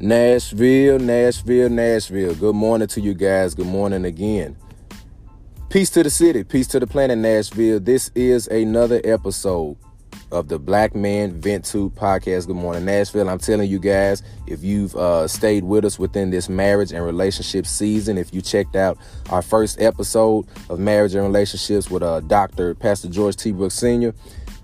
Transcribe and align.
Nashville, 0.00 0.98
Nashville, 0.98 1.68
Nashville. 1.68 2.34
Good 2.34 2.54
morning 2.54 2.88
to 2.88 3.00
you 3.00 3.12
guys. 3.12 3.54
Good 3.54 3.66
morning 3.66 4.06
again. 4.06 4.56
Peace 5.68 5.90
to 5.90 6.02
the 6.02 6.08
city, 6.08 6.44
peace 6.44 6.66
to 6.68 6.80
the 6.80 6.86
planet, 6.86 7.18
Nashville. 7.18 7.78
This 7.78 8.10
is 8.14 8.46
another 8.46 9.02
episode 9.04 9.76
of 10.32 10.48
the 10.48 10.58
Black 10.58 10.94
Man 10.94 11.40
Vent 11.40 11.64
To 11.66 11.90
podcast. 11.90 12.46
Good 12.46 12.56
morning, 12.56 12.84
Nashville. 12.84 13.28
I'm 13.28 13.38
telling 13.38 13.70
you 13.70 13.78
guys, 13.78 14.22
if 14.46 14.64
you've 14.64 14.96
uh, 14.96 15.28
stayed 15.28 15.62
with 15.62 15.84
us 15.84 15.98
within 15.98 16.30
this 16.30 16.48
marriage 16.48 16.90
and 16.90 17.04
relationship 17.04 17.66
season, 17.66 18.18
if 18.18 18.34
you 18.34 18.40
checked 18.40 18.74
out 18.74 18.98
our 19.30 19.42
first 19.42 19.80
episode 19.80 20.46
of 20.70 20.80
marriage 20.80 21.14
and 21.14 21.22
relationships 21.22 21.90
with 21.90 22.02
uh, 22.02 22.20
Dr. 22.20 22.74
Pastor 22.74 23.08
George 23.08 23.36
T. 23.36 23.52
Brooks 23.52 23.74
Sr., 23.74 24.14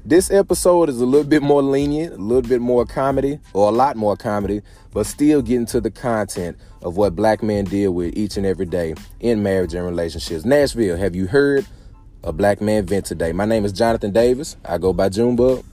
this 0.04 0.30
episode 0.30 0.88
is 0.88 1.02
a 1.02 1.06
little 1.06 1.28
bit 1.28 1.42
more 1.42 1.62
lenient, 1.62 2.14
a 2.14 2.16
little 2.16 2.48
bit 2.48 2.62
more 2.62 2.86
comedy, 2.86 3.38
or 3.52 3.68
a 3.68 3.72
lot 3.72 3.94
more 3.94 4.16
comedy, 4.16 4.62
but 4.94 5.04
still 5.04 5.42
getting 5.42 5.66
to 5.66 5.82
the 5.82 5.90
content 5.90 6.56
of 6.80 6.96
what 6.96 7.14
black 7.14 7.42
men 7.42 7.66
deal 7.66 7.92
with 7.92 8.16
each 8.16 8.38
and 8.38 8.46
every 8.46 8.64
day 8.64 8.94
in 9.20 9.42
marriage 9.42 9.74
and 9.74 9.84
relationships. 9.84 10.46
Nashville, 10.46 10.96
have 10.96 11.14
you 11.14 11.26
heard 11.26 11.66
a 12.24 12.32
black 12.32 12.60
man 12.60 12.86
vent 12.86 13.06
today? 13.06 13.32
My 13.32 13.44
name 13.44 13.64
is 13.64 13.72
Jonathan 13.72 14.12
Davis. 14.12 14.56
I 14.64 14.78
go 14.78 14.92
by 14.92 15.08
Junebug. 15.08 15.64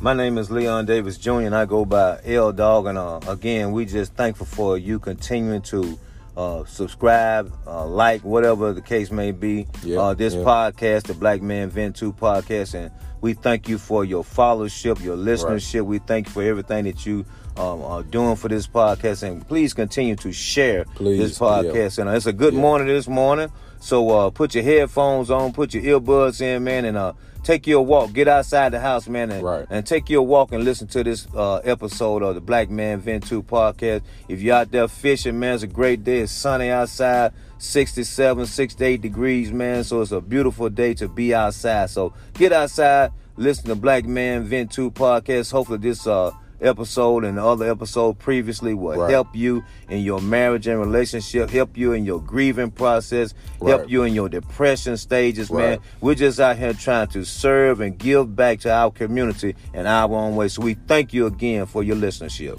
My 0.00 0.14
name 0.14 0.38
is 0.38 0.50
Leon 0.50 0.86
Davis 0.86 1.18
Jr. 1.18 1.40
and 1.40 1.54
I 1.54 1.66
go 1.66 1.84
by 1.84 2.20
L 2.24 2.52
Dog. 2.52 2.86
And 2.86 2.96
uh, 2.96 3.20
again, 3.28 3.72
we 3.72 3.84
just 3.84 4.14
thankful 4.14 4.46
for 4.46 4.78
you 4.78 4.98
continuing 4.98 5.62
to 5.62 5.98
uh, 6.36 6.64
subscribe, 6.64 7.52
uh, 7.66 7.84
like, 7.86 8.22
whatever 8.22 8.72
the 8.72 8.80
case 8.80 9.10
may 9.10 9.30
be. 9.30 9.66
Yeah, 9.82 10.00
uh, 10.00 10.14
this 10.14 10.34
yeah. 10.34 10.42
podcast, 10.42 11.02
the 11.02 11.14
Black 11.14 11.42
Man 11.42 11.68
Vent 11.68 11.96
2 11.96 12.14
podcast, 12.14 12.74
and 12.74 12.90
we 13.20 13.34
thank 13.34 13.68
you 13.68 13.76
for 13.76 14.04
your 14.04 14.24
followership, 14.24 15.02
your 15.02 15.18
listenership. 15.18 15.84
We 15.84 15.98
thank 15.98 16.28
you 16.28 16.32
for 16.32 16.42
everything 16.42 16.84
that 16.84 17.04
you 17.04 17.26
um, 17.58 17.82
are 17.82 18.02
doing 18.02 18.36
for 18.36 18.48
this 18.48 18.66
podcast, 18.66 19.22
and 19.22 19.46
please 19.46 19.74
continue 19.74 20.16
to 20.16 20.32
share 20.32 20.84
Please, 20.94 21.18
this 21.18 21.38
podcast. 21.38 21.98
And 21.98 22.08
uh, 22.08 22.12
it's 22.12 22.26
a 22.26 22.32
good 22.32 22.54
morning 22.54 22.86
this 22.86 23.06
morning, 23.08 23.52
so 23.80 24.08
uh, 24.10 24.30
put 24.30 24.54
your 24.54 24.62
headphones 24.64 25.30
on, 25.30 25.52
put 25.52 25.74
your 25.74 26.00
earbuds 26.00 26.40
in, 26.40 26.62
man, 26.64 26.84
and 26.84 26.96
uh, 26.96 27.14
take 27.42 27.66
your 27.66 27.84
walk. 27.84 28.12
Get 28.12 28.28
outside 28.28 28.72
the 28.72 28.80
house, 28.80 29.08
man, 29.08 29.30
and, 29.30 29.42
Right. 29.42 29.66
and 29.70 29.84
take 29.86 30.08
your 30.10 30.22
walk 30.22 30.52
and 30.52 30.62
listen 30.64 30.86
to 30.88 31.02
this 31.02 31.26
uh, 31.34 31.56
episode 31.64 32.22
of 32.22 32.34
the 32.34 32.40
Black 32.40 32.70
Man 32.70 33.00
Vent 33.00 33.26
2 33.26 33.42
podcast. 33.42 34.02
If 34.28 34.42
you're 34.42 34.54
out 34.56 34.70
there 34.70 34.86
fishing, 34.86 35.38
man, 35.40 35.54
it's 35.54 35.62
a 35.62 35.66
great 35.66 36.04
day. 36.04 36.20
It's 36.20 36.32
sunny 36.32 36.68
outside, 36.70 37.32
67, 37.58 38.46
68 38.46 39.00
degrees, 39.00 39.50
man. 39.52 39.84
So 39.84 40.00
it's 40.02 40.12
a 40.12 40.20
beautiful 40.20 40.68
day 40.68 40.94
to 40.94 41.08
be 41.08 41.34
outside. 41.34 41.90
So 41.90 42.12
get 42.34 42.52
outside, 42.52 43.12
listen 43.36 43.66
to 43.66 43.74
Black 43.74 44.04
Man 44.04 44.44
Vent 44.44 44.70
2 44.72 44.90
podcast. 44.90 45.50
Hopefully 45.52 45.78
this 45.78 46.06
uh, 46.06 46.30
episode 46.62 47.24
and 47.24 47.38
the 47.38 47.44
other 47.44 47.70
episode 47.70 48.18
previously 48.18 48.74
will 48.74 48.98
Right. 48.98 49.10
help 49.10 49.28
you 49.34 49.62
in 49.88 50.00
your 50.02 50.20
marriage 50.20 50.66
and 50.66 50.78
relationship, 50.80 51.50
help 51.50 51.76
you 51.76 51.92
in 51.92 52.04
your 52.04 52.20
grieving 52.20 52.70
process, 52.70 53.34
help 53.64 53.90
you 53.90 54.02
in 54.04 54.14
your 54.14 54.28
depression 54.28 54.96
stages, 54.96 55.50
man. 55.50 55.78
We're 56.00 56.14
just 56.14 56.38
out 56.40 56.56
here 56.58 56.72
trying 56.72 57.08
to 57.08 57.24
serve 57.24 57.80
and 57.80 57.96
give 57.98 58.34
back 58.36 58.60
to 58.60 58.72
our 58.72 58.90
community 58.90 59.54
in 59.74 59.86
our 59.86 60.12
own 60.14 60.36
way. 60.36 60.48
So 60.48 60.62
we 60.62 60.74
thank 60.74 61.12
you 61.12 61.26
again 61.26 61.66
for 61.66 61.82
your 61.82 61.96
listenership. 61.96 62.58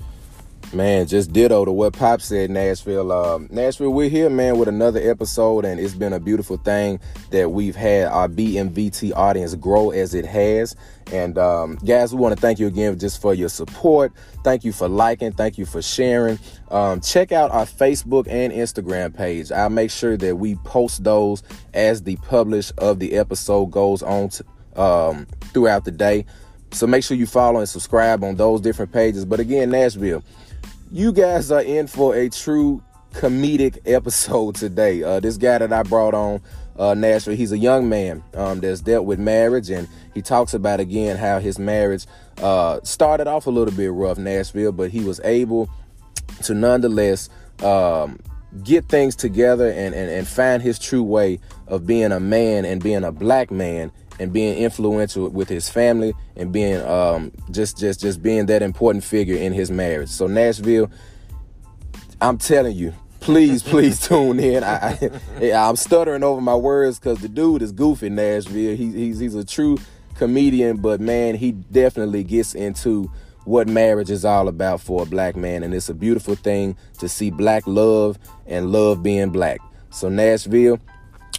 Man, 0.74 1.06
just 1.06 1.34
ditto 1.34 1.66
to 1.66 1.72
what 1.74 1.92
Pop 1.92 2.22
said, 2.22 2.50
Nashville. 2.50 3.12
Um, 3.12 3.50
Nashville, 3.52 3.90
we're 3.90 4.08
here, 4.08 4.30
man, 4.30 4.58
with 4.58 4.70
another 4.70 5.02
episode, 5.02 5.66
and 5.66 5.82
it's 5.82 5.94
been 5.94 6.14
a 6.14 6.20
beautiful 6.20 6.56
thing 6.56 6.98
that 7.32 7.52
we've 7.52 7.76
had 7.76 8.06
our 8.06 8.30
BMVT 8.30 9.12
audience 9.14 9.54
grow 9.56 9.90
as 9.90 10.14
it 10.14 10.26
has. 10.26 10.74
And 11.12 11.38
um, 11.38 11.76
guys, 11.86 12.16
we 12.16 12.22
want 12.22 12.36
to 12.36 12.42
thank 12.42 12.58
you 12.58 12.68
again 12.68 12.98
just 12.98 13.22
for 13.22 13.34
your 13.34 13.50
support. 13.50 14.14
Thank 14.46 14.64
you 14.64 14.72
for 14.72 14.88
liking. 14.88 15.34
Thank 15.34 15.58
you 15.58 15.66
for 15.66 15.82
sharing. 15.82 16.40
Um, 16.70 17.02
check 17.02 17.34
out 17.34 17.52
our 17.52 17.66
Facebook 17.66 18.28
and 18.30 18.54
Instagram 18.54 19.14
page. 19.14 19.52
I'll 19.52 19.70
make 19.70 19.92
sure 19.92 20.16
that 20.16 20.38
we 20.38 20.56
post 20.56 21.04
those 21.04 21.44
as 21.74 22.04
the 22.04 22.16
publish 22.16 22.72
of 22.78 23.00
the 23.00 23.18
episode 23.18 23.72
goes 23.72 24.02
on 24.02 24.30
um, 24.78 25.26
throughout 25.54 25.84
the 25.84 25.92
day. 25.92 26.26
So 26.72 26.88
make 26.88 27.04
sure 27.04 27.18
you 27.18 27.28
follow 27.28 27.60
and 27.60 27.68
subscribe 27.68 28.24
on 28.24 28.36
those 28.36 28.62
different 28.62 28.94
pages. 28.94 29.26
But 29.26 29.42
again, 29.42 29.72
Nashville, 29.72 30.24
you 30.92 31.14
guys 31.14 31.52
are 31.52 31.62
in 31.62 31.88
for 31.88 32.16
a 32.16 32.30
true 32.30 32.84
comedic 33.14 33.78
episode 33.86 34.56
today. 34.56 35.02
Uh, 35.04 35.20
this 35.22 35.38
guy 35.38 35.58
that 35.58 35.72
I 35.72 35.84
brought 35.84 36.14
on, 36.14 36.42
uh, 36.78 36.94
Nashville, 36.94 37.36
he's 37.36 37.54
a 37.54 37.58
young 37.58 37.88
man 37.88 38.24
um, 38.34 38.60
that's 38.60 38.82
dealt 38.82 39.06
with 39.06 39.18
marriage, 39.18 39.70
and 39.70 39.88
he 40.14 40.22
talks 40.22 40.54
about 40.54 40.82
again 40.82 41.16
how 41.16 41.40
his 41.40 41.58
marriage 41.58 42.06
uh, 42.42 42.82
started 42.84 43.28
off 43.28 43.48
a 43.48 43.50
little 43.50 43.74
bit 43.74 43.92
rough, 43.92 44.18
Nashville, 44.18 44.74
but 44.74 44.92
he 44.92 45.02
was 45.02 45.22
able 45.24 45.70
to 46.44 46.54
nonetheless 46.54 47.30
um, 47.64 48.20
get 48.64 48.90
things 48.90 49.16
together 49.16 49.70
and, 49.70 49.96
and, 49.96 50.10
and 50.10 50.28
find 50.28 50.62
his 50.62 50.78
true 50.78 51.04
way 51.04 51.40
of 51.68 51.88
being 51.88 52.12
a 52.12 52.20
man 52.20 52.66
and 52.66 52.84
being 52.84 53.06
a 53.06 53.12
black 53.14 53.50
man 53.50 53.92
and 54.22 54.32
being 54.32 54.56
influential 54.56 55.30
with 55.30 55.50
his 55.50 55.68
family 55.68 56.14
and 56.36 56.54
being 56.54 56.80
um, 56.82 57.32
just 57.50 57.78
just 57.80 58.00
just 58.00 58.22
being 58.22 58.46
that 58.46 58.62
important 58.62 59.04
figure 59.04 59.36
in 59.36 59.52
his 59.52 59.72
marriage. 59.72 60.10
So 60.10 60.28
Nashville, 60.28 60.92
I'm 62.22 62.38
telling 62.38 62.76
you, 62.76 62.94
please 63.20 63.64
please 63.64 64.00
tune 64.08 64.40
in. 64.40 64.64
I, 64.64 65.12
I 65.42 65.52
I'm 65.54 65.76
stuttering 65.76 66.24
over 66.24 66.40
my 66.40 66.56
words 66.56 67.00
because 67.00 67.20
the 67.20 67.30
dude 67.30 67.64
is 67.64 67.72
goofy. 67.72 68.10
Nashville, 68.10 68.76
he, 68.76 68.92
he's 68.92 69.18
he's 69.18 69.34
a 69.34 69.44
true 69.44 69.80
comedian, 70.16 70.78
but 70.78 71.02
man, 71.02 71.34
he 71.34 71.52
definitely 71.52 72.24
gets 72.24 72.54
into 72.54 73.12
what 73.46 73.68
marriage 73.68 74.12
is 74.12 74.24
all 74.24 74.48
about 74.48 74.82
for 74.82 75.02
a 75.02 75.06
black 75.08 75.36
man, 75.36 75.64
and 75.64 75.74
it's 75.74 75.90
a 75.90 75.96
beautiful 75.96 76.36
thing 76.36 76.78
to 77.00 77.10
see 77.10 77.32
black 77.32 77.66
love 77.66 78.20
and 78.46 78.72
love 78.72 79.02
being 79.02 79.32
black. 79.32 79.60
So 79.90 80.10
Nashville. 80.10 80.80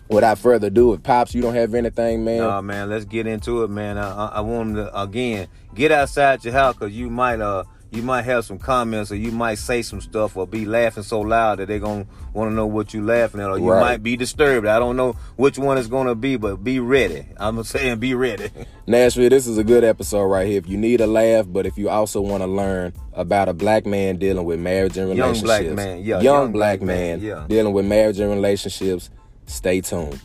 Without 0.08 0.38
further 0.38 0.66
ado, 0.66 0.92
if 0.92 1.02
pops, 1.02 1.34
you 1.34 1.40
don't 1.40 1.54
have 1.54 1.74
anything, 1.74 2.24
man. 2.24 2.38
Nah, 2.38 2.60
man, 2.60 2.90
let's 2.90 3.04
get 3.06 3.26
into 3.26 3.62
it, 3.62 3.70
man. 3.70 3.96
I, 3.96 4.12
I, 4.12 4.26
I 4.26 4.40
want 4.40 4.74
to 4.76 5.00
again 5.00 5.48
get 5.74 5.90
outside 5.90 6.44
your 6.44 6.52
house 6.52 6.74
because 6.74 6.92
you 6.92 7.08
might 7.08 7.40
uh 7.40 7.64
you 7.90 8.02
might 8.02 8.22
have 8.22 8.42
some 8.44 8.58
comments 8.58 9.12
or 9.12 9.16
you 9.16 9.30
might 9.30 9.56
say 9.58 9.82
some 9.82 10.00
stuff 10.00 10.34
or 10.36 10.46
be 10.46 10.64
laughing 10.64 11.02
so 11.02 11.20
loud 11.20 11.58
that 11.58 11.68
they're 11.68 11.78
gonna 11.78 12.06
want 12.32 12.50
to 12.50 12.54
know 12.54 12.66
what 12.66 12.94
you're 12.94 13.02
laughing 13.02 13.38
at 13.40 13.50
or 13.50 13.58
you 13.58 13.70
Right. 13.70 13.80
might 13.80 14.02
be 14.02 14.16
disturbed. 14.16 14.66
I 14.66 14.78
don't 14.78 14.96
know 14.96 15.12
which 15.36 15.58
one 15.58 15.76
it's 15.76 15.88
gonna 15.88 16.14
be, 16.14 16.36
but 16.36 16.64
be 16.64 16.80
ready. 16.80 17.26
I'm 17.36 17.62
saying 17.64 17.98
be 17.98 18.14
ready. 18.14 18.48
Nashville, 18.86 19.28
this 19.28 19.46
is 19.46 19.58
a 19.58 19.64
good 19.64 19.84
episode 19.84 20.24
right 20.24 20.46
here. 20.46 20.56
If 20.58 20.69
you 20.69 20.78
need 20.78 21.02
a 21.02 21.06
laugh, 21.06 21.46
but 21.48 21.66
if 21.66 21.76
you 21.76 21.90
also 21.90 22.22
want 22.22 22.42
to 22.42 22.46
learn 22.46 22.94
about 23.12 23.48
a 23.50 23.52
black 23.52 23.84
man 23.84 24.16
dealing 24.16 24.44
with 24.46 24.58
marriage 24.58 24.96
and 24.96 25.10
relationships. 25.10 25.42
Young 25.48 25.74
black 25.74 25.76
man, 25.76 25.98
yeah, 25.98 26.04
young, 26.14 26.22
young 26.24 26.52
black, 26.52 26.78
black 26.80 26.86
man, 26.86 27.20
man, 27.20 27.20
yeah. 27.20 27.46
dealing 27.46 27.74
with 27.74 27.84
marriage 27.84 28.19
and 28.20 28.30
relationships, 28.30 29.10
stay 29.52 29.80
tuned. 29.80 30.20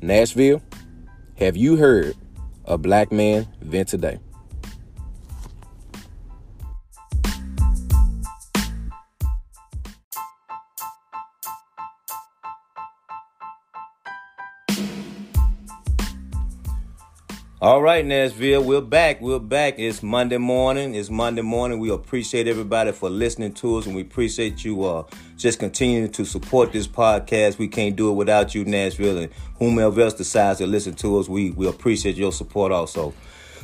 Nashville, 0.00 0.60
have 1.36 1.56
you 1.56 1.76
heard 1.76 2.16
a 2.64 2.76
black 2.76 3.12
man 3.12 3.46
vent 3.60 3.88
today? 3.88 4.18
All 17.62 17.80
right, 17.80 18.04
Nashville, 18.04 18.64
we're 18.64 18.80
back. 18.80 19.20
We're 19.20 19.38
back. 19.38 19.78
It's 19.78 20.02
Monday 20.02 20.38
morning. 20.38 20.96
It's 20.96 21.10
Monday 21.10 21.42
morning. 21.42 21.78
We 21.78 21.90
appreciate 21.90 22.48
everybody 22.48 22.90
for 22.90 23.08
listening 23.08 23.54
to 23.54 23.76
us, 23.76 23.86
and 23.86 23.94
we 23.94 24.02
appreciate 24.02 24.64
you 24.64 24.82
uh, 24.82 25.04
just 25.36 25.60
continuing 25.60 26.10
to 26.10 26.24
support 26.24 26.72
this 26.72 26.88
podcast. 26.88 27.58
We 27.58 27.68
can't 27.68 27.94
do 27.94 28.10
it 28.10 28.14
without 28.14 28.52
you, 28.52 28.64
Nashville, 28.64 29.16
and 29.16 29.32
whomever 29.60 30.00
else 30.00 30.14
decides 30.14 30.58
to 30.58 30.66
listen 30.66 30.94
to 30.94 31.20
us. 31.20 31.28
We 31.28 31.52
we 31.52 31.68
appreciate 31.68 32.16
your 32.16 32.32
support 32.32 32.72
also. 32.72 33.14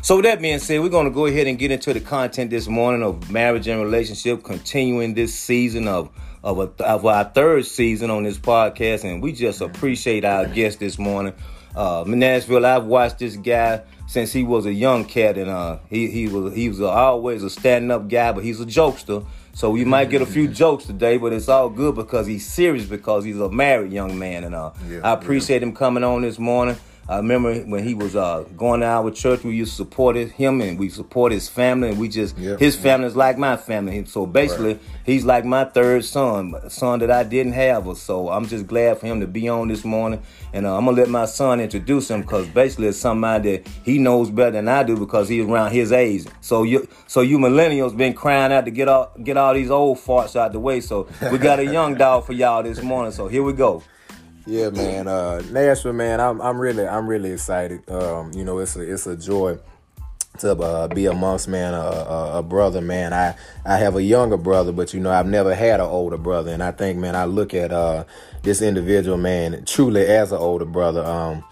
So 0.01 0.15
with 0.15 0.27
that 0.27 0.41
being 0.41 0.61
said, 0.61 0.81
we're 0.81 0.91
going 0.91 1.07
to 1.07 1.13
go 1.13 1.27
ahead 1.27 1.49
and 1.49 1.59
get 1.59 1.73
into 1.73 1.93
the 1.93 1.99
content 1.99 2.51
this 2.51 2.69
morning 2.69 3.03
of 3.03 3.33
marriage 3.33 3.67
and 3.67 3.83
relationship, 3.83 4.45
continuing 4.45 5.15
this 5.15 5.35
season 5.35 5.89
of 5.89 6.09
of, 6.45 6.61
a, 6.61 6.85
of 6.85 7.05
our 7.05 7.25
third 7.25 7.67
season 7.67 8.11
on 8.11 8.23
this 8.23 8.39
podcast, 8.39 9.03
and 9.03 9.21
we 9.21 9.33
just 9.33 9.61
appreciate 9.61 10.25
our 10.25 10.47
guest 10.47 10.79
this 10.79 11.01
morning. 11.01 11.35
Uh, 11.75 12.05
Nashville, 12.07 12.65
I've 12.67 12.85
watched 12.85 13.19
this 13.19 13.37
guy 13.37 13.83
since 14.07 14.33
he 14.33 14.43
was 14.43 14.67
a 14.67 14.73
young 14.73 15.05
cat, 15.05 15.37
and 15.39 15.51
uh, 15.51 15.79
he 15.89 16.11
he 16.11 16.29
was 16.29 16.55
he 16.55 16.69
was 16.69 16.81
always 16.81 17.43
a 17.43 17.51
standing 17.51 17.91
up 17.91 18.09
guy, 18.09 18.33
but 18.33 18.43
he's 18.45 18.61
a 18.61 18.67
jokester. 18.67 19.25
So 19.53 19.71
we 19.71 19.85
might 19.85 20.09
get 20.09 20.23
a 20.23 20.27
few 20.27 20.47
jokes 20.47 20.87
today, 20.87 21.17
but 21.19 21.33
it's 21.33 21.49
all 21.49 21.69
good 21.69 21.97
because 21.97 22.29
he's 22.29 22.47
serious 22.47 22.87
because 22.87 23.25
he's 23.25 23.41
a 23.41 23.51
married 23.51 23.93
young 23.93 24.19
man, 24.19 24.45
and 24.45 24.55
uh, 24.55 24.71
Yeah, 24.89 25.01
I 25.03 25.13
appreciate 25.13 25.63
him 25.63 25.75
coming 25.75 26.05
on 26.05 26.23
this 26.23 26.39
morning. 26.39 26.77
I 27.11 27.17
remember 27.17 27.55
when 27.61 27.85
he 27.85 27.95
was 27.95 28.15
uh, 28.15 28.45
going 28.55 28.81
to 28.81 28.87
our 28.87 29.11
church, 29.11 29.43
we 29.43 29.57
used 29.57 29.71
to 29.73 29.77
support 29.77 30.15
him 30.17 30.61
and 30.61 30.79
we 30.79 30.91
support 30.91 31.33
his 31.33 31.49
family, 31.49 31.89
and 31.89 31.99
we 31.99 32.09
just 32.09 32.37
Yep. 32.37 32.59
his 32.61 32.77
family 32.77 33.07
is 33.07 33.17
like 33.17 33.39
my 33.39 33.57
family. 33.57 34.05
So 34.05 34.27
basically, 34.27 34.75
Right. 34.75 34.83
he's 35.05 35.25
like 35.25 35.47
my 35.47 35.65
third 35.65 36.05
son, 36.05 36.55
son 36.69 36.99
that 36.99 37.11
I 37.11 37.23
didn't 37.23 37.53
have. 37.55 37.97
So 37.97 38.29
I'm 38.29 38.47
just 38.47 38.67
glad 38.67 38.99
for 38.99 39.07
him 39.07 39.21
to 39.21 39.27
be 39.27 39.49
on 39.49 39.69
this 39.69 39.87
morning, 39.87 40.21
and 40.53 40.67
uh, 40.67 40.77
I'm 40.77 40.85
gonna 40.85 40.99
let 40.99 41.09
my 41.09 41.25
son 41.25 41.61
introduce 41.61 42.11
him 42.11 42.21
because 42.21 42.47
basically 42.49 42.89
it's 42.89 42.99
somebody 42.99 43.53
that 43.57 43.69
he 43.85 43.97
knows 43.99 44.29
better 44.29 44.51
than 44.51 44.69
I 44.69 44.83
do 44.83 44.95
because 44.99 45.31
he's 45.31 45.47
around 45.47 45.73
his 45.73 45.93
age. 45.93 46.27
So 46.43 46.63
you, 46.65 46.87
so 47.07 47.23
you 47.23 47.39
millennials 47.39 47.97
been 47.97 48.13
crying 48.13 48.53
out 48.53 48.67
to 48.67 48.71
get 48.71 48.87
all 48.87 49.13
get 49.25 49.39
all 49.39 49.55
these 49.55 49.71
old 49.71 49.97
farts 49.97 50.37
out 50.37 50.53
the 50.53 50.61
way. 50.61 50.83
So 50.83 51.09
we 51.33 51.39
got 51.39 51.59
a 51.59 51.65
young 51.65 51.95
dog 52.05 52.27
for 52.27 52.35
y'all 52.35 52.63
this 52.63 52.83
morning. 52.83 53.13
So 53.13 53.29
here 53.29 53.43
we 53.43 53.55
go. 53.55 53.83
Yeah, 54.49 54.71
man. 54.71 55.07
Uh, 55.07 55.43
Nashville, 55.51 55.93
man. 55.93 56.23
I'm 56.23 56.41
I'm 56.41 56.59
really 56.59 56.89
I'm 56.89 57.07
really 57.07 57.33
excited. 57.33 57.87
Um, 57.91 58.33
you 58.33 58.45
know, 58.45 58.61
it's 58.61 58.77
a 58.77 58.81
it's 58.81 59.07
a 59.07 59.15
joy 59.15 59.59
to 60.39 60.53
uh, 60.53 60.89
be 60.89 61.05
amongst 61.05 61.49
man 61.49 61.75
a, 61.75 61.77
a, 61.77 62.39
a 62.39 62.43
brother 62.45 62.81
man 62.81 63.13
i 63.13 63.35
i 63.65 63.77
have 63.77 63.97
a 63.97 64.03
younger 64.03 64.37
brother 64.37 64.71
but 64.71 64.95
you 64.95 65.01
know 65.01 65.11
i've 65.11 65.27
never 65.27 65.53
had 65.53 65.81
an 65.81 65.87
older 65.87 66.17
brother 66.17 66.53
and 66.53 66.63
i 66.63 66.71
think 66.71 66.97
man 66.97 67.17
i 67.17 67.25
look 67.25 67.55
at 67.55 67.73
uh 67.73 68.05
this 68.43 68.63
individual 68.63 69.17
man 69.17 69.65
truly 69.65 70.07
as 70.07 70.31
an 70.31 70.39
older 70.39 70.65
brother 70.65 71.05
um 71.05 71.43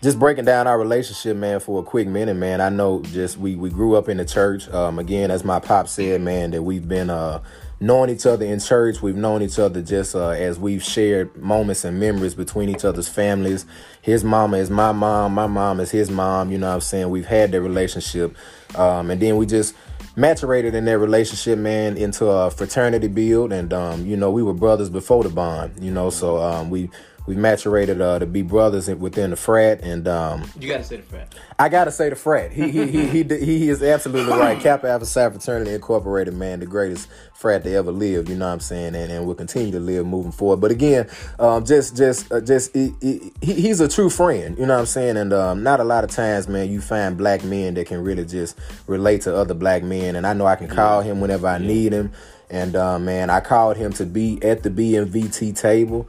just 0.00 0.20
breaking 0.20 0.44
down 0.44 0.68
our 0.68 0.78
relationship 0.78 1.36
man 1.36 1.58
for 1.58 1.80
a 1.80 1.82
quick 1.82 2.06
minute 2.06 2.36
man 2.36 2.60
i 2.60 2.68
know 2.68 3.02
just 3.02 3.36
we 3.36 3.56
we 3.56 3.68
grew 3.68 3.96
up 3.96 4.08
in 4.08 4.16
the 4.16 4.24
church 4.24 4.68
um 4.68 5.00
again 5.00 5.32
as 5.32 5.42
my 5.42 5.58
pop 5.58 5.88
said 5.88 6.20
man 6.20 6.52
that 6.52 6.62
we've 6.62 6.86
been 6.86 7.10
uh 7.10 7.42
knowing 7.80 8.10
each 8.10 8.26
other 8.26 8.44
in 8.44 8.58
church. 8.58 9.02
We've 9.02 9.16
known 9.16 9.42
each 9.42 9.58
other 9.58 9.82
just 9.82 10.14
uh, 10.14 10.30
as 10.30 10.58
we've 10.58 10.82
shared 10.82 11.36
moments 11.36 11.84
and 11.84 12.00
memories 12.00 12.34
between 12.34 12.68
each 12.68 12.84
other's 12.84 13.08
families. 13.08 13.66
His 14.02 14.24
mama 14.24 14.58
is 14.58 14.70
my 14.70 14.92
mom. 14.92 15.34
My 15.34 15.46
mom 15.46 15.80
is 15.80 15.90
his 15.90 16.10
mom. 16.10 16.50
You 16.50 16.58
know 16.58 16.68
what 16.68 16.74
I'm 16.74 16.80
saying? 16.80 17.10
We've 17.10 17.26
had 17.26 17.52
that 17.52 17.60
relationship. 17.60 18.36
Um, 18.74 19.10
and 19.10 19.20
then 19.20 19.36
we 19.36 19.46
just 19.46 19.74
maturated 20.16 20.72
in 20.72 20.86
that 20.86 20.98
relationship, 20.98 21.58
man, 21.58 21.96
into 21.96 22.26
a 22.26 22.50
fraternity 22.50 23.08
build. 23.08 23.52
And, 23.52 23.72
um, 23.72 24.06
you 24.06 24.16
know, 24.16 24.30
we 24.30 24.42
were 24.42 24.54
brothers 24.54 24.88
before 24.88 25.22
the 25.22 25.28
bond, 25.28 25.82
you 25.82 25.90
know, 25.90 26.10
so 26.10 26.42
um, 26.42 26.70
we. 26.70 26.90
We 27.26 27.34
maturated 27.34 28.00
uh, 28.00 28.20
to 28.20 28.26
be 28.26 28.42
brothers 28.42 28.88
within 28.88 29.30
the 29.30 29.36
frat, 29.36 29.80
and 29.82 30.06
um, 30.06 30.44
You 30.58 30.68
gotta 30.68 30.84
say 30.84 30.96
the 30.98 31.02
frat. 31.02 31.34
I 31.58 31.68
gotta 31.68 31.90
say 31.90 32.08
the 32.08 32.16
frat. 32.16 32.52
He 32.52 32.70
he 32.70 32.86
he 32.86 33.06
he, 33.06 33.22
he, 33.24 33.58
he 33.58 33.68
is 33.68 33.82
absolutely 33.82 34.32
right. 34.32 34.60
Kappa 34.60 34.88
Alpha 34.88 35.06
Psi 35.06 35.30
Fraternity 35.30 35.72
Incorporated, 35.74 36.34
man, 36.34 36.60
the 36.60 36.66
greatest 36.66 37.08
frat 37.34 37.64
to 37.64 37.72
ever 37.72 37.90
live. 37.90 38.28
You 38.28 38.36
know 38.36 38.46
what 38.46 38.52
I'm 38.52 38.60
saying, 38.60 38.94
and 38.94 39.10
and 39.10 39.26
will 39.26 39.34
continue 39.34 39.72
to 39.72 39.80
live 39.80 40.06
moving 40.06 40.32
forward. 40.32 40.60
But 40.60 40.70
again, 40.70 41.08
um, 41.38 41.64
just 41.64 41.96
just 41.96 42.30
uh, 42.30 42.40
just 42.40 42.74
he, 42.74 42.94
he, 43.00 43.32
he's 43.42 43.80
a 43.80 43.88
true 43.88 44.10
friend. 44.10 44.56
You 44.56 44.66
know 44.66 44.74
what 44.74 44.80
I'm 44.80 44.86
saying, 44.86 45.16
and 45.16 45.32
um, 45.32 45.62
not 45.62 45.80
a 45.80 45.84
lot 45.84 46.04
of 46.04 46.10
times, 46.10 46.48
man, 46.48 46.70
you 46.70 46.80
find 46.80 47.16
black 47.18 47.42
men 47.42 47.74
that 47.74 47.86
can 47.86 48.04
really 48.04 48.24
just 48.24 48.56
relate 48.86 49.22
to 49.22 49.34
other 49.34 49.54
black 49.54 49.82
men. 49.82 50.14
And 50.16 50.26
I 50.26 50.32
know 50.32 50.46
I 50.46 50.56
can 50.56 50.68
call 50.68 51.00
him 51.00 51.20
whenever 51.20 51.48
I 51.48 51.58
need 51.58 51.92
him. 51.92 52.12
And 52.48 52.76
uh, 52.76 52.98
man, 52.98 53.28
I 53.30 53.40
called 53.40 53.76
him 53.76 53.92
to 53.94 54.06
be 54.06 54.40
at 54.42 54.62
the 54.62 54.70
BMVT 54.70 55.58
table 55.58 56.04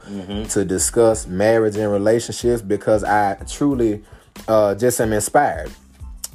to 0.50 0.64
discuss 0.64 1.26
marriage 1.26 1.76
and 1.76 1.92
relationships 1.92 2.62
because 2.62 3.02
I 3.02 3.34
truly 3.48 4.04
uh, 4.46 4.74
just 4.76 5.00
am 5.00 5.12
inspired 5.12 5.72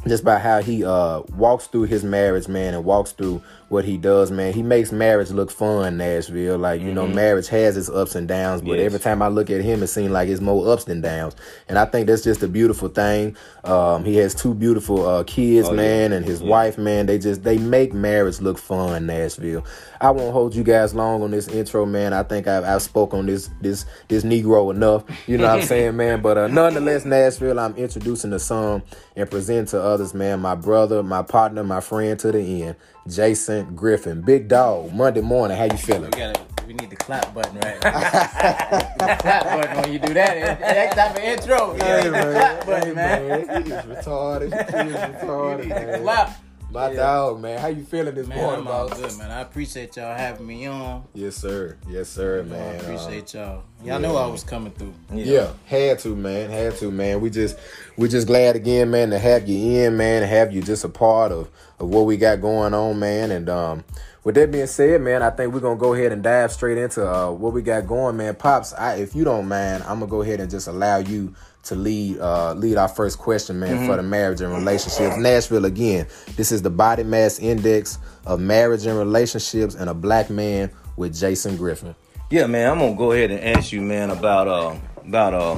just 0.05 0.23
by 0.23 0.37
how 0.37 0.61
he 0.61 0.83
uh 0.83 1.21
walks 1.37 1.67
through 1.67 1.83
his 1.83 2.03
marriage, 2.03 2.47
man, 2.47 2.73
and 2.73 2.83
walks 2.83 3.13
through 3.13 3.41
what 3.73 3.83
he 3.85 3.97
does, 3.97 4.31
man. 4.31 4.53
He 4.53 4.63
makes 4.63 4.91
marriage 4.91 5.31
look 5.31 5.51
fun, 5.51 5.97
Nashville. 5.97 6.57
Like, 6.57 6.79
you 6.81 6.93
know, 6.93 7.07
marriage 7.07 7.47
has 7.49 7.75
its 7.75 7.89
ups 7.89 8.15
and 8.15 8.27
downs, 8.27 8.61
but 8.61 8.77
Yes. 8.77 8.85
every 8.85 8.99
time 8.99 9.21
I 9.21 9.27
look 9.27 9.49
at 9.49 9.61
him, 9.61 9.83
it 9.83 9.87
seems 9.87 10.11
like 10.11 10.29
it's 10.29 10.39
more 10.39 10.71
ups 10.71 10.85
than 10.85 11.01
downs. 11.01 11.35
And 11.67 11.77
I 11.77 11.85
think 11.85 12.07
that's 12.07 12.21
just 12.23 12.41
a 12.43 12.47
beautiful 12.47 12.87
thing. 12.87 13.35
Um, 13.65 14.05
he 14.05 14.15
has 14.17 14.33
two 14.35 14.53
beautiful 14.53 15.05
uh 15.07 15.23
kids, 15.23 15.67
Oh, 15.67 15.71
yeah. 15.71 15.77
man, 15.77 16.13
and 16.13 16.25
his 16.25 16.41
wife, 16.41 16.77
man. 16.77 17.05
They 17.07 17.17
just 17.17 17.43
they 17.43 17.57
make 17.57 17.93
marriage 17.93 18.39
look 18.39 18.57
fun, 18.57 19.05
Nashville. 19.07 19.65
I 20.01 20.11
won't 20.11 20.33
hold 20.33 20.53
you 20.53 20.63
guys 20.63 20.93
long 20.93 21.23
on 21.23 21.31
this 21.31 21.47
intro, 21.47 21.85
man. 21.85 22.11
I 22.13 22.23
think 22.23 22.47
I've, 22.47 22.63
I've 22.65 22.81
spoke 22.81 23.13
on 23.13 23.25
this 23.25 23.49
this 23.61 23.85
this 24.09 24.23
Negro 24.23 24.73
enough. 24.73 25.03
You 25.27 25.37
know 25.37 25.47
what 25.47 25.59
I'm 25.61 25.65
saying, 25.65 25.95
man? 25.95 26.21
But 26.21 26.37
uh, 26.37 26.47
nonetheless, 26.47 27.05
Nashville, 27.05 27.59
I'm 27.59 27.75
introducing 27.75 28.29
the 28.31 28.39
song 28.39 28.83
and 29.15 29.29
present 29.31 29.69
to 29.69 29.81
others, 29.81 30.13
man. 30.13 30.41
My 30.41 30.55
brother, 30.55 31.01
my 31.03 31.23
partner, 31.23 31.63
my 31.63 31.79
friend 31.79 32.19
to 32.19 32.31
the 32.31 32.63
end, 32.63 32.75
Jason 33.07 33.75
Griffin, 33.75 34.21
Big 34.21 34.47
Dog. 34.47 34.93
Monday 34.93 35.21
morning, 35.21 35.57
how 35.57 35.65
you 35.65 35.77
feeling? 35.77 36.05
We 36.11 36.17
gotta. 36.19 36.41
We 36.65 36.73
need 36.75 36.89
the 36.89 36.95
clap 36.95 37.33
button 37.33 37.55
right. 37.59 37.81
the 37.81 39.17
clap 39.19 39.43
button 39.43 39.81
when 39.81 39.91
you 39.91 39.99
do 39.99 40.13
that. 40.13 40.59
That 40.61 40.95
type 40.95 41.11
of 41.17 41.21
intro. 41.21 41.73
You 41.75 41.83
Hey, 41.83 42.09
man. 42.09 42.31
clap 42.33 42.65
button, 42.65 42.87
Hey, 42.87 42.93
man. 42.95 43.47
man. 43.47 43.63
He 43.65 43.71
is 43.71 43.83
retarded. 43.83 44.51
He 44.53 44.89
is 44.89 44.95
retarded. 44.95 45.63
You 45.65 45.73
need 45.75 45.93
the 45.93 45.99
clap. 45.99 46.42
My 46.73 46.91
dog, 46.91 47.39
man. 47.39 47.59
How 47.59 47.67
you 47.67 47.83
feeling 47.83 48.15
this 48.15 48.25
Man, 48.25 48.39
morning, 48.39 48.61
I'm 48.61 48.73
all 48.73 48.89
good, 48.89 49.15
man. 49.19 49.29
I 49.29 49.41
appreciate 49.41 49.95
y'all 49.95 50.17
having 50.17 50.47
me 50.47 50.65
on. 50.65 51.03
Yes, 51.13 51.35
sir. 51.35 51.77
Yes, 51.87 52.09
sir, 52.09 52.39
I 52.39 52.43
man. 52.45 52.75
Uh, 52.75 52.81
appreciate 52.81 53.33
y'all. 53.35 53.63
Y'all 53.83 53.99
knew 53.99 54.15
I 54.15 54.25
was 54.25 54.43
coming 54.43 54.71
through. 54.71 54.95
Yeah, 55.13 55.53
had 55.67 55.99
to, 55.99 56.15
man. 56.15 56.49
Had 56.49 56.75
to, 56.77 56.89
man. 56.89 57.21
We 57.21 57.29
just 57.29 57.59
we 57.95 58.07
just 58.09 58.25
glad 58.25 58.55
again, 58.55 58.89
man, 58.89 59.11
to 59.11 59.19
have 59.19 59.47
you 59.47 59.83
in, 59.83 59.97
man, 59.97 60.21
to 60.21 60.27
have 60.27 60.51
you 60.51 60.63
just 60.63 60.83
a 60.83 60.89
part 60.89 61.31
of 61.31 61.47
of 61.77 61.89
what 61.89 62.07
we 62.07 62.17
got 62.17 62.41
going 62.41 62.73
on, 62.73 62.97
man. 62.97 63.29
And 63.29 63.49
um 63.49 63.83
with 64.23 64.35
that 64.35 64.51
being 64.51 64.67
said, 64.67 65.01
man, 65.01 65.21
I 65.21 65.29
think 65.29 65.53
we're 65.53 65.59
gonna 65.59 65.79
go 65.79 65.93
ahead 65.93 66.11
and 66.11 66.23
dive 66.23 66.51
straight 66.51 66.77
into 66.77 67.05
uh 67.05 67.31
what 67.31 67.53
we 67.53 67.61
got 67.61 67.87
going, 67.87 68.17
man. 68.17 68.35
Pops, 68.35 68.73
I 68.73 68.95
if 68.95 69.15
you 69.15 69.23
don't 69.23 69.47
mind, 69.47 69.83
I'm 69.83 69.99
gonna 69.99 70.07
go 70.07 70.21
ahead 70.21 70.39
and 70.39 70.49
just 70.49 70.67
allow 70.67 70.97
you 70.97 71.35
to 71.63 71.75
lead 71.75 72.19
uh 72.19 72.53
lead 72.53 72.77
our 72.77 72.87
first 72.87 73.19
question, 73.19 73.59
man, 73.59 73.85
for 73.87 73.97
the 73.97 74.03
marriage 74.03 74.41
and 74.41 74.53
relationships. 74.53 75.17
Nashville 75.17 75.65
again. 75.65 76.07
This 76.35 76.51
is 76.51 76.61
the 76.61 76.69
body 76.69 77.03
mass 77.03 77.39
index 77.39 77.99
of 78.25 78.39
marriage 78.39 78.85
and 78.85 78.97
relationships 78.97 79.75
and 79.75 79.89
a 79.89 79.93
black 79.93 80.29
man 80.29 80.71
with 80.95 81.17
Jason 81.17 81.57
Griffin. 81.57 81.95
Yeah, 82.29 82.47
man, 82.47 82.71
I'm 82.71 82.79
gonna 82.79 82.95
go 82.95 83.11
ahead 83.11 83.31
and 83.31 83.57
ask 83.57 83.71
you, 83.71 83.81
man, 83.81 84.09
about 84.09 84.47
uh 84.47 84.75
about 85.05 85.33
uh 85.33 85.55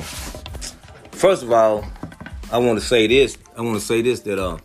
first 1.11 1.43
of 1.43 1.51
all, 1.51 1.85
I 2.51 2.57
wanna 2.57 2.81
say 2.81 3.05
this. 3.07 3.37
I 3.55 3.61
wanna 3.61 3.79
say 3.79 4.01
this 4.01 4.21
that 4.21 4.39
uh 4.39 4.57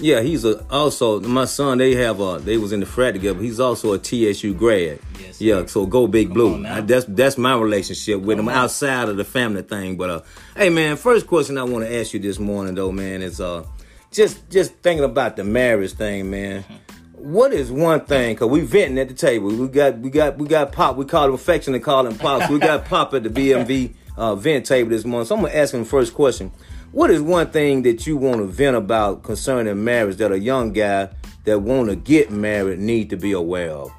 yeah, 0.00 0.20
he's 0.20 0.44
a 0.44 0.64
also 0.70 1.20
my 1.20 1.44
son, 1.44 1.78
they 1.78 1.94
have 1.94 2.20
uh 2.20 2.38
they 2.38 2.56
was 2.58 2.72
in 2.72 2.80
the 2.80 2.86
frat 2.86 3.14
together. 3.14 3.40
He's 3.40 3.60
also 3.60 3.92
a 3.92 3.98
TSU 3.98 4.54
grad. 4.54 4.98
Yes, 5.20 5.40
yeah, 5.40 5.66
so 5.66 5.86
go 5.86 6.06
big 6.06 6.32
blue. 6.34 6.64
I- 6.66 6.80
that's 6.80 7.06
that's 7.06 7.38
my 7.38 7.56
relationship 7.56 8.20
with 8.20 8.38
him 8.38 8.48
outside 8.48 9.08
of 9.08 9.16
the 9.16 9.24
family 9.24 9.62
thing. 9.62 9.96
But 9.96 10.10
uh 10.10 10.20
hey 10.56 10.70
man, 10.70 10.96
first 10.96 11.26
question 11.26 11.58
I 11.58 11.62
wanna 11.64 11.86
ask 11.86 12.12
you 12.14 12.20
this 12.20 12.38
morning 12.38 12.74
though, 12.74 12.92
man, 12.92 13.22
is 13.22 13.40
uh 13.40 13.64
just 14.10 14.48
just 14.50 14.74
thinking 14.76 15.04
about 15.04 15.36
the 15.36 15.44
marriage 15.44 15.92
thing, 15.92 16.30
man. 16.30 16.64
What 17.12 17.52
is 17.54 17.70
one 17.72 18.00
thing? 18.00 18.36
Cause 18.36 18.50
we 18.50 18.60
venting 18.60 18.98
at 18.98 19.08
the 19.08 19.14
table. 19.14 19.48
We 19.48 19.68
got 19.68 19.98
we 19.98 20.10
got 20.10 20.36
we 20.36 20.46
got 20.46 20.72
pop. 20.72 20.96
We 20.96 21.04
call 21.06 21.28
him 21.28 21.34
affectionately 21.34 21.80
call 21.80 22.06
him 22.06 22.18
pops. 22.18 22.50
We 22.50 22.58
got 22.58 22.84
pop 22.86 23.14
at 23.14 23.22
the 23.22 23.30
BMV 23.30 23.94
uh, 24.16 24.34
vent 24.34 24.66
table 24.66 24.90
this 24.90 25.04
morning. 25.04 25.26
So 25.26 25.34
I'm 25.36 25.42
gonna 25.42 25.54
ask 25.54 25.72
him 25.72 25.80
the 25.84 25.86
first 25.88 26.12
question. 26.14 26.52
What 26.94 27.10
is 27.10 27.20
one 27.20 27.48
thing 27.50 27.82
that 27.82 28.06
you 28.06 28.16
want 28.16 28.36
to 28.36 28.44
vent 28.44 28.76
about 28.76 29.24
concerning 29.24 29.82
marriage 29.82 30.18
that 30.18 30.30
a 30.30 30.38
young 30.38 30.72
guy 30.72 31.08
that 31.42 31.58
want 31.58 31.88
to 31.88 31.96
get 31.96 32.30
married 32.30 32.78
need 32.78 33.10
to 33.10 33.16
be 33.16 33.32
aware 33.32 33.72
of? 33.72 33.90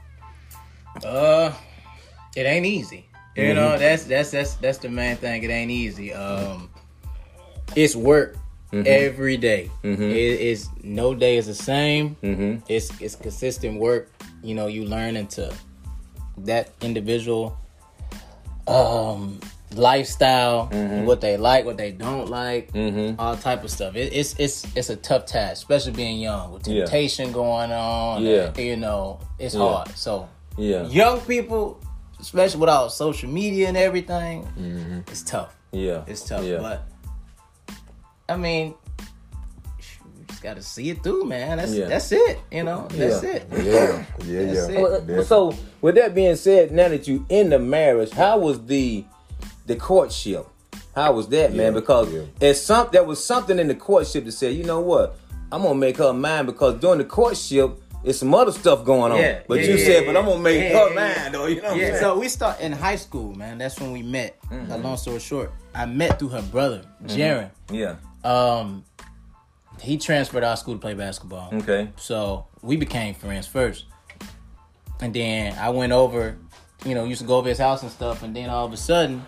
Uh, 1.03 1.51
it 2.37 2.43
ain't 2.43 2.65
easy. 2.65 3.09
You 3.35 3.53
know, 3.53 3.77
that's 3.77 4.05
that's 4.05 4.31
that's 4.31 4.53
that's 4.55 4.77
the 4.77 4.87
main 4.87 5.17
thing. 5.17 5.43
It 5.43 5.49
ain't 5.49 5.71
easy. 5.71 6.13
Um, 6.13 6.69
it's 7.75 7.97
work 7.97 8.37
every 8.71 9.35
day. 9.35 9.69
It, 9.83 9.91
it's 9.91 10.69
no 10.81 11.13
day 11.13 11.35
is 11.35 11.47
the 11.47 11.53
same. 11.53 12.15
Mm-hmm. 12.23 12.63
It's 12.69 13.01
it's 13.01 13.15
consistent 13.15 13.77
work. 13.77 14.09
You 14.41 14.55
know, 14.55 14.67
you 14.67 14.85
learn 14.85 15.17
into 15.17 15.53
that 16.37 16.71
individual 16.79 17.57
um 18.67 19.41
lifestyle 19.77 20.69
and 20.71 21.05
what 21.05 21.21
they 21.21 21.37
like, 21.37 21.65
what 21.65 21.77
they 21.77 21.91
don't 21.91 22.29
like, 22.29 22.71
mm-hmm. 22.73 23.19
all 23.19 23.35
type 23.37 23.63
of 23.63 23.71
stuff. 23.71 23.95
It, 23.95 24.13
it's 24.13 24.35
it's 24.39 24.65
it's 24.75 24.89
a 24.89 24.95
tough 24.95 25.25
task, 25.25 25.57
especially 25.63 25.93
being 25.93 26.19
young 26.19 26.51
with 26.51 26.67
Yeah. 26.67 26.85
temptation 26.85 27.31
going 27.31 27.71
on. 27.71 28.23
Yeah. 28.23 28.57
you 28.57 28.77
know, 28.77 29.19
it's 29.39 29.55
Yeah. 29.55 29.61
hard. 29.61 29.97
So 29.97 30.27
Yeah. 30.57 30.87
young 30.87 31.19
people, 31.21 31.79
especially 32.19 32.59
with 32.61 32.69
all 32.69 32.89
social 32.89 33.29
media 33.29 33.67
and 33.67 33.77
everything, 33.77 34.43
mm-hmm. 34.57 34.99
it's 35.07 35.23
tough. 35.23 35.55
Yeah. 35.71 36.03
It's 36.07 36.23
tough. 36.23 36.43
Yeah. 36.43 36.59
But 36.59 36.83
I 38.27 38.37
mean, 38.37 38.73
you 40.17 40.23
just 40.27 40.41
gotta 40.41 40.61
see 40.61 40.89
it 40.89 41.03
through, 41.03 41.25
man. 41.25 41.57
That's 41.57 41.73
Yeah. 41.73 41.85
that's 41.87 42.11
it. 42.11 42.39
You 42.51 42.63
know, 42.63 42.87
that's 42.91 43.23
Yeah. 43.23 43.29
it. 43.29 43.43
Yeah, 43.51 44.05
yeah, 44.25 44.53
yeah. 44.69 44.81
Well, 44.81 45.19
uh, 45.19 45.23
So, 45.23 45.53
with 45.81 45.95
that 45.95 46.15
being 46.15 46.35
said, 46.35 46.71
now 46.71 46.87
that 46.89 47.07
you 47.07 47.25
in 47.29 47.49
the 47.49 47.59
marriage, 47.59 48.11
how 48.11 48.39
was 48.39 48.65
the 48.65 49.03
the 49.65 49.75
courtship? 49.75 50.47
How 50.93 51.11
was 51.13 51.27
that, 51.29 51.53
man? 51.53 51.73
Because 51.73 52.11
yeah. 52.13 52.21
it's 52.39 52.61
some 52.61 52.87
there 52.91 53.03
was 53.03 53.23
something 53.23 53.59
in 53.59 53.67
the 53.67 53.75
courtship 53.75 54.25
that 54.25 54.31
said, 54.31 54.55
you 54.55 54.63
know 54.63 54.79
what, 54.79 55.17
I'm 55.51 55.61
gonna 55.61 55.75
make 55.75 55.97
her 55.97 56.13
mine 56.13 56.45
because 56.45 56.79
during 56.79 56.99
the 56.99 57.05
courtship, 57.05 57.81
it's 58.03 58.19
some 58.19 58.33
other 58.33 58.51
stuff 58.51 58.85
going 58.85 59.11
on. 59.11 59.17
Yeah, 59.19 59.41
but 59.47 59.59
yeah, 59.59 59.65
you 59.65 59.75
yeah, 59.77 59.85
said, 59.85 60.03
yeah, 60.05 60.11
but 60.13 60.17
I'm 60.17 60.25
gonna 60.25 60.41
make 60.41 60.61
yeah, 60.61 60.79
her 60.79 60.89
yeah, 60.89 60.95
mine 60.95 61.13
yeah. 61.15 61.29
though. 61.29 61.45
You 61.47 61.55
know 61.57 61.61
what 61.63 61.71
I'm 61.71 61.79
Yeah, 61.79 61.87
saying? 61.87 61.99
so 62.01 62.19
we 62.19 62.29
start 62.29 62.59
in 62.61 62.71
high 62.71 62.95
school, 62.95 63.33
man. 63.35 63.57
That's 63.57 63.79
when 63.79 63.91
we 63.91 64.03
met. 64.03 64.37
A 64.69 64.77
long 64.77 64.95
story 64.97 65.19
short, 65.19 65.51
I 65.73 65.85
met 65.85 66.19
through 66.19 66.29
her 66.29 66.41
brother, 66.43 66.83
Jaron. 67.05 67.49
yeah. 67.71 67.95
Um, 68.23 68.85
he 69.81 69.97
transferred 69.97 70.43
our 70.43 70.55
school 70.55 70.75
to 70.75 70.79
play 70.79 70.93
basketball. 70.93 71.49
Okay. 71.53 71.89
So 71.97 72.47
we 72.61 72.77
became 72.77 73.13
friends 73.15 73.47
first, 73.47 73.85
and 75.01 75.13
then 75.13 75.57
I 75.57 75.69
went 75.69 75.91
over. 75.91 76.37
You 76.85 76.93
know, 76.93 77.05
used 77.05 77.21
to 77.21 77.27
go 77.27 77.37
over 77.37 77.49
his 77.49 77.57
house 77.57 77.81
and 77.81 77.91
stuff, 77.91 78.21
and 78.21 78.35
then 78.35 78.47
all 78.49 78.65
of 78.65 78.71
a 78.71 78.77
sudden, 78.77 79.25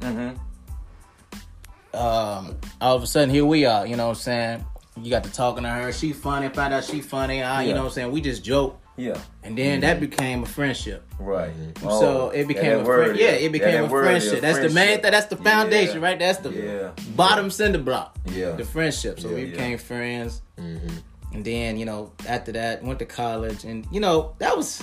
Mm-hmm. 0.00 0.36
um, 1.96 2.56
all 2.80 2.96
of 2.96 3.02
a 3.02 3.06
sudden 3.06 3.30
here 3.30 3.44
we 3.44 3.64
are. 3.64 3.86
You 3.86 3.96
know 3.96 4.04
what 4.08 4.16
I'm 4.16 4.22
saying? 4.22 4.64
You 5.00 5.10
got 5.10 5.24
to 5.24 5.32
talking 5.32 5.64
to 5.64 5.68
her. 5.68 5.92
She 5.92 6.12
funny. 6.12 6.48
Found 6.48 6.74
out 6.74 6.84
she 6.84 7.00
funny. 7.00 7.42
I, 7.42 7.62
You 7.64 7.74
know 7.74 7.80
what 7.80 7.86
I'm 7.86 7.92
saying? 7.92 8.12
We 8.12 8.20
just 8.20 8.44
joke, 8.44 8.80
Yeah. 8.96 9.18
and 9.42 9.58
then 9.58 9.80
that 9.80 9.98
became 9.98 10.44
a 10.44 10.46
friendship. 10.46 11.04
Right. 11.18 11.52
so 11.80 11.88
Oh, 11.90 12.30
it 12.30 12.46
became 12.46 12.80
a 12.80 12.84
friend. 12.84 13.18
Yeah, 13.18 13.30
it 13.30 13.50
became 13.50 13.72
that 13.72 13.84
a 13.84 13.88
friendship. 13.88 14.40
That's 14.40 14.58
the 14.58 14.64
main. 14.64 14.72
friendship. 14.74 15.02
Th- 15.02 15.12
that's 15.12 15.26
the 15.26 15.36
foundation, 15.36 16.00
Yeah. 16.00 16.06
right? 16.08 16.18
That's 16.18 16.38
the 16.38 16.50
Yeah. 16.50 17.04
bottom 17.16 17.50
cinder 17.50 17.78
block. 17.78 18.16
Yeah. 18.26 18.52
The 18.52 18.64
friendship. 18.64 19.18
So 19.20 19.28
Yeah, 19.28 19.34
we 19.34 19.44
yeah. 19.46 19.50
became 19.50 19.78
friends, 19.78 20.42
and 20.56 21.44
then 21.44 21.76
you 21.76 21.84
know 21.86 22.12
after 22.28 22.52
that 22.52 22.82
went 22.84 22.98
to 23.00 23.06
college, 23.06 23.64
and 23.64 23.86
you 23.90 23.98
know 24.00 24.34
that 24.38 24.56
was 24.56 24.80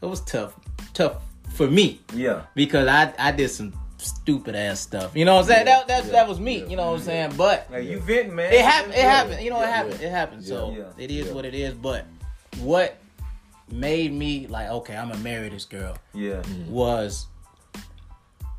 that 0.00 0.08
was 0.08 0.20
tough, 0.22 0.54
tough 0.92 1.22
for 1.54 1.68
me 1.68 2.00
Yeah. 2.14 2.42
because 2.56 2.88
I 2.88 3.12
I 3.18 3.30
did 3.30 3.50
some 3.50 3.72
stupid 4.02 4.54
ass 4.54 4.80
stuff. 4.80 5.12
You 5.16 5.24
know 5.24 5.34
what 5.36 5.40
I'm 5.42 5.46
saying? 5.46 5.64
that 5.66 5.88
that, 5.88 6.04
that 6.12 6.28
was 6.28 6.38
me. 6.40 6.64
You 6.68 6.76
know 6.76 6.90
what 6.90 6.98
I'm 7.00 7.04
saying? 7.04 7.32
But 7.36 7.66
Hey, 7.70 7.90
you 7.90 8.00
venting, 8.00 8.34
man. 8.34 8.52
it 8.52 8.60
happened. 8.64 8.94
It 8.94 9.00
happened. 9.04 9.42
You 9.42 9.50
know, 9.50 9.58
it 9.58 9.62
Yeah. 9.66 9.70
happened. 9.70 10.00
It 10.00 10.10
happened. 10.10 10.44
So 10.44 10.74
Yeah. 10.76 10.84
it 11.04 11.10
is 11.10 11.26
Yeah. 11.28 11.32
what 11.32 11.44
it 11.44 11.54
is. 11.54 11.74
But 11.74 12.06
what 12.60 12.96
made 13.70 14.12
me 14.12 14.46
like, 14.48 14.68
okay, 14.68 14.96
I'm 14.96 15.08
gonna 15.10 15.20
marry 15.22 15.48
this 15.48 15.64
girl 15.64 15.96
Yeah. 16.14 16.42
was 16.68 17.26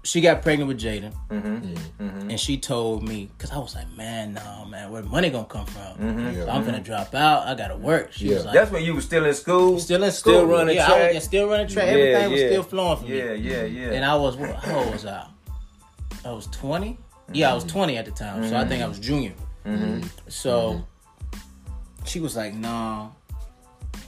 she 0.06 0.20
got 0.20 0.42
pregnant 0.42 0.68
with 0.68 0.82
Jaden, 0.82 1.14
Mm-hmm. 1.30 2.30
and 2.30 2.38
she 2.38 2.58
told 2.58 3.08
me 3.08 3.30
because 3.38 3.52
I 3.52 3.58
was 3.58 3.74
like, 3.74 3.90
man, 3.96 4.34
no, 4.34 4.66
man, 4.66 4.92
where 4.92 5.02
money 5.02 5.30
gonna 5.30 5.46
come 5.46 5.66
from? 5.66 5.82
Mm-hmm. 5.98 6.42
So 6.42 6.50
I'm 6.50 6.66
gonna 6.66 6.82
drop 6.82 7.16
out. 7.16 7.48
I 7.48 7.56
gotta 7.56 7.78
work. 7.78 8.12
She 8.12 8.28
was 8.28 8.40
Yeah. 8.40 8.44
like, 8.48 8.54
That's 8.54 8.72
when 8.72 8.84
you 8.84 8.96
was 8.96 9.06
still 9.06 9.24
in 9.24 9.34
school. 9.34 9.80
still 9.80 10.04
in 10.04 10.12
school, 10.12 10.34
Still 10.34 10.46
running 10.46 10.76
yeah, 10.76 10.84
I 10.84 10.88
track. 10.90 11.00
was, 11.08 11.14
yeah, 11.14 11.20
still 11.22 11.48
running 11.48 11.68
track. 11.70 11.86
Yeah, 11.88 11.94
Everything 11.94 12.32
was 12.32 12.40
still 12.42 12.64
flowing 12.64 12.98
for 12.98 13.06
me. 13.06 13.18
Yeah, 13.18 13.32
yeah, 13.32 13.64
yeah. 13.64 13.92
And 13.94 14.04
I 14.04 14.16
was 14.16 14.36
what, 14.36 14.54
how 14.56 14.80
old 14.80 14.92
was 14.92 15.06
I? 15.06 15.26
I 16.26 16.32
was 16.32 16.48
twenty. 16.48 16.98
Yeah, 17.32 17.52
I 17.52 17.54
was 17.54 17.64
mm-hmm. 17.64 17.74
twenty 17.74 17.98
at 17.98 18.06
the 18.06 18.12
time, 18.12 18.48
so 18.48 18.56
I 18.58 18.66
think 18.66 18.84
I 18.84 18.88
was 18.88 18.98
mm-hmm. 18.98 19.08
junior. 19.08 19.34
Mm-hmm. 19.66 20.08
So 20.28 20.86
she 22.06 22.20
was 22.20 22.36
like, 22.36 22.54
"No, 22.54 23.14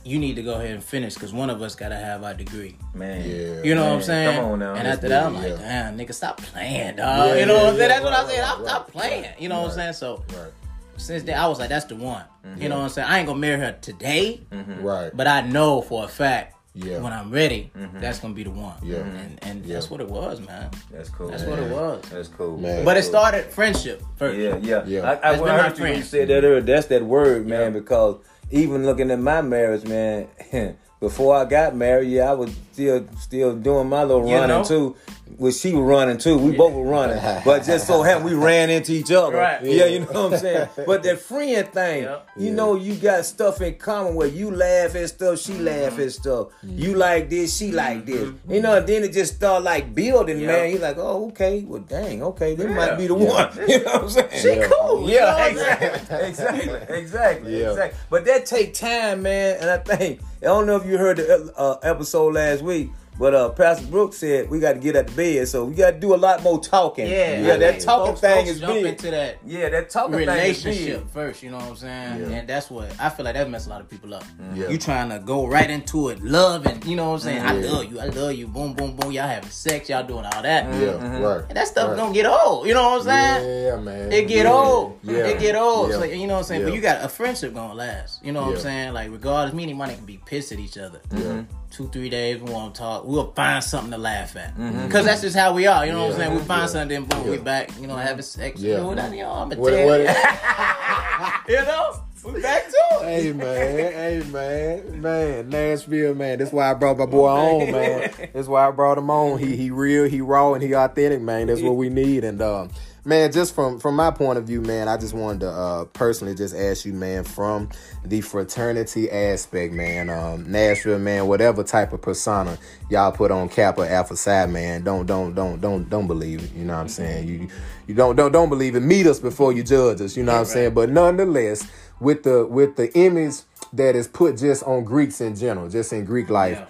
you 0.03 0.19
need 0.19 0.36
to 0.36 0.43
go 0.43 0.55
ahead 0.55 0.72
and 0.72 0.84
finish 0.84 1.13
because 1.13 1.34
one 1.34 1.50
of 1.50 1.62
us 1.62 1.75
gotta 1.75 1.95
have 1.95 2.24
our 2.24 2.34
degree." 2.34 2.77
man. 2.93 3.27
Yeah. 3.29 3.63
You 3.63 3.75
know 3.75 3.86
what 3.86 3.93
I'm 3.93 4.01
saying? 4.01 4.36
Come 4.36 4.51
on 4.51 4.60
now. 4.60 4.75
And 4.75 4.88
after 4.88 5.10
that, 5.10 5.25
I'm 5.25 5.36
like, 5.36 5.48
yeah. 5.48 5.55
"Damn, 5.57 5.98
nigga, 5.98 6.13
stop 6.13 6.41
playing, 6.41 6.98
dog." 6.98 7.29
Yeah, 7.29 7.36
you 7.36 7.45
know 7.45 7.55
what 7.55 7.67
I'm 7.67 7.74
yeah, 7.74 7.79
saying? 7.79 7.89
That's 7.89 8.03
what 8.03 8.13
I 8.13 8.27
said. 8.27 8.39
right, 8.39 8.48
Stop, 8.48 8.65
stop 8.65 8.81
right, 8.84 8.91
playing. 8.91 9.24
right, 9.24 9.41
You 9.41 9.50
know 9.50 9.62
what 9.62 9.69
I'm 9.72 9.75
saying? 9.75 9.93
So 9.93 10.24
Right. 10.29 10.51
since 10.98 11.24
then, 11.24 11.38
I 11.38 11.48
was 11.48 11.60
like, 11.60 11.69
"That's 11.69 11.86
the 11.86 11.95
one." 11.95 12.24
You 12.57 12.69
know 12.69 12.77
what 12.77 12.84
I'm 12.84 12.89
saying? 12.89 13.07
I 13.07 13.17
ain't 13.19 13.27
gonna 13.27 13.39
marry 13.39 13.60
her 13.60 13.75
today, 13.81 14.41
Right. 14.51 15.12
but 15.15 15.27
I 15.27 15.41
know 15.41 15.81
for 15.81 16.03
a 16.05 16.07
fact. 16.07 16.54
Yeah. 16.75 17.00
When 17.00 17.13
I'm 17.13 17.32
ready, 17.32 17.72
mm-hmm. 17.75 18.01
that's 18.01 18.20
gonna 18.20 18.34
be 18.34 18.44
the 18.44 18.51
one. 18.51 18.75
Yeah. 18.84 18.98
and 18.98 19.39
and 19.44 19.65
Yeah. 19.65 19.75
that's 19.75 19.89
what 19.89 20.01
it 20.01 20.10
was, 20.10 20.41
man. 20.41 20.70
That's 20.91 21.10
cool. 21.10 21.29
That's 21.29 21.44
man. 21.44 21.51
what 21.51 21.60
it 21.60 21.72
was. 21.72 22.01
That's 22.12 22.27
cool. 22.27 22.58
Man. 22.58 22.84
But 22.84 22.98
it 22.98 23.03
started 23.03 23.46
friendship 23.46 24.03
first. 24.17 24.38
Yeah, 24.38 24.58
yeah, 24.58 24.84
Yeah. 24.86 25.01
I, 25.01 25.12
I, 25.12 25.32
That's 25.32 25.41
when 25.41 25.51
I 25.51 25.62
heard 25.62 25.77
you 25.77 25.84
when 25.86 25.98
you 25.98 26.03
said 26.03 26.27
that 26.27 26.44
earlier. 26.44 26.60
That's 26.60 26.88
that 26.88 27.03
word, 27.03 27.48
man. 27.48 27.72
Because 27.72 28.17
even 28.51 28.86
looking 28.86 29.10
at 29.10 29.20
my 29.20 29.41
marriage, 29.41 29.86
man, 29.86 30.27
before 31.00 31.38
I 31.38 31.46
got 31.46 31.75
married, 31.75 32.10
yeah, 32.10 32.29
I 32.29 32.34
was 32.34 32.53
still 32.75 33.08
still 33.17 33.55
doing 33.55 33.88
my 33.88 34.03
little 34.03 34.27
You 34.27 34.36
running 34.36 34.50
know? 34.50 34.63
too. 34.63 34.96
Well, 35.38 35.51
she 35.51 35.74
was 35.74 35.82
running 35.84 36.17
too. 36.17 36.38
We 36.38 36.51
both 36.55 36.74
were 36.74 36.84
running, 36.86 37.17
but 37.46 37.65
just 37.65 37.88
so 37.88 38.03
happened 38.03 38.25
we 38.25 38.34
ran 38.36 38.70
into 38.70 38.91
each 38.91 39.12
other. 39.12 39.36
Right. 39.36 39.63
Yeah, 39.63 39.86
you 39.86 40.00
know 40.01 40.05
what 40.05 40.34
I'm 40.34 40.39
saying. 40.39 40.70
But 40.86 41.03
that 41.03 41.20
friend 41.20 41.67
thing, 41.67 42.03
Yep. 42.03 42.27
you 42.38 42.51
know, 42.51 42.75
you 42.75 42.96
got 42.96 43.25
stuff 43.25 43.60
in 43.62 43.75
common 43.75 44.13
where 44.15 44.27
you 44.27 44.51
laugh 44.51 44.96
at 44.96 45.10
stuff, 45.10 45.39
she 45.39 45.53
mm-hmm. 45.53 45.65
laugh 45.65 46.00
at 46.00 46.12
stuff. 46.12 46.48
Mm-hmm. 46.63 46.77
You 46.77 46.96
like 46.96 47.29
this, 47.29 47.58
she 47.58 47.72
like 47.72 48.05
this. 48.05 48.29
Mm-hmm. 48.29 48.53
You 48.53 48.62
know, 48.62 48.77
and 48.77 48.88
then 48.88 49.03
it 49.03 49.13
just 49.13 49.36
start 49.36 49.63
like 49.63 49.96
building, 49.96 50.39
Yep. 50.39 50.48
man. 50.48 50.72
You're 50.72 50.79
like, 50.82 50.98
oh, 51.00 51.27
okay, 51.29 51.62
well, 51.67 51.82
dang, 51.82 52.22
okay, 52.24 52.55
this 52.55 52.67
Yeah. 52.67 52.75
might 52.75 52.96
be 52.98 53.08
the 53.08 53.15
one. 53.15 53.50
You 53.67 53.84
know 53.84 53.91
what 53.94 54.03
I'm 54.03 54.10
saying? 54.10 54.29
She 54.34 54.48
Yeah. 54.55 54.67
cool. 54.70 55.10
you 55.10 55.20
know 55.20 55.38
Yeah, 55.38 55.46
exactly, 55.48 56.27
exactly, 56.27 56.96
exactly, 56.98 57.60
Yeah. 57.62 57.70
exactly. 57.72 58.00
But 58.12 58.25
that 58.25 58.46
take 58.46 58.74
time, 58.74 59.24
man. 59.24 59.58
And 59.60 59.70
I 59.72 59.77
think 59.79 60.22
I 60.41 60.46
don't 60.50 60.67
know 60.67 60.75
if 60.75 60.86
you 60.86 60.98
heard 61.00 61.17
the 61.17 61.51
uh, 61.58 61.79
episode 61.82 62.36
last 62.36 62.62
week, 62.65 62.89
but 63.17 63.34
uh, 63.34 63.50
Pastor 63.51 63.88
Brooks 63.88 64.17
said 64.17 64.50
we 64.50 64.60
got 64.60 64.74
to 64.74 64.79
get 64.79 64.98
out 64.98 65.10
of 65.10 65.15
bed, 65.15 65.48
so 65.48 65.63
we 65.65 65.75
got 65.75 65.91
to 65.91 66.00
do 66.00 66.13
a 66.13 66.17
lot 66.17 66.43
more 66.43 66.60
talking. 66.60 67.07
Yeah, 67.07 67.39
yeah. 67.39 67.53
I 67.53 67.57
That 67.57 67.79
talking 67.79 68.07
folks- 68.07 68.19
thing 68.22 68.36
folks 68.36 68.50
is 68.50 68.60
jump 68.60 68.74
big. 68.74 68.86
into 68.86 69.12
that 69.12 69.38
yeah, 69.45 69.69
that 69.69 69.89
talking 69.89 70.15
thing 70.17 70.27
is 70.27 70.27
relationship 70.65 71.03
big. 71.03 71.10
first. 71.12 71.41
You 71.41 71.51
know 71.51 71.57
what 71.57 71.69
I'm 71.69 71.75
saying? 71.77 72.19
Yeah. 72.19 72.38
And 72.38 72.48
that's 72.50 72.69
what 72.69 72.93
I 73.00 73.10
feel 73.10 73.24
like 73.24 73.36
that 73.36 73.50
messed 73.50 73.67
a 73.67 73.69
lot 73.69 73.79
of 73.79 73.89
people 73.89 74.13
up. 74.13 74.24
Mm-hmm. 74.24 74.62
Yeah. 74.62 74.69
You 74.69 74.77
trying 74.77 75.10
to 75.12 75.19
go 75.19 75.48
right 75.48 75.69
into 75.69 76.10
it, 76.10 76.22
love 76.22 76.65
and 76.65 76.84
you 76.84 76.98
know 76.98 77.12
what 77.12 77.15
I'm 77.15 77.19
saying? 77.22 77.41
I 77.41 77.53
mm-hmm. 77.53 77.74
love 77.74 77.91
you, 77.91 78.00
I 78.01 78.05
love 78.07 78.34
you. 78.34 78.48
Boom, 78.48 78.74
boom, 78.74 78.98
boom. 78.98 79.13
Y'all 79.13 79.27
having 79.29 79.50
sex, 79.50 79.88
y'all 79.88 80.05
doing 80.05 80.25
all 80.25 80.41
that. 80.41 80.65
Yeah. 80.74 80.88
Mm-hmm. 80.89 81.22
Right. 81.22 81.45
And 81.48 81.55
that 81.55 81.69
stuff 81.69 81.89
right. 81.89 81.98
gonna 81.98 82.13
get 82.13 82.25
old. 82.25 82.67
You 82.67 82.74
know 82.74 82.84
what 82.84 83.07
I'm 83.07 83.39
saying? 83.39 83.63
Yeah, 83.65 83.75
man. 83.77 84.12
It 84.12 84.27
get 84.27 84.45
yeah. 84.45 84.51
old. 84.51 85.00
Yeah. 85.03 85.27
It 85.27 85.39
get 85.39 85.55
old. 85.55 85.89
Yeah. 85.89 86.00
So, 86.00 86.03
you 86.03 86.27
know 86.27 86.34
what 86.34 86.39
I'm 86.39 86.45
saying? 86.45 86.63
But 86.65 86.74
you 86.74 86.81
got 86.81 87.01
a 87.05 87.07
friendship 87.07 87.53
gonna 87.53 87.74
last. 87.75 88.25
You 88.25 88.34
know 88.34 88.41
what 88.41 88.50
Yeah. 88.50 88.55
I'm 88.55 88.62
saying? 88.62 88.93
Like 88.93 89.10
regardless, 89.10 89.53
me 89.55 89.63
and 89.69 89.77
money 89.77 89.95
can 89.95 90.05
be 90.05 90.19
pissed 90.25 90.51
at 90.51 90.60
each 90.60 90.77
other. 90.77 91.00
Yeah. 91.15 91.43
Two, 91.75 91.89
three 91.89 92.10
days, 92.10 92.41
we 92.41 92.50
won't 92.51 92.74
talk. 92.74 93.03
We'll 93.05 93.34
find 93.34 93.62
something 93.62 93.91
to 93.91 93.98
laugh 93.98 94.38
at. 94.38 94.55
Because 94.86 95.03
that's 95.03 95.20
just 95.20 95.36
how 95.36 95.53
we 95.53 95.67
are. 95.67 95.86
You 95.86 95.91
know 95.91 96.03
what 96.08 96.13
I'm 96.15 96.20
Mm-hmm. 96.20 96.22
Saying? 96.22 96.34
We 96.36 96.46
find 96.46 96.62
Yeah. 96.62 96.65
something, 96.67 96.88
then 96.88 97.03
boom, 97.03 97.29
we 97.29 97.38
back, 97.38 97.70
you 97.82 97.88
know, 97.88 97.98
having 97.98 98.22
sex. 98.22 98.62
Yeah. 98.62 98.75
You 98.77 98.82
know, 98.84 98.96
that, 98.96 99.12
you 99.12 99.24
know, 99.24 99.32
I'm 99.32 99.51
a 99.51 99.55
What, 99.58 99.74
you. 99.74 99.79
you 101.55 101.62
know? 101.65 102.00
We 102.24 102.41
back 102.41 102.63
to 102.67 102.77
it. 103.01 103.03
hey 103.03 103.34
man, 103.34 103.91
hey 103.94 104.24
man, 104.32 105.01
man, 105.01 105.50
Nashville 105.50 106.15
man. 106.15 106.39
That's 106.39 106.51
why 106.51 106.72
I 106.72 106.74
brought 106.74 106.98
my 106.98 107.05
boy 107.05 107.27
on, 107.27 107.72
man. 107.72 108.12
That's 108.34 108.48
why 108.48 108.67
I 108.67 108.72
brought 108.72 108.98
him 108.98 109.12
on. 109.12 109.38
He 109.38 109.55
he 109.55 109.70
real, 109.70 110.05
he 110.05 110.22
raw, 110.22 110.53
and 110.53 110.63
he 110.63 110.74
authentic, 110.74 111.22
man. 111.22 111.46
That's 111.48 111.62
what 111.62 111.75
we 111.75 111.89
need. 111.89 112.24
And 112.24 112.41
um, 112.41 112.72
man, 113.05 113.31
just 113.31 113.53
from 113.53 113.79
from 113.79 113.95
my 113.95 114.12
point 114.12 114.38
of 114.38 114.45
view, 114.45 114.62
man, 114.62 114.88
I 114.88 114.97
just 114.97 115.13
wanted 115.13 115.41
to 115.41 115.50
uh 115.50 115.85
personally 115.85 116.35
just 116.35 116.55
ask 116.55 116.85
you, 116.85 116.93
man, 116.93 117.24
from 117.24 117.69
the 118.03 118.21
fraternity 118.21 119.09
aspect, 119.09 119.74
man, 119.74 120.09
um, 120.09 120.51
Nashville, 120.51 121.00
man, 121.00 121.27
whatever 121.27 121.63
type 121.63 121.93
of 121.93 122.01
persona 122.01 122.57
y'all 122.89 123.12
put 123.12 123.31
on 123.31 123.47
Kappa 123.47 123.89
Alpha 123.89 124.17
Psi, 124.17 124.47
man, 124.47 124.83
don't 124.83 125.05
don't 125.05 125.33
don't 125.35 125.62
don't 125.62 125.89
don't 125.89 126.07
believe 126.07 126.43
it. 126.43 126.53
You 126.53 126.65
know 126.65 126.74
what 126.74 126.81
I'm 126.81 126.89
saying? 126.89 127.27
You 127.27 127.47
you 127.88 127.93
don't 127.93 128.15
don't 128.15 128.31
don't 128.31 128.50
believe 128.50 128.75
it. 128.75 128.81
Meet 128.81 129.07
us 129.07 129.19
before 129.19 129.53
you 129.53 129.63
judge 129.63 130.01
us. 130.01 130.17
You 130.17 130.24
know 130.24 130.33
what 130.33 130.39
I'm 130.39 130.45
saying? 130.45 130.74
But 130.74 130.89
nonetheless 130.89 131.69
with 132.00 132.24
the 132.24 132.45
with 132.45 132.75
the 132.75 132.91
image 132.97 133.35
that 133.74 133.95
is 133.95 134.07
put 134.07 134.38
just 134.38 134.63
on 134.63 134.83
Greeks 134.83 135.21
in 135.21 135.35
general, 135.35 135.69
just 135.69 135.93
in 135.93 136.05
Greek 136.05 136.29
life 136.29 136.62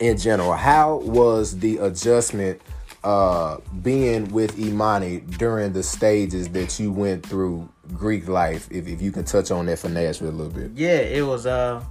in 0.00 0.18
general. 0.18 0.52
How 0.52 0.96
was 0.96 1.58
the 1.58 1.78
adjustment 1.78 2.60
uh 3.04 3.58
being 3.82 4.28
with 4.32 4.58
Imani 4.58 5.20
during 5.20 5.72
the 5.72 5.82
stages 5.82 6.48
that 6.50 6.80
you 6.80 6.90
went 6.90 7.24
through 7.24 7.68
Greek 7.92 8.26
life? 8.28 8.66
If, 8.70 8.88
if 8.88 9.00
you 9.02 9.12
can 9.12 9.24
touch 9.24 9.50
on 9.50 9.66
that 9.66 9.78
for 9.78 9.88
Nashville 9.90 10.30
a 10.30 10.32
little 10.32 10.52
bit. 10.52 10.72
Yeah, 10.74 10.96
it 10.98 11.24
was 11.24 11.46
uh 11.46 11.82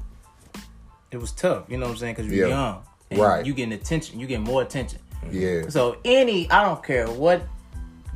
it 1.12 1.18
was 1.18 1.32
tough, 1.32 1.66
you 1.70 1.78
know 1.78 1.86
what 1.86 1.92
I'm 1.94 1.98
saying? 1.98 2.16
Because 2.16 2.32
you're 2.32 2.48
Yeah. 2.50 2.56
young. 2.56 2.82
And 3.12 3.20
Right. 3.20 3.46
You 3.46 3.54
getting 3.54 3.74
attention, 3.74 4.20
you 4.20 4.26
getting 4.26 4.44
more 4.44 4.64
attention. 4.64 5.00
Yeah. 5.32 5.70
So 5.70 5.98
any, 6.04 6.50
I 6.50 6.64
don't 6.64 6.84
care 6.84 7.08
what 7.08 7.44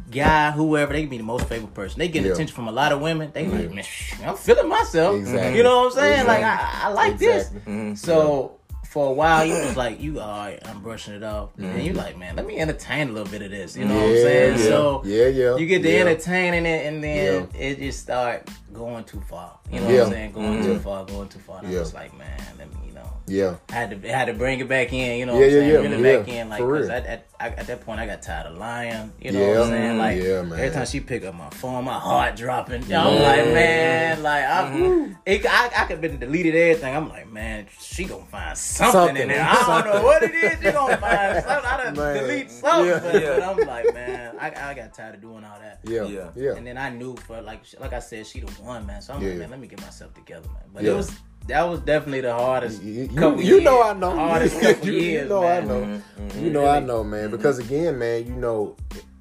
guy, 0.10 0.50
whoever, 0.52 0.94
they 0.94 1.02
can 1.02 1.10
be 1.10 1.18
the 1.18 1.24
most 1.24 1.48
favorite 1.48 1.74
person. 1.76 2.00
They 2.00 2.08
get 2.08 2.24
Yeah. 2.26 2.32
attention 2.32 2.56
from 2.56 2.68
a 2.68 2.72
lot 2.72 2.92
of 2.92 3.00
women. 3.02 3.30
They 3.34 3.46
like, 3.48 3.72
man, 3.72 3.84
I'm 4.26 4.36
feeling 4.36 4.68
myself. 4.68 5.16
Exactly. 5.18 5.58
You 5.58 5.64
know 5.64 5.78
what 5.82 5.86
I'm 5.88 5.92
saying? 5.92 6.20
Exactly. 6.22 6.44
Like 6.44 6.60
I, 6.60 6.88
I 6.88 6.94
like 6.94 7.14
Exactly. 7.14 7.62
this. 7.92 8.02
So 8.02 8.57
for 8.90 9.10
a 9.10 9.12
while, 9.12 9.46
you 9.46 9.54
was 9.54 9.76
like, 9.76 10.00
you 10.02 10.20
all 10.20 10.28
right, 10.40 10.60
I'm 10.68 10.82
brushing 10.82 11.14
it 11.14 11.24
off. 11.24 11.50
And 11.58 11.84
you 11.84 11.94
like, 11.94 12.18
man, 12.18 12.36
let 12.36 12.46
me 12.48 12.58
entertain 12.58 13.10
a 13.10 13.12
little 13.12 13.30
bit 13.32 13.42
of 13.42 13.52
this. 13.52 13.76
You 13.76 13.86
know 13.86 13.96
what 13.96 14.04
I'm 14.10 14.16
saying? 14.16 14.58
yeah. 14.60 14.66
So 14.66 15.02
Yeah, 15.06 15.28
yeah, 15.28 15.58
you 15.58 15.66
get 15.68 15.82
to 15.84 15.90
yeah. 15.92 16.00
entertaining 16.00 16.66
it, 16.66 16.86
and 16.86 17.04
then 17.04 17.50
it 17.54 17.80
just 17.80 18.00
start 18.00 18.50
going 18.74 19.04
too 19.04 19.22
far. 19.30 19.60
You 19.72 19.82
know 19.82 19.90
Yeah. 19.90 19.96
what 20.00 20.06
I'm 20.08 20.12
saying? 20.14 20.32
Going 20.32 20.60
Mhm. 20.60 20.64
too 20.64 20.80
far, 20.80 21.06
going 21.06 21.28
too 21.30 21.40
far. 21.40 21.60
And 21.60 21.72
Yeah. 21.72 21.78
I 21.78 21.82
was 21.82 21.94
like, 21.94 22.18
man, 22.18 22.40
let 22.58 22.70
me, 22.74 22.78
you 22.88 22.94
know. 22.94 23.10
Yeah. 23.28 23.58
I 23.70 23.74
had 23.74 23.90
to 24.02 24.10
I 24.10 24.18
had 24.18 24.26
to 24.26 24.34
bring 24.34 24.60
it 24.60 24.70
back 24.70 24.94
in, 24.94 25.20
you 25.20 25.26
know 25.26 25.34
Yeah, 25.34 25.40
what 25.40 25.46
I'm 25.48 25.52
yeah, 25.52 25.60
saying? 25.60 25.72
yeah, 25.74 25.80
bring 25.80 25.92
it 25.92 26.00
yeah, 26.12 26.18
back 26.20 26.28
in, 26.30 26.50
like, 26.50 26.60
for 26.60 26.72
because 26.72 26.88
real. 26.88 26.98
at, 26.98 27.06
at, 27.40 27.60
at 27.60 27.68
that 27.68 27.82
point 27.86 28.00
I 28.00 28.06
got 28.06 28.22
tired 28.22 28.48
of 28.48 28.58
lying, 28.58 29.12
you 29.22 29.32
know 29.32 29.40
Yeah, 29.42 29.48
what 29.60 29.62
I'm 29.64 29.68
saying? 29.70 29.96
Mm, 29.96 29.98
like, 29.98 30.18
yeah, 30.24 30.42
man. 30.44 30.60
every 30.60 30.70
time 30.72 30.86
she 30.86 31.00
pick 31.02 31.26
up 31.26 31.36
my 31.36 31.50
phone, 31.50 31.84
my 31.84 32.00
heart 32.00 32.36
dropping. 32.38 32.84
You 32.84 32.90
know, 32.90 33.10
I'm 33.10 33.22
like, 33.22 33.46
man, 33.54 34.24
like, 34.24 34.44
I, 34.46 34.70
mm-hmm. 34.72 35.14
it, 35.26 35.46
I, 35.46 35.66
I 35.66 35.70
could 35.86 35.90
have 35.92 36.02
been 36.02 36.20
deleted 36.20 36.56
everything. 36.56 36.96
I'm 36.96 37.10
like, 37.10 37.30
man, 37.30 37.68
she 37.80 38.06
gonna 38.06 38.26
find 38.26 38.58
something, 38.58 38.92
Something, 38.94 39.18
in 39.24 39.28
there. 39.28 39.44
I 39.44 39.54
don't 39.56 39.66
something. 39.66 39.94
know 39.94 40.04
what 40.04 40.24
it 40.24 40.34
is. 40.34 40.58
She 40.64 40.72
gonna 40.72 40.98
find 40.98 41.44
something. 41.44 41.70
I 41.70 41.84
done 41.84 41.96
Man. 41.98 42.24
delete 42.24 42.50
something. 42.52 42.86
Yeah. 42.88 43.00
But, 43.00 43.12
but 43.12 43.44
I'm 43.44 43.68
like, 43.68 43.94
man, 43.94 44.36
I, 44.40 44.48
I 44.70 44.74
got 44.74 44.94
tired 44.94 45.16
of 45.16 45.22
doing 45.22 45.44
all 45.44 45.60
that. 45.60 45.80
Yeah. 45.84 46.04
Yeah. 46.06 46.30
Yeah. 46.36 46.54
And 46.56 46.66
then 46.66 46.78
I 46.78 46.90
knew 46.92 47.16
for 47.18 47.42
like 47.42 47.64
like 47.80 47.92
I 47.94 48.00
said, 48.00 48.26
she 48.26 48.40
the 48.40 48.48
one 48.64 48.86
man. 48.86 49.02
So 49.02 49.14
I'm 49.14 49.22
Yeah. 49.22 49.30
like, 49.32 49.40
man, 49.40 49.50
let 49.52 49.60
me 49.60 49.68
get 49.68 49.82
myself 49.82 50.14
together, 50.14 50.48
man. 50.48 50.64
But 50.74 50.84
Yeah. 50.84 50.92
it 50.92 50.96
was 50.96 51.12
that 51.48 51.64
was 51.64 51.80
definitely 51.82 52.22
the 52.22 52.34
hardest 52.34 52.82
You, 52.84 53.08
couple 53.16 53.42
you 53.42 53.54
years. 53.56 53.64
know 53.64 53.82
I 53.84 53.94
know. 53.94 54.12
Hardest 54.16 54.60
couple 54.62 54.88
you, 54.88 54.94
years, 54.94 55.24
you 55.24 55.30
know 55.30 55.42
man. 55.42 55.64
I 55.64 55.66
know. 55.66 55.82
Mm-hmm. 55.82 56.44
You 56.46 56.52
know 56.52 56.66
I 56.68 56.80
know, 56.80 57.04
man. 57.04 57.32
Because 57.32 57.60
again, 57.60 57.98
man, 58.00 58.26
you 58.28 58.34
know, 58.34 58.76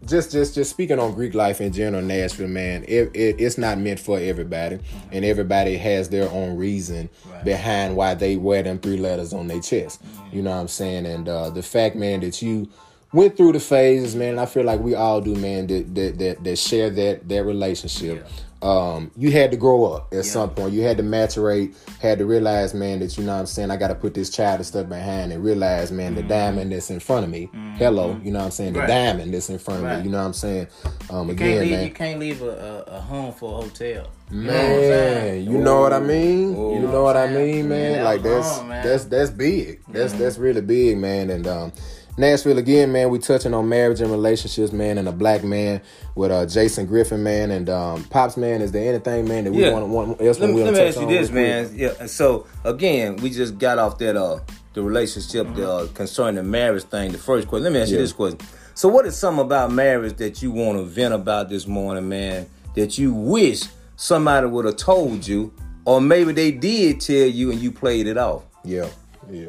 just 0.06 0.30
just 0.30 0.54
just 0.54 0.70
speaking 0.70 0.98
on 1.00 1.14
Greek 1.14 1.34
life 1.34 1.60
in 1.60 1.72
general, 1.72 2.02
Nashville, 2.02 2.46
man, 2.48 2.84
it, 2.86 3.10
it 3.14 3.40
it's 3.40 3.58
not 3.58 3.78
meant 3.78 3.98
for 3.98 4.18
everybody, 4.18 4.78
and 5.10 5.24
everybody 5.24 5.76
has 5.76 6.08
their 6.08 6.28
own 6.30 6.56
reason 6.56 7.08
Right. 7.28 7.44
behind 7.44 7.96
why 7.96 8.14
they 8.14 8.36
wear 8.36 8.62
them 8.62 8.78
three 8.78 8.96
letters 8.98 9.32
on 9.32 9.48
their 9.48 9.60
chest. 9.60 10.00
You 10.32 10.42
know 10.42 10.50
what 10.50 10.56
I'm 10.58 10.68
saying? 10.68 11.06
And 11.06 11.28
uh, 11.28 11.50
the 11.50 11.62
fact, 11.62 11.96
man, 11.96 12.20
that 12.20 12.40
you 12.40 12.68
went 13.12 13.36
through 13.36 13.52
the 13.52 13.60
phases, 13.60 14.14
man. 14.14 14.38
I 14.38 14.46
feel 14.46 14.62
like 14.64 14.78
we 14.80 14.94
all 14.94 15.20
do, 15.20 15.34
man. 15.34 15.66
That 15.66 15.92
that 15.96 16.18
that, 16.18 16.44
that 16.44 16.56
share 16.56 16.88
that 16.90 17.28
that 17.28 17.44
relationship. 17.44 18.26
Um, 18.62 19.10
you 19.16 19.30
had 19.30 19.50
to 19.50 19.56
grow 19.56 19.84
up 19.92 20.12
at 20.14 20.24
some 20.24 20.50
point. 20.50 20.72
You 20.72 20.82
had 20.82 20.96
to 20.96 21.02
maturate. 21.02 21.74
Had 22.00 22.18
to 22.18 22.26
realize, 22.26 22.72
man, 22.74 23.00
that 23.00 23.16
you 23.18 23.24
know 23.24 23.34
what 23.34 23.40
I'm 23.40 23.46
saying. 23.46 23.70
I 23.70 23.76
got 23.76 23.88
to 23.88 23.94
put 23.94 24.14
this 24.14 24.30
childish 24.30 24.68
stuff 24.68 24.88
behind 24.88 25.32
and 25.32 25.44
realize, 25.44 25.92
man, 25.92 26.14
the 26.14 26.22
diamond 26.22 26.72
that's 26.72 26.90
in 26.90 26.98
front 27.00 27.24
of 27.24 27.30
me. 27.30 27.50
Hello, 27.76 28.18
you 28.24 28.30
know 28.30 28.38
what 28.38 28.44
I'm 28.46 28.50
saying. 28.50 28.72
The 28.72 28.80
Mm-hmm. 28.80 28.88
Right. 28.90 28.94
diamond 29.04 29.34
that's 29.34 29.50
in 29.50 29.58
front 29.58 29.80
of 29.80 29.86
Right. 29.86 29.98
me. 29.98 30.04
You 30.04 30.10
know 30.10 30.18
what 30.18 30.24
I'm 30.26 30.32
saying. 30.32 30.66
Um, 31.10 31.28
You 31.28 31.34
can't 31.34 31.40
again, 31.50 31.60
leave. 31.60 31.70
man. 31.72 31.84
You 31.86 31.92
can't 31.92 32.20
leave 32.20 32.42
a, 32.42 32.84
a, 32.88 32.96
a 32.96 33.00
home 33.00 33.32
for 33.32 33.58
a 33.58 33.62
hotel. 33.62 34.08
You 34.30 34.40
know 34.42 34.52
what 34.52 34.60
I'm 34.60 34.68
saying? 34.80 35.44
Man, 35.44 35.52
you 35.52 35.58
know 35.58 35.80
what 35.82 35.92
I 35.92 36.00
mean. 36.00 36.50
You 36.50 36.80
know 36.88 37.02
what 37.04 37.16
I 37.16 37.28
mean, 37.28 37.68
man. 37.68 37.90
Yeah, 37.92 37.96
that 37.98 38.04
like 38.04 38.22
that's 38.22 38.58
wrong, 38.58 38.68
man. 38.68 38.78
Mm-hmm. 38.82 38.88
that's 38.88 39.04
that's 39.04 39.30
big. 39.30 39.80
That's 39.88 40.12
that's 40.14 40.38
really 40.38 40.62
big, 40.62 40.98
man. 40.98 41.30
And 41.30 41.46
um, 41.46 41.72
Nashville 42.18 42.56
again, 42.58 42.92
man. 42.92 43.10
We 43.10 43.18
touching 43.18 43.52
on 43.52 43.68
marriage 43.68 44.00
and 44.00 44.10
relationships, 44.10 44.72
man, 44.72 44.96
and 44.98 45.06
a 45.08 45.12
black 45.12 45.44
man 45.44 45.82
with 46.14 46.30
uh 46.30 46.46
Jason 46.46 46.86
Griffin, 46.86 47.22
man, 47.22 47.50
and 47.50 47.68
um, 47.68 48.04
pops, 48.04 48.36
man. 48.36 48.62
Is 48.62 48.72
there 48.72 48.88
anything, 48.88 49.28
man, 49.28 49.44
that 49.44 49.52
we 49.52 49.62
Yeah. 49.64 49.72
want 49.72 49.82
to 49.84 49.88
want 49.92 50.20
else 50.22 50.38
Let, 50.38 50.48
me- 50.48 50.54
want 50.62 50.64
let 50.66 50.72
me 50.74 50.78
touch 50.80 50.88
ask 50.88 51.00
you 51.00 51.06
this, 51.06 51.30
real 51.30 51.44
quick? 51.68 51.72
man. 51.72 51.98
Yeah. 52.00 52.06
So 52.06 52.46
again, 52.64 53.16
we 53.16 53.30
just 53.30 53.58
got 53.58 53.78
off 53.78 53.98
that 53.98 54.16
uh 54.16 54.38
the 54.72 54.82
relationship 54.82 55.46
Mm-hmm. 55.46 55.62
uh, 55.62 55.86
concerning 55.94 56.36
the 56.36 56.42
marriage 56.42 56.84
thing. 56.84 57.12
The 57.12 57.18
first 57.18 57.48
question. 57.48 57.64
Let 57.64 57.72
me 57.72 57.80
ask 57.80 57.90
you 57.90 57.98
this 57.98 58.12
question. 58.12 58.38
So 58.74 58.88
what 58.88 59.06
is 59.06 59.16
something 59.16 59.44
about 59.44 59.72
marriage 59.72 60.16
that 60.18 60.42
you 60.42 60.50
want 60.50 60.78
to 60.78 60.84
vent 60.84 61.14
about 61.14 61.48
this 61.48 61.66
morning, 61.66 62.08
man? 62.08 62.46
That 62.74 62.98
you 62.98 63.14
wish 63.14 63.62
somebody 63.96 64.46
would 64.46 64.66
have 64.66 64.76
told 64.76 65.26
you, 65.26 65.50
or 65.86 66.00
maybe 66.02 66.32
they 66.32 66.50
did 66.50 67.00
tell 67.00 67.26
you 67.26 67.50
and 67.50 67.58
you 67.60 67.72
played 67.72 68.06
it 68.06 68.18
off. 68.18 68.42
Yeah, 68.64 68.88
yeah, 69.30 69.48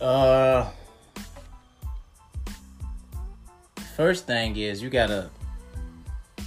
Uh, 0.00 0.66
first 3.98 4.26
thing 4.26 4.56
is 4.56 4.80
you 4.80 4.88
gotta. 4.88 5.28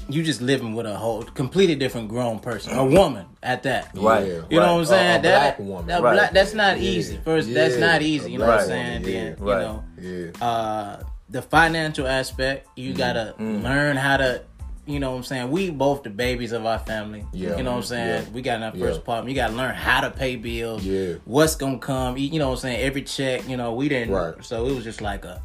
You 0.10 0.24
just 0.24 0.42
living 0.42 0.74
with 0.74 0.86
a 0.88 0.96
whole 0.96 1.22
completely 1.24 1.76
different 1.76 2.10
grown 2.10 2.40
person, 2.40 2.74
a 2.78 2.84
woman 2.84 3.28
at 3.44 3.64
that. 3.64 3.92
Right. 3.96 4.26
You 4.26 4.60
know 4.60 4.74
what 4.74 4.80
I'm 4.80 4.86
saying? 4.86 5.20
a 5.20 5.22
that, 5.22 5.58
black 5.58 5.60
woman. 5.60 5.88
that 5.88 6.02
Right. 6.02 6.14
black- 6.14 6.34
that's 6.34 6.54
not 6.54 6.80
Yeah. 6.82 6.90
easy. 6.90 7.20
First, 7.24 7.54
that's 7.54 7.78
not 7.78 8.02
easy. 8.02 8.32
You 8.32 8.40
know 8.40 8.46
black 8.46 8.58
what 8.58 8.64
I'm 8.64 8.68
saying? 8.70 9.02
woman, 9.04 9.04
Then 9.04 9.38
yeah. 9.48 9.60
you 10.02 10.10
know, 10.26 10.32
yeah. 10.42 10.46
uh, 10.46 11.04
the 11.30 11.42
financial 11.42 12.08
aspect, 12.08 12.68
you 12.76 12.94
gotta 12.94 13.36
learn 13.40 13.96
how 13.96 14.18
to. 14.18 14.42
You 14.88 15.00
know 15.00 15.12
what 15.12 15.18
I'm 15.18 15.24
saying? 15.24 15.52
We 15.52 15.70
both 15.70 16.04
the 16.04 16.10
babies 16.10 16.52
of 16.52 16.66
our 16.66 16.80
family. 16.80 17.24
Yeah. 17.32 17.56
You 17.56 17.64
know 17.64 17.72
what 17.72 17.78
I'm 17.78 17.84
saying? 17.84 18.24
Yeah. 18.24 18.30
We 18.34 18.42
got 18.42 18.58
in 18.58 18.64
our 18.64 18.72
Yeah. 18.76 18.86
first 18.88 19.00
apartment. 19.02 19.30
You 19.30 19.42
gotta 19.42 19.54
learn 19.56 19.76
how 19.76 20.02
to 20.02 20.10
pay 20.10 20.36
bills. 20.36 20.84
Yeah. 20.84 21.14
What's 21.26 21.56
gonna 21.56 21.78
come? 21.78 22.18
You 22.18 22.40
know 22.40 22.48
what 22.50 22.56
I'm 22.56 22.60
saying? 22.62 22.82
Every 22.82 23.04
check. 23.04 23.48
You 23.48 23.56
know 23.56 23.74
we 23.74 23.88
didn't. 23.88 24.14
Right. 24.14 24.34
So 24.42 24.66
it 24.66 24.74
was 24.76 24.84
just 24.84 25.00
like 25.00 25.24
a, 25.24 25.42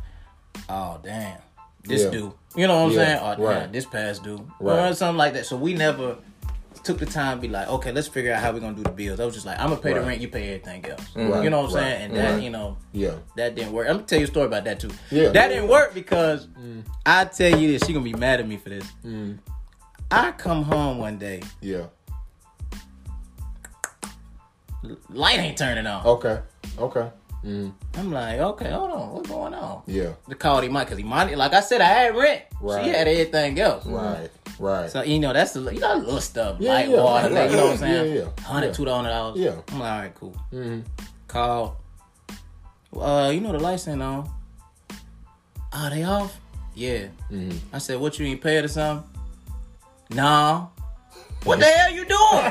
oh 0.70 0.98
damn, 1.04 1.36
this 1.86 2.04
Yeah. 2.04 2.10
due. 2.10 2.34
You 2.54 2.66
know 2.66 2.82
what 2.84 2.90
I'm 2.92 2.98
Yeah. 2.98 3.04
saying? 3.04 3.18
Oh 3.22 3.34
damn, 3.36 3.44
Right. 3.44 3.72
this 3.72 3.84
past 3.86 4.22
due. 4.24 4.46
Right. 4.60 4.90
Or 4.90 4.94
something 4.94 5.16
like 5.18 5.34
that. 5.34 5.46
So 5.46 5.56
we 5.56 5.74
never 5.74 6.16
took 6.84 6.98
the 6.98 7.06
time 7.06 7.38
to 7.38 7.42
be 7.42 7.48
like, 7.48 7.68
okay, 7.68 7.90
let's 7.90 8.06
figure 8.06 8.32
out 8.32 8.40
how 8.40 8.52
we're 8.52 8.60
gonna 8.60 8.76
do 8.76 8.82
the 8.82 8.90
bills. 8.90 9.18
I 9.18 9.24
was 9.24 9.34
just 9.34 9.44
like, 9.46 9.58
I'm 9.58 9.70
gonna 9.70 9.80
pay 9.80 9.92
Right. 9.92 10.00
the 10.02 10.06
rent, 10.06 10.20
you 10.20 10.28
pay 10.28 10.54
everything 10.54 10.86
else. 10.86 11.02
Right. 11.16 11.42
You 11.42 11.50
know 11.50 11.62
what 11.62 11.70
I'm 11.70 11.72
saying? 11.72 12.02
And 12.02 12.16
that, 12.16 12.34
Right. 12.34 12.42
you 12.42 12.50
know, 12.50 12.76
Yeah. 12.92 13.14
that 13.36 13.54
didn't 13.56 13.72
work. 13.72 13.88
I'm 13.88 13.96
gonna 13.96 14.06
tell 14.06 14.18
you 14.18 14.24
a 14.24 14.28
story 14.28 14.46
about 14.46 14.64
that 14.64 14.78
too. 14.78 14.90
Yeah. 15.10 15.30
That 15.30 15.48
didn't 15.48 15.68
work 15.68 15.94
because 15.94 16.46
mm. 16.46 16.84
I 17.04 17.24
tell 17.24 17.58
you 17.58 17.72
this, 17.72 17.84
she 17.86 17.92
gonna 17.92 18.04
be 18.04 18.12
mad 18.14 18.38
at 18.40 18.46
me 18.46 18.56
for 18.56 18.68
this. 18.68 18.84
Mm. 19.04 19.38
I 20.10 20.30
come 20.32 20.62
home 20.62 20.98
one 20.98 21.18
day, 21.18 21.42
Yeah. 21.60 21.86
light 25.10 25.38
ain't 25.40 25.58
turning 25.58 25.86
on. 25.86 26.06
Okay. 26.06 26.38
Okay. 26.78 27.08
Mm. 27.46 27.72
I'm 27.96 28.10
like, 28.12 28.40
okay, 28.40 28.70
hold 28.70 28.90
on, 28.90 29.12
what's 29.14 29.28
going 29.30 29.54
on? 29.54 29.82
Yeah. 29.86 30.14
The 30.26 30.34
called 30.34 30.64
Imani 30.64 30.84
because 30.84 30.98
Imani, 30.98 31.36
like 31.36 31.52
I 31.52 31.60
said, 31.60 31.80
I 31.80 31.84
had 31.84 32.16
rent. 32.16 32.42
Right. 32.60 32.84
She 32.84 32.90
had 32.90 33.06
everything 33.06 33.60
else. 33.60 33.86
Right. 33.86 34.28
Right. 34.58 34.90
So 34.90 35.02
you 35.02 35.20
know 35.20 35.32
that's 35.32 35.52
the 35.52 35.60
you 35.72 35.78
know 35.78 35.94
little 35.94 36.20
stuff, 36.20 36.56
Yeah, 36.58 36.72
light 36.72 36.88
yeah, 36.88 36.96
water, 37.00 37.32
right, 37.32 37.48
you 37.50 37.56
know 37.56 37.64
what 37.66 37.72
I'm 37.74 37.78
saying? 37.78 38.14
Yeah, 38.16 38.22
yeah. 38.22 38.42
Hundred, 38.44 38.66
Yeah. 38.68 38.72
two 38.72 38.84
hundred 38.86 39.10
dollars. 39.10 39.38
Yeah. 39.38 39.54
I'm 39.70 39.78
like, 39.78 39.92
all 39.92 39.98
right, 40.00 40.14
cool. 40.16 40.36
Mm 40.52 40.64
Mhm. 40.64 40.84
Call. 41.28 41.76
Uh, 42.98 43.30
you 43.32 43.40
know 43.40 43.52
the 43.52 43.58
lights 43.60 43.86
ain't 43.86 44.02
on. 44.02 44.28
Are 45.72 45.90
they 45.90 46.02
off? 46.02 46.36
Yeah. 46.74 47.08
Mm 47.30 47.50
Mhm. 47.52 47.58
I 47.72 47.78
said, 47.78 48.00
what 48.00 48.18
you 48.18 48.26
ain't 48.26 48.40
paid 48.40 48.64
or 48.64 48.68
something? 48.68 49.08
Nah. 50.10 50.66
What 51.44 51.60
the 51.60 51.66
hell 51.66 51.92
you 51.92 52.04
doing? 52.04 52.42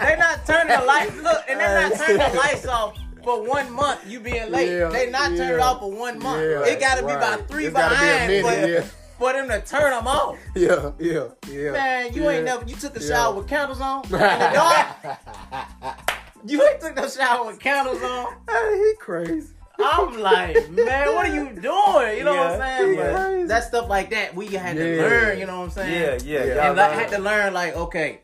they 0.00 0.16
not 0.16 0.46
turning 0.46 0.74
the 0.78 0.82
lights. 0.86 1.16
Look, 1.20 1.44
and 1.48 1.60
they're 1.60 1.90
not 1.90 1.98
turning 1.98 2.16
the 2.18 2.38
lights 2.38 2.66
off 2.66 2.96
for 3.22 3.42
one 3.46 3.70
month. 3.72 4.00
You 4.10 4.20
being 4.20 4.50
late. 4.50 4.68
Yeah, 4.70 4.88
they 4.88 5.10
not 5.10 5.28
turning 5.28 5.54
it 5.54 5.60
off 5.60 5.80
for 5.80 5.90
one 5.90 6.18
month. 6.18 6.42
Yeah, 6.42 6.64
it 6.72 6.80
got 6.80 6.96
to 6.96 7.02
be 7.02 7.12
right. 7.12 7.16
about 7.16 7.48
three 7.48 7.66
It's 7.66 7.74
gotta 7.74 7.94
be 7.94 8.00
a 8.00 8.00
behind 8.00 8.28
minute, 8.28 8.44
for, 8.44 8.68
yeah. 8.68 8.84
for 9.18 9.32
them 9.32 9.48
to 9.48 9.66
turn 9.66 9.90
them 9.90 10.06
off. 10.06 10.36
Yeah. 10.54 10.92
Yeah. 10.98 11.28
Yeah. 11.48 11.70
Man, 11.72 12.12
you 12.14 12.22
yeah. 12.24 12.30
ain't 12.30 12.44
never. 12.44 12.64
You 12.66 12.76
took 12.76 12.96
a 12.96 13.00
Yeah. 13.00 13.08
shower 13.08 13.34
with 13.34 13.48
candles 13.48 13.80
on 13.80 14.04
in 14.04 14.10
the 14.12 14.18
dark. 14.18 14.86
you 16.46 16.62
ain't 16.66 16.80
took 16.80 16.96
no 16.96 17.08
shower 17.08 17.46
with 17.46 17.58
candles 17.58 18.02
on. 18.02 18.34
Hey, 18.48 18.76
he 18.78 18.94
crazy. 18.98 19.48
I'm 19.84 20.18
like, 20.20 20.70
man, 20.70 21.14
what 21.14 21.28
are 21.28 21.34
you 21.34 21.44
doing? 21.60 22.18
You 22.18 22.24
know 22.24 22.36
what 22.36 22.52
I'm 22.52 22.58
saying? 22.60 22.94
yeah. 22.98 23.12
But 23.12 23.48
that 23.48 23.64
stuff 23.64 23.88
like 23.88 24.10
that, 24.10 24.34
we 24.34 24.46
had 24.48 24.76
to 24.76 24.82
learn. 25.00 25.38
You 25.38 25.46
know 25.46 25.58
what 25.60 25.64
I'm 25.64 25.70
saying? 25.70 26.24
Yeah, 26.24 26.40
yeah, 26.40 26.54
Yeah. 26.54 26.70
And 26.70 26.80
I 26.80 26.88
had 26.94 27.08
to 27.10 27.18
learn, 27.18 27.52
like, 27.52 27.74
okay, 27.74 28.20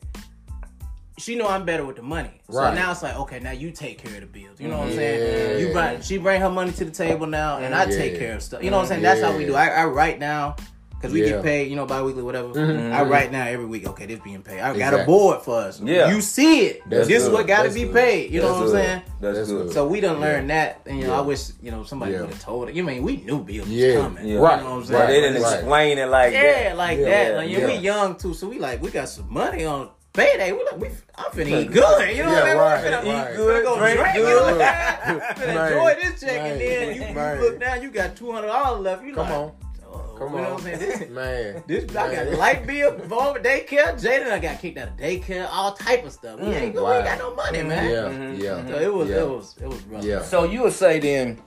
she 1.19 1.35
know 1.37 1.49
I'm 1.49 1.65
better 1.65 1.85
with 1.85 1.97
the 1.97 2.03
money. 2.03 2.41
So 2.51 2.59
Right. 2.59 2.75
now 2.75 2.91
it's 2.93 3.03
like, 3.03 3.17
okay, 3.19 3.41
now 3.41 3.51
you 3.53 3.71
take 3.71 3.99
care 4.03 4.15
of 4.15 4.21
the 4.21 4.27
bills. 4.27 4.59
You 4.61 4.69
know 4.69 4.79
what 4.79 4.89
I'm 4.89 4.95
saying? 4.95 5.61
You 5.67 5.73
bring, 5.73 6.01
she 6.01 6.19
bring 6.19 6.41
her 6.41 6.51
money 6.51 6.73
to 6.73 6.85
the 6.85 6.91
table 6.91 7.27
now, 7.27 7.59
and 7.59 7.75
I 7.75 7.87
take 7.87 8.19
care 8.19 8.37
of 8.37 8.43
stuff. 8.43 8.63
You 8.63 8.71
know 8.71 8.77
what 8.79 8.85
I'm 8.85 8.89
saying? 8.89 9.03
That's 9.03 9.21
how 9.21 9.37
we 9.37 9.45
do. 9.45 9.55
I, 9.55 9.69
I 9.69 9.85
write 9.87 10.19
now. 10.19 10.57
Cause 11.01 11.13
we 11.13 11.21
Yeah. 11.23 11.29
get 11.35 11.45
paid, 11.45 11.71
you 11.71 11.77
know, 11.77 11.87
bi-weekly, 11.87 12.25
whatever. 12.25 12.49
Mhm. 12.49 12.91
I 12.93 13.05
write 13.05 13.31
now 13.31 13.47
every 13.47 13.67
week. 13.67 13.87
Okay, 13.87 14.07
this 14.07 14.19
being 14.19 14.43
paid. 14.43 14.59
I 14.59 14.77
got 14.77 14.95
a 14.95 15.05
board 15.05 15.43
for 15.43 15.61
us. 15.61 15.81
Yeah. 15.81 16.11
you 16.11 16.21
see 16.21 16.63
it. 16.67 16.81
That's 16.91 17.07
this 17.07 17.23
is 17.23 17.29
what 17.31 17.47
got 17.47 17.63
to 17.63 17.71
be 17.71 17.85
good. 17.85 17.95
paid. 17.95 18.33
You 18.33 18.41
know 18.41 18.49
That's 18.49 18.59
what 18.59 18.67
I'm 18.81 18.85
saying? 18.85 19.03
That's, 19.21 19.39
That's 19.39 19.49
good. 19.49 19.67
good. 19.67 19.75
So 19.75 19.87
we 19.87 20.01
done 20.01 20.17
Yeah. 20.19 20.27
learned 20.27 20.51
that, 20.51 20.81
and 20.87 20.99
you 20.99 21.05
know, 21.05 21.13
Yeah. 21.13 21.19
I 21.19 21.21
wish 21.21 21.51
you 21.63 21.71
know 21.71 21.85
somebody 21.85 22.15
Yeah. 22.15 22.23
would 22.23 22.31
have 22.31 22.41
told 22.43 22.69
it. 22.69 22.75
You 22.75 22.83
mean 22.83 23.05
we 23.05 23.19
knew 23.19 23.39
bills 23.45 23.69
Yeah. 23.69 23.87
was 23.95 24.03
coming? 24.07 24.27
Yeah. 24.27 24.33
You 24.35 24.41
Right. 24.41 24.59
know 24.61 24.65
what 24.71 24.73
I'm 24.73 24.81
But 24.81 24.87
saying? 24.89 25.07
they 25.07 25.21
didn't 25.21 25.43
Right. 25.45 25.53
explain 25.55 25.99
it 25.99 26.07
like 26.09 26.33
Yeah, 26.33 26.43
that. 26.65 26.77
like 26.77 26.99
Yeah. 26.99 27.05
that. 27.05 27.37
Like 27.37 27.49
Yeah. 27.49 27.67
we 27.69 27.75
young 27.77 28.17
too, 28.17 28.35
so 28.35 28.49
we 28.49 28.59
like 28.59 28.83
we 28.83 28.91
got 28.91 29.09
some 29.09 29.33
money 29.33 29.65
on 29.67 29.91
payday. 30.19 30.53
We 30.53 30.65
like 30.65 30.79
we 30.79 30.89
I'm 31.17 31.31
finna 31.33 31.63
eat 31.63 31.73
good. 31.73 32.17
You 32.17 32.23
know 32.25 32.33
Yeah, 32.33 32.43
what 32.43 32.45
I 32.45 32.49
mean? 32.49 32.57
right, 32.59 32.83
We 32.83 32.89
finna 32.91 33.15
right. 33.25 33.33
eat 33.33 33.37
good, 33.37 33.65
go 33.65 33.79
Drink 33.79 33.99
drink, 33.99 34.15
good. 34.15 34.29
You 34.29 34.37
know 34.37 34.57
what 34.57 34.63
I'm? 34.63 35.21
Finna 35.39 35.57
Right. 35.57 35.73
enjoy 35.73 35.95
this 36.03 36.21
check, 36.21 36.41
and 36.41 36.61
then 36.61 36.97
you, 36.97 37.03
you 37.03 37.41
look 37.41 37.61
down, 37.61 37.83
you 37.83 37.91
got 37.91 38.17
two 38.17 38.33
hundred 38.33 38.49
dollars 38.49 38.81
left. 38.83 39.05
You 39.05 39.15
Come 39.15 39.25
like, 39.29 39.35
on. 39.39 39.53
oh, 39.87 40.15
Come 40.19 40.33
you 40.35 40.39
know 40.41 40.45
on. 40.47 40.53
what 40.55 40.61
I'm 40.67 40.79
saying? 40.79 40.79
This, 40.79 41.11
Man. 41.11 41.63
this 41.67 41.85
I 41.91 42.15
got 42.15 42.25
Man. 42.27 42.39
light 42.39 42.67
bill, 42.67 42.91
over 42.93 43.39
daycare. 43.41 43.95
Jaden, 44.01 44.31
I 44.31 44.39
got 44.39 44.61
kicked 44.61 44.79
out 44.79 44.89
of 44.89 44.97
daycare, 44.97 45.49
all 45.51 45.73
type 45.73 46.05
of 46.05 46.13
stuff. 46.13 46.39
We 46.41 46.49
ain't 46.49 46.75
good. 46.75 46.85
We 46.85 46.93
ain't 46.97 47.05
got 47.05 47.19
no 47.19 47.35
money, 47.35 47.63
man. 47.63 47.91
Yeah. 47.91 48.03
Mhm. 48.11 48.39
Yeah. 48.43 48.67
So 48.69 48.79
it 48.81 48.93
was, 48.95 49.09
Yeah. 49.09 49.17
it 49.21 49.29
was, 49.29 49.55
it 49.63 49.69
was 49.69 49.83
rough. 49.83 50.05
Yeah. 50.05 50.23
So 50.23 50.45
you 50.45 50.63
would 50.63 50.73
say 50.73 50.99
then 50.99 51.39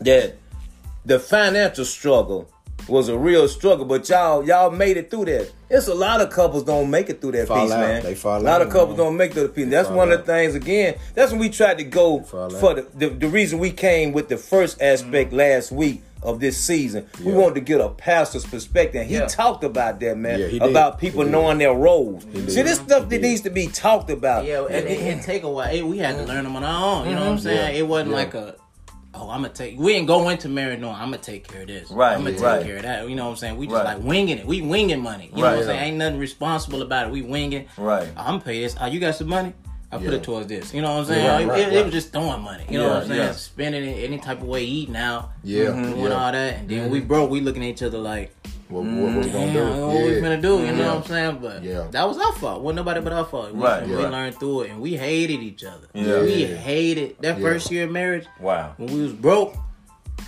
that 0.00 0.36
the 1.06 1.18
financial 1.18 1.84
struggle 1.84 2.48
was 2.88 3.08
a 3.08 3.16
real 3.16 3.48
struggle, 3.48 3.84
but 3.86 4.06
y'all 4.08 4.44
y'all 4.46 4.70
made 4.70 4.96
it 4.96 5.10
through 5.10 5.24
that. 5.26 5.50
It's 5.70 5.88
a 5.88 5.94
lot 5.94 6.20
of 6.20 6.30
couples 6.30 6.64
don't 6.64 6.90
make 6.90 7.08
it 7.08 7.20
through 7.20 7.32
that 7.32 7.48
Fall 7.48 7.62
piece, 7.62 7.72
out. 7.72 7.80
man. 7.80 8.02
They 8.02 8.14
fall 8.14 8.40
a 8.40 8.42
lot 8.42 8.60
out, 8.60 8.66
of 8.66 8.72
couples 8.72 8.98
man. 8.98 9.06
don't 9.06 9.16
make 9.16 9.30
it 9.30 9.34
through 9.34 9.42
the 9.44 9.48
piece. 9.54 9.68
That's 9.70 9.88
fall 9.88 9.96
one 9.96 10.12
of 10.12 10.18
the 10.20 10.24
things. 10.26 10.54
Again, 10.54 10.96
that's 11.14 11.32
when 11.32 11.40
we 11.40 11.48
tried 11.48 11.78
to 11.78 11.84
go 11.84 12.20
for 12.20 12.48
the, 12.74 12.86
the 12.94 13.08
the 13.08 13.28
reason 13.28 13.58
we 13.58 13.70
came 13.70 14.12
with 14.12 14.28
the 14.28 14.36
first 14.36 14.80
aspect 14.82 15.32
last 15.32 15.72
week 15.72 16.02
of 16.22 16.40
this 16.40 16.56
season. 16.58 17.06
We 17.22 17.32
wanted 17.32 17.56
to 17.56 17.60
get 17.60 17.80
a 17.82 17.88
pastor's 17.90 18.46
perspective. 18.46 19.02
And 19.02 19.10
he 19.10 19.16
Yeah. 19.16 19.26
talked 19.26 19.62
about 19.62 20.00
that, 20.00 20.16
man. 20.16 20.40
Yeah, 20.40 20.46
he 20.46 20.58
did. 20.58 20.70
about 20.70 20.98
people 20.98 21.20
He 21.20 21.24
did. 21.26 21.32
knowing 21.32 21.58
their 21.58 21.74
roles. 21.74 22.22
See, 22.22 22.62
this 22.62 22.78
stuff 22.78 23.10
that 23.10 23.20
needs 23.20 23.42
to 23.42 23.50
be 23.50 23.66
talked 23.66 24.08
about. 24.10 24.46
Yeah, 24.46 24.64
and 24.64 24.86
it 24.88 24.98
didn't 25.00 25.22
take 25.22 25.42
a 25.42 25.50
while. 25.50 25.70
It- 25.74 25.84
we 25.86 25.98
had 25.98 26.16
to 26.16 26.22
learn 26.24 26.44
them 26.44 26.56
on 26.56 26.64
our 26.64 27.00
own. 27.00 27.08
You 27.10 27.14
know 27.14 27.20
what 27.22 27.30
I'm 27.32 27.38
saying? 27.38 27.58
Mm-hmm. 27.58 27.74
Yeah. 27.74 27.78
It 27.80 27.86
wasn't 27.88 28.10
Yeah. 28.10 28.16
like 28.16 28.34
a, 28.34 28.54
oh, 29.14 29.30
I'm 29.30 29.42
gonna 29.42 29.52
take. 29.54 29.78
We 29.78 29.92
didn't 29.94 30.06
go 30.06 30.28
into 30.28 30.48
marriage 30.48 30.80
knowing 30.80 30.96
I'm 30.96 31.10
gonna 31.10 31.18
take 31.18 31.46
care 31.48 31.62
of 31.62 31.68
this. 31.68 31.90
Right, 31.90 32.12
I'm 32.14 32.18
gonna 32.20 32.30
yeah. 32.30 32.36
take 32.36 32.44
right. 32.44 32.62
care 32.64 32.76
of 32.76 32.82
that. 32.82 33.08
You 33.08 33.16
know 33.16 33.24
what 33.24 33.30
I'm 33.32 33.36
saying? 33.36 33.56
We 33.56 33.66
just 33.66 33.74
Right. 33.76 33.96
like 33.96 34.04
winging 34.04 34.38
it. 34.38 34.46
We 34.46 34.62
winging 34.62 35.00
money. 35.00 35.30
You 35.34 35.38
know 35.38 35.44
Right. 35.44 35.50
what 35.52 35.58
I'm 35.60 35.64
saying? 35.66 35.80
Ain't 35.84 35.96
nothing 35.98 36.18
responsible 36.18 36.82
about 36.82 37.06
it. 37.06 37.12
We 37.12 37.22
winging. 37.22 37.66
Right. 37.76 38.08
I'm 38.16 38.40
pay 38.40 38.60
this. 38.60 38.76
Oh, 38.80 38.86
you 38.86 39.00
got 39.00 39.14
some 39.14 39.28
money? 39.28 39.52
I 39.92 39.96
put 39.98 40.06
Yeah. 40.06 40.12
it 40.14 40.22
towards 40.24 40.48
this. 40.48 40.74
You 40.74 40.82
know 40.82 40.90
what 40.92 41.00
I'm 41.00 41.04
saying? 41.04 41.26
right, 41.26 41.42
it, 41.42 41.46
right, 41.48 41.60
it- 41.60 41.72
it 41.72 41.84
was 41.84 41.94
just 41.94 42.12
throwing 42.12 42.42
money. 42.42 42.64
You 42.68 42.78
know 42.78 42.86
Yeah, 42.86 42.94
what 42.94 43.02
I'm 43.02 43.08
saying? 43.08 43.20
yeah. 43.20 43.32
Spending 43.32 43.84
it 43.84 44.02
any 44.04 44.18
type 44.18 44.40
of 44.42 44.48
way, 44.48 44.64
eating 44.64 44.96
out, 44.96 45.30
Yeah. 45.44 45.66
doing 45.66 46.00
Yeah. 46.00 46.08
all 46.24 46.32
that, 46.32 46.54
and 46.58 46.68
then 46.68 46.90
we 46.90 46.98
broke. 47.00 47.30
We 47.30 47.40
looking 47.40 47.62
at 47.62 47.68
each 47.68 47.82
other 47.84 47.98
like, 47.98 48.34
What, 48.74 48.84
what, 48.84 49.14
what 49.14 49.24
we 49.24 49.30
gonna 49.30 49.52
Damn, 49.52 49.52
do? 49.76 49.86
what 49.86 50.04
we 50.04 50.10
finna 50.20 50.42
do? 50.42 50.48
You 50.58 50.72
know 50.72 50.78
Yeah. 50.78 50.94
what 50.94 50.96
I'm 50.96 51.04
saying? 51.04 51.38
But 51.40 51.62
Yeah. 51.62 51.86
that 51.92 52.08
was 52.08 52.18
our 52.18 52.32
fault. 52.32 52.62
Wasn't 52.62 52.76
nobody 52.76 53.00
but 53.00 53.12
our 53.12 53.24
fault. 53.24 53.52
We, 53.52 53.62
Right, 53.62 53.86
we 53.86 53.92
yeah. 53.92 54.08
learned 54.08 54.36
through 54.40 54.62
it, 54.62 54.70
and 54.72 54.80
we 54.80 54.96
hated 54.96 55.40
each 55.40 55.62
other. 55.64 55.86
Yeah. 55.94 56.22
We 56.22 56.34
Yeah. 56.46 56.56
hated 56.56 57.16
that 57.20 57.38
Yeah. 57.38 57.42
first 57.44 57.70
year 57.70 57.84
of 57.84 57.90
marriage 57.92 58.26
Wow. 58.40 58.74
when 58.76 58.92
we 58.92 59.02
was 59.02 59.12
broke. 59.12 59.54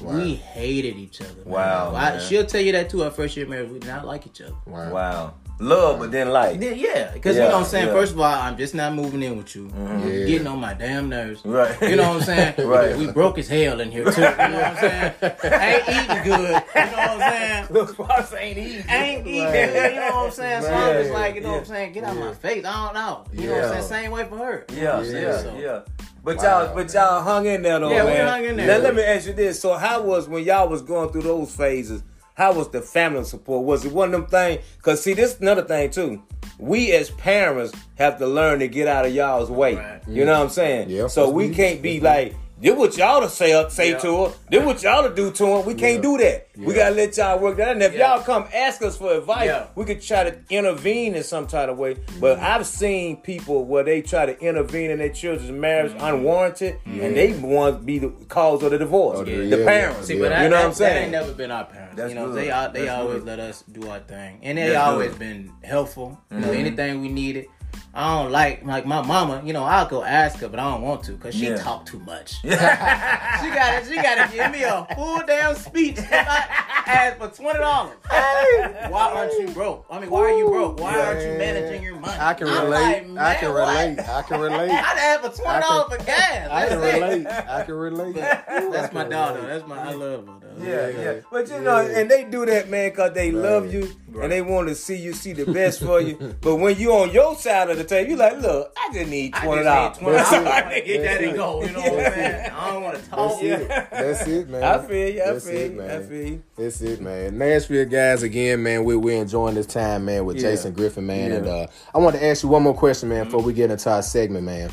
Wow. 0.00 0.14
We 0.16 0.34
hated 0.34 0.96
each 0.96 1.20
other. 1.20 1.30
man. 1.44 1.54
Wow, 1.54 1.92
I- 1.94 2.10
man. 2.16 2.20
she'll 2.20 2.44
tell 2.46 2.60
you 2.60 2.72
that 2.72 2.90
too. 2.90 3.02
Our 3.02 3.10
first 3.10 3.36
year 3.36 3.44
of 3.46 3.50
marriage, 3.50 3.70
we 3.70 3.78
did 3.78 3.88
not 3.88 4.04
like 4.06 4.26
each 4.26 4.40
other. 4.42 4.52
Wow. 4.66 4.92
Wow. 4.92 5.34
Love, 5.58 6.00
but 6.00 6.10
then 6.12 6.30
like. 6.30 6.60
Yeah, 6.60 6.70
yeah, 6.72 7.10
because 7.14 7.34
Yeah, 7.36 7.44
you 7.44 7.48
know 7.48 7.54
what 7.56 7.64
I'm 7.64 7.70
saying. 7.70 7.86
yeah. 7.86 7.92
First 7.94 8.12
of 8.12 8.20
all, 8.20 8.26
I'm 8.26 8.58
just 8.58 8.74
not 8.74 8.92
moving 8.94 9.22
in 9.22 9.38
with 9.38 9.56
you. 9.56 9.68
Mm-hmm. 9.68 9.86
I'm 9.86 10.12
Yeah. 10.20 10.26
getting 10.26 10.46
on 10.46 10.60
my 10.60 10.74
damn 10.74 11.08
nerves. 11.08 11.40
Right. 11.46 11.80
You 11.80 11.96
know 11.96 12.08
what 12.10 12.16
I'm 12.18 12.22
saying? 12.22 12.54
Right. 12.68 12.96
We 12.96 13.06
broke 13.06 13.38
as 13.38 13.48
hell 13.48 13.80
in 13.80 13.90
here 13.90 14.04
too. 14.04 14.20
You 14.20 14.26
know 14.26 14.32
what 14.34 14.66
I'm 14.66 14.76
saying? 14.76 15.12
ain't 15.22 15.88
eating 15.88 16.22
good. 16.24 16.62
You 16.74 16.80
know 16.82 16.96
what 16.96 17.10
I'm 17.10 17.20
saying? 17.20 17.66
Look, 17.70 17.96
pops 17.96 18.34
ain't 18.34 18.58
easy. 18.58 18.84
ain't 18.90 19.26
eating 19.26 19.44
Right. 19.44 19.52
good. 19.72 19.94
You 19.94 20.00
know 20.00 20.06
what 20.16 20.26
I'm 20.26 20.30
saying? 20.32 20.62
So 20.62 20.74
I'm 20.74 20.92
just 21.02 21.12
like, 21.12 21.34
you 21.36 21.40
know 21.40 21.52
what 21.52 21.58
I'm 21.60 21.64
saying? 21.66 21.92
Get 21.92 22.04
out 22.04 22.16
of 22.16 22.20
my 22.22 22.34
face. 22.34 22.64
I 22.64 22.84
don't 22.84 22.94
know. 22.94 23.24
You 23.32 23.48
know 23.48 23.54
what 23.54 23.64
I'm 23.64 23.70
saying? 23.70 23.82
Same 24.04 24.10
way 24.10 24.24
for 24.28 24.36
her. 24.38 24.66
You 24.70 24.76
know 24.76 24.82
Yeah, 24.82 24.96
what 24.96 24.98
I'm 24.98 25.04
yeah, 25.14 25.40
saying? 25.40 25.60
yeah. 25.60 25.80
So, 25.80 25.84
But 26.22 26.36
Wow, 26.38 26.42
y'all, 26.66 26.74
but 26.74 26.92
y'all 26.92 27.22
hung 27.22 27.46
in 27.46 27.62
there 27.62 27.78
though, 27.80 27.90
Yeah, 27.90 28.04
we 28.04 28.16
hung 28.16 28.44
in 28.44 28.56
there. 28.56 28.66
Now 28.66 28.84
let 28.84 28.94
me 28.94 29.02
ask 29.02 29.26
you 29.26 29.32
this: 29.32 29.58
So, 29.60 29.74
how 29.74 30.02
was 30.02 30.28
when 30.28 30.44
y'all 30.44 30.68
was 30.68 30.82
going 30.82 31.10
through 31.10 31.22
those 31.22 31.54
phases? 31.54 32.02
How 32.36 32.52
was 32.52 32.68
the 32.68 32.82
family 32.82 33.24
support? 33.24 33.64
Was 33.64 33.86
it 33.86 33.92
one 33.92 34.12
of 34.12 34.20
them 34.20 34.30
things? 34.30 34.62
Cause 34.82 35.02
see, 35.02 35.14
this 35.14 35.34
is 35.34 35.40
another 35.40 35.62
thing 35.62 35.90
too. 35.90 36.22
We 36.58 36.92
as 36.92 37.10
parents 37.10 37.72
have 37.94 38.18
to 38.18 38.26
learn 38.26 38.58
to 38.58 38.68
get 38.68 38.86
out 38.88 39.06
of 39.06 39.14
y'all's 39.14 39.50
way. 39.50 39.76
Right. 39.76 40.02
You 40.06 40.26
know 40.26 40.32
what 40.32 40.44
I'm 40.44 40.50
saying? 40.50 40.90
Yeah, 40.90 41.06
So 41.06 41.22
that's 41.24 41.32
we 41.32 41.48
can't 41.48 41.80
be 41.80 41.98
like. 42.00 42.34
Did 42.58 42.78
what 42.78 42.96
y'all 42.96 43.20
to 43.20 43.28
say 43.28 43.52
up, 43.52 43.70
say 43.70 43.90
Yeah. 43.90 43.98
to 43.98 44.24
her. 44.24 44.32
Did 44.50 44.64
what 44.64 44.82
y'all 44.82 45.06
to 45.06 45.14
do 45.14 45.30
to 45.30 45.46
him. 45.46 45.66
We 45.66 45.74
can't 45.74 45.96
Yeah. 45.96 46.00
do 46.10 46.16
that. 46.18 46.48
We 46.56 46.72
gotta 46.72 46.94
let 46.94 47.14
y'all 47.18 47.38
work 47.38 47.58
that. 47.58 47.68
out. 47.68 47.72
And 47.74 47.82
if 47.82 47.92
Yeah. 47.92 48.14
y'all 48.14 48.22
come 48.24 48.46
ask 48.54 48.80
us 48.82 48.96
for 48.96 49.12
advice, 49.12 49.44
Yeah. 49.46 49.64
we 49.74 49.84
could 49.84 50.00
try 50.00 50.24
to 50.24 50.34
intervene 50.48 51.14
in 51.14 51.22
some 51.22 51.46
kind 51.46 51.70
of 51.70 51.76
way. 51.76 51.96
But 52.18 52.36
Mm-hmm. 52.38 52.46
I've 52.46 52.66
seen 52.66 53.16
people 53.18 53.66
where 53.66 53.84
they 53.84 54.00
try 54.00 54.24
to 54.24 54.38
intervene 54.40 54.90
in 54.90 54.98
their 55.00 55.10
children's 55.10 55.50
marriage 55.52 55.92
Mm-hmm. 55.92 56.06
unwarranted, 56.06 56.76
and 56.86 57.14
they 57.14 57.32
want 57.32 57.80
to 57.80 57.84
be 57.84 57.98
the 57.98 58.08
cause 58.28 58.62
of 58.62 58.70
the 58.70 58.78
divorce. 58.78 59.18
Oh, 59.20 59.24
the 59.24 59.32
yeah, 59.32 59.56
yeah, 59.58 59.64
parents. 59.66 60.06
See, 60.06 60.14
Yeah. 60.14 60.20
but 60.22 60.28
that, 60.30 60.42
You 60.44 60.48
know 60.48 60.56
that, 60.56 60.62
what 60.62 60.68
I'm 60.68 60.74
saying? 60.74 60.94
That 60.94 61.02
ain't 61.02 61.12
never 61.26 61.32
been 61.32 61.50
our 61.50 61.64
parents. 61.64 61.96
That's 61.96 62.08
you 62.08 62.18
know, 62.18 62.26
good. 62.28 62.36
they 62.36 62.50
al- 62.50 62.72
they 62.72 62.80
That's 62.86 62.90
always 63.02 63.18
good. 63.18 63.26
let 63.26 63.40
us 63.40 63.64
do 63.70 63.90
our 63.90 63.98
thing, 64.00 64.38
and 64.42 64.56
they 64.56 64.68
That's 64.68 64.78
always 64.78 65.10
good. 65.10 65.18
been 65.18 65.50
helpful. 65.62 66.18
You 66.32 66.38
know, 66.40 66.48
Mhm. 66.48 66.56
anything 66.58 67.02
we 67.02 67.08
needed. 67.10 67.46
I 67.94 68.22
don't 68.22 68.30
like 68.32 68.64
like 68.64 68.84
my 68.86 69.02
mama. 69.02 69.42
You 69.44 69.52
know, 69.52 69.64
I'll 69.64 69.86
go 69.88 70.02
ask 70.02 70.38
her, 70.40 70.48
but 70.48 70.60
I 70.60 70.70
don't 70.70 70.82
want 70.82 71.02
to 71.04 71.12
because 71.12 71.34
she 71.34 71.46
Yeah. 71.48 71.56
talk 71.56 71.86
too 71.86 71.98
much. 72.00 72.40
she 72.42 72.48
got 72.50 73.80
to 73.82 73.86
She 73.88 73.96
got 73.96 74.28
to 74.30 74.36
give 74.36 74.50
me 74.52 74.62
a 74.64 74.86
full 74.94 75.22
damn 75.26 75.54
speech. 75.54 75.98
If 75.98 76.12
I 76.12 76.64
ask 76.86 77.18
for 77.18 77.28
twenty 77.28 77.58
dollars. 77.58 77.96
Why 78.08 79.12
aren't 79.14 79.32
you 79.40 79.48
broke? 79.54 79.86
I 79.90 79.98
mean, 80.00 80.10
why 80.10 80.20
are 80.20 80.38
you 80.38 80.48
broke? 80.48 80.78
Why 80.80 80.98
aren't 81.00 81.20
you 81.22 81.38
managing 81.38 81.82
your 81.82 81.96
money? 81.98 82.16
I 82.20 82.34
can 82.34 82.46
relate. 82.48 83.08
like, 83.08 83.18
I 83.18 83.34
can 83.40 83.52
what? 83.52 83.68
relate. 83.68 83.98
I 84.00 84.22
can 84.22 84.40
relate. 84.40 84.70
I'd 84.70 84.98
ask 84.98 85.20
for 85.36 85.42
twenty 85.42 85.60
dollars 85.60 85.96
for 85.96 86.04
gas. 86.04 86.50
I 86.50 86.68
can 86.68 86.80
That's 86.80 86.94
it. 86.96 87.02
relate. 87.02 87.26
I 87.26 87.62
can 87.64 87.74
relate. 87.74 88.14
That's 88.16 88.92
my 88.92 89.04
daughter. 89.04 89.40
That's 89.46 89.66
my. 89.66 89.78
I 89.78 89.92
love 89.92 90.26
her. 90.26 90.32
Though. 90.58 90.64
Yeah, 90.66 90.88
yeah. 90.88 91.00
Yeah. 91.00 91.20
But 91.30 91.48
you 91.50 91.60
know, 91.60 91.76
and 91.78 92.10
they 92.10 92.24
do 92.24 92.44
that, 92.46 92.68
man, 92.68 92.90
because 92.90 93.12
they 93.12 93.30
love 93.30 93.72
you 93.72 93.90
and 94.20 94.32
they 94.32 94.40
want 94.42 94.68
to 94.68 94.74
see 94.74 94.96
you 94.96 95.12
see 95.12 95.32
the 95.32 95.44
best 95.52 95.80
for 95.82 96.00
you. 96.00 96.16
But 96.40 96.56
when 96.56 96.78
you 96.78 96.92
on 96.92 97.10
your 97.12 97.34
side 97.36 97.70
of 97.70 97.76
the 97.78 97.84
table, 97.84 98.10
you 98.10 98.16
like, 98.16 98.40
look, 98.40 98.72
I 98.78 98.92
just 98.92 99.10
need 99.10 99.34
I 99.34 99.44
twenty 99.44 99.62
just 99.64 99.66
dollars. 99.66 99.96
need 99.96 100.02
twenty 100.04 100.16
dollars. 100.44 100.46
I 100.66 100.80
to 100.80 100.86
get 100.86 101.02
that 101.02 101.20
it. 101.22 101.28
and 101.28 101.36
go. 101.36 101.62
You 101.62 101.72
know 101.72 101.80
what 101.80 102.06
I'm 102.06 102.12
saying? 102.12 102.50
I 102.52 102.70
don't 102.70 102.82
want 102.82 103.02
to 103.02 103.10
talk. 103.10 103.40
That's 103.40 103.42
it. 103.42 103.68
That's 103.68 104.26
it, 104.28 104.48
man. 104.48 104.62
I 104.64 104.86
feel 104.86 105.08
you. 105.14 105.22
I 105.22 105.32
That's 105.32 105.46
feel 105.46 105.56
it, 105.56 105.72
you. 105.72 105.82
I 105.82 105.86
man. 105.86 106.08
feel 106.08 106.26
you. 106.26 106.42
That's 106.56 106.80
it, 106.80 107.00
man. 107.00 107.38
Nashville 107.38 107.86
guys, 107.86 108.22
again, 108.22 108.62
man. 108.62 108.84
We 108.84 108.96
we're 108.96 109.20
enjoying 109.20 109.54
this 109.54 109.66
time, 109.66 110.04
man, 110.06 110.24
with 110.24 110.36
Yeah. 110.36 110.42
Jason 110.50 110.72
Griffin, 110.72 111.06
man. 111.06 111.30
Yeah. 111.30 111.36
And 111.36 111.46
uh, 111.48 111.66
I 111.94 111.98
want 111.98 112.16
to 112.16 112.24
ask 112.24 112.42
you 112.42 112.48
one 112.48 112.62
more 112.62 112.74
question, 112.74 113.08
man, 113.08 113.24
before 113.24 113.42
we 113.42 113.52
get 113.52 113.70
into 113.70 113.90
our 113.90 114.02
segment, 114.02 114.44
man. 114.44 114.70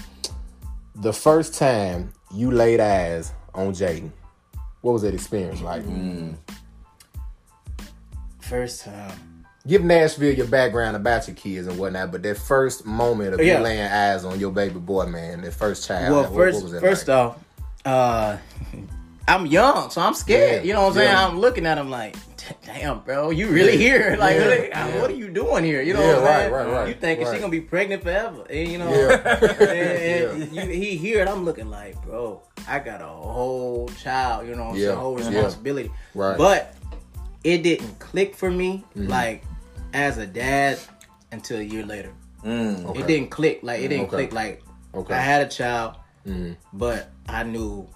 The 0.95 1.13
first 1.13 1.55
time 1.55 2.13
you 2.33 2.51
laid 2.51 2.79
eyes 2.79 3.33
on 3.55 3.73
Jaden, 3.73 4.11
what 4.83 4.91
was 4.91 5.01
that 5.01 5.13
experience 5.13 5.61
like? 5.61 5.81
Mm. 5.83 6.35
First 8.41 8.83
time. 8.83 9.45
Give 9.65 9.81
Nashville 9.81 10.33
your 10.33 10.47
background 10.47 10.97
about 10.97 11.25
your 11.25 11.37
kids 11.37 11.67
and 11.67 11.79
whatnot, 11.79 12.11
but 12.11 12.21
that 12.23 12.37
first 12.37 12.85
moment 12.85 13.33
of 13.33 13.39
Yeah. 13.39 13.57
you 13.59 13.63
laying 13.63 13.89
eyes 13.89 14.25
on 14.25 14.37
your 14.37 14.51
baby 14.51 14.79
boy, 14.79 15.05
man, 15.05 15.41
that 15.41 15.53
first 15.53 15.87
child. 15.87 16.11
Well, 16.13 16.33
first, 16.33 16.55
what 16.55 16.63
was 16.63 16.71
that 16.73 16.81
first 16.81 17.07
like? 17.07 17.17
off, 17.17 17.37
uh, 17.85 18.37
I'm 19.27 19.45
young, 19.45 19.89
so 19.89 20.01
I'm 20.01 20.13
scared. 20.13 20.63
Yeah, 20.63 20.67
You 20.67 20.73
know 20.73 20.81
what 20.81 20.87
I'm 20.89 20.93
saying? 20.95 21.09
yeah. 21.09 21.27
I'm 21.27 21.39
looking 21.39 21.65
at 21.65 21.77
him 21.77 21.89
like, 21.89 22.15
damn, 22.65 22.99
bro, 22.99 23.29
you 23.29 23.47
really 23.47 23.77
here? 23.77 24.15
Like, 24.19 24.35
Yeah, 24.35 24.45
really, 24.87 24.99
what 25.01 25.09
are 25.11 25.15
you 25.15 25.29
doing 25.29 25.63
here? 25.63 25.81
You 25.81 25.93
know 25.93 26.01
what 26.05 26.17
I'm 26.17 26.23
right, 26.23 26.39
saying? 26.41 26.51
right, 26.53 26.67
right, 26.67 26.87
You 26.89 26.93
thinking 26.93 27.25
right. 27.25 27.33
she 27.35 27.39
gonna 27.39 27.51
be 27.51 27.61
pregnant 27.61 28.03
forever? 28.03 28.43
And 28.49 28.67
you 28.69 28.77
know, 28.79 28.89
and, 28.89 30.41
and 30.41 30.51
you, 30.55 30.61
he 30.63 30.97
here, 30.97 31.21
and 31.21 31.29
I'm 31.29 31.45
looking 31.45 31.69
like, 31.69 32.01
bro, 32.05 32.41
I 32.67 32.79
got 32.79 33.01
a 33.01 33.05
whole 33.07 33.87
child. 34.01 34.45
You 34.47 34.55
know, 34.55 34.65
what 34.65 34.69
I'm 34.71 34.75
Yeah, 34.77 34.87
saying? 34.87 34.97
whole 34.99 35.15
responsibility. 35.15 35.91
Right. 36.15 36.37
But 36.37 36.75
it 37.45 37.63
didn't 37.63 37.99
click 37.99 38.35
for 38.35 38.51
me 38.51 38.83
Mm-hmm. 38.95 39.07
like 39.09 39.43
as 39.93 40.17
a 40.17 40.25
dad 40.27 40.79
until 41.31 41.59
a 41.59 41.63
year 41.63 41.85
later. 41.85 42.11
Mm. 42.43 42.85
Okay. 42.87 42.99
It 42.99 43.07
didn't 43.07 43.29
click. 43.31 43.59
Like 43.63 43.79
it 43.81 43.87
didn't 43.87 44.07
Okay. 44.07 44.27
click. 44.27 44.33
Like 44.33 44.63
Okay. 44.93 45.13
I 45.13 45.19
had 45.19 45.41
a 45.45 45.49
child, 45.49 45.95
Mhm. 46.27 46.55
but 46.73 47.09
I 47.27 47.43
knew, 47.43 47.87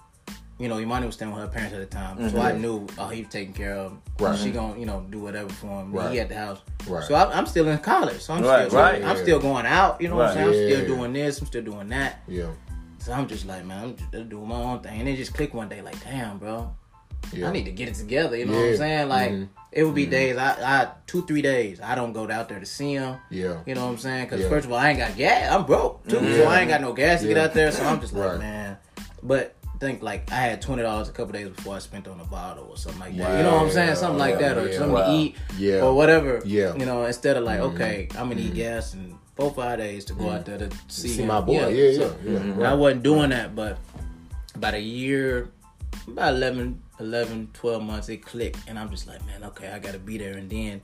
you 0.58 0.68
know, 0.68 0.78
Imani 0.80 1.06
was 1.06 1.14
staying 1.14 1.30
with 1.32 1.40
her 1.40 1.48
parents 1.48 1.72
at 1.74 1.80
the 1.80 1.86
time, 1.86 2.28
so 2.30 2.40
I 2.40 2.52
knew, 2.52 2.86
oh, 2.98 3.06
he 3.08 3.22
was 3.22 3.30
taking 3.30 3.54
care 3.54 3.74
of 3.76 3.92
him. 3.92 4.02
Mm-hmm. 4.16 4.24
Right. 4.24 4.38
She 4.38 4.50
gonna, 4.50 4.78
you 4.78 4.86
know, 4.86 5.06
do 5.08 5.20
whatever 5.20 5.48
for 5.50 5.66
him. 5.68 5.92
Right. 5.92 6.12
He 6.12 6.20
at 6.20 6.28
the 6.28 6.34
house. 6.36 6.58
Right. 6.88 7.04
So 7.04 7.14
I, 7.14 7.32
I'm 7.36 7.46
still 7.46 7.68
in 7.68 7.78
college. 7.78 8.20
So 8.20 8.34
I'm 8.34 8.42
Right, 8.42 8.66
still, 8.68 8.80
right. 8.80 8.96
I'm 9.02 9.16
Yeah. 9.16 9.22
still 9.22 9.38
going 9.40 9.66
out. 9.66 10.00
You 10.00 10.08
know 10.08 10.16
what 10.16 10.30
I'm 10.30 10.36
Right. 10.48 10.54
saying? 10.54 10.70
I'm 10.72 10.84
still 10.84 10.96
doing 10.96 11.12
this. 11.12 11.40
I'm 11.40 11.46
still 11.46 11.62
doing 11.62 11.88
that. 11.90 12.20
Yeah, 12.26 12.46
So 12.98 13.12
I'm 13.12 13.28
just 13.28 13.46
like, 13.46 13.64
man, 13.64 13.84
I'm 13.84 13.96
just 13.96 14.28
doing 14.28 14.48
my 14.48 14.56
own 14.56 14.80
thing. 14.80 14.98
And 15.00 15.08
it 15.08 15.16
just 15.16 15.32
clicked 15.32 15.54
one 15.54 15.68
day, 15.68 15.80
like, 15.80 16.02
damn, 16.02 16.38
bro, 16.38 16.74
yeah. 17.32 17.48
I 17.48 17.52
need 17.52 17.64
to 17.66 17.70
get 17.70 17.88
it 17.88 17.94
together. 17.94 18.36
You 18.36 18.46
know 18.46 18.54
what 18.54 18.64
I'm 18.70 18.76
saying? 18.76 19.08
Like, 19.08 19.30
Mhm. 19.30 19.48
it 19.70 19.84
would 19.84 19.94
be 19.94 20.06
days, 20.06 20.36
I, 20.36 20.50
I 20.82 20.88
two, 21.06 21.24
three 21.24 21.42
days, 21.42 21.80
I 21.80 21.94
don't 21.94 22.12
go 22.12 22.28
out 22.28 22.48
there 22.48 22.58
to 22.58 22.66
see 22.66 22.94
him. 22.94 23.16
Yeah. 23.30 23.58
You 23.64 23.76
know 23.76 23.84
what 23.84 23.92
I'm 23.92 23.98
saying? 23.98 24.24
Because 24.24 24.40
Yeah. 24.40 24.48
first 24.48 24.66
of 24.66 24.72
all, 24.72 24.78
I 24.78 24.90
ain't 24.90 24.98
got 24.98 25.16
gas. 25.16 25.52
I'm 25.52 25.64
broke 25.66 26.08
too, 26.08 26.18
so 26.34 26.48
I 26.48 26.60
ain't 26.60 26.68
got 26.68 26.80
no 26.80 26.92
gas 26.92 27.20
to 27.20 27.28
get 27.28 27.36
out 27.38 27.54
there. 27.54 27.70
So 27.70 27.84
I'm 27.84 28.00
just 28.00 28.12
like, 28.14 28.30
Right. 28.30 28.38
man. 28.40 28.76
But 29.22 29.54
think 29.78 30.02
like 30.02 30.30
I 30.32 30.36
had 30.36 30.60
twenty 30.62 30.82
dollars 30.82 31.08
a 31.08 31.12
couple 31.12 31.32
days 31.32 31.48
before 31.48 31.76
I 31.76 31.78
spent 31.78 32.08
on 32.08 32.20
a 32.20 32.24
bottle 32.24 32.66
or 32.70 32.76
something 32.76 33.00
like 33.00 33.16
that. 33.16 33.30
Wow. 33.30 33.36
You 33.36 33.42
know 33.42 33.54
what 33.56 33.62
I'm 33.64 33.70
saying? 33.70 33.96
Something 33.96 34.18
like 34.18 34.40
Yeah, 34.40 34.54
that, 34.54 34.58
or 34.58 34.68
yeah. 34.68 34.78
something 34.78 34.92
Wow. 34.92 35.06
to 35.06 35.12
eat, 35.12 35.36
Yeah. 35.56 35.80
or 35.82 35.94
whatever. 35.94 36.42
Yeah. 36.44 36.74
You 36.76 36.86
know, 36.86 37.04
instead 37.04 37.36
of 37.36 37.44
like, 37.44 37.60
mm-hmm. 37.60 37.76
okay, 37.76 38.08
I'm 38.12 38.28
gonna 38.28 38.40
eat 38.40 38.46
mm-hmm. 38.46 38.54
gas 38.56 38.94
and 38.94 39.14
four 39.36 39.52
five 39.52 39.78
days 39.78 40.04
to 40.06 40.14
go 40.14 40.24
mm-hmm. 40.24 40.34
out 40.34 40.44
there 40.44 40.58
to 40.58 40.70
see, 40.88 41.08
See 41.08 41.22
him. 41.22 41.28
my 41.28 41.40
boy. 41.40 41.52
Yeah, 41.52 41.68
yeah, 41.68 41.98
so- 41.98 42.16
yeah. 42.24 42.36
and 42.38 42.66
I 42.66 42.74
wasn't 42.74 43.02
doing 43.02 43.30
that, 43.30 43.54
but 43.54 43.78
about 44.54 44.74
a 44.74 44.80
year, 44.80 45.50
about 46.06 46.34
11, 46.34 46.82
11, 47.00 47.50
12 47.52 47.82
months, 47.82 48.08
it 48.08 48.18
clicked. 48.18 48.58
And 48.66 48.78
I'm 48.78 48.90
just 48.90 49.06
like, 49.06 49.24
man, 49.26 49.44
okay, 49.44 49.68
I 49.68 49.78
got 49.78 49.92
to 49.92 49.98
be 49.98 50.18
there. 50.18 50.36
And 50.36 50.50
then 50.50 50.80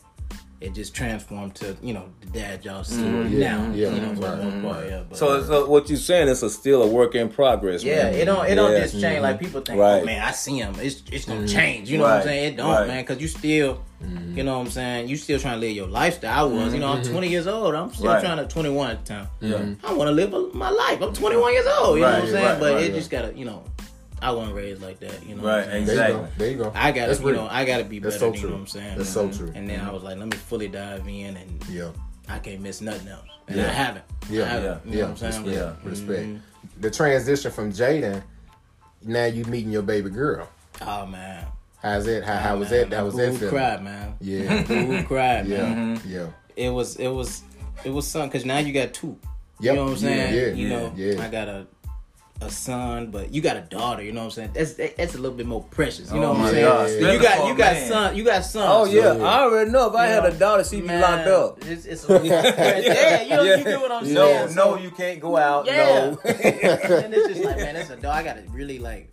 it 0.61 0.73
just 0.73 0.95
transformed 0.95 1.55
to, 1.57 1.77
you 1.83 1.93
know, 1.93 2.09
the 2.21 2.27
dad 2.27 2.65
y'all 2.65 2.85
see 2.85 3.03
Yeah, 3.05 3.59
now. 3.59 3.73
yeah, 3.75 3.91
you 3.91 4.01
know, 4.01 4.15
for 4.15 4.21
the 4.21 4.29
right, 4.29 4.45
most 4.45 4.63
part, 4.63 4.77
mm-hmm. 4.85 4.89
yeah. 4.91 5.03
But, 5.09 5.19
So, 5.19 5.29
uh, 5.29 5.45
so 5.45 5.69
what 5.69 5.89
you're 5.89 5.99
saying 5.99 6.29
is 6.29 6.43
a 6.43 6.49
still 6.51 6.83
a 6.83 6.87
work 6.87 7.15
in 7.15 7.29
progress. 7.29 7.83
yeah, 7.85 8.05
man. 8.05 8.15
it 8.15 8.25
don't 8.25 8.47
it 8.47 8.55
don't 8.55 8.73
Yeah. 8.73 8.81
just 8.81 9.01
change 9.01 9.21
like 9.23 9.39
people 9.41 9.61
think. 9.61 9.79
Oh, 9.79 9.83
right. 9.83 10.03
Oh 10.03 10.05
man, 10.05 10.23
I 10.23 10.31
see 10.31 10.59
him. 10.59 10.75
It's 10.81 11.03
it's 11.11 11.25
gonna 11.27 11.41
mm-hmm. 11.41 11.47
change. 11.49 11.91
You 11.91 11.99
know 11.99 12.05
what 12.05 12.13
I'm 12.15 12.23
saying? 12.23 12.53
It 12.53 12.57
don't, 12.57 12.71
Right. 12.71 12.87
man, 12.87 13.03
because 13.03 13.21
you 13.21 13.29
still, 13.29 13.83
you 14.35 14.43
know 14.43 14.59
what 14.59 14.67
I'm 14.67 14.71
saying. 14.71 15.09
You 15.09 15.17
still 15.17 15.39
trying 15.39 15.55
to 15.55 15.61
live 15.67 15.77
your 15.77 15.89
lifestyle. 15.89 16.33
I 16.39 16.43
was, 16.65 16.75
you 16.75 16.81
know, 16.81 16.89
I'm 16.93 17.03
20 17.03 17.29
years 17.29 17.47
old. 17.47 17.75
I'm 17.75 17.93
still 17.93 18.07
Right. 18.07 18.23
trying 18.23 18.39
to 18.39 18.47
21 18.47 18.91
at 18.91 19.05
the 19.05 19.15
time. 19.15 19.29
Yeah. 19.41 19.75
I 19.89 19.93
want 19.93 20.09
to 20.09 20.13
live 20.13 20.55
my 20.55 20.71
life. 20.71 21.01
I'm 21.03 21.13
21 21.13 21.53
years 21.53 21.67
old. 21.79 21.97
You 21.97 22.03
know 22.03 22.11
what 22.13 22.23
I'm 22.23 22.29
saying? 22.31 22.45
right, 22.45 22.61
but 22.61 22.75
right, 22.75 22.85
it 22.85 22.91
yeah. 22.91 22.97
just 22.99 23.11
gotta, 23.11 23.33
you 23.37 23.45
know, 23.45 23.65
I 24.25 24.31
wasn't 24.33 24.57
raised 24.57 24.81
like 24.83 25.01
that. 25.01 25.27
You 25.27 25.35
know, 25.35 25.43
Right, 25.43 25.59
what 25.59 25.67
There 25.67 25.77
you 25.77 25.83
Exactly. 25.83 26.21
go. 26.21 26.29
There 26.39 26.51
you 26.51 26.57
go. 26.59 26.73
I 26.75 26.93
gotta, 26.93 27.09
That's 27.09 27.21
you 27.21 27.27
real. 27.27 27.37
know, 27.43 27.49
I 27.51 27.65
gotta 27.65 27.85
be 27.85 27.99
better. 27.99 28.11
That's 28.11 28.21
so 28.21 28.33
you 28.33 28.41
true. 28.41 28.49
know 28.51 28.55
what 28.57 28.61
I'm 28.63 28.67
saying? 28.69 28.99
That's 28.99 29.11
so 29.11 29.31
true. 29.31 29.53
And 29.55 29.69
then 29.69 29.81
I 29.81 29.93
was 29.93 30.03
like, 30.03 30.17
let 30.19 30.27
me 30.29 30.37
fully 30.37 30.69
dive 30.69 31.07
in, 31.07 31.37
and 31.37 31.65
Yeah. 31.71 31.91
I 32.29 32.39
can't 32.39 32.61
miss 32.63 32.81
nothing 32.81 33.09
else. 33.09 33.27
And 33.49 33.57
Yeah. 33.59 33.67
I 33.69 33.73
haven't. 33.73 34.05
Yeah. 34.31 34.43
I 34.45 34.47
haven't, 34.47 34.65
Yeah. 34.65 34.79
You 34.85 34.91
know 34.93 34.99
Yeah. 34.99 35.13
what 35.13 35.23
I'm 35.23 35.33
saying? 35.33 35.47
Yeah. 35.55 35.73
Respect. 35.85 36.23
Mhm. 36.23 36.41
The 36.81 36.91
transition 36.91 37.51
from 37.53 37.71
Jaden, 37.73 38.23
now 39.03 39.27
you 39.27 39.45
meeting 39.45 39.71
your 39.71 39.83
baby 39.83 40.09
girl. 40.11 40.49
Oh 40.81 41.05
man. 41.07 41.47
How's 41.83 42.07
it? 42.07 42.25
How, 42.25 42.37
how 42.39 42.57
was 42.57 42.71
Man, 42.71 42.89
that? 42.89 43.05
Was 43.05 43.15
that 43.17 43.33
boo-hoo 43.33 43.51
cried, 43.51 43.85
man. 43.85 44.15
Yeah. 44.23 44.63
Boo 44.67 45.03
cried, 45.05 45.47
Yeah. 45.47 45.69
man. 45.69 46.01
Yeah. 46.07 46.27
It 46.57 46.71
was, 46.71 46.97
it 46.97 47.09
was, 47.09 47.43
it 47.85 47.91
was 47.91 48.07
something 48.07 48.31
because 48.31 48.47
now 48.47 48.57
you 48.57 48.73
got 48.73 48.95
two. 48.95 49.19
Yep. 49.61 49.73
You 49.73 49.77
know 49.77 49.85
what 49.85 49.91
I'm 49.93 49.97
saying? 49.99 50.35
Yeah, 50.35 50.55
you 50.63 50.69
know, 50.71 50.93
yeah. 50.97 51.23
I 51.23 51.29
got 51.29 51.49
a 51.49 51.67
a 52.45 52.51
son, 52.51 53.11
but 53.11 53.33
you 53.35 53.41
got 53.41 53.57
a 53.57 53.63
daughter. 53.63 54.03
You 54.03 54.13
know 54.13 54.21
what 54.21 54.25
I'm 54.27 54.31
saying? 54.33 54.51
That's 54.55 54.75
that's 54.75 55.15
a 55.15 55.19
little 55.19 55.37
bit 55.37 55.47
more 55.47 55.63
precious. 55.65 56.13
You 56.13 56.21
know 56.21 56.29
Oh 56.31 56.33
what 56.35 56.41
I'm 56.43 56.51
saying? 56.51 56.65
God. 56.65 56.91
You 57.15 57.21
got 57.23 57.49
you 57.49 57.57
got 57.57 57.73
man. 57.75 57.89
son. 57.89 58.17
You 58.17 58.25
got 58.25 58.45
sons. 58.45 58.69
Oh 58.71 58.85
yeah, 58.85 59.15
yeah. 59.17 59.25
I 59.25 59.41
already 59.43 59.71
know. 59.71 59.89
If 59.89 59.95
I 59.97 60.07
You 60.09 60.13
had 60.15 60.25
a 60.27 60.39
daughter, 60.39 60.65
she'd 60.65 60.81
be 60.83 60.87
Man, 60.89 61.01
locked 61.01 61.27
up. 61.29 61.59
It's, 61.67 61.85
it's 61.87 62.09
a, 62.09 62.21
yeah, 62.27 63.23
you 63.23 63.29
know, 63.31 63.43
you 63.43 63.65
get 63.65 63.81
what 63.81 63.91
I'm 63.93 64.13
No, 64.13 64.27
saying? 64.27 64.55
no, 64.55 64.77
So- 64.77 64.79
you 64.79 64.91
can't 64.91 65.21
go 65.21 65.37
out. 65.37 65.67
Yeah. 65.67 66.11
No. 66.11 66.19
and 66.25 67.15
it's 67.15 67.29
just 67.29 67.45
like, 67.45 67.57
man, 67.57 67.75
that's 67.75 67.91
a 67.91 67.97
dog. 67.97 68.15
I 68.15 68.23
gotta 68.23 68.43
really 68.51 68.79
like 68.79 69.13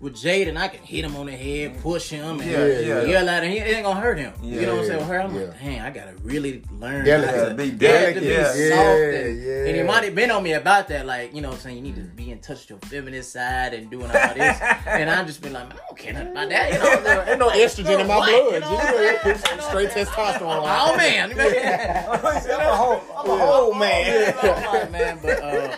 with 0.00 0.14
Jaden, 0.14 0.56
I 0.56 0.68
can 0.68 0.80
hit 0.84 1.04
him 1.04 1.16
on 1.16 1.26
the 1.26 1.32
head, 1.32 1.80
push 1.82 2.08
him, 2.10 2.38
and 2.40 2.48
Yeah, 2.48 2.66
yeah. 2.66 3.02
yell 3.02 3.28
at 3.28 3.42
him. 3.42 3.50
He 3.50 3.58
ain't 3.58 3.82
gonna 3.82 4.00
hurt 4.00 4.16
him. 4.16 4.32
you 4.40 4.60
know 4.64 4.76
what 4.76 4.82
I'm 4.82 4.86
saying? 4.86 4.98
With 5.00 5.08
her, 5.08 5.20
I'm 5.20 5.34
yeah. 5.34 5.40
like, 5.42 5.58
dang, 5.58 5.80
I 5.80 5.90
gotta 5.90 6.14
really 6.22 6.62
learn. 6.78 7.04
Delicate. 7.04 7.34
how 7.34 7.48
to- 7.48 7.54
Be 7.54 7.70
delicate, 7.72 8.22
yeah. 8.22 8.44
soft. 8.44 8.56
Yeah, 8.56 8.94
and, 9.08 9.42
yeah. 9.42 9.64
and 9.66 9.76
he 9.76 9.82
might 9.82 10.04
have 10.04 10.14
been 10.14 10.30
on 10.30 10.44
me 10.44 10.52
about 10.52 10.86
that, 10.88 11.04
like, 11.04 11.34
you 11.34 11.40
know 11.40 11.48
what 11.48 11.56
I'm 11.56 11.62
saying? 11.62 11.76
You 11.78 11.82
need 11.82 11.96
to 11.96 12.02
be 12.02 12.30
in 12.30 12.38
touch 12.38 12.60
with 12.60 12.70
your 12.70 12.78
feminist 12.78 13.32
side 13.32 13.74
and 13.74 13.90
doing 13.90 14.06
all 14.06 14.34
this. 14.34 14.60
and 14.86 15.10
I 15.10 15.24
just 15.24 15.42
been 15.42 15.52
like, 15.52 15.68
man, 15.68 15.78
I 15.78 15.86
don't 15.88 15.98
care 15.98 16.12
nothing 16.12 16.30
about 16.30 16.48
that. 16.50 16.72
You 16.72 16.78
know, 16.78 17.02
there 17.02 17.30
Ain't 17.30 17.38
no 17.40 17.48
estrogen 17.50 18.00
in 18.00 18.06
my 18.06 18.16
blood. 18.18 18.54
You 18.54 18.60
know? 18.60 19.18
Just 19.24 19.46
straight 19.68 19.90
testosterone. 19.90 20.62
Oh 20.64 20.96
man, 20.96 21.28
man. 21.36 22.08
I'm 22.08 22.24
a 22.24 22.76
whole, 22.76 23.02
I'm 23.16 23.30
a 23.30 23.38
whole 23.46 23.74
man. 23.74 24.92
Man, 24.92 25.18
but 25.20 25.42
uh, 25.42 25.76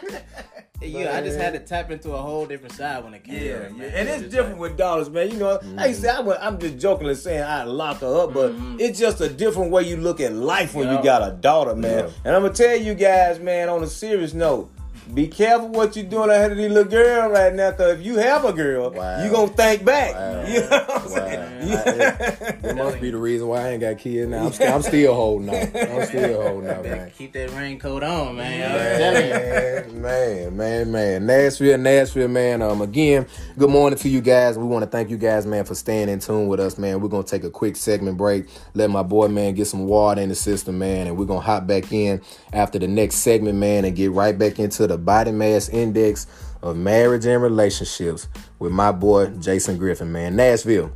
yeah, 0.80 1.16
I 1.16 1.20
just 1.20 1.38
had 1.38 1.52
to 1.52 1.60
tap 1.60 1.90
into 1.90 2.12
a 2.12 2.18
whole 2.18 2.46
different 2.46 2.74
side 2.74 3.04
when 3.04 3.14
it 3.14 3.24
came. 3.24 3.34
Yeah, 3.34 3.40
to 3.40 3.64
it, 3.66 3.72
yeah, 3.76 3.84
and 3.84 4.08
It 4.08 4.22
it's 4.22 4.34
different 4.34 4.60
like- 4.60 4.70
with 4.70 4.76
daughters, 4.78 5.10
man. 5.10 5.30
You 5.30 5.36
know, 5.36 5.52
like 5.52 5.62
I 5.62 5.66
mm-hmm. 5.66 5.92
said, 6.00 6.16
I, 6.16 6.20
wa- 6.20 6.38
I'm 6.40 6.58
just 6.58 6.78
jokingly 6.78 7.14
saying 7.14 7.42
I 7.42 7.64
lock 7.64 7.98
her 8.00 8.22
up, 8.22 8.32
but 8.32 8.52
mm-hmm. 8.52 8.76
it's 8.80 8.98
just 8.98 9.20
a 9.20 9.28
different 9.28 9.70
way 9.70 9.82
you 9.84 9.96
look 9.96 10.20
at 10.20 10.32
life 10.32 10.74
when 10.74 10.88
Yeah. 10.88 10.98
you 10.98 11.04
got 11.04 11.28
a 11.28 11.32
daughter, 11.32 11.74
man. 11.74 12.04
Yeah. 12.06 12.10
And 12.24 12.36
I'm 12.36 12.42
gonna 12.42 12.54
tell 12.54 12.76
you 12.76 12.94
guys, 12.94 13.38
man, 13.38 13.68
on 13.68 13.82
a 13.82 13.86
serious 13.86 14.32
note. 14.34 14.70
Be 15.14 15.26
careful 15.26 15.68
what 15.68 15.96
you're 15.96 16.04
doing 16.04 16.30
ahead 16.30 16.52
of 16.52 16.56
these 16.58 16.70
little 16.70 16.90
girl 16.90 17.30
right 17.30 17.52
now, 17.52 17.72
cause 17.72 17.98
if 17.98 18.06
you 18.06 18.16
have 18.18 18.44
a 18.44 18.52
girl, 18.52 18.90
Wow. 18.90 19.24
you 19.24 19.30
gonna 19.30 19.48
think 19.52 19.84
back. 19.84 20.14
Wow. 20.14 20.30
You 20.50 20.60
know 20.60 20.68
what 20.68 20.90
I'm 20.90 21.10
Wow. 21.10 21.16
saying? 21.16 22.58
That 22.62 22.76
must 22.76 23.00
be 23.00 23.10
the 23.10 23.18
reason 23.18 23.46
why 23.48 23.60
I 23.66 23.68
ain't 23.70 23.80
got 23.80 23.98
kids 23.98 24.28
now. 24.30 24.46
I'm, 24.46 24.52
still, 24.54 24.72
I'm 24.74 24.82
still 24.82 25.14
holding 25.14 25.48
on. 25.50 25.56
I'm 25.56 26.06
still 26.06 26.42
holding 26.42 26.70
on, 26.70 26.82
man. 26.82 27.10
keep 27.16 27.32
that 27.34 27.50
raincoat 27.52 28.02
on, 28.02 28.36
man. 28.36 28.70
I'm 28.72 28.98
telling 28.98 29.94
you. 29.94 30.00
Man, 30.00 30.56
man, 30.56 30.56
man, 30.56 30.92
man. 30.92 31.26
Nashville, 31.26 31.78
Nashville, 31.78 32.28
man. 32.28 32.62
Um, 32.62 32.80
again, 32.82 33.26
good 33.58 33.70
morning 33.70 33.98
to 33.98 34.08
you 34.08 34.20
guys. 34.20 34.56
We 34.58 34.64
want 34.64 34.84
to 34.84 34.90
thank 34.90 35.10
you 35.10 35.16
guys, 35.18 35.46
man, 35.46 35.64
for 35.64 35.74
staying 35.74 36.08
in 36.08 36.18
tune 36.20 36.48
with 36.48 36.60
us, 36.60 36.78
man. 36.78 37.00
We're 37.00 37.08
gonna 37.08 37.22
take 37.24 37.44
a 37.44 37.50
quick 37.50 37.76
segment 37.76 38.16
break, 38.16 38.46
let 38.74 38.90
my 38.90 39.02
boy, 39.02 39.28
man, 39.28 39.54
get 39.54 39.66
some 39.66 39.86
water 39.86 40.20
in 40.20 40.28
the 40.30 40.34
system, 40.34 40.78
man, 40.78 41.06
and 41.06 41.16
we're 41.18 41.26
gonna 41.26 41.40
hop 41.40 41.66
back 41.66 41.92
in 41.92 42.20
after 42.52 42.78
the 42.78 42.88
next 42.88 43.16
segment, 43.16 43.58
man, 43.58 43.84
and 43.84 43.94
get 43.94 44.10
right 44.12 44.36
back 44.36 44.58
into 44.58 44.86
the 44.86 44.98
body 45.00 45.32
mass 45.32 45.68
index 45.68 46.26
of 46.62 46.76
marriage 46.76 47.26
and 47.26 47.42
relationships 47.42 48.28
with 48.58 48.72
my 48.72 48.92
boy 48.92 49.26
Jason 49.40 49.78
Griffin, 49.78 50.12
man. 50.12 50.36
Nashville. 50.36 50.92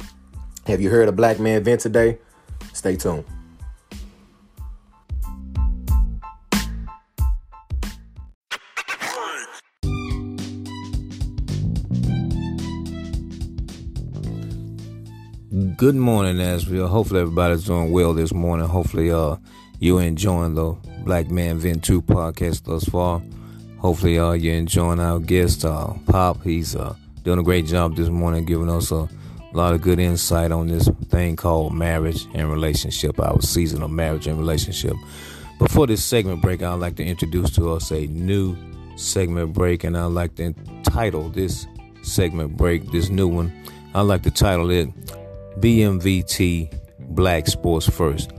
Have 0.67 0.81
you 0.81 0.91
heard 0.91 1.09
a 1.09 1.13
black 1.13 1.41
man 1.41 1.65
vent 1.65 1.81
today? 1.81 2.19
Stay 2.73 2.97
tuned. 2.97 3.25
Good 15.77 15.97
morning, 15.97 16.39
Nashville. 16.39 16.89
Hopefully 16.89 17.21
everybody's 17.21 17.65
doing 17.65 17.93
well 17.93 18.15
this 18.15 18.33
morning. 18.33 18.67
Hopefully 18.67 19.11
uh 19.11 19.37
you're 19.81 20.03
enjoying 20.03 20.55
the 20.55 20.73
Black 21.05 21.31
Man 21.31 21.59
Vent 21.59 21.85
2 21.85 22.01
podcast 22.03 22.65
thus 22.65 22.85
far. 22.85 23.21
Hopefully 23.85 24.19
uh 24.19 24.33
you're 24.33 24.55
enjoying 24.55 24.99
our 24.99 25.19
guest, 25.19 25.63
uh 25.63 25.93
Pop. 26.07 26.43
He's 26.43 26.75
uh 26.75 26.95
doing 27.23 27.39
a 27.39 27.43
great 27.43 27.67
job 27.67 27.97
this 27.97 28.09
morning, 28.09 28.47
giving 28.47 28.71
us 28.71 28.91
a 28.91 29.07
lot 29.53 29.75
of 29.75 29.83
good 29.83 29.99
insight 29.99 30.53
on 30.53 30.69
this 30.69 30.89
thing 31.11 31.37
called 31.37 31.75
marriage 31.75 32.27
and 32.33 32.51
relationship, 32.51 33.21
our 33.21 33.43
season 33.43 33.83
of 33.83 33.91
marriage 33.91 34.27
and 34.27 34.39
relationship. 34.39 34.95
Before 35.59 35.87
this 35.87 36.03
segment 36.03 36.41
break, 36.41 36.63
I'd 36.63 36.81
like 36.81 36.97
to 36.97 37.05
introduce 37.05 37.51
to 37.57 37.73
us 37.73 37.91
a 37.91 38.07
new 38.07 38.57
segment 38.97 39.53
break, 39.53 39.85
and 39.85 39.99
I'd 39.99 40.07
like 40.07 40.35
to 40.37 40.55
title 40.85 41.29
this 41.29 41.67
segment 42.01 42.57
break, 42.57 42.91
this 42.91 43.11
new 43.11 43.29
one, 43.29 43.53
I'd 43.95 44.01
like 44.01 44.23
to 44.23 44.31
title 44.31 44.71
it 44.71 44.89
BMVT 45.61 46.75
Black 47.11 47.49
Sports 47.49 47.91
First. 47.91 48.33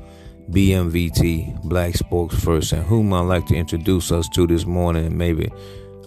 BMVT 0.50 1.64
Black 1.64 1.96
and 2.12 2.86
whom 2.86 3.14
I'd 3.14 3.22
like 3.22 3.46
to 3.48 3.56
introduce 3.56 4.12
us 4.12 4.30
to 4.30 4.46
this 4.46 4.66
morning 4.66 5.06
and 5.06 5.18
maybe 5.18 5.52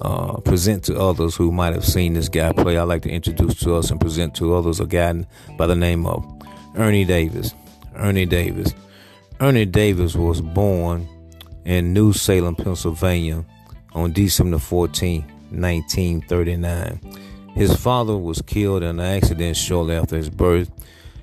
uh, 0.00 0.38
present 0.40 0.84
to 0.84 0.98
others 0.98 1.34
who 1.34 1.50
might 1.50 1.74
have 1.74 1.84
seen 1.84 2.14
this 2.14 2.28
guy 2.28 2.52
play. 2.52 2.78
I'd 2.78 2.84
like 2.84 3.02
to 3.02 3.10
introduce 3.10 3.58
to 3.60 3.74
us 3.74 3.90
and 3.90 4.00
present 4.00 4.34
to 4.36 4.54
others 4.54 4.80
a 4.80 4.86
guy 4.86 5.26
by 5.56 5.66
the 5.66 5.74
name 5.74 6.06
of 6.06 6.24
Ernie 6.76 7.04
Davis. 7.04 7.54
Ernie 7.96 8.26
Davis. 8.26 8.74
Ernie 9.40 9.66
Davis 9.66 10.14
was 10.14 10.40
born 10.40 11.08
in 11.64 11.92
New 11.92 12.12
Salem, 12.12 12.54
Pennsylvania 12.54 13.44
on 13.92 14.12
December 14.12 14.58
14, 14.58 15.22
1939. 15.50 17.00
His 17.54 17.74
father 17.74 18.16
was 18.16 18.40
killed 18.42 18.82
in 18.84 19.00
an 19.00 19.00
accident 19.00 19.56
shortly 19.56 19.96
after 19.96 20.16
his 20.16 20.30
birth, 20.30 20.70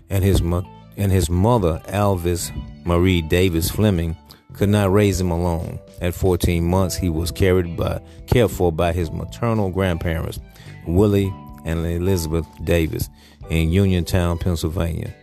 and 0.10 0.24
his 0.24 0.42
mo- 0.42 0.68
and 0.98 1.12
his 1.12 1.30
mother, 1.30 1.82
Alvis 1.88 2.52
Marie 2.86 3.22
Davis 3.22 3.70
Fleming, 3.70 4.16
could 4.54 4.70
not 4.70 4.92
raise 4.92 5.20
him 5.20 5.32
alone. 5.32 5.80
At 6.02 6.14
14 6.14 6.64
months, 6.64 6.96
he 6.96 7.10
was 7.10 7.32
carried 7.32 7.76
by 7.76 8.02
cared 8.28 8.52
for 8.52 8.72
by 8.72 8.94
his 8.94 9.12
maternal 9.12 9.70
grandparents, 9.70 10.40
Willie 10.88 11.34
and 11.66 11.86
Elizabeth 11.86 12.46
Davis, 12.64 13.10
in 13.50 13.72
Uniontown, 13.72 14.38
Pennsylvania. 14.38 15.14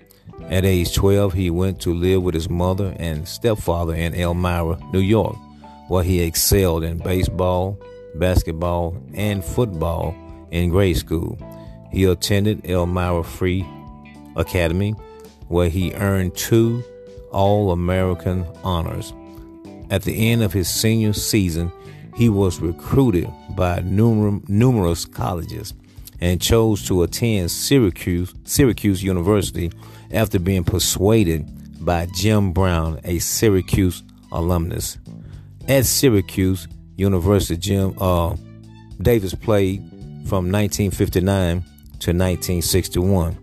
At 0.49 0.65
age 0.65 0.95
12, 0.95 1.33
he 1.33 1.51
went 1.51 1.81
to 1.83 1.95
live 1.95 2.23
with 2.23 2.35
his 2.35 2.51
mother 2.51 2.95
and 2.99 3.27
stepfather 3.27 3.95
in 3.95 4.15
Elmira, 4.15 4.79
New 4.93 5.01
York, 5.01 5.37
where 5.89 6.05
he 6.05 6.21
excelled 6.21 6.83
in 6.83 6.99
baseball, 6.99 7.79
basketball, 8.17 8.97
and 9.15 9.45
football 9.45 10.15
in 10.51 10.71
grade 10.71 10.97
school. 10.97 11.39
He 11.93 12.05
attended 12.05 12.69
Elmira 12.69 13.23
Free 13.23 13.65
Academy, 14.37 14.93
where 15.49 15.69
he 15.69 15.95
earned 15.95 16.35
two 16.35 16.83
All 17.33 17.73
American 17.73 18.47
honors. 18.63 19.13
At 19.91 20.03
the 20.03 20.31
end 20.31 20.43
of 20.43 20.53
his 20.53 20.69
senior 20.69 21.13
season, 21.13 21.73
he 22.17 22.29
was 22.29 22.61
recruited 22.61 23.31
by 23.51 23.81
numer- 23.81 24.47
numerous 24.49 25.05
colleges 25.05 25.75
and 26.21 26.41
chose 26.41 26.87
to 26.87 27.03
attend 27.03 27.51
Syracuse, 27.51 28.33
Syracuse 28.45 29.03
University 29.03 29.73
after 30.13 30.39
being 30.39 30.65
persuaded 30.65 31.47
by 31.85 32.07
Jim 32.15 32.53
Brown, 32.53 33.01
a 33.05 33.19
Syracuse 33.19 34.03
alumnus. 34.31 34.99
At 35.69 35.87
Syracuse 35.87 36.69
University, 36.97 37.57
Jim 37.57 37.95
uh, 37.99 38.37
Davis 39.01 39.35
played 39.35 39.81
from 40.27 40.51
1959 40.51 41.63
to 41.63 42.11
1961 42.11 43.37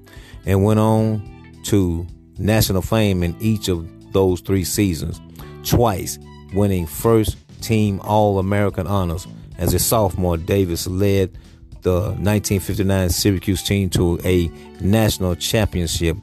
and 0.46 0.64
went 0.64 0.80
on 0.80 1.62
to 1.64 2.08
national 2.40 2.82
fame 2.82 3.22
in 3.22 3.36
each 3.40 3.68
of 3.68 3.88
those 4.14 4.42
three 4.42 4.64
seasons, 4.64 5.22
twice 5.64 6.18
winning 6.54 6.88
first 6.88 7.38
team 7.62 8.00
All 8.02 8.40
American 8.40 8.88
honors. 8.88 9.28
As 9.58 9.74
a 9.74 9.80
sophomore, 9.80 10.38
Davis 10.38 10.88
led 10.88 11.38
the 11.82 12.00
1959 12.00 13.10
Syracuse 13.10 13.64
team 13.64 13.90
to 13.92 14.20
a 14.24 14.50
national 14.82 15.36
championship, 15.36 16.18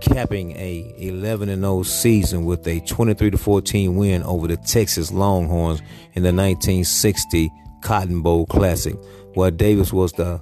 capping 0.00 0.52
a 0.52 0.94
11 0.98 1.48
0 1.48 1.82
season 1.82 2.44
with 2.44 2.66
a 2.66 2.80
23 2.80 3.30
14 3.30 3.96
win 3.96 4.22
over 4.22 4.46
the 4.46 4.56
Texas 4.56 5.12
Longhorns 5.12 5.80
in 6.14 6.22
the 6.22 6.32
1960 6.32 7.50
Cotton 7.82 8.22
Bowl 8.22 8.46
Classic, 8.46 8.96
where 9.34 9.50
Davis 9.50 9.92
was 9.92 10.12
the 10.12 10.40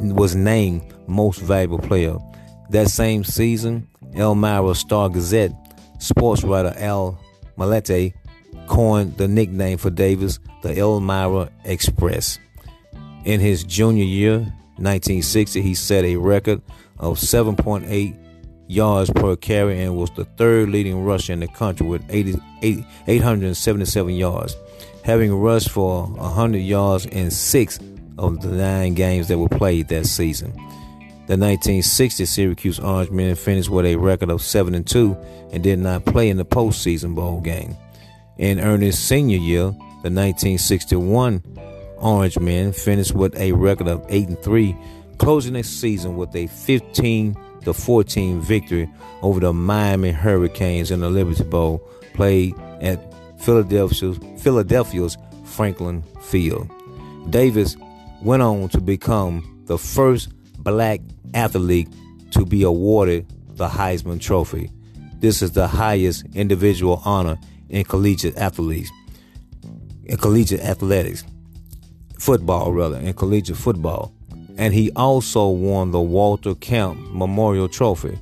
was 0.00 0.34
named 0.34 0.82
most 1.06 1.40
valuable 1.40 1.78
player. 1.78 2.16
That 2.70 2.88
same 2.88 3.24
season, 3.24 3.88
Elmira 4.14 4.74
Star 4.74 5.08
Gazette 5.08 5.52
sports 5.98 6.42
writer 6.42 6.74
Al 6.76 7.18
Mallette 7.56 8.14
coined 8.66 9.16
the 9.16 9.28
nickname 9.28 9.78
for 9.78 9.90
Davis, 9.90 10.38
the 10.62 10.76
Elmira 10.78 11.50
Express. 11.64 12.38
In 13.24 13.40
his 13.40 13.64
junior 13.64 14.04
year, 14.04 14.38
1960, 14.76 15.60
he 15.60 15.74
set 15.74 16.04
a 16.04 16.16
record 16.16 16.62
of 16.98 17.18
7.8 17.18 18.16
yards 18.66 19.10
per 19.10 19.36
carry 19.36 19.82
and 19.82 19.96
was 19.96 20.10
the 20.12 20.24
third 20.24 20.70
leading 20.70 21.04
rusher 21.04 21.32
in 21.32 21.40
the 21.40 21.48
country 21.48 21.86
with 21.86 22.02
80, 22.08 22.40
80 22.62 22.86
877 23.08 24.14
yards, 24.14 24.56
having 25.04 25.34
rushed 25.34 25.70
for 25.70 26.06
100 26.06 26.58
yards 26.58 27.04
in 27.06 27.30
six 27.30 27.78
of 28.16 28.40
the 28.40 28.48
nine 28.48 28.94
games 28.94 29.28
that 29.28 29.38
were 29.38 29.48
played 29.48 29.88
that 29.88 30.06
season. 30.06 30.52
The 31.30 31.36
1960 31.36 32.24
Syracuse 32.24 32.80
Orange 32.80 33.12
men 33.12 33.36
finished 33.36 33.70
with 33.70 33.86
a 33.86 33.94
record 33.94 34.30
of 34.30 34.42
7 34.42 34.74
and 34.74 34.84
2 34.84 35.16
and 35.52 35.62
did 35.62 35.78
not 35.78 36.04
play 36.04 36.28
in 36.28 36.38
the 36.38 36.44
postseason 36.44 37.14
bowl 37.14 37.40
game. 37.40 37.76
In 38.38 38.58
Ernest's 38.58 39.00
senior 39.00 39.38
year, 39.38 39.66
the 40.02 40.10
1961 40.10 41.40
Orange 41.98 42.36
men 42.40 42.72
finished 42.72 43.14
with 43.14 43.38
a 43.38 43.52
record 43.52 43.86
of 43.86 44.04
8 44.08 44.26
and 44.26 44.42
3, 44.42 44.76
closing 45.18 45.52
the 45.52 45.62
season 45.62 46.16
with 46.16 46.34
a 46.34 46.48
15 46.48 47.36
to 47.62 47.72
14 47.74 48.40
victory 48.40 48.90
over 49.22 49.38
the 49.38 49.52
Miami 49.52 50.10
Hurricanes 50.10 50.90
in 50.90 50.98
the 50.98 51.10
Liberty 51.10 51.44
Bowl 51.44 51.78
played 52.12 52.56
at 52.80 52.98
Philadelphia's, 53.38 54.18
Philadelphia's 54.42 55.16
Franklin 55.44 56.02
Field. 56.22 56.68
Davis 57.30 57.76
went 58.20 58.42
on 58.42 58.68
to 58.70 58.80
become 58.80 59.62
the 59.66 59.78
first 59.78 60.30
black 60.64 61.00
athlete 61.34 61.88
to 62.32 62.44
be 62.44 62.62
awarded 62.62 63.26
the 63.56 63.68
Heisman 63.68 64.20
Trophy. 64.20 64.70
This 65.18 65.42
is 65.42 65.52
the 65.52 65.68
highest 65.68 66.24
individual 66.34 67.02
honor 67.04 67.38
in 67.68 67.84
collegiate 67.84 68.36
athletes, 68.36 68.90
in 70.04 70.16
collegiate 70.16 70.60
athletics, 70.60 71.24
football 72.18 72.72
rather, 72.72 72.98
in 72.98 73.12
collegiate 73.14 73.56
football. 73.56 74.14
And 74.56 74.74
he 74.74 74.90
also 74.92 75.48
won 75.48 75.90
the 75.90 76.00
Walter 76.00 76.54
Camp 76.54 76.98
Memorial 77.12 77.68
Trophy. 77.68 78.18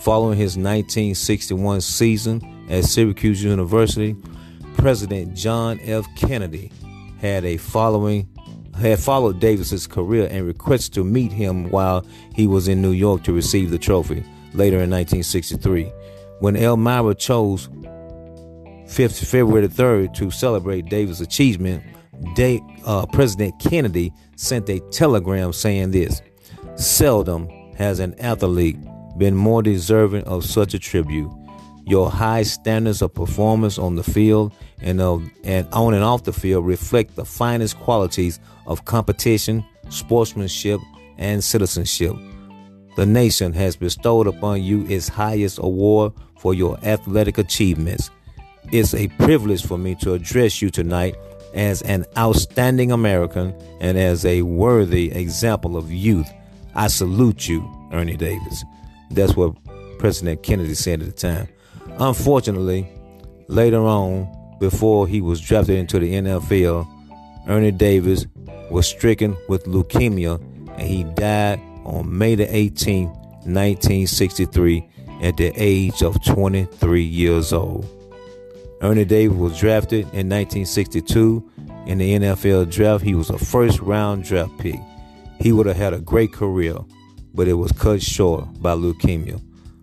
Following 0.00 0.36
his 0.36 0.56
1961 0.56 1.80
season 1.80 2.66
at 2.68 2.84
Syracuse 2.84 3.42
University, 3.42 4.16
President 4.76 5.34
John 5.34 5.78
F. 5.82 6.06
Kennedy 6.16 6.72
had 7.20 7.44
a 7.44 7.56
following 7.56 8.28
had 8.80 8.98
followed 8.98 9.40
Davis's 9.40 9.86
career 9.86 10.28
and 10.30 10.46
requested 10.46 10.94
to 10.94 11.04
meet 11.04 11.32
him 11.32 11.70
while 11.70 12.04
he 12.34 12.46
was 12.46 12.68
in 12.68 12.80
New 12.80 12.92
York 12.92 13.22
to 13.24 13.32
receive 13.32 13.70
the 13.70 13.78
trophy 13.78 14.24
later 14.54 14.76
in 14.76 14.90
1963. 14.90 15.92
When 16.40 16.56
Elmira 16.56 17.14
chose 17.14 17.68
5th, 17.68 19.24
February 19.24 19.68
3rd 19.68 20.14
to 20.14 20.30
celebrate 20.30 20.86
Davis' 20.86 21.20
achievement, 21.20 21.82
Day, 22.34 22.60
uh, 22.86 23.06
President 23.06 23.58
Kennedy 23.58 24.12
sent 24.36 24.68
a 24.68 24.80
telegram 24.90 25.52
saying 25.52 25.90
this 25.90 26.22
Seldom 26.76 27.48
has 27.76 27.98
an 27.98 28.14
athlete 28.20 28.76
been 29.18 29.34
more 29.34 29.62
deserving 29.62 30.24
of 30.24 30.44
such 30.44 30.74
a 30.74 30.78
tribute. 30.78 31.30
Your 31.84 32.10
high 32.10 32.42
standards 32.42 33.02
of 33.02 33.12
performance 33.12 33.78
on 33.78 33.96
the 33.96 34.02
field 34.02 34.54
and, 34.80 35.00
of, 35.00 35.28
and 35.44 35.66
on 35.72 35.94
and 35.94 36.04
off 36.04 36.24
the 36.24 36.32
field 36.32 36.66
reflect 36.66 37.16
the 37.16 37.24
finest 37.24 37.78
qualities 37.78 38.38
of 38.66 38.84
competition, 38.84 39.64
sportsmanship, 39.88 40.80
and 41.18 41.42
citizenship. 41.42 42.14
The 42.96 43.06
nation 43.06 43.52
has 43.54 43.76
bestowed 43.76 44.26
upon 44.26 44.62
you 44.62 44.86
its 44.86 45.08
highest 45.08 45.58
award 45.62 46.12
for 46.38 46.54
your 46.54 46.78
athletic 46.84 47.38
achievements. 47.38 48.10
It's 48.70 48.94
a 48.94 49.08
privilege 49.08 49.64
for 49.66 49.78
me 49.78 49.94
to 49.96 50.14
address 50.14 50.62
you 50.62 50.70
tonight 50.70 51.16
as 51.54 51.82
an 51.82 52.04
outstanding 52.16 52.92
American 52.92 53.54
and 53.80 53.98
as 53.98 54.24
a 54.24 54.42
worthy 54.42 55.12
example 55.12 55.76
of 55.76 55.90
youth. 55.90 56.30
I 56.74 56.88
salute 56.88 57.48
you, 57.48 57.68
Ernie 57.92 58.16
Davis. 58.16 58.64
That's 59.10 59.36
what 59.36 59.54
President 59.98 60.42
Kennedy 60.42 60.74
said 60.74 61.00
at 61.00 61.06
the 61.06 61.12
time. 61.12 61.48
Unfortunately, 61.98 62.88
later 63.48 63.80
on, 63.80 64.28
before 64.58 65.06
he 65.06 65.20
was 65.20 65.40
drafted 65.40 65.76
into 65.76 65.98
the 65.98 66.12
NFL, 66.12 66.86
Ernie 67.48 67.72
Davis 67.72 68.26
was 68.70 68.86
stricken 68.86 69.36
with 69.48 69.64
leukemia 69.64 70.40
and 70.78 70.88
he 70.88 71.04
died 71.04 71.60
on 71.84 72.16
May 72.16 72.34
the 72.34 72.46
18th, 72.46 73.12
1963, 73.44 74.88
at 75.22 75.36
the 75.36 75.52
age 75.56 76.02
of 76.02 76.22
23 76.24 77.02
years 77.02 77.52
old. 77.52 77.86
Ernie 78.80 79.04
Davis 79.04 79.36
was 79.36 79.58
drafted 79.58 80.00
in 80.12 80.28
1962 80.28 81.50
in 81.86 81.98
the 81.98 82.18
NFL 82.18 82.70
draft. 82.70 83.04
He 83.04 83.14
was 83.14 83.30
a 83.30 83.38
first 83.38 83.80
round 83.80 84.24
draft 84.24 84.56
pick. 84.58 84.80
He 85.40 85.52
would 85.52 85.66
have 85.66 85.76
had 85.76 85.92
a 85.92 86.00
great 86.00 86.32
career, 86.32 86.76
but 87.34 87.48
it 87.48 87.54
was 87.54 87.72
cut 87.72 88.02
short 88.02 88.60
by 88.60 88.74
leukemia. 88.74 89.40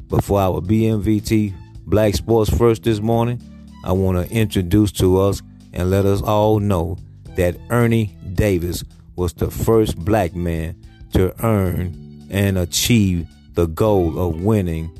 Before 0.10 0.40
our 0.40 0.62
BMVT 0.62 1.54
Black 1.90 2.14
Sports 2.14 2.56
First 2.56 2.84
this 2.84 3.00
morning, 3.00 3.42
I 3.84 3.94
want 3.94 4.16
to 4.16 4.32
introduce 4.32 4.92
to 4.94 5.20
us 5.20 5.42
and 5.74 5.90
let 5.90 6.06
us 6.06 6.22
all 6.22 6.60
know 6.60 7.00
that 7.36 7.58
Ernie 7.72 8.16
Davis 8.36 8.84
was 9.16 9.34
the 9.34 9.50
first 9.50 9.98
black 9.98 10.36
man 10.36 10.80
to 11.14 11.34
earn 11.44 12.28
and 12.30 12.60
achieve 12.60 13.28
the 13.56 13.66
goal 13.66 14.20
of 14.20 14.40
winning 14.44 14.96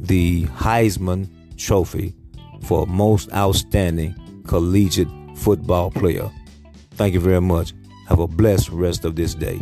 the 0.00 0.44
Heisman 0.46 1.28
Trophy 1.58 2.14
for 2.62 2.86
most 2.86 3.30
outstanding 3.34 4.14
collegiate 4.46 5.08
football 5.36 5.90
player. 5.90 6.30
Thank 6.92 7.12
you 7.12 7.20
very 7.20 7.42
much. 7.42 7.74
Have 8.08 8.20
a 8.20 8.26
blessed 8.26 8.70
rest 8.70 9.04
of 9.04 9.14
this 9.14 9.34
day. 9.34 9.60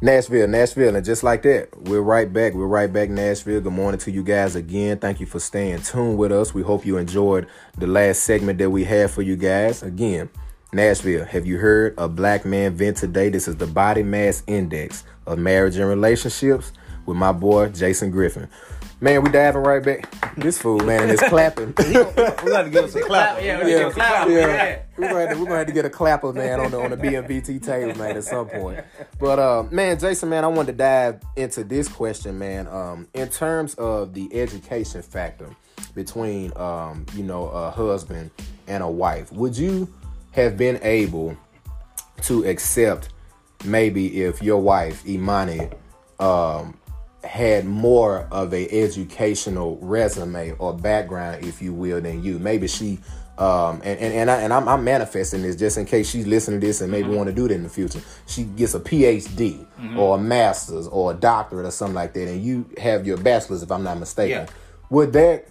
Nashville, 0.00 0.46
Nashville, 0.46 0.94
and 0.94 1.04
just 1.04 1.24
like 1.24 1.42
that, 1.42 1.70
we're 1.76 2.00
right 2.00 2.32
back. 2.32 2.54
We're 2.54 2.68
right 2.68 2.92
back, 2.92 3.10
Nashville. 3.10 3.60
Good 3.60 3.72
morning 3.72 3.98
to 4.02 4.12
you 4.12 4.22
guys 4.22 4.54
again. 4.54 4.98
Thank 4.98 5.18
you 5.18 5.26
for 5.26 5.40
staying 5.40 5.82
tuned 5.82 6.18
with 6.18 6.30
us. 6.30 6.54
We 6.54 6.62
hope 6.62 6.86
you 6.86 6.98
enjoyed 6.98 7.48
the 7.76 7.88
last 7.88 8.20
segment 8.22 8.60
that 8.60 8.70
we 8.70 8.84
had 8.84 9.10
for 9.10 9.22
you 9.22 9.34
guys. 9.34 9.82
Again, 9.82 10.30
Nashville, 10.72 11.24
have 11.24 11.46
you 11.46 11.58
heard 11.58 11.94
a 11.98 12.08
black 12.08 12.44
man 12.44 12.76
vent 12.76 12.96
today? 12.96 13.28
This 13.28 13.48
is 13.48 13.56
the 13.56 13.66
body 13.66 14.04
mass 14.04 14.44
index 14.46 15.02
of 15.26 15.40
marriage 15.40 15.74
and 15.74 15.88
relationships 15.88 16.70
with 17.04 17.16
my 17.16 17.32
boy 17.32 17.70
Jason 17.70 18.12
Griffin. 18.12 18.48
Man, 19.00 19.22
we 19.22 19.30
diving 19.30 19.62
right 19.62 19.82
back. 19.82 20.34
This 20.34 20.58
fool, 20.58 20.80
man, 20.80 21.08
is 21.08 21.20
clapping. 21.20 21.72
we 21.78 21.92
got 21.92 22.62
to 22.62 22.70
give 22.70 22.84
us 22.84 22.96
a 22.96 23.00
clap. 23.02 23.40
Yeah, 23.40 23.64
we 23.64 23.72
yeah, 23.72 23.90
clap. 23.90 24.28
Yeah. 24.28 24.82
We're 24.96 25.08
gonna, 25.08 25.34
to, 25.34 25.38
we're 25.38 25.44
gonna 25.44 25.58
have 25.58 25.66
to 25.68 25.72
get 25.72 25.84
a 25.84 25.90
clapper, 25.90 26.32
man, 26.32 26.58
on 26.58 26.72
the 26.72 26.80
on 26.80 26.90
the 26.90 26.96
BMVT 26.96 27.64
table, 27.64 27.96
man, 27.96 28.16
at 28.16 28.24
some 28.24 28.48
point. 28.48 28.84
But 29.20 29.38
uh, 29.38 29.62
man, 29.70 30.00
Jason, 30.00 30.28
man, 30.28 30.42
I 30.42 30.48
wanted 30.48 30.72
to 30.72 30.78
dive 30.78 31.22
into 31.36 31.62
this 31.62 31.86
question, 31.86 32.40
man. 32.40 32.66
Um, 32.66 33.06
in 33.14 33.28
terms 33.28 33.74
of 33.74 34.14
the 34.14 34.28
education 34.34 35.02
factor 35.02 35.48
between 35.94 36.52
um, 36.56 37.06
you 37.14 37.22
know, 37.22 37.48
a 37.48 37.70
husband 37.70 38.32
and 38.66 38.82
a 38.82 38.90
wife, 38.90 39.32
would 39.32 39.56
you 39.56 39.88
have 40.32 40.56
been 40.56 40.80
able 40.82 41.36
to 42.22 42.44
accept 42.44 43.10
maybe 43.64 44.22
if 44.22 44.42
your 44.42 44.60
wife, 44.60 45.06
Imani, 45.06 45.68
um, 46.18 46.76
had 47.28 47.66
more 47.66 48.26
of 48.32 48.54
a 48.54 48.68
educational 48.70 49.78
resume 49.82 50.52
or 50.58 50.74
background, 50.74 51.44
if 51.44 51.60
you 51.60 51.74
will, 51.74 52.00
than 52.00 52.22
you. 52.22 52.38
Maybe 52.38 52.66
she 52.66 52.98
um, 53.36 53.80
and 53.84 54.00
and 54.00 54.14
and, 54.14 54.30
I, 54.30 54.40
and 54.40 54.52
I'm, 54.52 54.66
I'm, 54.66 54.82
manifesting 54.82 55.42
this 55.42 55.54
just 55.54 55.78
in 55.78 55.84
case 55.84 56.10
she's 56.10 56.26
listening 56.26 56.60
to 56.60 56.66
this 56.66 56.80
and 56.80 56.90
maybe 56.90 57.06
mm-hmm. 57.06 57.16
want 57.16 57.28
to 57.28 57.34
do 57.34 57.46
that 57.46 57.54
in 57.54 57.62
the 57.62 57.68
future. 57.68 58.00
She 58.26 58.42
gets 58.42 58.74
a 58.74 58.80
PhD 58.80 59.64
mm-hmm. 59.64 59.96
or 59.96 60.16
a 60.16 60.20
master's 60.20 60.88
or 60.88 61.12
a 61.12 61.14
doctorate 61.14 61.64
or 61.64 61.70
something 61.70 61.94
like 61.94 62.14
that, 62.14 62.28
and 62.28 62.42
you 62.42 62.68
have 62.78 63.06
your 63.06 63.16
bachelor's, 63.16 63.62
if 63.62 63.70
I'm 63.70 63.84
not 63.84 64.00
mistaken. 64.00 64.46
Yeah. 64.46 64.46
Would 64.90 65.12
that 65.12 65.46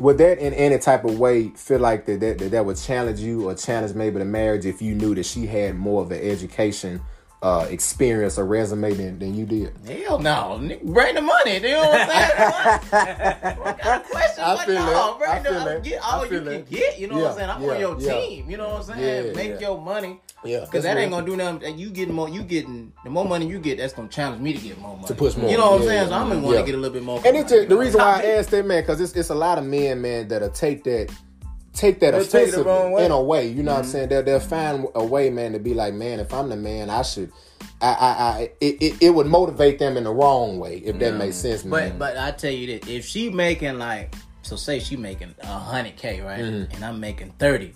would 0.00 0.18
that 0.18 0.38
in 0.38 0.52
any 0.54 0.78
type 0.78 1.04
of 1.04 1.18
way 1.18 1.50
feel 1.50 1.78
like 1.78 2.06
that 2.06 2.18
that, 2.18 2.38
that 2.38 2.50
that 2.50 2.64
would 2.64 2.76
challenge 2.76 3.20
you 3.20 3.48
or 3.48 3.54
challenge 3.54 3.94
maybe 3.94 4.18
the 4.18 4.24
marriage 4.24 4.66
if 4.66 4.82
you 4.82 4.94
knew 4.96 5.14
that 5.14 5.26
she 5.26 5.46
had 5.46 5.76
more 5.76 6.02
of 6.02 6.10
an 6.10 6.20
education? 6.20 7.00
Uh, 7.40 7.66
experience 7.70 8.38
or 8.38 8.44
resume 8.44 8.92
than, 8.94 9.18
than 9.18 9.34
you 9.34 9.46
did? 9.46 9.72
Hell 9.86 10.18
no. 10.18 10.58
Bring 10.82 11.14
the 11.14 11.22
money. 11.22 11.54
You 11.54 11.60
know 11.60 11.80
what 11.80 12.00
I'm 12.00 12.82
saying? 12.82 13.58
what 13.58 13.78
kind 13.78 14.02
of 14.02 14.10
question? 14.10 14.44
I 14.44 14.64
feel 14.64 14.74
no, 14.74 15.12
it. 15.12 15.18
Bring 15.18 15.30
I 15.30 15.42
feel 15.42 15.64
the, 15.64 15.76
it. 15.76 15.82
Get 15.84 16.02
all 16.02 16.26
you 16.26 16.36
it. 16.36 16.44
can 16.44 16.76
get. 16.76 16.98
You 16.98 17.06
know 17.06 17.16
yeah, 17.16 17.22
what 17.22 17.30
I'm 17.30 17.36
saying? 17.36 17.50
I'm 17.50 17.62
yeah, 17.62 17.70
on 17.70 17.80
your 17.80 18.00
yeah. 18.00 18.12
team. 18.12 18.50
You 18.50 18.56
know 18.56 18.68
what 18.68 18.90
I'm 18.90 18.98
saying? 18.98 19.36
Make 19.36 19.60
your 19.60 19.80
money. 19.80 20.20
Yeah. 20.44 20.60
Because 20.60 20.84
that 20.84 20.96
ain't 20.96 21.10
gonna 21.10 21.26
do 21.26 21.36
nothing. 21.36 21.78
You 21.78 21.90
getting 21.90 22.14
more. 22.14 22.28
You 22.28 22.42
getting 22.42 22.92
the 23.04 23.10
more 23.10 23.24
money 23.24 23.46
you 23.46 23.58
get. 23.60 23.78
That's 23.78 23.92
gonna 23.92 24.08
challenge 24.08 24.42
me 24.42 24.52
to 24.52 24.58
get 24.58 24.78
more 24.78 24.96
money. 24.96 25.08
To 25.08 25.14
push 25.14 25.36
more. 25.36 25.50
You 25.50 25.58
know 25.58 25.70
what 25.72 25.82
I'm 25.82 25.86
saying? 25.86 26.08
So 26.08 26.14
I'm 26.14 26.28
gonna 26.28 26.40
want 26.40 26.58
to 26.58 26.64
get 26.64 26.74
a 26.74 26.78
little 26.78 26.94
bit 26.94 27.04
more. 27.04 27.22
And 27.24 27.36
it's 27.36 27.50
the 27.50 27.76
reason 27.76 28.00
why 28.00 28.20
I 28.20 28.26
asked 28.32 28.50
that 28.50 28.66
man 28.66 28.82
because 28.82 29.00
it's 29.00 29.12
it's 29.12 29.30
a 29.30 29.34
lot 29.34 29.58
of 29.58 29.64
men, 29.64 30.00
man, 30.00 30.28
that'll 30.28 30.50
take 30.50 30.84
that 30.84 31.12
take 31.78 32.00
that 32.00 32.14
offensive 32.14 32.66
in 32.66 33.10
a 33.10 33.22
way. 33.22 33.48
You 33.48 33.62
know 33.62 33.62
mm-hmm. 33.62 33.66
what 33.66 33.76
I'm 33.76 33.82
mm-hmm. 33.82 33.90
saying? 33.90 34.08
They'll 34.08 34.22
they'll 34.22 34.40
find 34.40 34.86
a 34.94 35.04
way, 35.04 35.30
man, 35.30 35.52
to 35.52 35.58
be 35.58 35.74
like, 35.74 35.94
man, 35.94 36.20
if 36.20 36.32
I'm 36.34 36.48
the 36.48 36.56
man, 36.56 36.90
I 36.90 37.02
should. 37.02 37.32
I, 37.80 37.86
I, 37.86 38.08
I 38.08 38.40
it, 38.60 38.82
it, 38.82 39.02
it 39.02 39.10
would 39.10 39.26
motivate 39.26 39.78
them 39.78 39.96
in 39.96 40.04
the 40.04 40.12
wrong 40.12 40.58
way 40.58 40.78
if 40.78 40.98
that 40.98 41.14
makes 41.14 41.36
sense. 41.36 41.64
Man. 41.64 41.96
But 41.96 41.98
but 41.98 42.16
I 42.16 42.32
tell 42.32 42.50
you 42.50 42.78
that 42.78 42.88
if 42.88 43.04
she 43.04 43.30
making 43.30 43.78
like 43.78 44.14
so 44.42 44.56
say 44.56 44.80
she 44.80 44.96
making 44.96 45.34
a 45.40 45.46
hundred 45.46 45.96
k 45.96 46.20
right, 46.20 46.40
mm-hmm. 46.40 46.74
and 46.74 46.84
I'm 46.84 46.98
making 46.98 47.32
thirty 47.38 47.74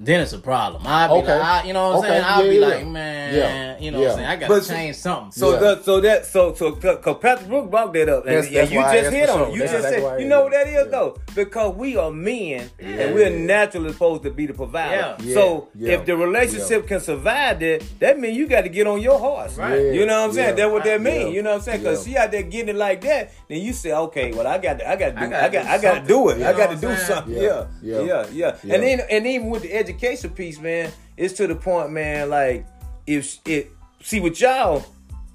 then 0.00 0.20
it's 0.20 0.32
a 0.32 0.38
problem. 0.38 0.82
I'll 0.86 1.08
be 1.08 1.22
okay. 1.22 1.38
like, 1.38 1.64
I, 1.64 1.66
you 1.66 1.72
know 1.72 1.88
what 1.88 1.92
I'm 1.92 1.98
okay. 1.98 2.08
saying? 2.08 2.24
I'll 2.24 2.44
yeah, 2.44 2.50
be 2.50 2.56
yeah. 2.58 2.66
like, 2.66 2.86
man, 2.86 3.34
yeah. 3.34 3.78
you 3.80 3.90
know 3.90 4.00
what 4.00 4.10
I'm 4.10 4.14
saying? 4.14 4.26
I 4.28 4.36
gotta 4.36 4.54
but 4.54 4.64
change 4.64 4.96
something. 4.96 5.32
So, 5.32 5.58
the, 5.58 5.82
so 5.82 6.00
that, 6.00 6.26
so, 6.26 6.54
so, 6.54 6.72
cause 6.72 7.16
Patrick 7.20 7.48
Brooke 7.48 7.70
brought 7.70 7.92
that 7.94 8.08
up, 8.08 8.26
and, 8.26 8.36
that's, 8.36 8.48
that's 8.48 8.70
you 8.70 8.80
just 8.80 9.12
hit 9.12 9.28
on 9.28 9.50
it. 9.50 9.54
You 9.54 9.58
that's 9.60 9.72
just 9.72 9.88
said, 9.88 10.20
you 10.20 10.28
know 10.28 10.42
what 10.44 10.52
that 10.52 10.68
is 10.68 10.90
though, 10.90 11.18
because 11.34 11.74
we 11.74 11.96
are 11.96 12.10
men, 12.10 12.70
and 12.78 13.14
we're 13.14 13.30
naturally 13.30 13.92
supposed 13.92 14.22
to 14.22 14.30
be 14.30 14.46
the 14.46 14.54
provider. 14.54 15.16
So 15.34 15.68
if 15.78 16.06
the 16.06 16.16
relationship 16.16 16.86
can 16.86 17.00
survive 17.00 17.58
that, 17.60 17.84
that 17.98 18.20
means 18.20 18.36
you 18.36 18.46
got 18.46 18.62
to 18.62 18.68
get 18.68 18.86
on 18.86 19.00
your 19.00 19.18
horse, 19.18 19.56
right? 19.56 19.92
You 19.92 20.06
know 20.06 20.20
what 20.20 20.28
I'm 20.28 20.32
saying? 20.32 20.56
That's 20.56 20.70
what 20.70 20.84
that 20.84 21.00
means. 21.00 21.34
You 21.34 21.42
know 21.42 21.50
what 21.50 21.56
I'm 21.56 21.62
saying? 21.62 21.80
Because 21.82 22.04
she 22.04 22.16
out 22.16 22.30
there 22.30 22.42
getting 22.42 22.68
it 22.68 22.76
like 22.76 23.00
that, 23.00 23.32
then 23.48 23.60
you 23.62 23.72
say, 23.72 23.92
okay, 23.92 24.32
well, 24.32 24.46
I 24.46 24.58
got, 24.58 24.78
to, 24.78 24.88
I 24.88 24.96
got 24.96 25.16
do, 25.16 25.24
I 25.24 25.48
got, 25.48 25.66
I 25.66 25.78
got 25.80 26.02
to 26.02 26.06
do 26.06 26.28
it. 26.28 26.42
I 26.42 26.52
got 26.52 26.70
to 26.70 26.76
do 26.76 26.94
something. 26.96 27.34
Yeah, 27.34 27.66
yeah, 27.82 28.26
yeah. 28.30 28.56
And 28.62 28.82
then, 28.82 29.00
and 29.10 29.26
even 29.26 29.50
with 29.50 29.62
the 29.62 29.87
education 29.88 30.30
piece, 30.30 30.58
man, 30.60 30.92
it's 31.16 31.34
to 31.34 31.46
the 31.46 31.54
point, 31.54 31.90
man. 31.90 32.30
Like 32.30 32.66
if 33.06 33.38
it 33.46 33.70
see 34.02 34.20
with 34.20 34.40
y'all, 34.40 34.84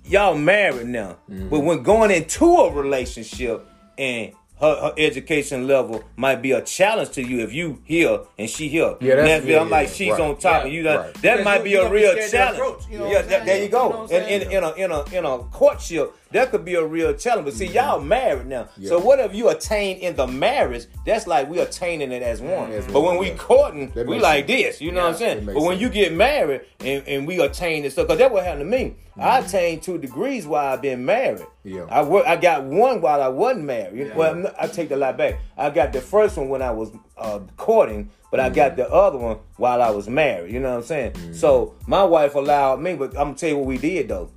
y'all 0.05 0.37
married 0.37 0.87
now, 0.87 1.17
mm-hmm. 1.29 1.49
but 1.49 1.61
when 1.61 1.83
going 1.83 2.11
into 2.11 2.45
a 2.45 2.71
relationship 2.71 3.65
and 3.97 4.33
her, 4.59 4.75
her 4.75 4.93
education 4.97 5.67
level 5.67 6.03
might 6.15 6.41
be 6.41 6.51
a 6.51 6.61
challenge 6.61 7.09
to 7.11 7.21
you 7.21 7.39
if 7.39 7.51
you 7.51 7.81
here 7.83 8.21
and 8.37 8.49
she 8.49 8.69
here. 8.69 8.95
Yeah, 9.01 9.15
that's- 9.15 9.41
Nashville, 9.41 9.61
I'm 9.61 9.67
yeah, 9.67 9.75
like 9.75 9.89
she's 9.89 10.11
right. 10.11 10.21
on 10.21 10.37
top 10.37 10.43
Yeah, 10.61 10.65
and 10.65 10.73
you 10.73 10.83
done, 10.83 10.97
right. 10.99 11.13
that 11.15 11.43
might 11.43 11.57
you- 11.57 11.63
be 11.63 11.69
you 11.71 11.81
a 11.81 11.89
real 11.89 12.15
challenge. 12.29 12.57
approach, 12.59 12.83
you 12.89 12.99
know 12.99 13.11
yeah, 13.11 13.21
that- 13.23 13.45
there 13.45 13.63
you 13.63 13.69
go. 13.69 13.87
You 13.87 13.93
know 13.93 13.99
what 14.01 14.13
I'm 14.13 14.27
in, 14.27 14.41
in, 14.41 14.51
in 14.51 14.63
a 14.63 14.71
in 14.73 14.91
a 14.91 15.03
in 15.17 15.25
a 15.25 15.37
courtship, 15.49 16.13
that 16.33 16.51
could 16.51 16.65
be 16.65 16.75
a 16.75 16.85
real 16.85 17.13
challenge. 17.13 17.45
But 17.45 17.53
see, 17.53 17.67
y'all 17.67 17.99
married 18.01 18.47
now, 18.47 18.67
so 18.83 18.97
Yeah. 18.97 19.03
whatever 19.03 19.33
you 19.33 19.49
attain 19.49 19.97
in 19.97 20.15
the 20.15 20.27
marriage, 20.27 20.85
that's 21.05 21.27
like 21.27 21.49
we 21.49 21.59
attaining 21.59 22.11
it 22.11 22.21
as 22.21 22.41
one. 22.41 22.71
As 22.71 22.85
but 22.87 23.01
when 23.01 23.17
we 23.17 23.31
courting, 23.31 23.91
That 23.95 24.07
we 24.07 24.19
like 24.19 24.47
sense. 24.47 24.61
this. 24.77 24.81
You 24.81 24.91
know 24.91 25.01
what 25.03 25.11
I'm 25.11 25.15
saying? 25.17 25.45
But 25.45 25.55
when 25.55 25.77
sense. 25.77 25.81
you 25.81 25.89
get 25.89 26.13
married 26.13 26.61
and, 26.81 27.03
and 27.07 27.27
we 27.27 27.39
attain 27.41 27.83
this 27.83 27.93
stuff, 27.93 28.07
because 28.07 28.19
that's 28.19 28.33
what 28.33 28.43
happened 28.43 28.69
to 28.71 28.77
me. 28.77 28.95
I 29.17 29.37
Mm-hmm. 29.39 29.45
attained 29.45 29.81
two 29.83 29.97
degrees 29.99 30.47
while 30.47 30.73
I've 30.73 30.81
been 30.81 31.05
married. 31.05 31.45
Yeah. 31.63 31.85
I 31.89 32.01
work. 32.03 32.25
I 32.25 32.35
got 32.35 32.63
one 32.63 32.99
while 32.99 33.21
I 33.21 33.27
wasn't 33.27 33.65
married. 33.65 34.07
Yeah. 34.07 34.15
Well, 34.15 34.35
not- 34.35 34.55
I 34.59 34.65
take 34.67 34.89
the 34.89 34.97
lie 34.97 35.11
back. 35.11 35.39
I 35.55 35.69
got 35.69 35.93
the 35.93 36.01
first 36.01 36.35
one 36.35 36.49
when 36.49 36.63
I 36.63 36.71
was 36.71 36.91
uh, 37.15 37.39
courting, 37.55 38.09
but 38.31 38.39
I 38.39 38.49
got 38.49 38.75
the 38.75 38.89
other 38.91 39.19
one 39.19 39.37
while 39.57 39.83
I 39.83 39.91
was 39.91 40.09
married. 40.09 40.51
You 40.51 40.59
know 40.59 40.71
what 40.71 40.77
I'm 40.77 40.83
saying? 40.83 41.11
Mm-hmm. 41.11 41.33
So 41.33 41.75
my 41.85 42.03
wife 42.03 42.33
allowed 42.33 42.81
me, 42.81 42.95
but 42.95 43.09
I'm 43.11 43.27
gonna 43.27 43.35
tell 43.35 43.49
you 43.49 43.57
what 43.57 43.67
we 43.67 43.77
did 43.77 44.07
though. 44.07 44.31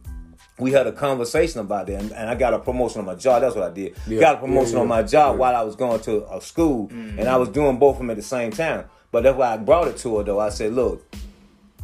We 0.59 0.73
had 0.73 0.87
a 0.87 0.93
conversation 0.93 1.61
about 1.61 1.87
that, 1.89 2.01
and, 2.01 2.13
and 2.13 2.31
I 2.31 2.35
got 2.35 2.55
a 2.55 2.59
promotion 2.59 3.01
on 3.01 3.07
my 3.07 3.15
job. 3.15 3.43
That's 3.43 3.55
what 3.55 3.65
I 3.71 3.75
did. 3.75 3.95
Yeah. 4.07 4.21
Got 4.21 4.37
a 4.37 4.39
promotion 4.39 4.77
Yeah, 4.77 4.81
on 4.83 4.89
my 4.89 5.03
job 5.03 5.35
Yeah. 5.35 5.39
while 5.39 5.55
I 5.57 5.63
was 5.63 5.77
going 5.77 6.01
to 6.01 6.27
a 6.35 6.41
school, 6.41 6.89
and 6.91 7.29
I 7.29 7.37
was 7.37 7.51
doing 7.51 7.79
both 7.79 7.97
of 7.97 7.99
them 7.99 8.11
at 8.11 8.17
the 8.17 8.23
same 8.23 8.51
time. 8.53 8.85
But 9.13 9.25
that's 9.25 9.37
why 9.37 9.53
I 9.53 9.57
brought 9.59 9.89
it 9.89 9.97
to 9.99 10.19
her 10.19 10.25
though. 10.25 10.41
I 10.41 10.49
said, 10.49 10.73
look, 10.73 11.05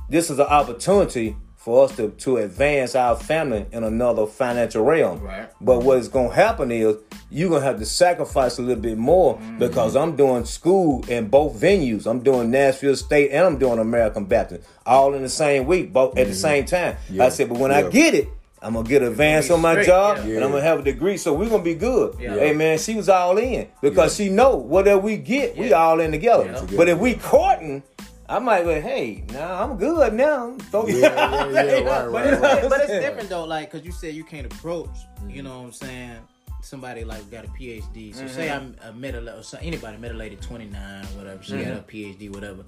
this 0.08 0.30
is 0.30 0.38
an 0.38 0.46
opportunity 0.46 1.36
for 1.56 1.84
us 1.84 1.94
to, 1.96 2.08
to 2.10 2.38
advance 2.38 2.96
our 2.96 3.14
family 3.14 3.64
in 3.70 3.84
another 3.84 4.26
financial 4.26 4.84
realm. 4.84 5.20
Right. 5.22 5.48
But 5.60 5.84
what 5.84 5.98
is 5.98 6.08
gonna 6.08 6.34
happen 6.34 6.72
is 6.72 6.96
you're 7.30 7.50
gonna 7.50 7.64
have 7.64 7.78
to 7.78 7.86
sacrifice 7.86 8.58
a 8.58 8.62
little 8.62 8.82
bit 8.82 8.98
more 8.98 9.36
Mm-hmm. 9.36 9.58
because 9.58 9.94
I'm 9.94 10.16
doing 10.16 10.44
school 10.44 11.04
in 11.08 11.28
both 11.28 11.54
venues. 11.60 12.06
I'm 12.06 12.20
doing 12.20 12.50
Nashville 12.50 12.96
State 12.96 13.30
and 13.30 13.46
I'm 13.46 13.58
doing 13.58 13.78
American 13.78 14.24
Baptist, 14.24 14.66
all 14.84 15.14
in 15.14 15.22
the 15.22 15.28
same 15.28 15.66
week, 15.66 15.92
both 15.92 16.18
at 16.18 16.26
the 16.26 16.34
same 16.34 16.64
time. 16.64 16.94
Mm-hmm. 16.94 17.14
Yeah. 17.16 17.24
I 17.26 17.28
said, 17.28 17.48
but 17.48 17.58
when 17.58 17.70
I 17.70 17.88
get 17.88 18.14
it, 18.14 18.28
I'm 18.62 18.74
gonna 18.74 18.88
get 18.88 19.02
advanced 19.02 19.50
on 19.50 19.60
my 19.60 19.72
straight, 19.72 19.86
job 19.86 20.18
yeah. 20.18 20.36
and 20.36 20.44
I'm 20.44 20.52
gonna 20.52 20.62
have 20.62 20.80
a 20.80 20.82
degree, 20.82 21.16
so 21.16 21.34
we're 21.34 21.48
gonna 21.48 21.62
be 21.64 21.74
good. 21.74 22.16
Yeah. 22.20 22.36
Hey 22.36 22.52
man, 22.54 22.78
she 22.78 22.94
was 22.94 23.08
all 23.08 23.36
in 23.38 23.68
because 23.80 24.14
she 24.14 24.28
know 24.28 24.56
whatever 24.56 25.00
we 25.00 25.16
get, 25.16 25.56
we 25.56 25.72
all 25.72 26.00
in 26.00 26.12
together. 26.12 26.44
Yeah. 26.44 26.76
But 26.76 26.88
if 26.88 26.98
we 26.98 27.14
courting, 27.14 27.82
I 28.28 28.38
might 28.38 28.62
be, 28.62 28.80
hey, 28.80 29.24
nah, 29.32 29.62
I'm 29.62 29.76
good 29.76 30.14
now. 30.14 30.56
Throw 30.70 30.86
Yeah, 30.86 31.50
yeah, 31.50 31.62
yeah, 31.64 31.80
right, 31.80 31.84
But, 31.84 32.12
right, 32.12 32.32
it's, 32.32 32.40
right. 32.40 32.68
but 32.68 32.80
it's 32.80 32.92
different 33.06 33.28
though, 33.28 33.44
like 33.44 33.70
because 33.70 33.84
you 33.84 33.92
said 33.92 34.14
you 34.14 34.24
can't 34.24 34.46
approach. 34.46 34.88
You 35.26 35.26
mm-hmm. 35.26 35.44
know 35.44 35.58
what 35.58 35.66
I'm 35.66 35.72
saying? 35.72 36.18
Somebody 36.62 37.04
like 37.04 37.28
got 37.32 37.44
a 37.44 37.48
PhD. 37.48 38.14
So 38.14 38.28
say 38.28 38.46
mm-hmm. 38.48 38.80
I'm 38.84 38.90
a 38.90 38.92
middle 38.92 39.28
or 39.28 39.42
so 39.42 39.58
anybody 39.60 39.96
middle 39.98 40.16
lady 40.16 40.36
29 40.36 41.04
whatever. 41.16 41.42
She 41.42 41.52
got 41.52 41.64
mm-hmm. 41.64 41.76
a 41.78 41.80
PhD 41.80 42.32
whatever, 42.32 42.62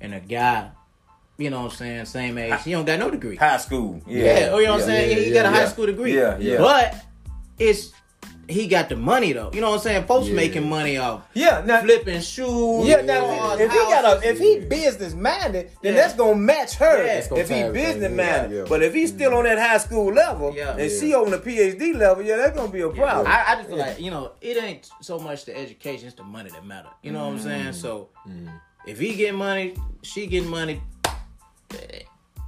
and 0.00 0.14
a 0.14 0.20
guy, 0.20 0.72
you 1.38 1.50
know 1.50 1.62
what 1.62 1.70
I'm 1.72 1.76
saying, 1.76 2.04
same 2.06 2.36
age. 2.36 2.62
He 2.64 2.72
don't 2.72 2.84
got 2.84 2.98
no 2.98 3.10
degree. 3.10 3.36
High 3.36 3.58
school. 3.58 4.02
Yeah, 4.06 4.24
Yeah. 4.40 4.48
oh, 4.52 4.58
you 4.58 4.66
know 4.66 4.72
what 4.72 4.80
I'm 4.82 4.86
saying? 4.86 5.16
yeah, 5.18 5.24
he 5.24 5.32
got 5.32 5.46
a 5.46 5.50
high 5.50 5.60
yeah. 5.62 5.68
school 5.68 5.86
degree. 5.86 6.16
Yeah, 6.18 6.36
yeah. 6.38 6.58
But 6.58 6.96
it's 7.58 7.92
he 8.48 8.66
got 8.66 8.88
the 8.88 8.96
money 8.96 9.32
though. 9.34 9.50
You 9.52 9.60
know 9.60 9.68
what 9.70 9.76
I'm 9.76 9.82
saying? 9.82 10.06
Folks 10.06 10.26
Yeah. 10.28 10.34
making 10.34 10.68
money 10.68 10.96
off 10.96 11.22
Yeah, 11.34 11.62
now 11.64 11.80
flipping 11.82 12.20
shoes. 12.22 12.88
Yeah, 12.88 13.02
now 13.02 13.20
cars, 13.20 13.60
if 13.60 13.70
he 13.70 13.76
got 13.78 14.04
a 14.24 14.28
if 14.28 14.38
he 14.38 14.60
business 14.60 15.14
minded, 15.14 15.70
then 15.82 15.94
Yeah. 15.94 16.00
that's 16.00 16.14
gonna 16.14 16.34
match 16.34 16.74
her. 16.76 17.04
Yeah. 17.06 17.28
Gonna 17.28 17.42
if 17.42 17.48
he 17.50 17.62
business 17.70 18.10
in. 18.10 18.16
minded, 18.16 18.56
Yeah. 18.56 18.64
but 18.68 18.82
if 18.82 18.92
he's 18.94 19.10
still 19.10 19.34
on 19.34 19.44
that 19.44 19.58
high 19.58 19.78
school 19.78 20.12
level 20.12 20.52
Yeah. 20.56 20.70
and 20.72 20.90
Yeah. 20.90 20.98
she 21.00 21.14
on 21.14 21.30
the 21.30 21.38
PhD 21.38 21.92
level, 21.92 22.24
yeah, 22.24 22.36
that's 22.38 22.56
gonna 22.56 22.72
be 22.72 22.80
a 22.80 22.88
problem. 22.88 23.26
I, 23.28 23.44
I 23.48 23.54
just 23.56 23.68
feel 23.68 23.78
like 23.78 24.00
you 24.00 24.10
know 24.10 24.32
it 24.40 24.56
ain't 24.60 24.88
so 25.02 25.18
much 25.20 25.44
the 25.44 25.56
education, 25.56 26.08
it's 26.08 26.16
the 26.16 26.24
money 26.24 26.50
that 26.50 26.64
matter. 26.66 26.88
You 27.02 27.12
know 27.12 27.26
what 27.26 27.34
I'm 27.34 27.38
Mm. 27.38 27.42
saying? 27.44 27.72
So 27.74 28.08
if 28.86 28.98
he 28.98 29.14
getting 29.14 29.36
money, 29.38 29.74
she 30.02 30.26
getting 30.26 30.48
money. 30.48 30.80
Eh, 31.74 32.00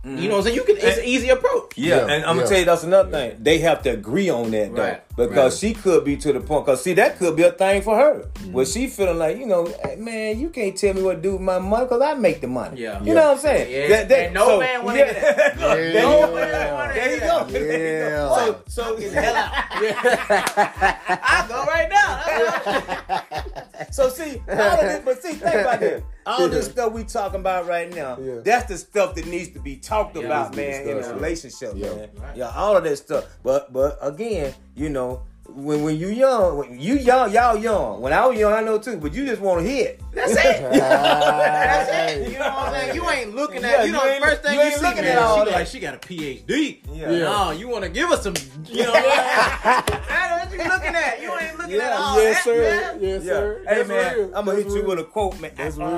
You 0.04 0.28
know 0.28 0.36
what 0.36 0.38
I'm 0.38 0.42
saying? 0.44 0.56
You 0.56 0.64
can. 0.64 0.76
It's 0.78 0.98
an 0.98 1.04
easy 1.04 1.28
approach. 1.28 1.76
Yeah, 1.76 1.96
Yeah, 1.96 2.02
and 2.12 2.24
I'm 2.24 2.36
gonna 2.36 2.40
yeah. 2.42 2.46
tell 2.48 2.58
you 2.60 2.64
that's 2.64 2.84
another 2.84 3.10
thing. 3.10 3.36
They 3.42 3.58
have 3.58 3.82
to 3.82 3.90
agree 3.90 4.30
on 4.30 4.50
that 4.52 4.74
though, 4.74 4.82
Right, 4.82 5.02
because 5.16 5.62
right. 5.62 5.68
she 5.68 5.74
could 5.74 6.04
be 6.06 6.16
to 6.16 6.32
the 6.32 6.40
point. 6.40 6.64
Cause 6.64 6.82
see, 6.82 6.94
that 6.94 7.18
could 7.18 7.36
be 7.36 7.42
a 7.42 7.52
thing 7.52 7.82
for 7.82 7.94
her. 7.96 8.14
Mm-hmm. 8.20 8.52
Where 8.52 8.64
she 8.64 8.86
feeling 8.86 9.18
like, 9.18 9.36
you 9.36 9.44
know, 9.46 9.66
hey, 9.84 9.96
man, 9.96 10.40
you 10.40 10.48
can't 10.48 10.74
tell 10.74 10.94
me 10.94 11.02
what 11.02 11.16
to 11.16 11.20
do 11.20 11.32
with 11.32 11.42
my 11.42 11.58
money, 11.58 11.86
cause 11.86 12.00
I 12.00 12.14
make 12.14 12.40
the 12.40 12.46
money. 12.46 12.80
Yeah. 12.80 13.02
you 13.04 13.12
know 13.12 13.24
what 13.28 13.36
I'm 13.36 13.38
saying? 13.42 13.90
Yeah. 13.90 14.16
And 14.24 14.32
no 14.34 14.58
man 14.58 14.84
wanna 14.86 14.98
that. 15.04 15.58
Look, 15.58 15.60
Yeah. 15.60 15.74
there 15.76 15.86
you 15.86 16.00
No 16.00 16.26
go. 16.26 16.34
man 16.34 16.72
wanna 16.74 16.94
There 16.94 17.12
you 17.14 17.20
that. 17.20 17.28
go. 17.28 17.52
There 17.52 17.62
you 17.62 18.08
go. 18.08 18.16
Yeah. 18.16 18.34
So, 18.36 18.42
so 18.68 18.96
Hell 18.96 19.36
out. 19.36 19.52
I 20.32 21.46
go 21.46 21.64
right 21.66 21.88
now. 21.90 21.99
So 23.92 24.08
see, 24.08 24.40
all 24.48 24.56
of 24.60 24.80
this, 24.80 25.02
but 25.04 25.22
see, 25.22 25.32
think 25.32 25.54
about 25.54 25.80
this. 25.80 26.02
All 26.26 26.48
this 26.48 26.66
stuff 26.66 26.92
we 26.92 27.02
talking 27.02 27.40
about 27.40 27.66
right 27.66 27.92
now, 27.92 28.16
Yeah. 28.20 28.36
that's 28.44 28.66
the 28.68 28.78
stuff 28.78 29.14
that 29.16 29.26
needs 29.26 29.48
to 29.54 29.58
be 29.58 29.76
talked 29.76 30.16
Yeah. 30.16 30.24
about, 30.24 30.54
Needs 30.54 30.56
to 30.56 30.62
be 30.62 30.68
man, 30.70 30.82
in 30.82 30.88
a 30.88 30.94
discussed, 31.00 31.08
yeah. 31.10 31.14
relationship, 31.14 31.72
Yeah. 31.74 31.88
man. 31.96 32.08
Right. 32.16 32.36
Yeah, 32.36 32.50
all 32.54 32.76
of 32.76 32.84
that 32.84 32.96
stuff. 32.98 33.24
But 33.42 33.72
but 33.72 33.98
again, 34.00 34.54
you 34.76 34.90
know, 34.90 35.22
when 35.54 35.82
when 35.82 35.96
you 35.98 36.08
young, 36.08 36.58
when 36.58 36.78
you 36.80 36.94
young, 36.96 37.32
y'all 37.32 37.56
young. 37.56 38.00
When 38.00 38.12
I 38.12 38.26
was 38.26 38.38
young, 38.38 38.52
I 38.52 38.60
know 38.60 38.78
too, 38.78 38.96
but 38.98 39.12
you 39.14 39.26
just 39.26 39.40
want 39.40 39.64
to 39.64 39.68
hit. 39.70 40.00
That's 40.12 40.32
it. 40.32 40.38
That's 40.72 42.12
it. 42.12 42.32
You 42.32 42.38
know 42.38 42.44
what 42.46 42.52
I'm 42.68 42.74
saying? 42.74 42.94
You 42.96 43.10
ain't 43.10 43.34
looking 43.34 43.64
at. 43.64 43.70
Yeah, 43.70 43.84
you 43.84 43.92
know, 43.92 44.04
you 44.04 44.14
the 44.20 44.26
first 44.26 44.42
thing 44.42 44.54
you 44.54 44.60
you, 44.60 44.66
ain't 44.66 44.74
see, 44.76 44.82
looking 44.86 45.02
man, 45.04 45.16
at 45.16 45.22
all 45.22 45.38
she 45.44 45.50
that. 45.50 45.58
like 45.58 45.66
she 45.66 45.80
got 45.80 45.94
a 45.94 45.98
PhD. 45.98 46.78
Yeah. 46.92 47.10
Yeah. 47.10 47.18
No, 47.24 47.50
you 47.52 47.68
want 47.68 47.84
to 47.84 47.90
give 47.90 48.10
us 48.10 48.22
some. 48.22 48.34
You 48.66 48.84
know, 48.84 48.92
that's 48.92 50.50
what 50.50 50.52
you 50.52 50.58
looking 50.70 50.94
at. 50.94 51.22
You 51.22 51.32
ain't 51.38 51.58
looking 51.58 51.74
at 51.76 51.90
Yeah. 51.90 51.96
all 51.98 52.16
Yes, 52.22 52.36
that. 52.36 52.44
sir. 52.44 52.60
man. 52.60 52.98
Yes, 53.02 53.22
Yeah. 53.24 53.30
sir. 53.30 53.62
Hey 53.68 53.74
That's 53.76 53.88
man, 53.88 54.14
real. 54.16 54.24
I'm 54.26 54.30
gonna 54.44 54.52
That's 54.62 54.74
hit 54.74 54.82
you 54.82 54.88
with 54.88 54.98
a 54.98 55.04
quote, 55.04 55.40
man. 55.40 55.50
That's 55.56 55.78
Ah, 55.78 55.86
real, 55.86 55.90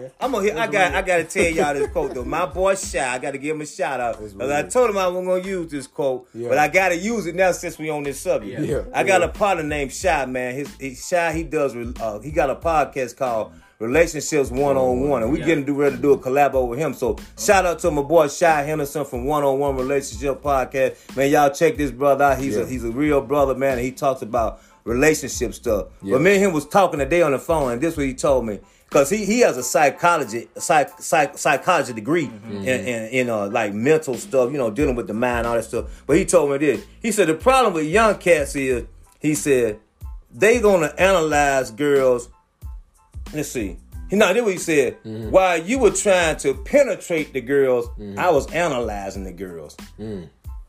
man. 0.00 0.10
I'm 0.20 0.32
gonna 0.32 0.44
hit. 0.44 0.56
I 0.56 0.66
got. 0.66 0.88
real. 0.90 0.98
I 0.98 1.02
gotta 1.02 1.24
tell 1.24 1.44
y'all 1.44 1.74
this 1.74 1.88
quote 1.90 2.14
though. 2.14 2.24
My 2.24 2.46
boy 2.46 2.74
Shy. 2.90 2.98
I 3.14 3.18
gotta 3.18 3.38
give 3.38 3.54
him 3.56 3.62
a 3.62 3.66
shout 3.66 4.00
out. 4.00 4.20
That's 4.20 4.32
'Cause 4.32 4.50
I 4.50 4.62
told 4.64 4.90
him 4.90 4.98
I 4.98 5.06
wasn't 5.06 5.26
gonna 5.28 5.42
use 5.44 5.70
this 5.70 5.86
quote, 5.86 6.28
Yeah. 6.34 6.48
but 6.48 6.58
I 6.58 6.68
gotta 6.68 6.96
use 6.96 7.26
it 7.26 7.34
now 7.34 7.52
since 7.52 7.78
we 7.78 7.88
on 7.90 8.02
this 8.02 8.18
subject. 8.20 8.60
Yeah. 8.60 8.82
I 9.00 9.04
got 9.04 9.22
a 9.22 9.28
partner 9.28 9.62
named 9.64 9.92
Shy, 9.92 10.26
man. 10.26 10.54
His, 10.54 10.74
his 10.78 11.06
Shy. 11.08 11.32
He 11.32 11.42
does. 11.42 11.74
Uh, 11.74 12.20
he 12.22 12.30
got 12.30 12.50
a 12.50 12.54
podcast 12.56 13.16
called. 13.16 13.52
Relationships 13.80 14.50
one 14.50 14.76
on 14.76 15.08
one, 15.08 15.22
and 15.22 15.32
we 15.32 15.38
Yeah. 15.40 15.46
getting 15.46 15.64
to 15.64 15.72
ready 15.72 15.96
to 15.96 16.02
do 16.02 16.12
a 16.12 16.18
collab 16.18 16.68
with 16.68 16.78
him. 16.78 16.92
So 16.92 17.16
shout 17.38 17.64
out 17.64 17.78
to 17.78 17.90
my 17.90 18.02
boy 18.02 18.28
Shy 18.28 18.62
Henderson 18.62 19.06
from 19.06 19.24
One 19.24 19.42
on 19.42 19.58
One 19.58 19.74
Relationship 19.74 20.42
Podcast. 20.42 20.96
Man, 21.16 21.30
y'all 21.30 21.48
check 21.48 21.78
this 21.78 21.90
brother 21.90 22.24
out. 22.26 22.38
He's 22.38 22.56
Yeah. 22.56 22.64
a 22.64 22.66
he's 22.66 22.84
a 22.84 22.90
real 22.90 23.22
brother, 23.22 23.54
man. 23.54 23.78
And 23.78 23.80
he 23.80 23.90
talks 23.90 24.20
about 24.20 24.60
relationship 24.84 25.54
stuff. 25.54 25.86
Yeah. 26.02 26.16
But 26.16 26.20
me 26.20 26.34
and 26.34 26.44
him 26.44 26.52
was 26.52 26.66
talking 26.66 26.98
today 26.98 27.22
on 27.22 27.32
the 27.32 27.38
phone, 27.38 27.72
and 27.72 27.80
this 27.80 27.96
what 27.96 28.04
he 28.04 28.12
told 28.12 28.44
me. 28.44 28.58
Cause 28.90 29.08
he, 29.08 29.24
he 29.24 29.38
has 29.40 29.56
a 29.56 29.62
psychology 29.62 30.48
psych, 30.58 30.90
psych, 31.00 31.38
psychology 31.38 31.92
degree 31.92 32.26
Mm-hmm. 32.26 32.56
in, 32.56 32.64
in 32.66 33.08
in 33.10 33.30
uh, 33.30 33.48
like 33.48 33.72
mental 33.72 34.14
stuff, 34.16 34.50
you 34.50 34.58
know, 34.58 34.70
dealing 34.70 34.96
with 34.96 35.06
the 35.06 35.14
mind, 35.14 35.46
all 35.46 35.54
that 35.54 35.62
stuff. 35.64 36.02
But 36.08 36.16
he 36.16 36.24
told 36.24 36.50
me 36.50 36.58
this. 36.58 36.84
He 37.00 37.12
said 37.12 37.28
the 37.28 37.34
problem 37.34 37.72
with 37.74 37.84
young 37.86 38.18
cats 38.18 38.56
is, 38.56 38.84
he 39.20 39.34
said, 39.36 39.78
they 40.34 40.60
gonna 40.60 40.92
analyze 40.98 41.70
girls. 41.70 42.28
Let's 43.32 43.48
see. 43.50 43.76
He 44.08 44.16
no, 44.16 44.26
that's 44.26 44.42
what 44.42 44.52
he 44.52 44.58
said. 44.58 45.00
Mm-hmm. 45.04 45.30
While 45.30 45.58
you 45.62 45.78
were 45.78 45.92
trying 45.92 46.36
to 46.38 46.54
penetrate 46.54 47.32
the 47.32 47.40
girls, 47.40 47.88
I 48.18 48.30
was 48.30 48.50
analyzing 48.52 49.22
the 49.22 49.32
girls. 49.32 49.76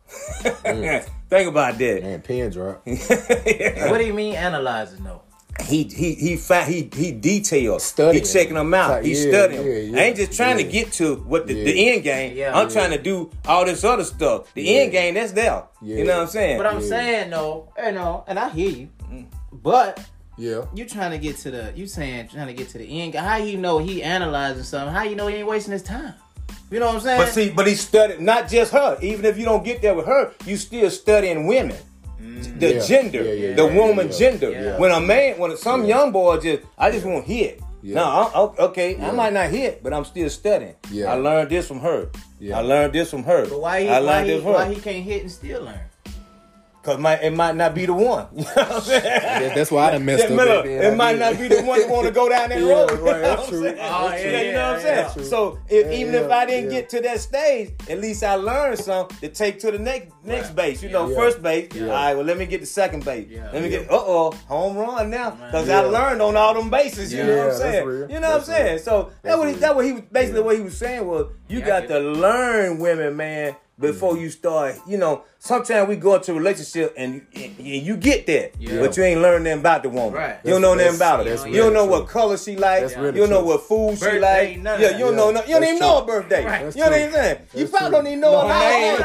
Think 0.08 1.48
about 1.48 1.78
that. 1.78 2.04
Man, 2.04 2.22
pin 2.22 2.52
drop. 2.52 2.86
What 2.86 3.98
do 3.98 4.06
you 4.06 4.14
mean 4.14 4.36
analyzing 4.36 5.04
though? 5.04 5.22
He 5.62 5.84
he 5.84 6.14
he 6.16 6.36
fa- 6.38 6.66
he 6.66 6.90
he 6.94 7.12
details. 7.12 7.84
Studying. 7.84 8.24
He 8.24 8.30
checking 8.32 8.54
them 8.56 8.74
out. 8.74 8.90
Like, 8.92 9.04
He's 9.06 9.24
yeah, 9.26 9.32
studying. 9.32 9.66
yeah, 9.66 9.74
yeah, 9.74 10.00
I 10.00 10.04
ain't 10.06 10.18
just 10.18 10.34
trying 10.34 10.58
to 10.58 10.64
get 10.64 10.92
to 10.94 11.16
what 11.16 11.48
the, 11.48 11.54
Yeah. 11.54 11.64
the 11.66 11.90
end 11.90 12.04
game. 12.04 12.38
Yeah. 12.38 12.58
I'm 12.58 12.68
Yeah. 12.68 12.74
trying 12.74 12.92
to 12.92 12.98
do 13.02 13.30
all 13.46 13.66
this 13.66 13.84
other 13.84 14.04
stuff. 14.04 14.54
The 14.54 14.64
Yeah. 14.64 14.82
end 14.82 14.92
game, 14.92 15.14
that's 15.16 15.32
there. 15.32 15.64
Yeah. 15.82 15.98
You 15.98 16.04
know 16.06 16.16
what 16.18 16.24
I'm 16.24 16.28
saying? 16.30 16.58
But 16.58 16.66
I'm 16.68 16.82
Yeah. 16.82 16.88
saying 16.88 17.30
though, 17.30 17.70
you 17.86 17.92
know, 17.92 18.24
and 18.28 18.38
I 18.40 18.50
hear 18.50 18.70
you, 18.70 18.90
mm. 19.12 19.26
but 19.52 20.00
Yeah. 20.38 20.62
you 20.74 20.86
trying 20.86 21.12
to 21.12 21.18
get 21.18 21.38
to 21.40 21.52
the 21.52 21.72
you 21.76 21.88
saying 21.88 22.30
trying 22.32 22.48
to 22.48 22.54
get 22.54 22.70
to 22.70 22.78
the 22.78 23.02
end. 23.02 23.14
Game. 23.14 23.24
How 23.24 23.38
you 23.38 23.58
know 23.58 23.78
he 23.80 24.02
analyzing 24.04 24.64
something? 24.64 24.94
How 24.94 25.04
you 25.04 25.16
know 25.16 25.28
he 25.28 25.38
ain't 25.38 25.48
wasting 25.48 25.74
his 25.74 25.84
time? 25.84 26.14
You 26.70 26.80
know 26.80 26.86
what 26.88 26.96
I'm 26.96 27.02
saying? 27.02 27.20
But 27.20 27.30
see, 27.34 27.50
but 27.50 27.68
he 27.68 27.76
studied 27.76 28.22
not 28.22 28.48
just 28.50 28.72
her. 28.72 28.98
Even 29.02 29.26
if 29.26 29.38
you 29.38 29.44
don't 29.44 29.64
get 29.64 29.82
there 29.82 29.94
with 29.94 30.06
her, 30.06 30.32
you 30.46 30.56
still 30.56 30.90
studying 30.90 31.46
women. 31.46 31.76
The 32.60 32.76
Yeah. 32.76 32.86
gender, 32.86 33.24
Yeah, 33.24 33.34
yeah, 33.34 33.56
the 33.56 33.66
yeah, 33.68 33.78
woman 33.80 34.08
yeah. 34.12 34.18
gender. 34.18 34.52
Yeah. 34.52 34.78
When 34.78 34.92
a 34.92 35.00
man, 35.02 35.38
when 35.40 35.58
some 35.58 35.86
young 35.86 36.12
boy 36.12 36.38
just, 36.38 36.64
I 36.78 36.92
just 36.92 37.06
want 37.06 37.26
to 37.26 37.32
hit. 37.34 37.60
Yeah. 37.82 37.96
No, 37.96 38.04
I, 38.06 38.64
okay, 38.66 38.96
I 39.02 39.10
might 39.12 39.34
not 39.34 39.50
hit, 39.50 39.82
but 39.82 39.92
I'm 39.94 40.06
still 40.06 40.30
studying. 40.30 40.76
Yeah. 40.92 41.12
I 41.14 41.16
learned 41.16 41.50
this 41.50 41.68
from 41.68 41.80
her. 41.80 42.10
Yeah. 42.40 42.60
I 42.60 42.62
learned 42.62 42.94
this 42.94 43.10
from 43.10 43.24
her. 43.24 43.48
But 43.50 43.60
why 43.60 43.82
he 43.82 43.90
I 43.90 44.00
why 44.00 44.06
learned 44.06 44.28
he, 44.28 44.34
this 44.36 44.44
from 44.44 44.54
why 44.54 44.74
he 44.74 44.80
can't 44.80 45.04
hit 45.04 45.22
and 45.24 45.32
still 45.32 45.62
learn? 45.64 45.80
Cause 46.84 46.98
my, 46.98 47.16
it 47.20 47.32
might 47.32 47.56
not 47.56 47.76
be 47.76 47.86
the 47.86 47.94
one. 47.94 48.26
You 48.36 48.44
know 48.44 48.50
what 48.56 48.72
I'm 48.72 48.82
saying? 48.82 49.04
That- 49.04 49.56
that's 49.56 49.70
why 49.70 49.90
I 49.90 49.92
done 49.92 50.06
messed 50.06 50.20
Yeah, 50.30 50.36
up 50.36 50.38
look, 50.38 50.48
back 50.48 50.64
then. 50.66 50.94
It 50.94 50.98
might 50.98 51.20
not 51.20 51.38
be 51.38 51.48
the 51.48 51.62
one 51.62 51.80
that 51.80 51.90
want 51.90 52.08
to 52.08 52.12
go 52.12 52.28
down 52.28 52.50
that 52.50 52.60
Yeah, 52.60 52.72
road. 52.74 52.90
right, 53.00 53.00
You 53.00 53.06
know 53.06 53.22
that's 53.22 53.38
what 53.38 53.44
I'm 53.44 53.50
true. 53.50 53.62
saying? 53.64 53.78
Oh, 53.80 54.08
yeah, 54.10 54.16
Yeah, 54.32 54.42
you 54.42 54.52
know 54.54 54.66
what 54.68 54.76
I'm 54.76 54.82
saying? 54.82 55.10
true. 55.14 55.24
So 55.26 55.60
if, 55.70 55.86
Yeah, 55.86 55.92
even 55.94 56.16
if 56.16 56.32
I 56.32 56.46
didn't 56.48 56.72
yeah. 56.72 56.80
get 56.80 56.90
to 56.90 57.02
that 57.02 57.20
stage, 57.20 57.72
at 57.88 58.00
least 58.02 58.24
I 58.24 58.34
learned 58.36 58.80
something 58.80 59.18
to 59.20 59.30
take 59.30 59.60
to 59.60 59.70
the 59.72 59.78
next 59.78 60.12
next 60.24 60.56
base. 60.56 60.82
You 60.82 60.90
know, 60.90 61.08
Yeah. 61.10 61.16
first 61.18 61.44
base. 61.44 61.70
Yeah. 61.76 61.84
All 61.84 61.90
right, 61.90 62.16
well 62.16 62.26
let 62.26 62.38
me 62.40 62.46
get 62.48 62.62
the 62.62 62.66
second 62.68 63.06
base. 63.06 63.28
Yeah. 63.30 63.50
Let 63.54 63.62
me 63.62 63.70
Yeah. 63.70 63.80
get 63.82 63.92
uh 63.92 63.96
oh 63.98 64.32
home 64.48 64.76
run 64.76 65.12
now 65.12 65.32
because 65.32 65.68
Yeah. 65.68 65.82
I 65.82 65.84
learned 65.84 66.22
on 66.24 66.36
all 66.36 66.56
them 66.56 66.72
bases. 66.72 67.14
You 67.14 67.20
Yeah. 67.20 67.26
know 67.28 67.38
what 67.38 67.52
I'm 67.54 67.58
saying? 67.60 67.86
You 67.86 67.92
know 67.92 68.06
what 68.08 68.16
I'm 68.16 68.22
That's 68.22 68.46
saying? 68.48 68.66
real. 68.76 68.80
So 68.80 69.04
that 69.04 69.24
That's 69.24 69.38
what 69.38 69.48
he, 69.50 69.54
that 69.56 69.76
what 69.76 69.86
he 69.86 69.92
was 69.94 70.02
basically 70.12 70.42
what 70.42 70.56
he 70.58 70.62
was 70.64 70.78
saying 70.78 71.06
was 71.06 71.28
you 71.48 71.62
got 71.62 71.88
to 71.90 72.00
learn 72.00 72.80
women, 72.80 73.16
man. 73.16 73.56
Before 73.82 74.14
Mm-hmm. 74.14 74.22
you 74.22 74.30
start, 74.30 74.76
you 74.88 74.98
know, 74.98 75.24
sometimes 75.40 75.90
we 75.90 75.96
go 75.96 76.16
into 76.16 76.32
a 76.32 76.36
relationship 76.36 76.94
and, 76.98 77.26
and 77.36 77.58
you 77.60 77.98
get 77.98 78.28
that, 78.28 78.52
Yeah. 78.60 78.80
but 78.80 78.96
you 78.96 79.04
ain't 79.04 79.22
learned 79.22 79.44
nothing 79.46 79.60
about 79.60 79.82
the 79.84 79.90
woman. 79.90 80.14
Right. 80.14 80.38
You 80.44 80.52
don't 80.52 80.62
know 80.62 80.76
nothing 80.76 80.96
about 80.96 81.20
her. 81.20 81.24
that's 81.32 81.46
You 81.48 81.58
don't 81.58 81.74
know 81.74 81.88
really 81.88 82.00
what 82.02 82.08
color 82.10 82.38
she 82.38 82.56
likes. 82.58 82.96
Really 82.96 83.20
you 83.20 83.26
don't 83.26 83.30
know 83.32 83.44
what 83.44 83.62
food 83.64 83.98
she 83.98 84.06
Birthday, 84.06 84.20
like. 84.56 84.60
none 84.60 84.80
Yeah, 84.80 84.92
you 84.98 85.06
don't 85.06 85.16
know. 85.16 85.32
Yeah, 85.32 85.42
no- 85.42 85.42
You 85.48 85.54
don't 85.56 85.64
even 85.64 85.80
know 85.80 86.00
her 86.02 86.06
birthday. 86.06 86.46
Right. 86.46 86.76
You 86.76 86.82
know 86.82 86.90
what 86.92 87.02
I'm 87.02 87.12
saying? 87.12 87.38
You 87.56 87.68
probably 87.68 87.88
true. 87.90 87.92
don't 87.98 88.08
even 88.08 88.20
know 88.22 88.32
No, 88.32 88.48
her 88.48 88.60
name. 88.60 88.98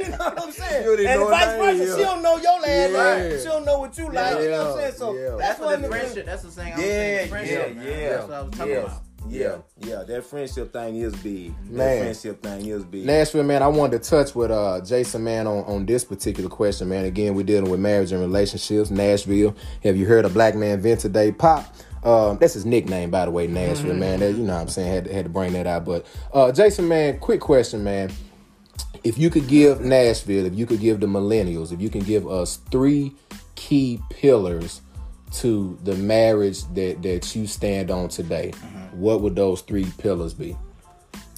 You 0.00 0.08
know 0.08 0.16
what 0.18 0.42
I'm 0.42 0.52
saying? 0.52 0.84
You 0.84 1.06
And 1.08 1.20
know 1.20 1.28
vice 1.28 1.56
versa, 1.56 1.84
yeah. 1.84 1.96
she 1.96 2.02
don't 2.02 2.22
know 2.22 2.36
your 2.36 2.60
last 2.60 2.66
Yeah. 2.92 3.16
name. 3.28 3.38
She 3.38 3.44
don't 3.44 3.64
know 3.64 3.78
what 3.80 3.98
you 3.98 4.10
like. 4.10 4.38
You 4.40 4.50
know 4.50 4.64
what 4.64 4.72
I'm 4.72 4.78
saying? 4.80 4.92
So 4.96 5.36
that's 5.38 5.60
what 5.60 5.82
the 5.82 5.88
friendship. 5.88 6.26
That's 6.26 6.42
the 6.44 6.50
thing. 6.50 6.72
I 6.72 6.76
was 6.76 6.84
Yeah, 6.84 7.24
yeah, 7.24 7.66
yeah. 7.66 8.08
That's 8.10 8.22
what 8.28 8.32
I 8.34 8.42
was 8.42 8.50
talking 8.56 8.76
about. 8.76 9.02
Yeah, 9.30 9.58
yeah, 9.78 10.02
that 10.02 10.24
friendship 10.24 10.72
thing 10.72 10.96
is 10.96 11.14
big. 11.14 11.54
Man. 11.68 11.76
That 11.76 11.98
friendship 12.00 12.42
thing 12.42 12.66
is 12.66 12.84
big. 12.84 13.06
Nashville, 13.06 13.44
man, 13.44 13.62
I 13.62 13.68
wanted 13.68 14.02
to 14.02 14.10
touch 14.10 14.34
with 14.34 14.50
uh, 14.50 14.80
Jason, 14.80 15.22
man, 15.22 15.46
on, 15.46 15.64
on 15.66 15.86
this 15.86 16.04
particular 16.04 16.50
question, 16.50 16.88
man. 16.88 17.04
Again, 17.04 17.36
we're 17.36 17.44
dealing 17.44 17.70
with 17.70 17.78
marriage 17.78 18.10
and 18.10 18.20
relationships. 18.20 18.90
Nashville, 18.90 19.54
have 19.84 19.96
you 19.96 20.06
heard 20.06 20.24
of 20.24 20.34
Black 20.34 20.56
Man 20.56 20.80
Vent 20.80 20.98
today? 20.98 21.30
Pop, 21.30 21.72
um, 22.02 22.38
that's 22.38 22.54
his 22.54 22.66
nickname, 22.66 23.10
by 23.10 23.24
the 23.24 23.30
way, 23.30 23.46
Nashville, 23.46 23.94
man. 23.94 24.18
That, 24.18 24.32
you 24.32 24.38
know 24.38 24.54
what 24.54 24.62
I'm 24.62 24.68
saying? 24.68 24.92
Had, 24.92 25.04
to- 25.04 25.14
had 25.14 25.24
to 25.26 25.30
bring 25.30 25.52
that 25.52 25.66
out. 25.68 25.84
But 25.84 26.06
uh, 26.34 26.50
Jason, 26.50 26.88
man, 26.88 27.20
quick 27.20 27.40
question, 27.40 27.84
man. 27.84 28.10
If 29.04 29.16
you 29.16 29.30
could 29.30 29.46
give 29.46 29.80
Nashville, 29.80 30.44
if 30.44 30.54
you 30.56 30.66
could 30.66 30.80
give 30.80 30.98
the 30.98 31.06
millennials, 31.06 31.72
if 31.72 31.80
you 31.80 31.88
can 31.88 32.00
give 32.02 32.26
us 32.26 32.56
three 32.72 33.14
key 33.54 34.00
pillars 34.10 34.80
to 35.32 35.78
the 35.84 35.94
marriage 35.96 36.64
that, 36.74 37.02
that 37.02 37.34
you 37.36 37.46
stand 37.46 37.90
on 37.90 38.08
today, 38.08 38.50
what 38.92 39.20
would 39.20 39.36
those 39.36 39.60
three 39.62 39.86
pillars 39.98 40.34
be? 40.34 40.56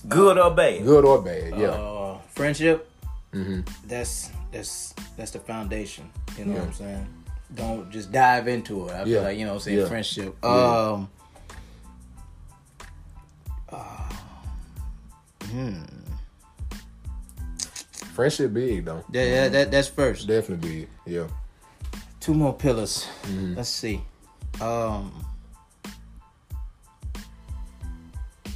Good 0.09 0.39
or 0.39 0.51
bad? 0.51 0.85
Good 0.85 1.05
or 1.05 1.21
bad? 1.23 1.59
Yeah. 1.59 1.69
Uh, 1.69 2.19
friendship. 2.29 2.89
Mm-hmm. 3.33 3.61
That's 3.87 4.31
that's 4.51 4.95
that's 5.17 5.31
the 5.31 5.39
foundation. 5.39 6.11
You 6.37 6.47
know 6.47 6.55
what 6.55 6.63
I'm 6.69 6.73
saying? 6.75 7.07
Don't 7.55 7.91
just 7.91 8.13
dive 8.13 8.49
into 8.49 8.89
it. 8.89 8.93
I 8.93 9.05
feel 9.05 9.09
Yeah. 9.15 9.21
like 9.21 9.39
you 9.39 9.45
know 9.45 9.53
what 9.53 9.57
I'm 9.57 9.61
saying 9.61 9.79
Yeah. 9.79 9.89
friendship. 9.89 10.45
Um. 10.45 11.09
Friendship 18.15 18.53
big 18.53 18.85
though. 18.85 19.05
Yeah, 19.11 19.25
yeah, 19.25 19.49
that 19.49 19.71
that's 19.71 19.89
first. 19.89 20.27
Definitely 20.27 20.69
big. 20.81 20.89
Yeah. 21.07 21.27
Two 22.23 22.35
more 22.35 22.55
pillars. 22.55 23.09
Mm-hmm. 23.25 23.55
Let's 23.57 23.69
see. 23.69 24.01
Um. 24.61 25.13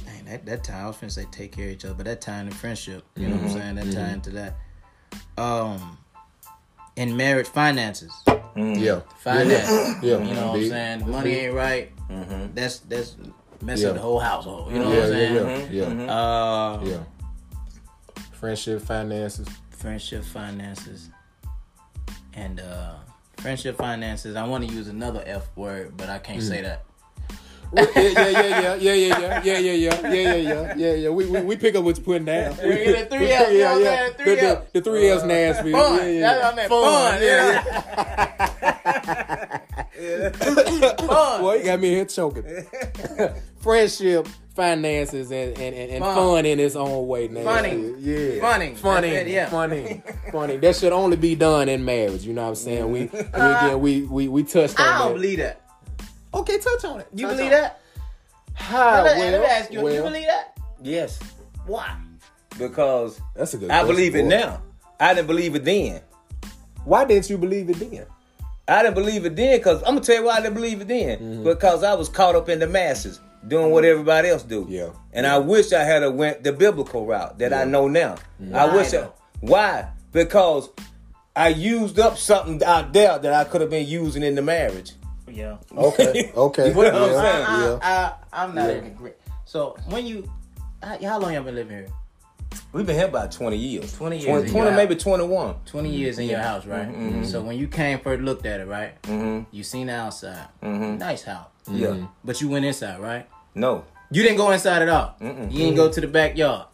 Dang, 0.05 0.23
that 0.25 0.45
that 0.45 0.63
time 0.63 0.85
I 0.85 0.87
was 0.87 0.95
finna 0.95 1.11
say 1.11 1.25
take 1.31 1.51
care 1.51 1.65
of 1.65 1.71
each 1.73 1.83
other, 1.83 1.93
but 1.93 2.05
that 2.05 2.21
time 2.21 2.47
in 2.47 2.53
friendship. 2.53 3.03
You 3.17 3.27
know 3.27 3.35
what 3.35 3.41
I'm 3.43 3.49
Mm-hmm. 3.49 3.57
saying? 3.59 3.75
That 3.75 3.91
tie 3.93 4.13
into 4.13 4.29
that. 4.31 4.55
Um. 5.37 5.97
In 6.95 7.17
marriage, 7.17 7.47
finances. 7.47 8.13
Yeah. 8.55 9.01
Finance. 9.19 10.01
Yeah. 10.01 10.17
You 10.17 10.33
know 10.33 10.47
what 10.47 10.55
I'm 10.55 10.59
Big. 10.61 10.69
saying? 10.69 11.09
Money 11.11 11.31
ain't 11.35 11.53
right. 11.53 11.91
That's 12.55 12.79
that's 12.79 13.17
messing 13.61 13.87
Yeah. 13.87 13.93
the 13.93 13.99
whole 13.99 14.19
household. 14.19 14.71
You 14.71 14.79
know 14.79 14.91
Yeah, 14.91 14.95
what 14.95 15.03
I'm 15.03 15.09
saying? 15.11 15.73
yeah, 15.73 16.05
yeah, 16.05 16.13
Uh, 16.15 16.81
yeah. 16.85 17.03
Friendship, 18.31 18.81
finances. 18.81 19.47
friendship 19.71 20.23
finances 20.23 21.09
and 22.33 22.59
uh 22.61 22.95
friendship 23.37 23.77
finances 23.77 24.35
i 24.35 24.43
want 24.45 24.67
to 24.67 24.73
use 24.73 24.87
another 24.87 25.23
f 25.25 25.47
word 25.55 25.95
but 25.97 26.09
i 26.09 26.17
can't 26.19 26.39
Mm. 26.39 26.47
say 26.47 26.61
that 26.61 26.83
yeah, 27.75 27.85
yeah, 27.95 28.29
yeah, 28.29 28.31
yeah, 28.31 28.75
yeah, 28.75 28.93
yeah, 28.93 28.93
yeah, 28.93 28.95
yeah, 28.95 29.41
yeah, 29.59 29.73
yeah, 29.73 29.91
yeah, 30.13 30.35
yeah, 30.35 30.73
yeah, 30.77 30.93
yeah. 30.93 31.09
We, 31.09 31.25
we, 31.25 31.41
we 31.41 31.57
pick 31.57 31.75
up 31.75 31.83
what 31.83 31.97
you 31.97 32.03
putting 32.03 32.23
down. 32.23 32.55
We 32.63 32.69
the 32.93 33.05
three 33.11 33.27
Fs, 33.27 33.51
know 33.51 33.79
what 33.81 34.15
Three 34.17 34.35
The, 34.35 34.41
the, 34.41 34.63
the 34.71 34.81
three 34.81 35.09
F's 35.09 35.23
Nashville. 35.25 35.73
fun 35.77 35.97
Yeah, 35.97 36.05
yeah, 36.07 36.19
that's 36.21 36.39
yeah. 36.39 36.45
what 36.45 36.53
i 36.53 36.55
meant 36.55 36.69
fun, 36.69 37.21
yeah 37.21 37.61
fun 40.95 41.41
Boy, 41.41 41.55
you 41.55 41.63
got 41.65 41.79
me 41.81 41.89
here 41.89 42.05
choking. 42.05 42.45
Friendship, 43.59 44.27
finances, 44.57 45.31
and 45.31 45.57
and, 45.57 45.73
and, 45.75 45.91
and 45.91 46.03
Fun. 46.03 46.15
fun. 46.15 46.45
in 46.45 46.59
its 46.59 46.75
own 46.75 47.07
way. 47.07 47.27
Nashville. 47.29 47.53
Funny. 47.53 47.93
yeah, 47.99 48.41
Funny. 48.41 48.75
funny, 48.75 49.07
it, 49.09 49.27
yeah. 49.27 49.49
funny, 49.49 50.01
funny. 50.31 50.57
That 50.57 50.75
should 50.75 50.91
only 50.91 51.15
be 51.15 51.35
done 51.35 51.69
in 51.69 51.85
marriage. 51.85 52.23
You 52.25 52.33
know 52.33 52.41
what 52.43 52.49
I'm 52.49 52.55
saying? 52.55 52.91
We, 52.91 53.05
we 53.05 53.19
again, 53.33 53.79
we 53.79 54.01
we 54.01 54.27
we 54.27 54.43
touched 54.43 54.79
on 54.79 54.85
it. 54.85 54.89
i 54.89 54.97
don't 54.99 55.07
that. 55.09 55.13
believe 55.13 55.37
that 55.37 55.61
Okay, 56.33 56.57
touch 56.57 56.83
on 56.83 56.99
it. 56.99 57.07
you 57.13 57.25
Touch 57.27 57.37
believe 57.37 57.53
on 57.53 57.61
that 57.61 57.79
How? 58.53 59.03
let, 59.03 59.17
well, 59.17 59.31
let 59.31 59.41
me 59.41 59.47
ask 59.47 59.71
you 59.71 59.79
you 59.89 60.01
believe 60.01 60.25
that 60.25 60.57
Yes, 60.83 61.19
why 61.65 61.95
because 62.57 63.21
That's 63.35 63.53
a 63.53 63.57
good. 63.59 63.69
I 63.71 63.83
believe 63.85 64.15
it 64.15 64.23
boy. 64.23 64.29
now. 64.29 64.61
I 64.99 65.13
didn't 65.13 65.27
believe 65.27 65.55
it 65.55 65.63
then. 65.63 66.01
Why 66.85 67.05
didn't 67.05 67.29
you 67.29 67.37
believe 67.37 67.69
it 67.69 67.77
then? 67.79 68.05
I 68.67 68.81
didn't 68.83 68.95
believe 68.95 69.25
it 69.25 69.35
then 69.35 69.59
because 69.59 69.79
I'm 69.83 69.93
gonna 69.95 70.01
tell 70.01 70.15
you 70.15 70.25
why 70.25 70.37
I 70.37 70.41
didn't 70.41 70.55
believe 70.55 70.81
it 70.81 70.87
then. 70.87 71.19
Mm-hmm. 71.19 71.43
Because 71.43 71.83
I 71.83 71.93
was 71.93 72.09
caught 72.09 72.35
up 72.35 72.49
in 72.49 72.59
the 72.59 72.67
masses, 72.67 73.19
doing 73.47 73.71
what 73.71 73.85
everybody 73.85 74.29
else 74.29 74.43
do. 74.43 74.65
Yeah. 74.69 74.89
And 75.13 75.25
I 75.25 75.37
wish 75.39 75.73
I 75.73 75.83
had 75.83 76.03
a 76.03 76.11
went 76.11 76.43
the 76.43 76.51
biblical 76.53 77.05
route 77.05 77.39
that 77.39 77.53
I 77.53 77.63
know 77.63 77.87
now. 77.87 78.15
I 78.53 78.73
wish. 78.75 78.93
I, 78.93 79.09
why? 79.39 79.89
Because 80.11 80.69
I 81.35 81.49
used 81.49 81.99
up 81.99 82.17
something 82.17 82.63
out 82.63 82.93
there 82.93 83.17
that 83.19 83.33
I 83.33 83.43
could 83.43 83.61
have 83.61 83.69
been 83.69 83.87
using 83.87 84.23
in 84.23 84.35
the 84.35 84.41
marriage. 84.41 84.93
yeah 85.29 85.57
Okay. 85.75 86.31
Okay. 86.35 86.69
You 86.69 86.73
know 86.73 86.79
what 86.81 86.93
I'm 86.95 87.09
saying? 87.11 87.45
Yeah. 87.61 87.79
I, 87.81 87.93
I, 87.93 88.43
i'm 88.43 88.55
not 88.55 88.69
Yeah. 88.69 88.77
even 88.77 88.93
great 88.95 89.15
so 89.45 89.75
when 89.89 90.05
you 90.07 90.29
how, 90.81 90.97
how 91.03 91.19
long 91.19 91.33
y'all 91.33 91.43
been 91.43 91.55
living 91.55 91.77
here 91.77 91.87
We've 92.71 92.85
been 92.85 92.95
here 92.95 93.07
about 93.07 93.31
20 93.31 93.57
years. 93.57 93.93
20 93.93 94.17
years 94.17 94.25
20, 94.25 94.49
20 94.51 94.75
maybe 94.75 94.95
21. 94.95 95.55
20 95.65 95.89
years 95.89 96.17
in 96.19 96.27
your 96.27 96.39
house, 96.39 96.65
right? 96.65 96.87
Mm-hmm. 96.87 97.23
So 97.23 97.41
when 97.41 97.57
you 97.57 97.67
came 97.67 97.99
first 97.99 98.21
looked 98.21 98.45
at 98.45 98.59
it, 98.61 98.67
right? 98.67 99.01
Mm-hmm. 99.03 99.43
You 99.55 99.63
seen 99.63 99.87
the 99.87 99.93
outside. 99.95 100.47
Nice 100.61 101.23
house. 101.23 101.47
Yeah. 101.69 102.07
But 102.23 102.39
you 102.41 102.49
went 102.49 102.65
inside, 102.65 102.99
right? 102.99 103.27
No. 103.57 103.83
You 104.11 104.23
didn't 104.23 104.37
go 104.37 104.51
inside 104.51 104.83
at 104.83 104.89
all. 104.89 105.15
You 105.19 105.33
didn't 105.49 105.75
go 105.75 105.91
to 105.91 105.99
the 106.01 106.07
backyard. 106.07 106.67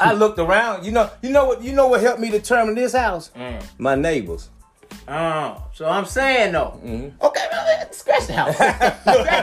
I 0.00 0.12
looked 0.12 0.38
around. 0.38 0.84
You 0.84 0.92
know. 0.92 1.10
You 1.22 1.30
know 1.30 1.44
what? 1.46 1.62
You 1.62 1.72
know 1.72 1.86
what 1.88 2.00
helped 2.00 2.20
me 2.20 2.30
determine 2.30 2.74
this 2.74 2.94
house? 2.94 3.30
Mm. 3.36 3.62
My 3.78 3.94
neighbors. 3.94 4.48
Oh, 5.06 5.62
so 5.72 5.86
I'm 5.86 6.04
saying 6.04 6.52
though. 6.52 6.80
Mm-hmm. 6.84 7.24
Okay, 7.24 7.46
well, 7.52 7.92
scratch 7.92 8.26
the 8.26 8.32
house. 8.32 8.54
scratch 8.56 8.94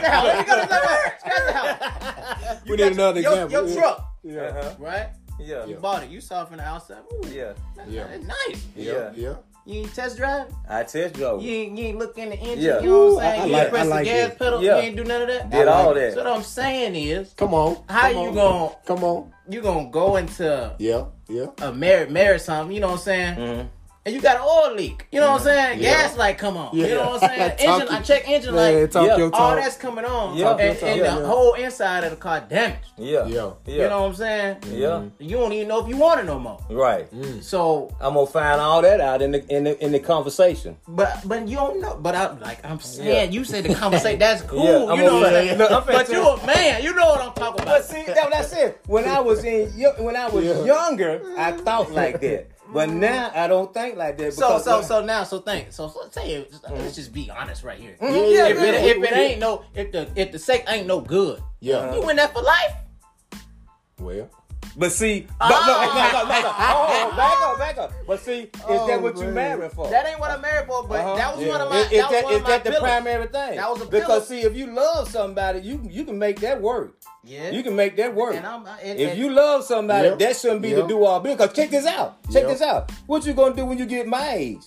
the 0.02 0.10
house. 0.10 0.24
Let 0.24 0.38
me 0.38 0.44
go 0.52 0.60
to 0.60 0.66
Scratch 0.66 1.46
the 1.46 1.52
house. 1.52 2.60
We 2.68 2.76
need 2.76 2.92
another 2.92 3.20
your, 3.20 3.32
example. 3.44 3.52
Your 3.52 3.68
Yeah. 3.68 3.80
truck, 3.80 4.14
Yeah. 4.22 4.40
Uh-huh. 4.40 4.74
right? 4.78 5.06
Yeah. 5.40 5.64
You 5.66 5.76
bought 5.76 6.02
it. 6.02 6.10
You 6.10 6.20
saw 6.20 6.42
it 6.42 6.48
from 6.48 6.58
the 6.58 6.64
outside. 6.64 6.98
Ooh, 7.12 7.28
Yeah. 7.30 7.52
Yeah. 7.88 8.06
that's 8.08 8.24
nice. 8.24 8.66
Yeah. 8.76 9.10
Yeah. 9.14 9.34
You 9.68 9.80
ain't 9.80 9.94
test 9.94 10.16
drive. 10.16 10.46
I 10.66 10.82
test 10.84 11.12
drove. 11.14 11.42
You 11.42 11.52
ain't, 11.52 11.76
you 11.78 11.84
ain't 11.88 11.98
look 11.98 12.16
in 12.16 12.30
the 12.30 12.36
engine. 12.38 12.58
Yeah. 12.64 12.80
You 12.80 12.88
know 12.88 13.14
what 13.16 13.24
I'm 13.26 13.30
saying? 13.32 13.40
I 13.42 13.44
you 13.44 13.52
like- 13.52 13.62
ain't 13.64 13.70
press 13.70 13.84
I 13.86 13.88
like 13.90 14.04
the 14.06 14.10
gas 14.10 14.28
it. 14.30 14.38
pedal. 14.38 14.62
Yeah. 14.62 14.76
You 14.76 14.82
ain't 14.82 14.96
do 14.96 15.04
none 15.04 15.22
of 15.22 15.28
that. 15.28 15.50
Did 15.50 15.68
all 15.68 15.92
that. 15.94 16.12
So 16.14 16.24
what 16.24 16.26
I'm 16.26 16.42
saying 16.42 16.94
is, 16.96 17.34
Come 17.36 17.52
on. 17.52 17.76
how 17.86 18.00
Come 18.00 18.12
you 18.12 18.28
on. 18.30 18.34
gonna 18.34 18.70
Come 18.86 19.04
on. 19.04 19.32
you 19.46 19.60
gonna 19.60 19.90
go 19.90 20.16
into 20.16 20.74
Yeah. 20.78 21.04
Yeah. 21.28 21.46
a 21.60 21.70
married 21.70 22.10
married 22.10 22.40
something? 22.40 22.74
You 22.74 22.80
know 22.80 22.86
what 22.88 22.92
I'm 22.94 22.98
saying? 23.00 23.34
Mhm. 23.36 23.68
And 24.08 24.14
you 24.16 24.22
got 24.22 24.36
an 24.36 24.42
oil 24.42 24.74
leak. 24.74 25.06
You 25.12 25.20
know 25.20 25.32
what 25.32 25.40
I'm 25.42 25.44
saying? 25.44 25.80
Yeah. 25.80 25.90
Gas 26.08 26.16
light 26.16 26.38
come 26.38 26.56
on. 26.56 26.74
Yeah. 26.74 26.86
You 26.86 26.94
know 26.94 27.10
what 27.10 27.22
I'm 27.24 27.28
saying? 27.28 27.50
Talk 27.58 27.60
engine. 27.82 27.88
I 27.94 28.00
check 28.00 28.26
engine 28.26 28.54
Man, 28.54 28.80
light. 28.80 28.90
talk 28.90 29.06
Yeah. 29.06 29.16
your 29.18 29.30
talk. 29.30 29.40
All 29.40 29.54
that's 29.56 29.76
coming 29.76 30.04
on. 30.06 30.34
Yeah. 30.34 30.52
And, 30.52 30.78
and 30.82 30.98
Yeah. 31.00 31.14
the 31.18 31.26
whole 31.26 31.52
inside 31.52 32.04
of 32.04 32.10
the 32.12 32.16
car 32.16 32.40
damaged. 32.40 32.86
Yeah. 32.96 33.26
Yeah. 33.26 33.50
Yeah. 33.66 33.74
You 33.82 33.88
know 33.90 34.00
what 34.00 34.06
I'm 34.08 34.14
saying? 34.14 34.56
Yeah. 34.70 35.02
You 35.18 35.36
don't 35.36 35.52
even 35.52 35.68
know 35.68 35.80
if 35.82 35.88
you 35.88 35.98
want 35.98 36.20
it 36.20 36.24
no 36.24 36.38
more. 36.38 36.58
Right. 36.70 37.12
Mm. 37.14 37.42
So, 37.44 37.94
I'm 38.00 38.14
gonna 38.14 38.26
find 38.26 38.58
all 38.62 38.80
that 38.80 38.98
out 39.02 39.20
in 39.20 39.32
the 39.32 39.46
in 39.54 39.64
the 39.64 39.84
in 39.84 39.92
the 39.92 40.00
conversation. 40.00 40.78
but 40.88 41.20
but 41.26 41.46
you 41.46 41.56
don't 41.56 41.78
know. 41.82 41.98
But 42.00 42.14
I'm 42.14 42.40
like 42.40 42.64
I'm 42.64 42.80
saying, 42.80 43.08
Yeah. 43.08 43.22
you 43.24 43.44
said 43.44 43.64
the 43.64 43.74
conversation. 43.74 44.18
That's 44.20 44.40
cool. 44.50 44.64
Yeah, 44.64 44.94
you 44.94 45.02
know 45.02 45.10
gonna- 45.10 45.12
what 45.20 45.26
I'm 45.26 45.32
saying? 45.46 45.58
Look, 45.58 45.86
But 45.86 46.08
you 46.08 46.26
a 46.26 46.46
man. 46.46 46.82
You 46.82 46.94
know 46.94 47.06
what 47.10 47.20
I'm 47.20 47.34
talking 47.34 47.60
about. 47.62 47.66
But 47.66 47.84
see, 47.84 48.04
that's 48.06 48.54
it. 48.54 48.80
When 48.86 49.04
I 49.06 49.20
was 49.20 49.44
in 49.44 49.68
when 49.98 50.16
I 50.16 50.28
was 50.28 50.46
Yeah. 50.46 50.64
younger, 50.64 51.20
I 51.36 51.52
thought 51.52 51.92
like 51.92 52.22
that. 52.22 52.46
But 52.72 52.90
now 52.90 53.30
I 53.34 53.46
don't 53.46 53.72
think 53.72 53.96
like 53.96 54.18
that. 54.18 54.34
So 54.34 54.58
so 54.58 54.76
when- 54.78 54.84
so 54.86 55.04
now 55.04 55.24
so 55.24 55.38
think 55.40 55.72
so, 55.72 55.88
so 55.88 56.08
say 56.10 56.32
it, 56.32 56.50
just- 56.50 56.64
let's 56.70 56.94
just 56.96 57.12
be 57.12 57.30
honest 57.30 57.64
right 57.64 57.78
here. 57.78 57.96
Mhm, 58.00 58.10
Yeah, 58.10 58.46
If 58.48 58.56
yeah, 58.58 58.62
it, 58.64 58.74
yeah. 58.74 58.90
if 58.90 59.02
it 59.12 59.16
ain't 59.16 59.40
no 59.40 59.64
if 59.74 59.90
the 59.92 60.08
if 60.14 60.32
the 60.32 60.38
sex 60.38 60.64
ain't 60.70 60.86
no 60.86 61.00
good, 61.00 61.42
Yeah. 61.60 61.94
you 61.94 62.08
in 62.10 62.16
that 62.16 62.32
for 62.34 62.42
life. 62.42 62.72
Well. 63.98 64.28
But 64.76 64.92
see, 64.92 65.26
but 65.40 65.48
look, 65.50 65.66
no, 65.66 65.74
no, 65.74 66.22
no, 66.22 66.40
no. 66.40 66.52
Oh, 66.56 67.12
back 67.16 67.42
up, 67.42 67.58
back 67.58 67.78
up. 67.78 67.92
But 68.06 68.20
see, 68.20 68.42
is 68.42 68.86
that 68.86 69.02
what 69.02 69.16
you 69.16 69.24
man. 69.24 69.34
married 69.34 69.72
for? 69.72 69.90
That 69.90 70.06
ain't 70.06 70.20
what 70.20 70.30
I'm 70.30 70.40
married 70.40 70.66
for, 70.68 70.86
but 70.86 71.00
Uh-huh. 71.00 71.16
that 71.16 71.36
was 71.36 71.44
Yeah. 71.44 71.52
one 71.52 71.60
of 71.62 71.70
my. 71.70 71.76
Is, 71.78 71.84
is 71.86 71.90
that 71.90 72.00
was 72.02 72.10
that, 72.12 72.24
one 72.24 72.32
is 72.32 72.36
of 72.38 72.42
my 72.44 72.48
that 72.50 72.64
the 72.64 72.70
pillars. 72.70 72.82
primary 72.82 73.26
thing? 73.26 73.56
That 73.56 73.70
was 73.70 73.80
a 73.82 73.86
pillar. 73.86 74.00
because 74.02 74.28
see, 74.28 74.40
if 74.42 74.56
you 74.56 74.66
love 74.72 75.10
somebody, 75.10 75.60
you 75.60 75.80
you 75.90 76.04
can 76.04 76.16
make 76.18 76.38
that 76.40 76.60
work. 76.60 76.94
Yeah. 77.24 77.50
You 77.50 77.62
can 77.64 77.74
make 77.74 77.96
that 77.96 78.14
work. 78.14 78.36
And 78.36 78.46
I'm- 78.46 78.64
and- 78.82 79.00
if 79.00 79.10
and- 79.10 79.18
you 79.18 79.30
love 79.30 79.64
somebody, 79.64 80.08
Yep. 80.10 80.18
that 80.20 80.36
shouldn't 80.36 80.62
be 80.62 80.72
the 80.72 80.86
do 80.86 81.04
all 81.04 81.18
be. 81.20 81.30
Because 81.30 81.52
check 81.52 81.70
this 81.70 81.84
out. 81.86 82.22
Check 82.32 82.42
Yep. 82.44 82.50
this 82.52 82.62
out. 82.62 82.92
What 83.06 83.26
you 83.26 83.32
gonna 83.32 83.54
do 83.56 83.64
when 83.64 83.78
you 83.78 83.86
get 83.86 84.06
my 84.06 84.34
age? 84.34 84.62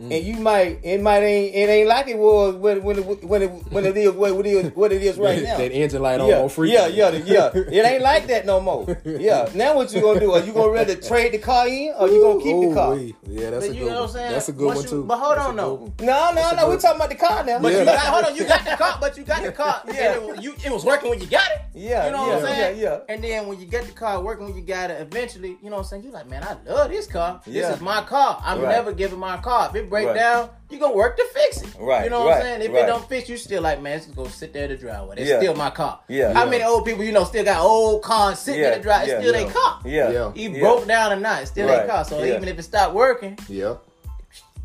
Mm. 0.00 0.16
And 0.16 0.24
you 0.26 0.36
might 0.42 0.80
it 0.82 1.00
might 1.00 1.22
ain't 1.22 1.54
it 1.54 1.68
ain't 1.68 1.86
like 1.86 2.08
it 2.08 2.18
was 2.18 2.56
when 2.56 2.82
when 2.82 2.98
it, 2.98 3.24
when 3.24 3.42
it, 3.42 3.48
when 3.70 3.84
it 3.84 3.96
is 3.96 4.10
what 4.12 4.32
it 4.32 4.46
is 4.46 4.74
what 4.74 4.90
it 4.90 5.00
is 5.02 5.16
right 5.16 5.40
now. 5.44 5.58
that 5.58 5.70
engine 5.70 6.02
light 6.02 6.18
on 6.20 6.28
Yeah, 6.28 6.38
on 6.40 6.48
free. 6.48 6.72
yeah, 6.72 6.86
yeah, 6.88 7.10
yeah. 7.10 7.50
It 7.54 7.84
ain't 7.86 8.02
like 8.02 8.26
that 8.26 8.44
no 8.44 8.58
more. 8.60 9.00
Yeah. 9.04 9.48
Now 9.54 9.76
what 9.76 9.92
you 9.94 10.00
gonna 10.00 10.18
do? 10.18 10.32
Are 10.32 10.40
you 10.40 10.52
gonna 10.52 10.72
rather 10.72 10.96
trade 10.96 11.32
the 11.34 11.38
car 11.38 11.68
in 11.68 11.92
or 11.96 12.08
you 12.08 12.20
gonna 12.20 12.42
keep 12.42 12.68
the 12.70 12.74
car? 12.74 12.94
Ooh-wee. 12.94 13.14
Yeah, 13.28 13.50
that's 13.50 13.66
But 13.68 13.70
a 13.70 13.78
you 13.78 13.84
good 13.84 13.90
know 13.92 13.94
what 13.94 13.96
I'm 13.96 14.00
one. 14.02 14.08
saying? 14.12 14.32
That's 14.32 14.48
a 14.48 14.52
good 14.52 14.66
Once 14.66 14.76
one 14.78 14.84
you- 14.86 14.90
too. 14.90 15.04
but 15.04 15.18
hold 15.18 15.36
That's 15.36 15.46
on, 15.48 15.54
a 15.58 15.62
though. 15.62 15.76
good. 15.76 16.06
No, 16.06 16.32
no, 16.32 16.50
no. 16.56 16.70
We 16.70 16.76
talking 16.78 16.96
about 16.96 17.10
the 17.10 17.14
car 17.16 17.44
now. 17.44 17.58
But 17.60 17.72
Yeah. 17.72 17.78
you 17.80 17.84
got, 17.84 17.98
hold 18.00 18.24
on, 18.24 18.36
you 18.36 18.44
got 18.44 18.64
the 18.64 18.70
car, 18.76 18.98
but 19.00 19.16
you 19.16 19.22
got 19.24 19.42
the 19.44 19.52
car. 19.62 19.82
Yeah. 19.86 20.16
it, 20.18 20.42
you, 20.42 20.54
it 20.64 20.72
was 20.72 20.84
working 20.84 21.10
when 21.10 21.20
you 21.20 21.26
got 21.26 21.48
it. 21.52 21.58
Yeah, 21.74 22.06
you 22.06 22.12
know 22.12 22.26
yeah, 22.26 22.34
what 22.36 22.44
I'm 22.44 22.54
saying. 22.54 22.78
yeah, 22.80 22.88
yeah. 22.90 22.98
And 23.14 23.22
then 23.22 23.46
when 23.46 23.60
you 23.60 23.66
get 23.66 23.84
the 23.86 23.92
car 23.92 24.20
working 24.20 24.46
when 24.46 24.56
you 24.56 24.62
got 24.62 24.90
it, 24.90 25.00
eventually, 25.00 25.56
you 25.62 25.70
know 25.70 25.76
what 25.76 25.82
I'm 25.82 25.84
saying. 25.88 26.02
You 26.04 26.10
like, 26.10 26.28
man, 26.28 26.42
I 26.42 26.56
love 26.68 26.90
this 26.90 27.06
car. 27.06 27.40
This 27.46 27.68
is 27.76 27.80
my 27.80 28.02
car. 28.02 28.42
I'm 28.44 28.60
Right. 28.60 28.70
never 28.72 28.92
giving 28.92 29.18
my 29.20 29.36
car. 29.36 29.70
If 29.74 29.81
it 29.82 29.90
break 29.90 30.06
Right. 30.06 30.16
down, 30.16 30.50
you 30.70 30.78
gonna 30.78 30.94
work 30.94 31.16
to 31.16 31.24
fix 31.34 31.62
it. 31.62 31.68
Right, 31.78 32.04
You 32.04 32.10
know 32.10 32.20
what 32.20 32.28
right, 32.30 32.36
I'm 32.36 32.42
saying. 32.42 32.62
If 32.62 32.72
right. 32.72 32.84
it 32.84 32.86
don't 32.86 33.08
fix, 33.08 33.28
you 33.28 33.36
still 33.36 33.62
like, 33.62 33.80
man, 33.82 33.98
it's 33.98 34.06
gonna 34.06 34.30
sit 34.30 34.52
there 34.52 34.64
in 34.64 34.70
the 34.70 34.76
driveway. 34.76 35.16
It's 35.18 35.28
Yeah. 35.30 35.38
still 35.38 35.54
my 35.54 35.70
car. 35.70 36.00
Yeah. 36.08 36.32
How 36.32 36.44
Yeah. 36.44 36.50
many 36.50 36.64
old 36.64 36.84
people 36.84 37.04
you 37.04 37.12
know 37.12 37.24
still 37.24 37.44
got 37.44 37.60
old 37.60 38.02
cars 38.02 38.38
sitting 38.38 38.60
Yeah, 38.62 38.72
in 38.72 38.78
the 38.78 38.82
driveway? 38.82 39.08
yeah, 39.08 39.14
It's 39.18 39.22
still 39.28 39.34
yeah. 39.40 39.44
their 39.44 39.52
car. 39.52 39.78
Yeah. 39.84 40.10
Yeah. 40.10 40.32
He 40.34 40.46
Yeah. 40.48 40.60
broke 40.60 40.86
down 40.86 41.12
or 41.12 41.16
not, 41.16 41.42
it's 41.42 41.50
still 41.50 41.68
Right, 41.68 41.76
their 41.78 41.86
car. 41.88 42.04
So 42.04 42.18
yeah. 42.22 42.34
even 42.36 42.48
if 42.48 42.58
it 42.58 42.62
stopped 42.62 42.94
working, 42.94 43.38
Yeah. 43.48 43.74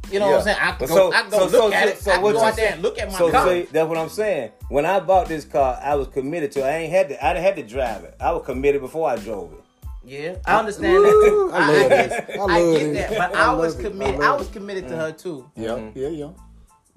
you 0.09 0.19
know 0.19 0.25
Yeah. 0.27 0.31
what 0.31 0.37
I'm 0.37 0.43
saying. 0.43 0.57
I 0.61 0.71
can 0.71 0.87
go, 0.87 0.95
so- 0.95 1.13
I 1.13 1.21
can 1.21 1.29
go 1.31 1.37
so- 1.37 1.43
look 1.45 1.51
so- 1.51 1.73
at 1.73 1.87
it. 1.87 1.99
so 2.01 2.11
I 2.11 2.13
can 2.15 2.23
what 2.23 2.33
go 2.33 2.39
you 2.41 2.45
out 2.45 2.55
there 2.55 2.71
and 2.73 2.81
look 2.81 2.99
at 2.99 3.11
my 3.11 3.17
So 3.17 3.29
car. 3.31 3.47
see, 3.47 3.67
that's 3.71 3.89
what 3.89 3.97
I'm 3.97 4.09
saying. 4.09 4.51
When 4.69 4.85
I 4.85 4.99
bought 5.01 5.27
this 5.27 5.43
car, 5.45 5.79
I 5.83 5.95
was 5.95 6.07
committed 6.07 6.51
to. 6.53 6.59
it. 6.61 6.65
I 6.65 6.77
ain't 6.77 6.91
had 6.93 7.09
to. 7.09 7.25
I 7.25 7.33
didn't 7.33 7.45
have 7.45 7.55
to 7.55 7.63
drive 7.63 8.03
it. 8.05 8.15
I 8.19 8.31
was 8.31 8.45
committed 8.45 8.81
before 8.81 9.09
I 9.09 9.15
drove 9.17 9.51
it. 9.53 9.59
Yeah, 10.07 10.35
I 10.45 10.59
understand 10.59 11.03
that. 11.03 11.49
I 11.53 11.69
love 11.71 11.89
get, 11.89 12.09
this. 12.09 12.29
I 12.37 12.39
I, 12.39 12.45
love 12.61 12.79
get 12.79 12.93
this. 12.93 13.09
that, 13.09 13.17
but 13.31 13.35
I 13.37 13.45
I, 13.45 13.53
was 13.53 13.75
love. 13.75 13.85
I 13.85 13.89
committed. 13.89 14.21
I, 14.21 14.35
was 14.35 14.47
committed 14.47 14.87
to 14.87 14.95
her 14.95 15.11
too. 15.11 15.51
Yeah. 15.55 15.67
Mm-hmm. 15.71 15.99
Yeah. 15.99 16.07
Yeah. 16.07 16.29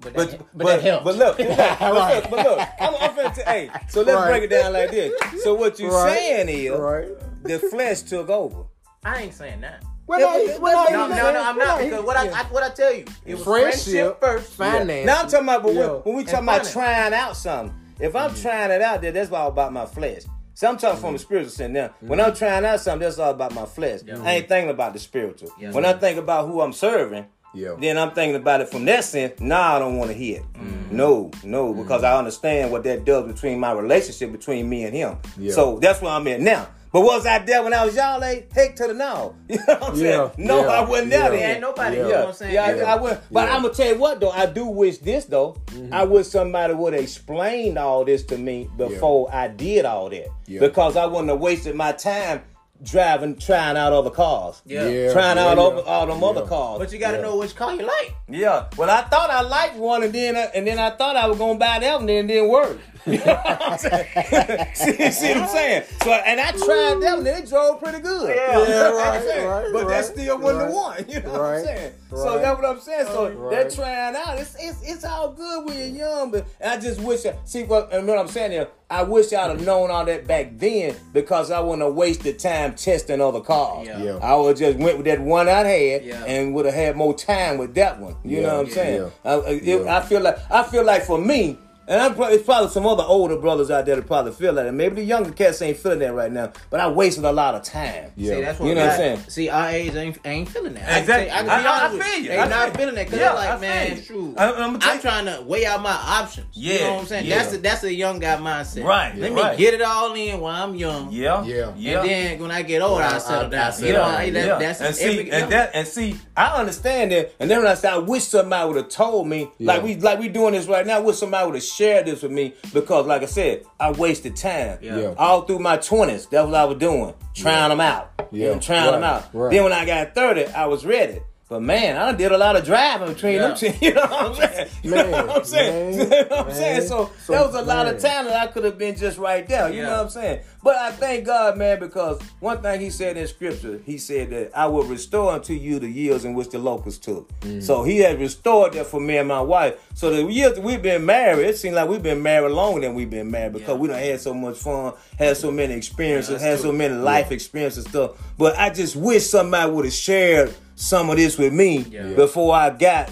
But 0.01 0.15
But 0.15 0.31
that, 0.31 0.39
but, 0.39 0.49
but, 0.55 0.83
that 0.83 1.05
but 1.05 1.17
look, 1.17 1.37
but 1.39 1.49
look, 1.49 1.79
but 1.81 1.95
look, 2.15 2.31
but 2.31 2.47
look, 2.47 2.69
I'm, 2.81 2.95
I'm 3.01 3.11
finna 3.17 3.35
t- 3.35 3.43
hey, 3.45 3.71
so 3.89 4.03
let's 4.03 4.17
Right. 4.17 4.29
break 4.31 4.43
it 4.45 4.51
down 4.51 4.73
like 4.73 4.91
this. 4.93 5.13
So 5.43 5.55
what 5.55 5.79
you 5.81 5.91
Right. 5.91 6.17
saying 6.17 6.49
is 6.49 6.71
Right. 6.71 7.09
the 7.43 7.59
flesh 7.59 8.03
took 8.03 8.29
over. 8.31 8.63
I 9.05 9.23
ain't 9.23 9.35
saying 9.35 9.61
that. 9.63 9.83
Well, 10.07 10.21
Yeah, 10.21 10.27
no, 10.27 10.53
but- 10.53 10.61
well, 10.63 10.85
but 10.87 10.93
No, 10.93 11.07
no, 11.09 11.33
no, 11.33 11.43
I'm 11.43 11.59
not 11.59 11.79
because 11.81 12.05
what 12.05 12.17
I, 12.17 12.25
yeah. 12.27 12.33
I 12.41 12.43
what 12.45 12.63
I 12.63 12.71
tell 12.71 12.95
you, 12.95 13.05
it 13.27 13.35
was 13.35 13.45
Friendship, 13.45 14.21
friendship 14.21 14.21
first. 14.21 14.53
finance. 14.55 15.05
Now 15.07 15.21
I'm 15.23 15.29
talking 15.29 15.47
about 15.49 15.63
but 15.65 15.75
when, 15.75 15.89
when 15.89 16.15
we 16.17 16.25
talking 16.25 16.45
about 16.45 16.67
finance. 16.67 16.73
trying 16.73 17.13
out 17.13 17.37
something. 17.37 17.75
If 17.99 18.15
I'm 18.17 18.31
Mm-hmm. 18.31 18.41
trying 18.43 18.71
it 18.71 18.81
out 18.83 19.03
there, 19.03 19.13
that's 19.13 19.31
all 19.33 19.49
about 19.49 19.73
my 19.75 19.85
flesh. 19.85 20.23
So 20.61 20.69
I'm 20.69 20.77
talking 20.77 21.01
from 21.01 21.15
the 21.15 21.19
spiritual 21.19 21.51
sense 21.51 21.73
now. 21.73 21.89
When 22.01 22.19
Mm-hmm. 22.19 22.29
I'm 22.29 22.37
trying 22.37 22.65
out 22.67 22.81
something, 22.81 23.01
that's 23.01 23.19
all 23.19 23.31
about 23.31 23.55
my 23.55 23.65
flesh. 23.65 24.01
I 24.07 24.33
ain't 24.35 24.47
thinking 24.49 24.69
about 24.69 24.93
the 24.93 24.99
spiritual. 24.99 25.49
Yeah. 25.59 25.73
When 25.73 25.87
I 25.87 25.95
think 25.95 26.19
about 26.19 26.49
who 26.49 26.61
I'm 26.61 26.75
serving, 26.75 27.25
Yeah. 27.55 27.77
then 27.81 27.97
I'm 27.97 28.11
thinking 28.11 28.37
about 28.37 28.61
it 28.61 28.69
from 28.69 28.85
that 28.85 29.05
sense. 29.05 29.41
Nah, 29.41 29.77
I 29.77 29.79
don't 29.79 29.97
want 29.97 30.11
to 30.11 30.15
hear 30.19 30.41
it. 30.41 30.53
Mm-hmm. 30.53 30.95
No, 30.95 31.31
no, 31.45 31.73
because 31.73 32.05
I 32.05 32.19
understand 32.19 32.71
what 32.73 32.85
that 32.85 33.07
does 33.07 33.33
between 33.33 33.59
my 33.59 33.73
relationship 33.73 34.33
between 34.33 34.69
me 34.69 34.85
and 34.85 34.95
him. 34.95 35.17
So 35.51 35.79
that's 35.79 36.03
where 36.03 36.13
I'm 36.13 36.29
at 36.29 36.43
now. 36.43 36.69
But 36.93 37.03
was 37.03 37.25
I 37.25 37.39
there 37.39 37.63
when 37.63 37.73
I 37.73 37.85
was 37.85 37.95
y'all? 37.95 38.21
Like, 38.21 38.53
heck 38.53 38.75
to 38.77 38.89
the 38.89 38.95
no. 38.95 39.37
You 39.49 39.57
know 39.59 39.63
what 39.67 39.83
I'm 39.83 39.95
Yeah, 39.97 40.01
saying? 40.03 40.31
No, 40.39 40.61
yeah, 40.63 40.67
I 40.69 40.89
wasn't 40.89 41.11
there 41.11 41.21
yeah. 41.21 41.29
then. 41.31 41.39
There 41.39 41.51
ain't 41.53 41.61
nobody, 41.61 41.97
Yeah. 41.97 42.03
you 42.03 42.09
know 42.13 42.19
what 42.21 42.29
I'm 42.29 42.35
saying? 42.35 42.55
Yeah, 42.55 42.65
I, 42.65 42.75
Yeah. 42.75 42.93
I 42.93 42.97
would. 42.97 43.19
But 43.31 43.49
Yeah. 43.49 43.55
I'm 43.55 43.63
gonna 43.63 43.75
tell 43.75 43.87
you 43.93 43.99
what 43.99 44.21
though, 44.21 44.31
I 44.31 44.47
do 44.47 44.67
wish 44.67 44.99
this 44.99 45.25
though. 45.27 45.57
Mm-hmm. 45.67 45.95
I 45.95 46.03
wish 46.05 46.27
somebody 46.27 46.75
would 46.75 46.95
explain 46.95 47.79
all 47.79 48.05
this 48.05 48.25
to 48.25 48.37
me 48.39 48.69
before 48.77 49.33
I 49.33 49.47
did 49.49 49.85
all 49.85 50.11
that. 50.11 50.29
Yeah. 50.47 50.61
Because 50.61 50.97
I 50.97 51.07
wouldn't 51.07 51.29
have 51.29 51.39
wasted 51.39 51.77
my 51.77 51.93
time 51.93 52.43
driving, 52.83 53.37
trying 53.37 53.77
out 53.77 53.93
other 53.93 54.11
cars. 54.11 54.63
Yeah. 54.65 54.89
Yeah. 54.89 55.13
Trying 55.13 55.37
yeah, 55.37 55.45
out 55.49 55.59
yeah. 55.59 55.63
all, 55.63 55.81
all 55.83 56.07
them 56.07 56.25
other 56.25 56.47
cars. 56.47 56.79
But 56.79 56.93
you 56.93 56.99
got 56.99 57.11
to 57.13 57.19
Yeah. 57.19 57.23
know 57.23 57.37
which 57.37 57.55
car 57.55 57.75
you 57.75 57.83
like. 57.83 58.15
yeah. 58.29 58.65
Well, 58.77 58.89
I 58.91 59.03
thought 59.03 59.31
I 59.31 59.43
liked 59.43 59.77
one, 59.77 60.03
and 60.03 60.13
then 60.13 60.35
I, 60.35 60.51
and 60.55 60.67
then 60.67 60.79
I 60.79 60.91
thought 60.91 61.15
I 61.15 61.27
was 61.29 61.37
gonna 61.39 61.59
buy 61.59 61.79
that 61.79 61.93
one, 61.93 62.01
and 62.03 62.09
then 62.09 62.25
it 62.25 62.29
didn't 62.29 62.49
work. 62.49 62.79
You 63.07 63.19
know 63.19 63.25
what 63.25 63.63
I'm 63.63 63.79
saying? 63.79 64.67
see, 64.75 65.11
see 65.11 65.29
what 65.35 65.37
I'm 65.43 65.49
saying? 65.49 65.83
So, 66.03 66.11
and 66.13 66.41
I 66.41 66.51
tried 66.53 66.99
that 67.01 67.17
one, 67.19 67.27
and 67.27 67.27
it 67.29 67.49
drove 67.49 67.81
pretty 67.81 68.01
good. 68.01 68.35
Yeah. 68.37 68.59
You 68.59 68.69
know 68.69 68.69
Yeah, 68.69 68.93
what 68.93 69.07
I'm 69.07 69.27
right, 69.27 69.47
right, 69.65 69.73
But 69.73 69.89
that 69.89 69.95
right, 69.95 70.05
still 70.05 70.39
wasn't 70.39 70.61
right, 70.63 70.69
the 70.69 70.75
one. 70.75 71.05
You 71.09 71.21
know 71.21 71.31
what 71.33 71.41
I'm 71.41 71.53
right, 71.53 71.65
saying? 71.65 71.93
So 72.11 72.39
that's 72.41 72.61
what 72.61 72.69
I'm 72.69 72.81
saying. 72.81 73.07
So 73.07 73.31
Right. 73.31 73.51
that 73.65 73.75
trying 73.75 74.17
out, 74.17 74.39
it's, 74.39 74.57
it's 74.59 74.83
it's 74.83 75.05
all 75.05 75.31
good 75.33 75.65
when 75.67 75.79
you're 75.79 75.87
young, 76.09 76.31
but 76.31 76.47
I 76.65 76.77
just 76.79 77.01
wish. 77.01 77.25
I, 77.25 77.35
see 77.45 77.63
what 77.63 77.93
and 77.93 78.07
what 78.07 78.19
I'm 78.19 78.29
saying 78.29 78.53
here. 78.53 78.69
I 78.93 79.05
wish 79.05 79.33
I'd 79.33 79.49
have 79.51 79.65
known 79.65 79.91
all 79.93 80.05
that 80.05 80.27
back 80.27 80.59
then 80.59 80.97
because 81.13 81.53
I 81.53 81.61
wouldn't 81.61 81.83
have 81.83 81.95
wasted 81.95 82.41
time 82.41 82.75
testing 82.75 83.21
other 83.21 83.41
cars. 83.41 83.87
Yeah. 83.87 84.03
Yeah. 84.03 84.17
I 84.21 84.35
would 84.35 84.57
just 84.57 84.79
went 84.79 84.97
with 84.97 85.07
that 85.07 85.21
one 85.21 85.49
I 85.49 85.61
had 85.63 86.05
Yeah. 86.05 86.25
and 86.25 86.53
would 86.55 86.65
have 86.67 86.75
had 86.75 86.97
more 86.97 87.15
time 87.15 87.57
with 87.59 87.73
that 87.77 88.01
one. 88.01 88.17
You 88.25 88.39
Yeah, 88.41 88.47
know 88.49 88.57
what 88.59 88.67
I'm 88.67 88.73
saying? 88.73 89.03
yeah. 89.25 89.31
I, 89.31 89.35
I- 89.35 89.51
it- 89.51 89.85
Yeah. 89.85 89.97
I 89.97 90.01
feel 90.03 90.21
like 90.21 90.39
I 90.51 90.63
feel 90.65 90.85
like 90.85 91.05
for 91.05 91.19
me. 91.19 91.57
And 91.89 92.01
I'm 92.01 92.15
probably, 92.15 92.37
it's 92.37 92.45
probably 92.45 92.71
some 92.71 92.87
other 92.87 93.03
older 93.03 93.37
brothers 93.37 93.69
out 93.69 93.85
there 93.85 93.97
that 93.97 94.07
probably 94.07 94.31
feel 94.31 94.53
like 94.53 94.67
that. 94.67 94.73
Maybe 94.73 94.97
the 94.97 95.03
younger 95.05 95.33
cats 95.33 95.61
ain't 95.61 95.77
feeling 95.77 95.99
that 96.01 96.15
right 96.15 96.31
now. 96.31 96.53
But 96.69 96.79
I 96.79 96.89
wasted 96.89 97.25
a 97.25 97.33
lot 97.33 97.57
of 97.57 97.65
time. 97.65 98.13
Yeah. 98.17 98.35
See, 98.37 98.41
that's 98.43 98.61
what 98.61 98.69
You 98.69 98.75
know 98.77 98.83
what 98.83 98.91
I'm 98.93 98.97
saying? 98.97 99.19
See, 99.29 99.49
our 99.49 99.69
age 99.71 99.95
ain't, 99.97 100.19
ain't 100.25 100.49
feeling 100.49 100.75
that. 100.75 101.01
Exactly. 101.01 101.33
I, 101.33 101.39
can, 101.41 101.49
I- 101.51 101.55
I, 101.55 101.59
I- 101.59 101.87
I 101.87 101.91
feel 101.99 102.23
you. 102.23 102.29
They 102.29 102.39
I 102.39 102.47
not 102.49 102.67
feel- 102.69 102.75
feeling 102.77 102.95
that 102.95 103.07
because 103.07 103.19
Yeah, 103.19 103.33
they're 103.33 103.39
I 103.41 103.51
like, 103.53 103.61
man, 103.61 103.97
feel 103.97 104.05
true. 104.05 104.35
I- 104.37 104.53
I'ma 104.53 104.79
I'm 104.83 105.01
trying 105.01 105.25
to 105.25 105.43
weigh 105.45 105.67
out 105.67 105.83
my 105.83 105.91
options. 105.91 106.47
You 106.53 106.75
Yeah, 106.75 106.79
know 106.87 106.93
what 106.93 107.01
I'm 107.01 107.07
saying? 107.07 107.27
yeah. 107.27 107.39
That's 107.43 107.55
a, 107.55 107.59
that's 107.59 107.83
a 107.83 107.93
young 107.93 108.19
guy 108.21 108.37
mindset. 108.37 108.85
Right, 108.85 109.17
Let 109.17 109.33
right. 109.33 109.53
me 109.53 109.65
get 109.65 109.75
it 109.75 109.83
all 109.83 110.15
in 110.15 110.39
while 110.41 110.63
I'm 110.63 110.77
young. 110.77 111.11
Yeah, 111.11 111.43
Yeah. 111.45 111.71
And 112.01 112.09
then 112.09 112.39
when 112.41 112.53
I 112.53 112.63
get 112.63 112.83
older, 112.83 113.03
Well, 113.03 113.15
I 113.15 113.19
settle 113.19 113.51
down. 113.51 113.67
I 113.67 113.71
settle 113.71 113.89
you 113.89 113.93
know, 113.95 114.01
down. 114.05 114.33
That, 114.33 114.59
that's 114.61 114.81
and 114.81 114.97
every, 115.11 115.25
see, 115.25 115.31
and 115.33 115.51
that, 115.51 115.71
and 115.75 115.89
see, 115.89 116.17
I 116.37 116.57
understand 116.61 117.11
that. 117.11 117.35
And 117.41 117.51
then 117.51 117.59
when 117.59 117.67
I 117.67 117.75
said, 117.75 117.95
I 117.95 117.99
wish 117.99 118.25
somebody 118.29 118.69
would 118.69 118.77
have 118.77 118.89
told 118.91 119.27
me, 119.27 119.51
like 119.59 119.83
we, 119.83 119.97
like 119.97 120.21
we 120.21 120.29
doing 120.29 120.53
this 120.55 120.67
right 120.69 120.87
now. 120.87 120.99
I 120.99 121.01
wish 121.01 121.17
somebody 121.17 121.47
would 121.47 121.55
have 121.57 121.65
shared 121.81 122.07
this 122.07 122.23
with 122.23 122.31
me 122.31 122.53
because, 122.75 123.07
like 123.07 123.23
I 123.23 123.27
said, 123.27 123.65
I 123.79 123.91
wasted 123.93 124.37
time. 124.37 124.79
Yeah. 124.83 124.99
Yeah. 124.99 125.15
All 125.17 125.43
through 125.43 125.61
my 125.61 125.79
twenties, 125.79 126.27
that's 126.27 126.45
what 126.45 126.55
I 126.55 126.65
was 126.65 126.79
doing, 126.79 127.15
trying 127.35 127.71
them 127.71 127.81
out. 127.81 128.13
Yeah. 128.33 128.53
and 128.53 128.63
trying 128.63 128.93
them 128.93 129.03
out. 129.03 129.35
right. 129.35 129.51
Then 129.51 129.65
when 129.65 129.73
I 129.73 129.87
got 129.87 130.15
thirty, 130.15 130.45
I 130.45 130.67
was 130.67 130.85
ready. 130.85 131.21
But 131.51 131.63
man, 131.63 131.97
I 131.97 132.13
did 132.13 132.31
a 132.31 132.39
lot 132.39 132.55
of 132.55 132.65
driving 132.65 133.13
between 133.13 133.35
Yeah. 133.35 133.49
them 133.49 133.57
two. 133.57 133.73
You 133.81 133.95
know 133.95 134.03
what 134.03 134.13
I'm 134.13 134.35
saying? 134.37 134.69
You 134.85 134.91
Man, 134.93 135.11
know 135.11 135.27
what 135.27 135.37
I'm 135.39 135.45
saying? 135.45 135.97
man, 135.99 136.07
you 136.07 136.09
know 136.31 136.37
what 136.37 136.47
I'm 136.47 136.53
saying? 136.55 136.83
So, 136.89 137.11
So, 137.27 137.33
that 137.33 137.45
was 137.47 137.55
a 137.57 137.63
lot 137.63 137.87
of 137.89 138.01
man. 138.01 138.25
that 138.27 138.49
I 138.49 138.53
could 138.53 138.63
have 138.63 138.79
been 138.79 138.95
just 138.97 139.19
right 139.19 139.47
there. 139.49 139.69
You 139.69 139.83
know 139.83 139.91
what 139.91 140.01
I'm 140.01 140.09
saying? 140.11 140.41
But 140.63 140.77
I 140.77 140.93
thank 140.93 141.27
God, 141.27 141.59
man, 141.59 141.81
because 141.81 142.21
one 142.39 142.63
thing 142.63 142.81
He 142.81 142.91
said 142.91 143.17
in 143.17 143.27
Scripture, 143.27 143.81
He 143.85 143.99
said 143.99 144.31
that 144.31 144.53
I 144.57 144.67
will 144.67 144.85
restore 144.85 145.33
unto 145.33 145.53
you 145.53 145.81
the 145.81 145.89
years 145.89 146.25
in 146.25 146.35
which 146.35 146.51
the 146.51 146.61
locusts 146.61 147.05
took. 147.05 147.29
Mm. 147.41 147.61
So 147.61 147.83
He 147.83 147.99
had 147.99 148.21
restored 148.21 148.75
that 148.75 148.87
for 148.87 149.01
me 149.01 149.17
and 149.19 149.27
my 149.27 149.41
wife. 149.41 149.75
So 149.95 150.11
the 150.11 150.23
years 150.31 150.55
that 150.55 150.63
we've 150.63 150.81
been 150.83 151.05
married, 151.05 151.47
it 151.49 151.59
seems 151.59 151.75
like 151.75 151.89
we've 151.89 152.01
been 152.03 152.23
married 152.23 152.53
longer 152.53 152.83
than 152.83 152.95
we've 152.95 153.11
been 153.11 153.29
married 153.29 153.55
because 153.55 153.71
Yeah. 153.71 153.75
we 153.75 153.89
done 153.89 153.99
had 153.99 154.21
so 154.21 154.33
much 154.35 154.57
fun, 154.57 154.93
had 155.19 155.37
so 155.37 155.51
many 155.51 155.75
experiences, 155.75 156.41
Yeah, 156.41 156.47
had 156.47 156.53
that's 156.53 156.63
so 156.63 156.71
many 156.71 156.95
life 156.95 157.33
experiences 157.33 157.87
stuff. 157.87 158.13
But 158.39 158.57
I 158.57 158.71
just 158.71 158.95
wish 158.95 159.27
somebody 159.27 159.73
would 159.73 159.85
have 159.87 159.95
shared 159.95 160.55
some 160.81 161.11
of 161.11 161.17
this 161.17 161.37
with 161.37 161.53
me 161.53 161.85
Yeah. 161.91 162.15
before 162.15 162.55
I 162.55 162.71
got. 162.71 163.11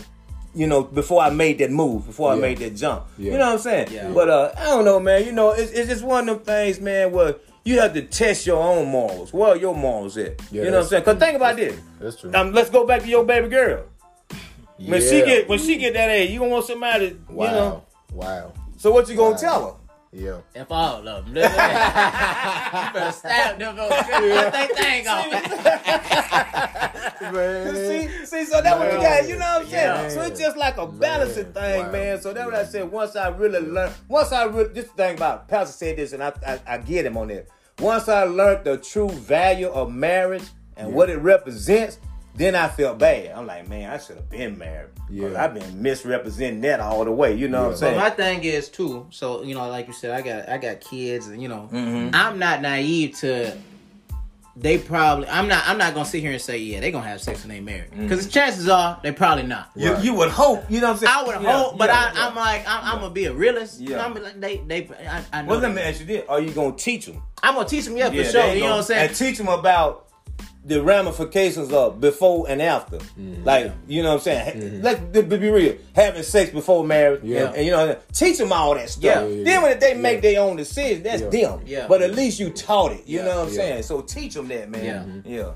You 0.55 0.67
know, 0.67 0.83
before 0.83 1.23
I 1.23 1.31
made 1.31 1.59
that 1.59 1.71
move, 1.71 2.07
before 2.07 2.33
I 2.33 2.35
Yeah. 2.35 2.41
made 2.41 2.59
that 2.59 2.75
jump. 2.75 3.05
Yeah. 3.19 3.33
You 3.33 3.39
know 3.39 3.47
what 3.47 3.53
I'm 3.53 3.59
saying? 3.59 3.89
Yeah. 3.93 4.11
But 4.13 4.29
uh, 4.31 4.51
I 4.57 4.65
don't 4.65 4.85
know, 4.85 4.99
man. 4.99 5.25
You 5.25 5.31
know, 5.33 5.51
it's, 5.51 5.71
it's 5.71 5.89
just 5.89 6.03
one 6.03 6.29
of 6.29 6.37
them 6.39 6.45
things, 6.45 6.81
man, 6.81 7.13
where 7.13 7.37
you 7.65 7.79
have 7.81 7.93
to 7.93 8.03
test 8.03 8.47
your 8.47 8.57
own 8.61 8.89
morals. 8.89 9.33
Where 9.33 9.51
are 9.51 9.57
your 9.57 9.75
morals 9.77 10.17
at? 10.17 10.41
Yeah, 10.51 10.65
you 10.65 10.71
know 10.71 10.79
what 10.79 10.85
I'm 10.85 10.89
saying? 10.89 11.03
Because 11.05 11.19
think 11.21 11.37
about 11.37 11.57
this. 11.57 11.79
That's 12.01 12.17
true. 12.17 12.33
Um, 12.35 12.53
let's 12.53 12.71
go 12.71 12.87
back 12.87 13.03
to 13.03 13.09
your 13.09 13.25
baby 13.25 13.49
girl. 13.49 13.85
When 14.79 15.01
she 15.01 15.21
get 15.23 15.49
when 15.49 15.59
she 15.59 15.77
get 15.77 15.93
that 15.95 16.09
age, 16.11 16.31
you 16.31 16.39
gonna 16.41 16.51
want 16.51 16.65
somebody, 16.67 17.17
Wow. 17.29 17.45
you 17.47 17.51
know. 17.53 17.83
Wow. 18.15 18.53
So 18.79 18.91
what 18.91 19.09
you 19.09 19.17
gonna 19.17 19.33
Wow. 19.33 19.37
tell 19.37 19.65
her? 19.67 19.73
Yeah. 20.13 20.39
If 20.55 20.71
all 20.71 21.07
of 21.07 21.27
them. 21.27 21.29
you 21.37 21.43
better 21.43 23.13
stab 23.13 23.59
them. 23.59 23.77
Cut 23.77 24.53
they 24.53 24.67
thing 24.75 25.07
off. 25.07 25.31
Man. 27.33 27.75
See, 27.75 28.25
see, 28.25 28.45
so 28.45 28.63
that 28.63 28.79
what 28.79 28.93
you 28.93 28.99
got, 28.99 29.29
you 29.29 29.35
know 29.35 29.41
what 29.41 29.63
I'm 29.63 29.69
saying? 29.69 29.87
Yeah. 29.87 30.09
So 30.09 30.23
it's 30.23 30.41
just 30.41 30.57
like 30.57 30.77
a 30.79 30.87
balancing 30.87 31.53
thing, 31.53 31.87
Wow. 31.87 31.93
man. 31.93 32.21
So 32.21 32.33
that's 32.33 32.47
what 32.47 32.55
I 32.55 32.65
said. 32.65 32.91
Once 32.91 33.17
I 33.17 33.29
really 33.29 33.61
learned, 33.61 33.93
once 34.09 34.33
I 34.33 34.45
really, 34.45 34.73
this 34.73 34.87
thing 34.87 35.17
about 35.17 35.49
Pastor 35.49 35.73
said 35.73 35.97
this, 35.97 36.13
and 36.13 36.23
I, 36.23 36.33
I, 36.47 36.61
I 36.67 36.79
get 36.79 37.07
him 37.07 37.17
on 37.17 37.31
it. 37.31 37.49
Once 37.81 38.09
I 38.09 38.25
learned 38.25 38.65
the 38.65 38.77
true 38.79 39.09
value 39.11 39.69
of 39.69 39.93
marriage 39.93 40.45
and 40.77 40.93
what 40.95 41.11
it 41.11 41.19
represents, 41.19 41.99
then 42.39 42.55
I 42.55 42.69
felt 42.69 42.99
bad. 42.99 43.33
I'm 43.37 43.47
like, 43.47 43.69
man, 43.69 43.91
I 43.91 43.99
should 43.99 44.17
have 44.17 44.31
been 44.31 44.57
married. 44.57 44.91
Yeah. 45.11 45.29
Yeah. 45.29 45.45
I've 45.45 45.55
been 45.55 45.83
misrepresenting 45.83 46.61
that 46.63 46.81
all 46.81 47.05
the 47.05 47.13
way. 47.13 47.35
You 47.35 47.49
know 47.49 47.65
what 47.65 47.71
I'm 47.73 47.77
saying? 47.77 47.95
But 47.97 48.01
my 48.01 48.11
thing 48.11 48.45
is 48.45 48.69
too. 48.69 49.07
So 49.11 49.43
you 49.43 49.55
know, 49.55 49.69
like 49.69 49.87
you 49.89 49.93
said, 49.93 50.13
I 50.13 50.23
got 50.23 50.49
I 50.49 50.59
got 50.59 50.81
kids, 50.81 51.27
and 51.29 51.43
you 51.43 51.49
know, 51.49 51.69
Mm-hmm. 51.73 52.15
I'm 52.15 52.39
not 52.39 52.63
naive 52.63 53.17
to 53.19 53.57
they 54.57 54.77
probably. 54.77 55.29
I'm 55.29 55.47
not. 55.47 55.63
I'm 55.69 55.79
not 55.79 55.95
gonna 55.95 56.05
sit 56.05 56.21
here 56.21 56.33
and 56.33 56.41
say 56.41 56.59
yeah 56.59 56.81
they 56.81 56.91
gonna 56.91 57.07
have 57.07 57.21
sex 57.21 57.43
when 57.43 57.51
they 57.51 57.61
married 57.61 57.91
Mm-hmm. 57.93 58.03
because 58.09 58.27
chances 58.29 58.69
are 58.69 58.99
they 59.05 59.13
probably 59.13 59.45
not. 59.45 59.71
You, 59.77 59.97
you 59.99 60.15
would 60.15 60.31
hope, 60.31 60.69
you 60.69 60.81
know 60.81 60.89
what 60.89 60.93
I'm 60.95 60.99
saying? 60.99 61.13
I 61.17 61.23
would 61.23 61.43
Yeah, 61.45 61.59
hope, 61.63 61.79
but 61.79 61.89
yeah, 61.91 62.11
I, 62.13 62.19
yeah. 62.19 62.27
I'm 62.29 62.35
like 62.35 62.65
I'm, 62.69 62.85
I'm 62.95 62.99
gonna 63.01 63.15
be 63.15 63.27
a 63.27 63.33
realist. 63.33 63.81
Yeah. 63.81 64.05
I'm 64.05 64.15
like 64.15 64.41
they 64.41 64.57
they. 64.67 64.89
I, 65.09 65.23
I 65.33 65.43
know. 65.43 65.51
Well, 65.51 65.61
let 65.61 65.73
me 65.75 65.81
ask 65.81 66.01
you 66.01 66.07
this: 66.07 66.25
Are 66.29 66.41
you 66.41 66.51
gonna 66.51 66.75
teach 66.77 67.07
them? 67.07 67.23
I'm 67.41 67.55
gonna 67.55 67.69
teach 67.69 67.85
them. 67.85 67.97
Yeah, 67.97 68.09
for 68.11 68.25
sure. 68.25 68.47
You 68.53 68.55
know 68.55 68.61
gonna- 68.61 68.71
what 68.71 68.77
I'm 68.79 68.83
saying? 68.83 69.09
And 69.09 69.17
teach 69.17 69.39
them 69.39 69.47
about 69.49 70.08
the 70.69 70.83
ramifications 70.83 71.73
of 71.73 72.01
before 72.01 72.47
and 72.49 72.61
after. 72.61 72.99
Mm-hmm. 72.99 73.45
Like, 73.45 73.73
you 73.87 74.03
know 74.03 74.11
what 74.11 74.27
I'm 74.29 74.55
saying? 74.55 74.83
Let's 74.83 75.01
be 75.01 75.23
be 75.23 75.51
real. 75.51 75.77
Having 75.95 76.23
sex 76.23 76.51
before 76.51 76.85
marriage. 76.85 77.23
Yeah. 77.25 77.47
And, 77.47 77.57
and, 77.57 77.67
you 77.67 77.73
know, 77.73 77.99
teach 78.13 78.39
them 78.39 78.53
all 78.53 78.75
that 78.75 78.91
stuff. 78.91 79.03
Yeah. 79.03 79.27
Yeah, 79.27 79.27
yeah, 79.27 79.45
then 79.45 79.63
when 79.63 79.79
they 79.81 79.95
yeah. 79.95 80.01
make 80.01 80.23
their 80.23 80.41
own 80.41 80.57
decision, 80.57 81.03
that's 81.03 81.23
Yeah. 81.23 81.29
them. 81.29 81.61
Yeah. 81.67 81.87
But 81.89 82.03
at 82.03 82.15
least 82.15 82.39
you 82.39 82.51
taught 82.51 82.93
it. 82.93 83.07
You 83.07 83.19
Yeah. 83.19 83.25
know 83.25 83.37
what 83.39 83.49
I'm 83.49 83.55
Yeah. 83.55 83.55
saying? 83.55 83.83
So 83.85 84.03
teach 84.03 84.35
them 84.35 84.49
that, 84.49 84.71
man. 84.71 85.23
Yeah. 85.25 85.37
yeah. 85.37 85.51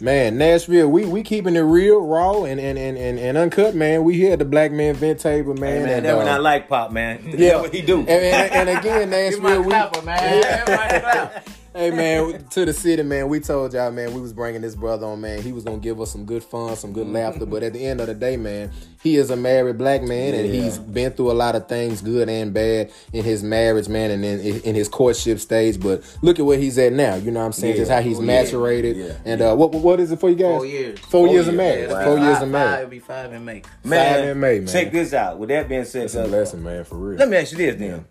Man, 0.00 0.36
Nashville, 0.36 0.88
we 0.88 1.06
we 1.06 1.22
keeping 1.22 1.56
it 1.56 1.60
real, 1.60 2.00
raw, 2.00 2.44
and 2.44 2.60
and, 2.60 2.78
and, 2.78 2.98
and, 2.98 3.18
and 3.18 3.38
uncut, 3.38 3.74
man. 3.74 4.04
We 4.04 4.14
here 4.14 4.34
at 4.34 4.38
the 4.38 4.44
Black 4.44 4.70
Man 4.70 4.94
Vent 4.94 5.18
Table, 5.18 5.54
man. 5.54 5.72
Hey, 5.72 5.86
man, 5.86 5.88
and, 5.88 6.06
that's 6.06 6.16
what 6.18 6.28
uh, 6.28 6.32
I 6.32 6.36
like, 6.36 6.68
Pop, 6.68 6.92
man. 6.92 7.34
Yeah, 7.36 7.56
what 7.62 7.74
he 7.74 7.80
do. 7.80 8.00
And, 8.00 8.10
and, 8.10 8.68
and 8.68 8.78
again, 8.78 9.10
Nashville, 9.40 9.62
we, 9.62 9.68
clapper, 9.68 10.02
man. 10.02 10.44
Everybody 10.44 11.00
clap. 11.00 11.48
hey 11.76 11.90
man, 11.90 12.44
to 12.50 12.64
the 12.64 12.72
city, 12.72 13.02
man. 13.02 13.28
We 13.28 13.40
told 13.40 13.72
y'all, 13.74 13.90
man, 13.90 14.14
we 14.14 14.20
was 14.20 14.32
bringing 14.32 14.62
this 14.62 14.74
brother 14.74 15.06
on, 15.06 15.20
man. 15.20 15.42
He 15.42 15.52
was 15.52 15.64
gonna 15.64 15.78
give 15.78 16.00
us 16.00 16.10
some 16.10 16.24
good 16.24 16.42
fun, 16.42 16.74
some 16.76 16.90
Mm-hmm. 16.90 16.98
good 16.98 17.08
laughter. 17.08 17.46
But 17.46 17.62
at 17.62 17.72
the 17.74 17.84
end 17.84 18.00
of 18.00 18.06
the 18.06 18.14
day, 18.14 18.36
man, 18.36 18.70
he 19.02 19.16
is 19.16 19.30
a 19.30 19.36
married 19.36 19.78
black 19.78 20.02
man, 20.02 20.34
and 20.34 20.46
Yeah. 20.52 20.62
he's 20.62 20.78
been 20.78 21.12
through 21.12 21.30
a 21.30 21.34
lot 21.34 21.54
of 21.54 21.68
things, 21.68 22.00
good 22.02 22.28
and 22.28 22.52
bad, 22.54 22.90
in 23.12 23.22
his 23.24 23.42
marriage, 23.42 23.88
man, 23.88 24.10
and 24.10 24.24
in, 24.24 24.60
in 24.62 24.74
his 24.74 24.88
courtship 24.88 25.38
stage. 25.38 25.78
But 25.80 26.02
look 26.22 26.38
at 26.38 26.44
where 26.46 26.58
he's 26.58 26.78
at 26.78 26.92
now. 26.92 27.16
You 27.16 27.30
know 27.30 27.40
what 27.40 27.46
I'm 27.46 27.52
saying? 27.52 27.74
Yeah. 27.74 27.80
Just 27.82 27.90
how 27.90 28.00
he's 28.00 28.18
Oh, 28.18 28.22
maturated. 28.22 28.96
Yeah. 28.96 29.12
And 29.24 29.42
uh, 29.42 29.54
what 29.54 29.72
what 29.72 30.00
is 30.00 30.10
it 30.12 30.18
for 30.20 30.30
you 30.30 30.36
guys? 30.36 30.56
Four 30.56 30.66
years. 30.66 30.98
Four, 31.00 31.10
Four 31.10 31.28
years 31.28 31.48
of 31.48 31.54
marriage. 31.54 31.90
Yeah, 31.90 32.04
Four 32.04 32.14
it'll 32.14 32.24
years 32.26 32.42
of 32.42 32.48
marriage. 32.48 32.70
Five, 32.70 32.78
it'll 32.80 32.90
be 32.90 32.98
five 33.00 33.32
in 33.32 33.44
May. 33.44 33.62
Man, 33.84 34.28
in 34.28 34.40
May, 34.40 34.58
man. 34.60 34.68
check 34.68 34.90
this 34.92 35.12
out. 35.12 35.38
With 35.38 35.50
that 35.50 35.68
being 35.68 35.84
said, 35.84 36.04
It's 36.04 36.14
a 36.14 36.24
uh, 36.24 36.26
blessing, 36.26 36.62
man, 36.62 36.84
for 36.84 36.96
real. 36.96 37.18
Let 37.18 37.28
me 37.28 37.36
ask 37.36 37.52
you 37.52 37.58
this 37.58 37.76
then. 37.76 38.06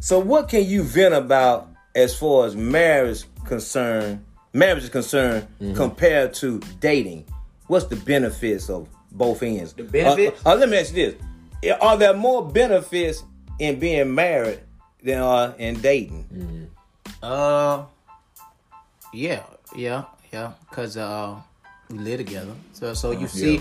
So 0.00 0.18
what 0.18 0.48
can 0.48 0.64
you 0.64 0.82
vent 0.82 1.14
about 1.14 1.68
as 1.94 2.16
far 2.18 2.46
as 2.46 2.54
marriage 2.56 3.24
concerned, 3.46 4.24
marriage 4.52 4.84
is 4.84 4.90
concerned 4.90 5.46
Mm-hmm. 5.60 5.74
compared 5.74 6.34
to 6.34 6.60
dating? 6.80 7.24
What's 7.66 7.86
the 7.86 7.96
benefits 7.96 8.68
of 8.70 8.88
both 9.12 9.42
ends? 9.42 9.72
The 9.74 9.84
benefits? 9.84 10.44
Uh, 10.44 10.50
uh, 10.50 10.56
let 10.56 10.68
me 10.68 10.78
ask 10.78 10.94
you 10.94 11.16
this. 11.62 11.76
Are 11.80 11.96
there 11.96 12.14
more 12.14 12.46
benefits 12.46 13.22
in 13.58 13.78
being 13.78 14.14
married 14.14 14.60
than 15.02 15.18
are 15.20 15.54
in 15.58 15.80
dating? 15.80 16.26
Mm-hmm. 16.32 16.64
Uh, 17.22 17.84
yeah, 19.12 19.42
yeah, 19.76 20.04
yeah. 20.32 20.52
Cause 20.70 20.96
uh, 20.96 21.36
we 21.90 21.98
live 21.98 22.18
together, 22.18 22.54
so 22.72 22.94
so 22.94 23.10
you 23.10 23.28
see. 23.28 23.60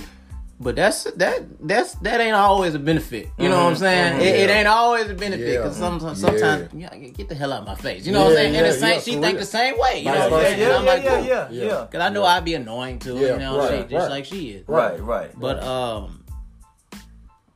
Yeah. 0.60 0.64
But 0.64 0.76
that's 0.76 1.06
that 1.06 1.68
that's 1.68 1.94
that 1.96 2.20
ain't 2.20 2.36
always 2.36 2.76
a 2.76 2.80
benefit. 2.80 3.30
You 3.38 3.48
know 3.50 3.64
what 3.64 3.72
I'm 3.72 3.76
saying? 3.78 4.22
It, 4.22 4.28
it 4.28 4.50
Yeah. 4.50 4.56
ain't 4.58 4.68
always 4.68 5.10
a 5.10 5.14
benefit 5.14 5.48
Yeah. 5.48 5.58
because 5.62 5.78
sometimes 5.78 6.22
Yeah. 6.22 6.30
sometimes 6.30 6.74
yeah, 6.74 6.96
get 6.96 7.30
the 7.30 7.36
hell 7.36 7.54
out 7.54 7.62
of 7.62 7.68
my 7.68 7.76
face. 7.76 8.06
You 8.06 8.12
know 8.12 8.26
what 8.26 8.32
I'm 8.32 8.34
Yeah, 8.34 8.38
saying? 8.40 8.56
And 8.58 8.66
the 8.66 8.74
same, 8.74 8.94
yeah, 8.96 9.00
she 9.00 9.16
think 9.22 9.40
the 9.40 9.46
same 9.46 9.80
way. 9.80 10.00
You 10.00 10.06
know 10.06 10.30
what 10.30 10.34
I'm 10.34 10.46
saying? 10.46 10.60
Yeah, 10.60 10.78
like, 10.80 11.06
cool. 11.06 11.26
Yeah. 11.56 11.88
Cause 11.92 12.02
I 12.02 12.10
know 12.10 12.24
I'd 12.26 12.44
be 12.44 12.56
annoying 12.56 13.00
to 13.00 13.16
her. 13.16 13.26
Yeah, 13.26 13.34
you 13.34 13.40
know, 13.40 13.58
right, 13.58 13.84
she, 13.88 13.96
just 13.96 14.10
like 14.10 14.26
she 14.26 14.50
is. 14.50 14.68
Right, 14.68 15.00
right. 15.02 15.32
But 15.40 15.64
um, 15.64 16.26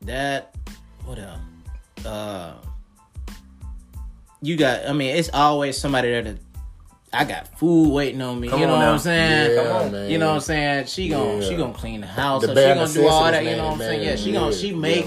that 0.03 0.55
what 1.05 1.19
else? 1.19 1.39
Uh, 2.05 2.53
you 4.41 4.57
got. 4.57 4.87
I 4.87 4.93
mean, 4.93 5.15
it's 5.15 5.29
always 5.33 5.77
somebody 5.77 6.09
there 6.09 6.23
to. 6.23 6.37
I 7.13 7.25
got 7.25 7.47
food 7.59 7.91
waiting 7.91 8.21
on 8.21 8.39
me. 8.39 8.47
Come 8.49 8.59
you 8.59 8.65
know 8.65 8.73
what 8.73 8.79
now. 8.79 8.93
I'm 8.93 8.99
saying? 8.99 9.55
Yeah, 9.55 9.63
Come 9.63 9.75
on. 9.85 9.91
man. 9.91 10.09
You 10.09 10.17
know 10.17 10.27
what 10.29 10.35
I'm 10.35 10.39
saying? 10.41 10.85
She 10.87 11.09
gon' 11.09 11.41
Yeah. 11.41 11.47
she 11.49 11.55
gonna 11.55 11.73
clean 11.73 12.01
the 12.01 12.07
house. 12.07 12.41
The 12.41 12.47
she 12.49 12.53
bare 12.55 12.75
gonna 12.75 12.91
do 12.93 13.07
all 13.07 13.23
that. 13.25 13.43
necessities, 13.43 13.51
You 13.51 13.57
know 13.57 13.65
what 13.65 13.73
I'm 13.73 13.79
saying? 13.79 14.01
Yeah, 14.03 14.15
she 14.15 14.31
man. 14.31 14.41
gonna 14.41 14.53
she 14.55 14.73
make 14.73 15.05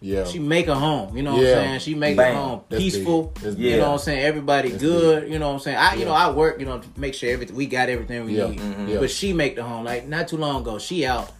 Yeah. 0.00 0.24
she 0.24 0.38
make 0.38 0.68
a 0.68 0.74
home. 0.74 1.16
You 1.16 1.22
know 1.22 1.32
what 1.32 1.40
I'm 1.40 1.46
saying? 1.46 1.78
She 1.80 1.94
make 1.94 2.16
Bam. 2.16 2.36
a 2.36 2.38
home 2.38 2.60
That's 2.68 2.82
peaceful. 2.82 3.32
You 3.56 3.76
know 3.78 3.86
what 3.86 3.92
I'm 3.94 3.98
saying? 4.00 4.24
Everybody 4.24 4.68
That's 4.70 4.82
good. 4.82 5.32
You 5.32 5.38
know 5.38 5.48
what 5.48 5.54
I'm 5.54 5.60
saying? 5.60 5.78
I 5.78 5.94
you 5.94 6.04
know 6.04 6.12
I 6.12 6.30
work. 6.30 6.60
You 6.60 6.66
know 6.66 6.78
to 6.78 6.88
make 7.00 7.14
sure 7.14 7.30
everything 7.30 7.56
we 7.56 7.66
got 7.66 7.88
everything 7.88 8.26
we 8.26 8.36
Yeah. 8.36 8.48
need. 8.48 8.60
Mhm. 8.60 8.88
Yeah. 8.90 8.98
But 8.98 9.10
she 9.10 9.32
make 9.32 9.56
the 9.56 9.62
home. 9.64 9.84
Like 9.84 10.06
not 10.06 10.28
too 10.28 10.36
long 10.36 10.60
ago, 10.60 10.78
she 10.78 11.06
out. 11.06 11.32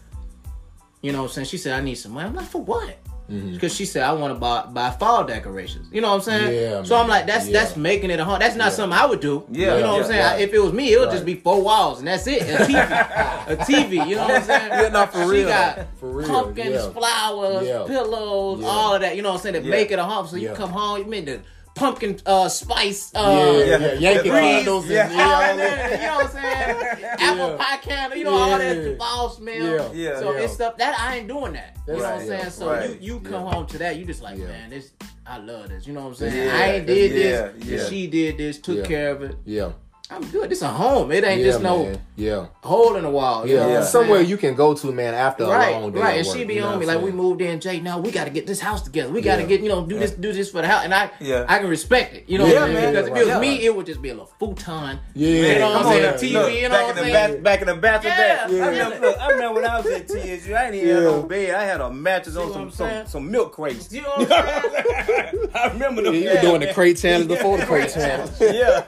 You 1.03 1.13
know 1.13 1.19
what 1.23 1.29
I'm 1.29 1.33
saying? 1.35 1.47
She 1.49 1.59
said 1.59 1.79
I 1.79 1.83
need 1.83 1.97
some 1.97 2.13
money. 2.13 2.29
I'm 2.29 2.35
like 2.35 2.47
for 2.47 2.63
what? 2.63 2.97
Because 3.29 3.75
she 3.75 3.85
said 3.87 4.05
I 4.05 4.13
want 4.13 4.33
to 4.35 4.39
buy 4.39 4.67
buy 4.67 4.91
fall 4.91 5.25
decorations. 5.25 5.89
You 5.91 6.01
know 6.01 6.09
what 6.11 6.15
I'm 6.15 6.21
saying? 6.21 6.43
Mm-hmm. 6.53 6.75
Yeah, 6.77 6.83
so 6.85 6.97
I'm 6.97 7.09
like 7.09 7.27
that's 7.27 7.47
Yeah. 7.49 7.59
that's 7.61 7.77
making 7.77 8.11
it 8.11 8.21
a 8.21 8.25
home. 8.25 8.39
That's 8.39 8.55
not 8.55 8.67
Yeah. 8.67 8.71
something 8.71 8.97
I 8.99 9.05
would 9.07 9.19
do. 9.21 9.45
Yeah, 9.51 9.77
you 9.77 9.83
know 9.83 9.95
what 9.95 10.03
I'm 10.03 10.07
saying? 10.07 10.25
right. 10.25 10.41
If 10.41 10.53
it 10.53 10.61
was 10.61 10.73
me, 10.73 10.93
it 10.93 10.99
would 11.01 11.07
Right. 11.07 11.13
just 11.15 11.25
be 11.27 11.35
four 11.35 11.61
walls 11.61 11.99
and 11.99 12.07
that's 12.07 12.27
it. 12.29 12.43
A 12.43 12.65
TV, 12.65 12.75
a 13.49 13.57
TV. 13.57 14.09
You 14.09 14.15
know 14.17 14.23
what 14.23 14.31
I'm 14.37 14.43
saying? 14.45 14.69
Yeah, 14.71 14.89
not 14.91 15.13
for 15.13 15.27
real. 15.27 15.47
she 15.47 15.53
got 15.53 15.87
For 15.99 16.09
real, 16.09 16.29
pumpkins, 16.29 16.87
flowers, 16.87 17.67
pillows, 17.89 18.63
all 18.65 18.95
of 18.95 19.01
that. 19.01 19.17
You 19.17 19.23
know 19.23 19.31
what 19.31 19.37
I'm 19.39 19.43
saying? 19.43 19.63
To 19.63 19.69
Yeah. 19.69 19.71
make 19.75 19.91
it 19.91 19.99
a 19.99 20.05
home. 20.05 20.27
So 20.29 20.37
you 20.37 20.51
come 20.51 20.71
home, 20.71 20.99
you 20.99 21.07
mean 21.07 21.25
the 21.25 21.41
pumpkin 21.77 22.19
uh, 22.27 22.49
spice. 22.49 23.13
Uh, 23.15 23.21
Yeah, 23.21 23.65
Yeah. 23.65 23.79
yeah, 23.93 23.93
Yankee 24.13 24.29
Yeah. 24.29 24.41
candles 24.41 24.89
Yeah. 24.89 25.05
and 25.07 25.15
yeah, 25.15 25.57
that, 25.57 26.01
you 26.01 26.07
know 26.07 26.17
what 26.17 26.25
I'm 26.25 26.31
saying? 26.33 27.05
Apple 27.21 27.57
pie 27.59 27.77
candle, 27.77 28.19
you 28.19 28.25
know 28.25 28.35
all 28.35 28.59
that 28.59 28.77
Yeah. 28.77 28.97
fall 28.97 29.31
smell. 29.31 29.55
Yeah. 29.55 29.93
Yeah, 30.11 30.19
so 30.19 30.33
yeah. 30.33 30.41
it's 30.41 30.55
stuff 30.55 30.77
that 30.79 30.99
I 30.99 31.17
ain't 31.19 31.29
doing 31.29 31.53
that. 31.53 31.77
You 31.77 31.83
That's 31.95 31.99
know 31.99 32.05
what 32.11 32.21
I'm 32.21 32.27
saying? 32.27 32.41
yeah, 32.43 32.49
So 32.49 32.71
right. 32.71 32.91
you 32.91 33.15
you 33.15 33.21
come 33.21 33.45
Yeah. 33.45 33.53
home 33.53 33.67
to 33.67 33.79
that, 33.79 33.97
you 33.97 34.05
just 34.05 34.23
like, 34.23 34.39
Yeah. 34.39 34.47
man, 34.47 34.71
this 34.71 34.91
I 35.27 35.39
love 35.39 35.69
this. 35.69 35.87
You 35.87 35.93
know 35.93 36.01
what 36.03 36.09
I'm 36.09 36.15
saying? 36.15 36.37
Yeah, 36.49 36.57
I 36.57 36.65
ain't 36.73 36.87
did 36.87 37.11
yeah, 37.13 37.49
this. 37.53 37.65
yeah. 37.83 37.89
She 37.89 38.07
did 38.07 38.39
this, 38.39 38.59
took 38.59 38.79
Yeah. 38.79 38.85
care 38.87 39.11
of 39.11 39.23
it. 39.23 39.37
yeah, 39.45 39.71
I'm 40.09 40.23
good. 40.31 40.49
This 40.51 40.63
a 40.63 40.69
home. 40.69 41.11
It 41.11 41.25
ain't 41.25 41.41
yeah, 41.41 41.47
just 41.49 41.63
no 41.63 41.83
man. 41.85 42.01
yeah, 42.15 42.47
hole 42.63 42.95
in 42.95 43.03
the 43.03 43.11
wall. 43.11 43.45
You 43.45 43.55
yeah. 43.57 43.61
know 43.63 43.69
what 43.71 43.77
I'm 43.79 43.85
Somewhere 43.85 44.19
saying? 44.21 44.31
you 44.31 44.37
can 44.37 44.55
go 44.55 44.73
to, 44.73 44.93
man, 44.93 45.15
after 45.15 45.43
a 45.43 45.49
long 45.49 45.91
day. 45.91 45.99
right, 46.01 46.11
of 46.13 46.19
and 46.19 46.27
work, 46.29 46.37
she 46.37 46.45
be 46.45 46.61
on 46.61 46.79
me 46.79 46.87
like 46.87 47.01
we 47.01 47.11
moved 47.11 47.41
in, 47.41 47.59
Jay. 47.59 47.81
Now 47.81 47.99
we 47.99 48.13
got 48.13 48.25
to 48.25 48.31
get 48.31 48.47
this 48.47 48.61
house 48.61 48.83
together. 48.83 49.11
We 49.13 49.21
got 49.21 49.37
to 49.37 49.43
Yeah. 49.43 49.49
get 49.49 49.61
you 49.63 49.69
know 49.69 49.85
do 49.85 49.99
this 49.99 50.13
do 50.13 50.33
this 50.33 50.49
for 50.51 50.63
the 50.63 50.69
house, 50.69 50.85
and 50.85 50.95
I 50.95 51.11
Yeah. 51.19 51.45
I 51.49 51.59
can 51.59 51.69
respect 51.69 52.15
it. 52.15 52.25
You 52.29 52.39
know, 52.39 52.47
Yeah, 52.47 52.61
what 52.61 52.63
I 52.63 52.67
mean? 52.67 52.75
man, 52.77 52.93
because 52.93 53.09
if 53.09 53.17
it 53.17 53.27
was 53.27 53.41
me, 53.41 53.65
it 53.65 53.75
would 53.75 53.87
just 53.87 54.01
be 54.01 54.11
a 54.11 54.13
little 54.13 54.31
futon. 54.39 55.01
Yeah, 55.15 55.29
you 55.29 55.59
know 55.59 55.71
what 55.73 55.77
I'm 55.87 55.93
saying? 55.93 56.03
now. 56.03 56.13
TV, 56.13 56.33
Look, 56.35 56.53
you 56.53 56.63
know 56.63 56.69
back 56.69 56.71
what 56.71 56.83
in 56.83 56.89
I'm 56.91 56.95
the 56.95 57.01
saying? 57.13 57.33
back, 57.35 57.43
back 57.43 57.61
in 57.63 57.67
the 57.67 57.75
bathroom. 57.75 58.15
Yeah, 58.17 58.37
back. 58.37 58.51
Yeah. 58.53 58.65
I 58.65 58.69
remember, 58.69 59.07
look, 59.09 59.19
I 59.21 59.29
remember 59.31 59.61
when 59.61 59.71
I 59.71 59.77
was 59.81 59.87
at 59.87 60.07
TSU. 60.09 60.55
I 60.55 60.71
didn't 60.71 60.75
even 60.77 60.89
have 60.95 61.03
Yeah. 61.03 61.11
no 61.11 61.23
bed. 61.25 61.55
I 61.57 61.65
had 61.65 61.81
a 61.81 61.91
mattress 61.93 62.37
on 62.37 62.53
some 62.53 62.71
some, 62.71 63.07
some 63.09 63.29
milk 63.31 63.53
crates. 63.55 63.93
You 63.93 64.03
know 64.03 64.11
what 64.17 64.31
I'm 64.33 64.63
saying? 64.63 65.51
I 65.57 65.67
remember 65.73 66.03
them. 66.03 66.15
You 66.15 66.31
were 66.31 66.41
doing 66.41 66.61
the 66.61 66.73
crate 66.73 66.97
challenge 66.99 67.27
before 67.27 67.59
the 67.59 67.67
crate 67.71 67.91
challenge. 67.91 68.31
yeah, 68.41 68.85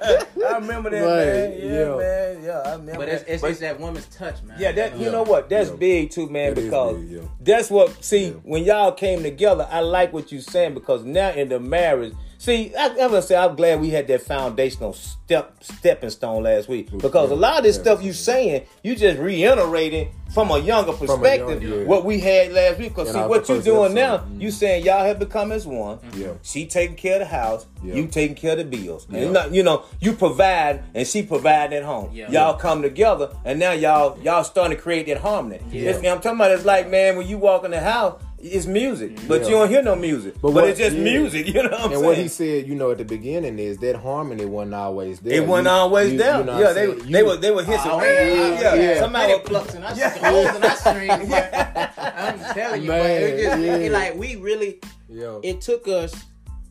I 0.48 0.58
remember 0.58 0.90
that, 0.90 1.07
Right, 1.07 1.07
man. 1.16 1.52
Yeah, 1.52 1.66
yeah. 1.66 1.96
man. 1.96 2.42
Yeah, 2.44 2.58
I 2.64 2.72
remember. 2.72 2.96
But 2.96 3.08
it's, 3.08 3.24
it's, 3.26 3.42
But- 3.42 3.50
it's 3.50 3.60
that 3.60 3.80
woman's 3.80 4.06
touch, 4.06 4.42
man. 4.42 4.56
yeah, 4.60 4.72
that 4.72 4.96
you 4.98 5.06
Yeah. 5.06 5.10
know 5.12 5.22
what? 5.22 5.48
That's 5.48 5.70
Yeah. 5.70 5.76
big 5.76 6.10
too, 6.10 6.28
man. 6.28 6.54
That 6.54 6.58
is 6.60 6.64
because 6.66 6.96
big, 6.96 7.10
yeah. 7.10 7.20
that's 7.40 7.70
what. 7.70 8.04
See, 8.04 8.30
when 8.44 8.64
y'all 8.64 8.92
came 8.92 9.22
together, 9.22 9.66
I 9.70 9.80
like 9.80 10.12
what 10.12 10.30
you 10.32 10.40
saying 10.40 10.74
because 10.74 11.04
now 11.04 11.30
in 11.30 11.48
the 11.48 11.60
marriage. 11.60 12.14
See, 12.40 12.72
I, 12.76 12.86
I'm 12.86 12.96
gonna 12.96 13.20
say 13.20 13.34
I'm 13.34 13.56
glad 13.56 13.80
we 13.80 13.90
had 13.90 14.06
that 14.08 14.22
foundational 14.22 14.92
step 14.92 15.56
stepping 15.62 16.10
stone 16.10 16.44
last 16.44 16.68
week 16.68 16.88
because 16.96 17.32
a 17.32 17.34
lot 17.34 17.58
of 17.58 17.64
this 17.64 17.76
Yeah. 17.76 17.82
stuff 17.82 18.02
you 18.02 18.12
saying, 18.12 18.64
you 18.84 18.94
just 18.94 19.18
reiterating 19.18 20.12
from 20.32 20.50
a 20.52 20.58
younger 20.58 20.92
perspective 20.92 21.62
young- 21.62 21.80
yeah. 21.80 21.84
what 21.86 22.04
we 22.04 22.20
had 22.20 22.52
last 22.52 22.78
week. 22.78 22.90
Because 22.90 23.10
see, 23.12 23.18
our 23.18 23.28
what 23.28 23.48
you 23.48 23.56
first 23.56 23.64
doing 23.66 23.96
episode. 23.98 24.30
now, 24.30 24.38
you 24.38 24.50
saying 24.52 24.84
y'all 24.84 25.04
have 25.04 25.18
become 25.18 25.50
as 25.50 25.66
one. 25.66 25.98
Yeah. 26.16 26.28
She 26.42 26.66
taking 26.66 26.94
care 26.94 27.14
of 27.14 27.20
the 27.20 27.24
house, 27.26 27.66
Yeah. 27.82 27.94
you 27.94 28.06
taking 28.06 28.36
care 28.36 28.52
of 28.52 28.58
the 28.58 28.64
bills. 28.64 29.08
Yeah. 29.10 29.20
And 29.22 29.32
not, 29.32 29.52
you 29.52 29.64
know, 29.64 29.82
you 30.00 30.12
provide 30.12 30.84
and 30.94 31.06
she 31.08 31.22
provide 31.24 31.72
at 31.72 31.82
home. 31.82 32.10
Yeah. 32.12 32.30
Y'all 32.30 32.54
come 32.54 32.82
together 32.82 33.30
and 33.44 33.58
now 33.58 33.72
y'all 33.72 34.16
y'all 34.22 34.44
starting 34.44 34.76
to 34.76 34.80
create 34.82 35.06
that 35.06 35.18
harmony. 35.18 35.60
Yeah. 35.72 35.90
It's- 35.90 36.04
I'm 36.06 36.20
talking 36.20 36.38
about 36.38 36.52
it's 36.52 36.64
like 36.64 36.88
man, 36.88 37.16
when 37.16 37.26
you 37.26 37.36
walk 37.38 37.64
in 37.64 37.72
the 37.72 37.80
house, 37.80 38.22
it's 38.40 38.66
music, 38.66 39.18
but 39.26 39.42
Yeah. 39.42 39.48
you 39.48 39.54
don't 39.54 39.68
hear 39.68 39.82
no 39.82 39.96
music. 39.96 40.34
But, 40.40 40.52
what- 40.52 40.68
it's 40.68 40.78
just 40.78 40.96
yeah. 40.96 41.02
music. 41.02 41.46
You 41.54 41.54
know 41.54 41.70
what 41.70 41.72
I'm 41.80 41.84
And 41.86 41.92
saying? 41.94 42.04
what 42.04 42.16
he 42.18 42.28
said, 42.28 42.68
you 42.68 42.74
know, 42.76 42.90
at 42.92 42.98
the 42.98 43.04
beginning 43.04 43.58
is 43.58 43.78
that 43.78 43.96
harmony 43.96 44.44
wasn't 44.46 44.74
always 44.74 45.18
there. 45.20 45.42
it 45.42 45.46
wasn't 45.46 45.66
You- 45.66 45.72
always 45.72 46.12
you- 46.12 46.18
there. 46.18 46.38
you 46.38 46.44
know 46.44 46.58
yeah, 46.60 46.68
I'm 46.68 46.74
they 46.74 46.86
saying? 46.86 47.12
they 47.12 47.22
were 47.22 47.36
they 47.36 47.50
were 47.50 47.64
hit 47.64 47.80
some. 47.80 47.90
Oh, 47.92 48.02
yeah, 48.02 48.22
yeah, 48.60 48.74
yeah. 48.74 49.00
Somebody 49.00 49.32
Somebody 49.32 49.38
plucks 49.48 49.74
and 49.74 49.84
I 49.84 50.08
holes 50.30 50.56
in 50.56 50.64
our 50.64 50.76
strings. 50.76 51.32
I'm 51.98 52.54
telling 52.54 52.82
you, 52.82 52.88
Man, 52.88 53.02
man, 53.02 53.22
it 53.22 53.42
just, 53.42 53.62
yeah. 53.62 53.76
it, 53.76 53.92
like 53.92 54.14
we 54.16 54.36
really, 54.36 54.80
Yeah. 55.08 55.38
it 55.42 55.60
took 55.60 55.88
us 55.88 56.14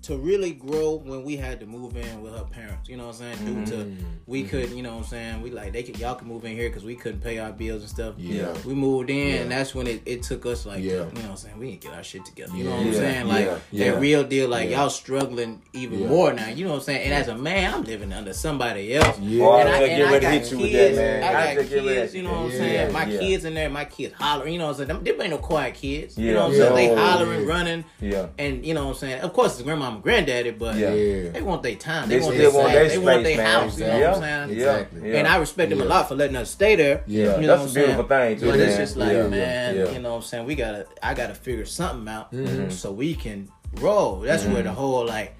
to 0.04 0.18
really 0.18 0.52
grow 0.54 0.96
when 1.04 1.24
we 1.24 1.36
had 1.36 1.60
to 1.60 1.66
move 1.66 1.98
in 1.98 2.22
with 2.22 2.34
her 2.34 2.46
parents. 2.46 2.88
You 2.88 2.96
know 2.98 3.08
what 3.08 3.20
I'm 3.22 3.38
saying? 3.38 3.66
Due 3.66 3.72
to 3.72 3.78
mm. 3.84 3.98
Mm-hmm. 4.28 4.32
we 4.32 4.44
couldn't, 4.44 4.76
you 4.76 4.84
know 4.84 4.92
what 4.96 5.04
I'm 5.04 5.10
saying? 5.10 5.42
We 5.42 5.52
like 5.52 5.72
they 5.72 5.84
could 5.84 5.98
y'all 6.00 6.16
can 6.16 6.28
move 6.28 6.44
in 6.44 6.52
here 6.54 6.68
because 6.70 6.84
we 6.84 6.96
couldn't 6.96 7.22
pay 7.22 7.40
our 7.40 7.52
bills 7.54 7.82
and 7.82 7.90
stuff. 7.90 8.16
Yeah. 8.18 8.54
we 8.66 8.74
moved 8.74 9.10
in, 9.10 9.16
Yeah. 9.36 9.42
and 9.42 9.52
that's 9.52 9.74
when 9.74 9.88
it, 9.88 10.02
it 10.06 10.24
took 10.24 10.46
us 10.46 10.66
like, 10.66 10.84
Yeah. 10.84 10.92
you 10.92 10.98
know 10.98 11.06
what 11.06 11.26
I'm 11.32 11.38
saying? 11.38 11.58
We 11.60 11.70
didn't 11.72 11.82
get 11.82 11.94
our 11.94 12.04
shit 12.04 12.26
together. 12.26 12.56
You 12.56 12.66
know 12.66 12.72
what 12.72 12.80
I'm 12.82 12.88
Yeah. 12.88 12.94
saying? 12.94 13.28
Like 13.28 13.46
Yeah. 13.46 13.58
Yeah. 13.72 13.92
that 13.94 14.00
real 14.02 14.24
deal. 14.26 14.50
Like 14.50 14.70
Yeah. 14.70 14.82
y'all 14.82 14.90
struggling 14.90 15.62
even 15.74 16.02
Yeah. 16.02 16.08
more 16.08 16.34
now. 16.34 16.50
You 16.50 16.66
know 16.66 16.72
what 16.72 16.78
I'm 16.80 16.84
saying? 16.84 17.04
And 17.06 17.14
as 17.14 17.28
a 17.30 17.36
man, 17.36 17.74
I'm 17.74 17.84
living 17.84 18.12
under 18.12 18.34
somebody 18.34 18.94
else. 18.96 19.18
Yeah. 19.20 19.40
Boy, 19.46 19.60
And 19.60 19.70
I 19.70 19.72
I, 19.72 19.80
just 19.80 19.90
and 19.92 19.98
get 19.98 20.08
I 20.08 20.12
ready 20.12 20.20
to 20.26 20.32
got 20.32 20.34
hit 20.34 20.52
you 20.52 20.58
with 20.60 20.72
that, 20.74 20.96
man. 20.96 21.24
I 21.24 21.28
I 21.28 21.32
got 21.56 21.62
just 21.62 21.70
get 21.70 21.86
ready 21.86 21.96
kids, 22.02 22.16
you 22.16 22.24
know 22.24 22.32
what 22.32 22.38
I'm 22.40 22.52
Yeah, 22.52 22.58
saying? 22.58 22.94
My 22.94 23.06
yeah. 23.06 23.20
kids 23.20 23.46
in 23.46 23.54
there, 23.54 23.70
my 23.70 23.86
kids 23.86 24.14
hollering, 24.18 24.54
you 24.54 24.60
know 24.60 24.66
what 24.66 24.72
I'm 24.72 24.78
saying? 24.78 24.88
Them, 24.90 25.04
them 25.04 25.22
ain't 25.22 25.32
no 25.32 25.38
quiet 25.38 25.74
kids. 25.76 26.18
You 26.18 26.34
know 26.34 26.42
what 26.48 26.52
I'm 26.52 26.58
saying? 26.58 26.76
They 26.76 26.88
Yeah. 26.90 27.12
hollering, 27.12 27.46
running, 27.48 27.86
Yeah. 28.02 28.26
and 28.38 28.66
you 28.66 28.74
know 28.74 28.86
what 28.88 28.92
I'm 28.92 28.98
saying? 28.98 29.22
Of 29.22 29.32
course, 29.34 29.54
it's 29.54 29.62
grandmama 29.62 29.96
and 29.96 30.04
granddaddy, 30.04 30.52
but 30.52 30.76
Yeah. 30.76 30.94
Yeah. 30.94 31.30
they 31.32 31.42
want 31.42 31.64
their 31.64 31.76
time. 31.76 32.10
They, 32.10 32.20
They 32.20 32.26
want 32.26 32.38
their 32.38 32.50
space. 32.52 32.92
They 32.92 32.98
want 32.98 33.24
their 33.24 33.38
man. 33.38 33.46
house. 33.46 33.80
You 33.80 33.86
know 33.86 34.17
Yeah. 34.22 34.40
what 34.40 34.50
saying? 34.50 34.60
Exactly. 34.80 35.12
Yeah. 35.12 35.18
And 35.20 35.28
I 35.28 35.38
respect 35.38 35.70
them 35.70 35.82
a 35.82 35.86
lot 35.86 36.08
for 36.08 36.16
letting 36.16 36.36
us 36.36 36.52
stay 36.52 36.76
there. 36.76 37.04
Yeah. 37.08 37.40
you 37.40 37.48
know 37.48 37.48
That's 37.48 37.50
what 37.50 37.60
a 37.60 37.62
I'm 37.64 37.70
saying? 37.70 37.86
beautiful 37.88 38.08
thing, 38.08 38.40
too, 38.40 38.46
But 38.52 38.60
it's 38.60 38.78
just 38.78 38.98
like, 38.98 39.12
Yeah. 39.14 39.28
man, 39.28 39.76
Yeah. 39.76 39.92
you 39.92 40.00
know 40.00 40.10
what 40.12 40.16
I'm 40.18 40.22
saying? 40.24 40.46
We 40.46 40.56
gotta, 40.56 40.86
I 41.04 41.14
gotta 41.14 41.36
figure 41.36 41.66
something 41.66 42.08
out 42.14 42.32
Mm-hmm. 42.32 42.70
so 42.72 42.92
we 42.92 43.16
can 43.16 43.50
roll. 43.76 44.20
That's 44.22 44.44
where 44.46 44.56
the 44.64 44.70
mm-hmm. 44.70 44.78
whole 44.78 45.06
like, 45.06 45.36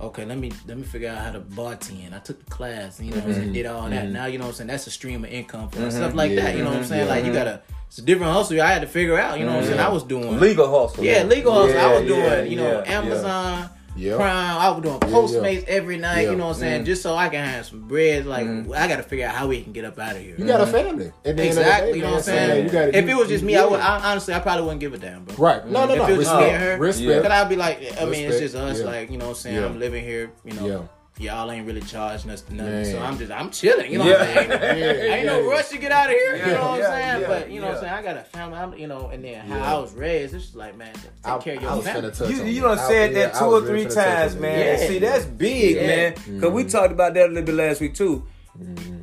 okay, 0.00 0.24
let 0.24 0.38
me 0.38 0.50
let 0.66 0.78
me 0.78 0.82
figure 0.84 1.10
out 1.10 1.18
how 1.18 1.30
to 1.32 1.40
bartend. 1.40 2.14
I 2.14 2.18
took 2.20 2.42
the 2.44 2.50
class, 2.50 2.98
you 3.00 3.10
know, 3.10 3.16
what 3.16 3.24
I'm 3.24 3.30
Mm-hmm. 3.30 3.40
saying, 3.40 3.52
did 3.52 3.66
all 3.66 3.88
that. 3.90 4.04
Mm-hmm. 4.04 4.12
Now 4.12 4.26
you 4.26 4.38
know 4.38 4.44
what 4.44 4.50
I'm 4.50 4.54
saying. 4.56 4.68
That's 4.68 4.86
a 4.86 4.90
stream 4.90 5.24
of 5.24 5.30
income 5.30 5.68
for 5.68 5.78
us. 5.80 5.92
Mm-hmm. 5.94 6.02
stuff 6.02 6.14
like 6.14 6.34
that. 6.36 6.56
You 6.56 6.62
know 6.64 6.70
what 6.70 6.78
I'm 6.78 6.84
saying? 6.84 7.06
Yeah. 7.06 7.12
Like 7.14 7.24
you 7.24 7.32
gotta, 7.32 7.62
it's 7.86 7.98
a 7.98 8.02
different 8.02 8.32
hustle. 8.32 8.60
I 8.62 8.72
had 8.72 8.82
to 8.82 8.88
figure 8.88 9.18
out. 9.18 9.38
You 9.38 9.44
know 9.46 9.52
what 9.56 9.62
I'm 9.64 9.68
saying? 9.68 9.80
I 9.80 9.88
was 9.88 10.04
doing 10.04 10.38
Legal 10.38 10.70
hustle. 10.70 11.04
yeah, 11.04 11.24
legal 11.24 11.52
hustle. 11.52 11.78
I 11.78 11.92
was 11.98 12.06
doing, 12.06 12.20
yeah, 12.20 12.42
you 12.42 12.56
know, 12.56 12.82
yeah, 12.84 12.98
Amazon, 12.98 13.68
Yeah. 13.96 14.16
Prime. 14.16 14.56
I 14.58 14.70
was 14.70 14.82
doing 14.82 14.98
yeah. 15.02 15.08
Postmates 15.08 15.64
every 15.64 15.98
night. 15.98 16.22
Yeah. 16.22 16.30
You 16.30 16.36
know 16.36 16.46
what 16.46 16.54
I'm 16.56 16.60
saying? 16.60 16.82
Mm. 16.82 16.86
Just 16.86 17.02
so 17.02 17.14
I 17.14 17.28
can 17.28 17.44
have 17.44 17.66
some 17.66 17.88
bread. 17.88 18.26
Like 18.26 18.46
mm. 18.46 18.74
I 18.74 18.88
got 18.88 18.96
to 18.96 19.02
figure 19.02 19.26
out 19.26 19.34
how 19.34 19.48
we 19.48 19.62
can 19.62 19.72
get 19.72 19.84
up 19.84 19.98
out 19.98 20.16
of 20.16 20.22
here. 20.22 20.36
You 20.38 20.46
got 20.46 20.60
a 20.60 20.66
family. 20.66 21.12
At 21.24 21.24
the 21.24 21.28
end 21.30 21.30
of 21.30 21.36
the 21.36 21.46
Exactly. 21.46 21.92
day, 21.92 21.96
you 21.98 22.02
know 22.04 22.10
what 22.10 22.16
I'm 22.18 22.22
saying? 22.22 22.48
yeah, 22.48 22.64
you 22.64 22.70
gotta- 22.70 22.98
if 22.98 23.04
you- 23.08 23.10
it 23.10 23.18
was 23.18 23.28
just 23.28 23.44
me, 23.44 23.56
I 23.56 23.64
would. 23.64 23.80
I, 23.80 24.10
honestly, 24.10 24.34
I 24.34 24.38
probably 24.40 24.62
wouldn't 24.64 24.80
give 24.80 24.94
a 24.94 24.98
damn, 24.98 25.24
bro. 25.24 25.34
Right. 25.36 25.66
No, 25.66 25.86
no, 25.86 25.94
no. 25.96 26.04
If 26.04 26.10
it 26.10 26.16
was 26.18 26.26
just 26.26 26.36
Respect. 26.36 26.40
me 26.40 26.50
and 26.54 26.62
her, 26.62 26.78
Respect. 26.78 27.22
Cause 27.22 27.32
I'd 27.32 27.48
be 27.48 27.56
like, 27.56 28.00
I 28.00 28.04
mean, 28.04 28.28
it's 28.30 28.38
just 28.38 28.54
us. 28.54 28.78
Yeah. 28.78 28.84
Like, 28.84 29.10
you 29.10 29.18
know 29.18 29.26
what 29.26 29.30
I'm 29.36 29.36
saying? 29.36 29.56
Yeah. 29.56 29.66
I'm 29.66 29.78
living 29.78 30.04
here. 30.04 30.30
You 30.44 30.52
know, 30.54 30.66
Yeah. 30.66 30.80
Y'all 31.20 31.50
ain't 31.50 31.66
really 31.66 31.82
charging 31.82 32.30
us 32.30 32.42
nothing. 32.48 32.56
Man. 32.56 32.84
So 32.84 32.98
I'm 32.98 33.18
just, 33.18 33.30
I'm 33.30 33.50
chilling. 33.50 33.92
You 33.92 33.98
know 33.98 34.06
Yeah. 34.06 34.12
what 34.18 34.38
I'm 34.38 34.60
saying? 34.60 35.12
ain't 35.12 35.26
no 35.26 35.40
yeah. 35.40 35.46
rush 35.46 35.68
to 35.68 35.78
get 35.78 35.92
out 35.92 36.06
of 36.06 36.12
here. 36.12 36.36
you 36.36 36.52
know 36.52 36.70
what 36.70 36.82
I'm 36.82 36.90
saying? 36.90 37.20
yeah, 37.20 37.26
but 37.28 37.50
you 37.50 37.60
know 37.60 37.66
what 37.66 37.76
I'm 37.76 37.82
saying? 37.82 37.92
I 37.92 38.02
got 38.02 38.16
a 38.16 38.22
family. 38.22 38.58
I'm, 38.58 38.74
you 38.74 38.86
know, 38.86 39.08
and 39.08 39.22
then 39.22 39.46
how 39.46 39.76
I 39.76 39.80
was 39.80 39.92
raised, 39.94 40.34
it's 40.34 40.44
just 40.44 40.56
like, 40.56 40.76
man, 40.76 40.94
take 40.94 41.04
I- 41.24 41.38
care 41.38 41.56
of 41.56 41.62
I 41.62 41.66
your 41.66 41.76
was 41.76 41.84
family. 41.84 42.10
finna 42.10 42.18
touch 42.18 42.30
You, 42.30 42.40
on 42.40 42.46
you 42.48 42.54
that. 42.54 42.60
done 42.68 42.78
I- 42.78 42.88
said 42.88 43.12
yeah, 43.12 43.18
that 43.18 43.36
I 43.36 43.38
two 43.38 43.44
or 43.44 43.60
three 43.60 43.84
finna 43.84 43.94
touch 43.94 44.06
on 44.06 44.14
times, 44.16 44.36
man. 44.36 44.58
Yeah. 44.58 44.88
See, 44.88 44.98
that's 44.98 45.24
big, 45.26 45.76
Yeah. 45.76 45.86
man. 45.86 46.14
Because 46.14 46.52
we 46.52 46.62
mm-hmm. 46.62 46.70
talked 46.70 46.92
about 46.92 47.14
that 47.14 47.26
a 47.26 47.28
little 47.28 47.44
bit 47.44 47.54
last 47.54 47.80
week 47.80 47.94
too. 47.94 48.26
Mm-hmm. 48.58 48.96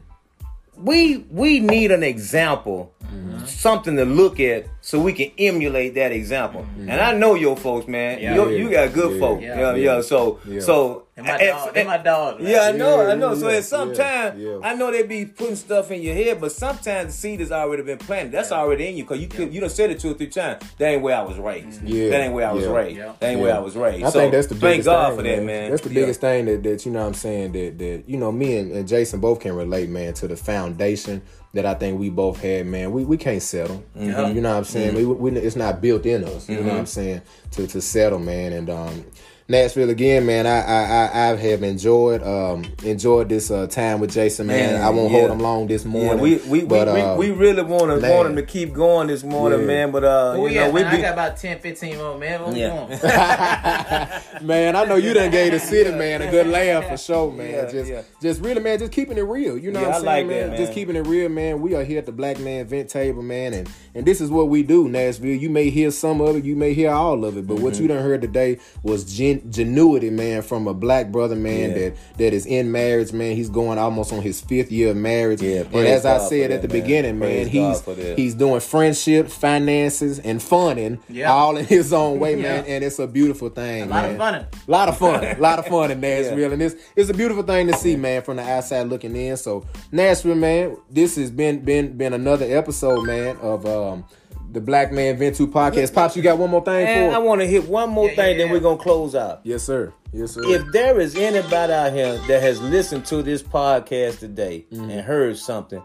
We 0.77 1.25
we 1.31 1.59
need 1.59 1.91
an 1.91 2.03
example, 2.03 2.93
mm-hmm. 3.03 3.45
something 3.45 3.95
to 3.95 4.05
look 4.05 4.39
at, 4.39 4.67
so 4.87 5.01
we 5.01 5.11
can 5.11 5.31
emulate 5.37 5.95
that 5.95 6.13
example. 6.13 6.61
Mm-hmm. 6.61 6.89
And 6.89 7.01
I 7.01 7.11
know 7.13 7.35
your 7.35 7.57
folks, 7.57 7.89
man. 7.89 8.19
Yeah. 8.21 8.35
You, 8.35 8.49
you 8.51 8.69
got 8.71 8.93
good 8.93 9.15
Yeah. 9.15 9.19
folk. 9.19 9.41
Yeah. 9.41 9.59
Yeah, 9.59 9.75
yeah. 9.75 10.01
So 10.01 10.39
Yeah. 10.47 10.61
so. 10.61 11.03
And 11.17 11.25
my 11.25 11.37
dog, 11.39 11.73
they 11.73 11.81
at- 11.81 11.87
my 11.87 11.97
dog. 11.97 12.39
man. 12.39 12.51
yeah, 12.51 12.61
I 12.61 12.71
know, 12.73 13.01
Yeah, 13.01 13.11
I 13.11 13.15
know. 13.15 13.33
yeah, 13.33 13.39
so 13.39 13.49
yeah, 13.49 13.57
at 13.57 13.63
some 13.65 13.89
yeah, 13.89 13.95
time, 13.95 14.39
yeah. 14.39 14.59
I 14.63 14.75
know 14.75 14.91
they 14.91 15.01
be 15.01 15.25
putting 15.25 15.55
stuff 15.55 15.89
in 15.91 16.03
your 16.03 16.13
head, 16.13 16.39
but 16.39 16.51
sometimes 16.51 17.07
the 17.07 17.11
seed 17.19 17.39
has 17.39 17.51
already 17.51 17.81
been 17.81 17.97
planted. 17.97 18.31
That's 18.31 18.51
already 18.51 18.87
in 18.89 18.97
you 18.97 19.03
because 19.03 19.19
you 19.19 19.27
could, 19.27 19.51
you 19.51 19.59
done 19.59 19.71
said 19.71 19.89
it 19.89 19.99
two 19.99 20.11
or 20.11 20.13
three 20.13 20.27
times. 20.27 20.63
That 20.77 20.85
ain't 20.89 21.01
where 21.01 21.17
I 21.17 21.23
was 21.23 21.37
raised. 21.39 21.79
Mm-hmm. 21.81 21.87
Yeah, 21.87 22.09
That 22.11 22.21
ain't 22.21 22.33
where 22.35 22.47
I 22.47 22.51
was 22.53 22.65
yeah. 22.65 22.71
raised. 22.71 22.97
Yeah. 22.97 23.13
That 23.19 23.27
ain't 23.29 23.39
Yeah. 23.39 23.43
where 23.45 23.55
I 23.55 23.59
was 23.59 23.75
raised. 23.75 24.05
I 24.05 24.09
so 24.11 24.19
think 24.19 24.31
that's 24.31 24.47
the 24.47 24.55
biggest 24.55 24.63
thank 24.73 24.85
God 24.85 25.07
thing, 25.07 25.17
for 25.17 25.23
that, 25.23 25.43
man. 25.43 25.69
That's 25.71 25.81
the 25.81 25.89
Yeah. 25.89 26.01
biggest 26.01 26.21
thing 26.21 26.45
that, 26.45 26.63
that 26.63 26.85
you 26.85 26.91
know 26.91 27.01
what 27.01 27.07
I'm 27.07 27.13
saying 27.15 27.51
that 27.53 27.79
that 27.79 28.03
you 28.07 28.17
know 28.17 28.31
me 28.31 28.55
and, 28.57 28.71
and 28.71 28.87
Jason 28.87 29.19
both 29.19 29.39
can 29.41 29.53
relate, 29.55 29.89
man, 29.89 30.13
to 30.13 30.27
the 30.27 30.37
foundation 30.37 31.23
that 31.57 31.65
I 31.65 31.73
think 31.73 31.99
we 31.99 32.09
both 32.09 32.39
had, 32.39 32.67
man. 32.67 32.91
We 32.91 33.03
we 33.03 33.17
can't 33.17 33.41
settle. 33.41 33.83
Mm-hmm. 33.97 34.35
You 34.35 34.41
know 34.41 34.51
what 34.51 34.57
I'm 34.57 34.63
saying? 34.63 34.95
We, 34.95 35.05
we 35.05 35.31
it's 35.39 35.55
not 35.55 35.81
built 35.81 36.05
in 36.05 36.23
us. 36.23 36.47
You 36.47 36.61
know 36.61 36.69
what 36.69 36.77
I'm 36.77 36.85
saying? 36.85 37.21
To 37.51 37.67
to 37.67 37.81
settle, 37.81 38.19
man. 38.19 38.53
And 38.53 38.69
um 38.69 39.05
Nashville 39.49 39.89
again, 39.89 40.25
man. 40.25 40.45
I 40.45 40.59
I 40.59 40.83
I, 40.83 41.31
I 41.31 41.35
have 41.37 41.63
enjoyed 41.63 42.21
um 42.21 42.65
enjoyed 42.83 43.29
this 43.29 43.49
uh, 43.49 43.65
time 43.67 44.01
with 44.01 44.11
Jason, 44.11 44.47
man. 44.47 44.73
Man, 44.73 44.81
I 44.81 44.89
won't 44.89 45.09
yeah. 45.11 45.19
hold 45.19 45.31
him 45.31 45.39
long 45.39 45.67
this 45.67 45.85
Yeah, 45.85 45.91
morning. 45.91 46.19
we 46.19 46.35
we, 46.49 46.65
but, 46.65 46.93
we, 46.93 46.99
uh, 46.99 47.15
we, 47.15 47.31
we 47.31 47.37
really 47.37 47.63
want 47.63 48.01
to 48.01 48.09
want 48.11 48.27
him 48.27 48.35
to 48.35 48.43
keep 48.43 48.73
going 48.73 49.07
this 49.07 49.23
morning, 49.23 49.61
Yeah. 49.61 49.65
man. 49.67 49.91
But 49.91 50.03
uh, 50.03 50.35
Where 50.35 50.51
you 50.51 50.59
we 50.59 50.65
know, 50.65 50.69
we 50.71 50.81
man? 50.83 50.95
I 50.95 51.01
got 51.01 51.13
about 51.13 51.37
10, 51.37 51.59
15 51.59 51.97
more, 51.97 52.17
man. 52.17 52.41
What 52.41 52.53
we 52.55 52.59
Yeah. 52.59 54.21
man, 54.41 54.75
I 54.75 54.83
know 54.83 54.95
you 54.97 55.13
done 55.13 55.31
gave 55.31 55.53
the 55.53 55.59
city 55.61 55.91
man 55.91 56.23
a 56.23 56.29
good 56.29 56.47
laugh 56.47 56.89
for 56.89 56.97
sure, 56.97 57.31
man. 57.31 57.49
Yeah, 57.51 57.71
just, 57.71 57.89
yeah. 57.89 58.01
just 58.21 58.41
really, 58.41 58.59
man, 58.59 58.79
just 58.79 58.91
keeping 58.91 59.17
it 59.17 59.21
real. 59.21 59.57
You 59.57 59.71
know 59.71 59.79
Yeah, 59.79 59.87
what 59.87 59.95
I 59.95 59.99
I'm 59.99 60.03
like 60.05 60.15
saying, 60.15 60.27
that, 60.27 60.39
man? 60.41 60.49
man. 60.49 60.57
Just 60.59 60.73
keeping 60.73 60.95
it 60.97 61.07
real, 61.07 61.29
man. 61.29 61.61
We 61.61 61.73
are 61.73 61.85
here 61.85 61.99
at 61.99 62.05
the 62.05 62.11
Black 62.11 62.37
Man 62.41 62.65
Vent 62.67 62.89
Table, 62.89 63.21
man, 63.23 63.53
and 63.53 63.69
and 63.95 64.05
this 64.05 64.19
is 64.19 64.29
what 64.29 64.49
we 64.49 64.61
do, 64.61 64.89
Nashville. 64.89 65.37
You 65.37 65.49
may 65.49 65.69
hear 65.69 65.89
some 65.91 66.19
of 66.19 66.35
it, 66.35 66.43
you 66.43 66.57
may 66.57 66.73
hear 66.73 66.91
all 66.91 67.23
of 67.23 67.37
it, 67.37 67.47
but 67.47 67.59
what 67.59 67.75
Mm-hmm. 67.77 67.81
you 67.83 67.87
done 67.87 68.01
heard 68.03 68.21
today 68.21 68.59
was 68.83 69.05
gen- 69.05 69.36
genuity, 69.41 70.11
man, 70.11 70.41
from 70.41 70.67
a 70.67 70.73
black 70.73 71.11
brother, 71.11 71.35
man, 71.35 71.69
Yeah. 71.71 71.77
that 71.77 71.93
that 72.17 72.33
is 72.33 72.45
in 72.45 72.71
marriage, 72.71 73.11
man. 73.13 73.35
He's 73.35 73.49
going 73.49 73.77
almost 73.77 74.11
on 74.13 74.21
his 74.21 74.41
fifth 74.41 74.71
year 74.71 74.91
of 74.91 74.97
marriage, 74.97 75.41
Yeah, 75.41 75.63
and 75.71 75.87
as 75.87 76.05
I 76.05 76.17
God 76.17 76.23
for 76.23 76.29
said 76.29 76.51
that, 76.51 76.55
at 76.55 76.61
the 76.61 76.67
man. 76.67 76.81
beginning, 76.81 77.19
Praise 77.19 77.53
man, 77.53 77.73
God 77.85 77.97
he's 77.97 78.15
he's 78.15 78.33
doing 78.35 78.59
friendship, 78.59 79.29
finances, 79.29 80.19
and 80.19 80.41
funning, 80.41 80.99
Yeah. 81.09 81.31
all 81.31 81.57
in 81.57 81.65
his 81.65 81.93
own 81.93 82.19
way, 82.19 82.35
man, 82.47 82.65
and 82.67 82.83
it's 82.83 82.99
a 82.99 83.07
beautiful 83.07 83.49
thing. 83.49 83.83
A 83.83 83.85
lot 83.87 84.03
man. 84.03 84.11
of 84.11 84.17
fun. 84.17 84.35
A 84.35 84.47
lot 84.71 84.89
of 84.89 84.97
fun. 84.97 85.23
A 85.23 85.37
lot 85.39 85.59
of 85.59 85.67
fun 85.67 85.91
in 85.91 85.99
Nashville. 86.01 86.53
And 86.53 86.61
it's 86.61 86.75
it's 86.95 87.09
a 87.09 87.13
beautiful 87.13 87.43
thing 87.43 87.67
to 87.67 87.73
see, 87.73 87.95
man, 87.95 88.21
from 88.21 88.37
the 88.37 88.43
outside 88.43 88.87
looking 88.87 89.15
in. 89.15 89.37
So 89.37 89.65
Nashville, 89.91 90.35
man, 90.35 90.77
this 90.89 91.15
has 91.15 91.31
been 91.31 91.59
been 91.59 91.97
been 91.97 92.13
another 92.13 92.45
episode, 92.45 93.03
man, 93.05 93.37
of 93.37 93.65
um 93.65 94.05
the 94.51 94.61
Black 94.61 94.91
Man 94.91 95.17
Vent 95.17 95.35
2 95.35 95.47
podcast. 95.47 95.93
Pops, 95.93 96.15
you 96.15 96.21
got 96.23 96.37
one 96.37 96.49
more 96.49 96.63
thing 96.63 96.87
and 96.87 97.13
I 97.15 97.17
want 97.19 97.41
to 97.41 97.47
hit 97.47 97.67
one 97.67 97.89
more 97.89 98.07
Yeah, 98.09 98.15
thing, 98.15 98.31
yeah, 98.39 98.43
then 98.45 98.51
we're 98.51 98.59
gonna 98.61 98.77
close 98.77 99.13
out. 99.15 99.41
Yes, 99.43 99.63
sir. 99.63 99.93
Yes, 100.13 100.31
sir. 100.31 100.41
If 100.45 100.71
there 100.71 100.99
is 100.99 101.15
anybody 101.15 101.73
out 101.73 101.91
here 101.93 102.17
that 102.27 102.41
has 102.41 102.61
listened 102.61 103.05
to 103.07 103.21
this 103.23 103.43
podcast 103.43 104.19
today 104.19 104.65
Mm-hmm. 104.71 104.89
and 104.89 105.01
heard 105.01 105.37
something, 105.37 105.83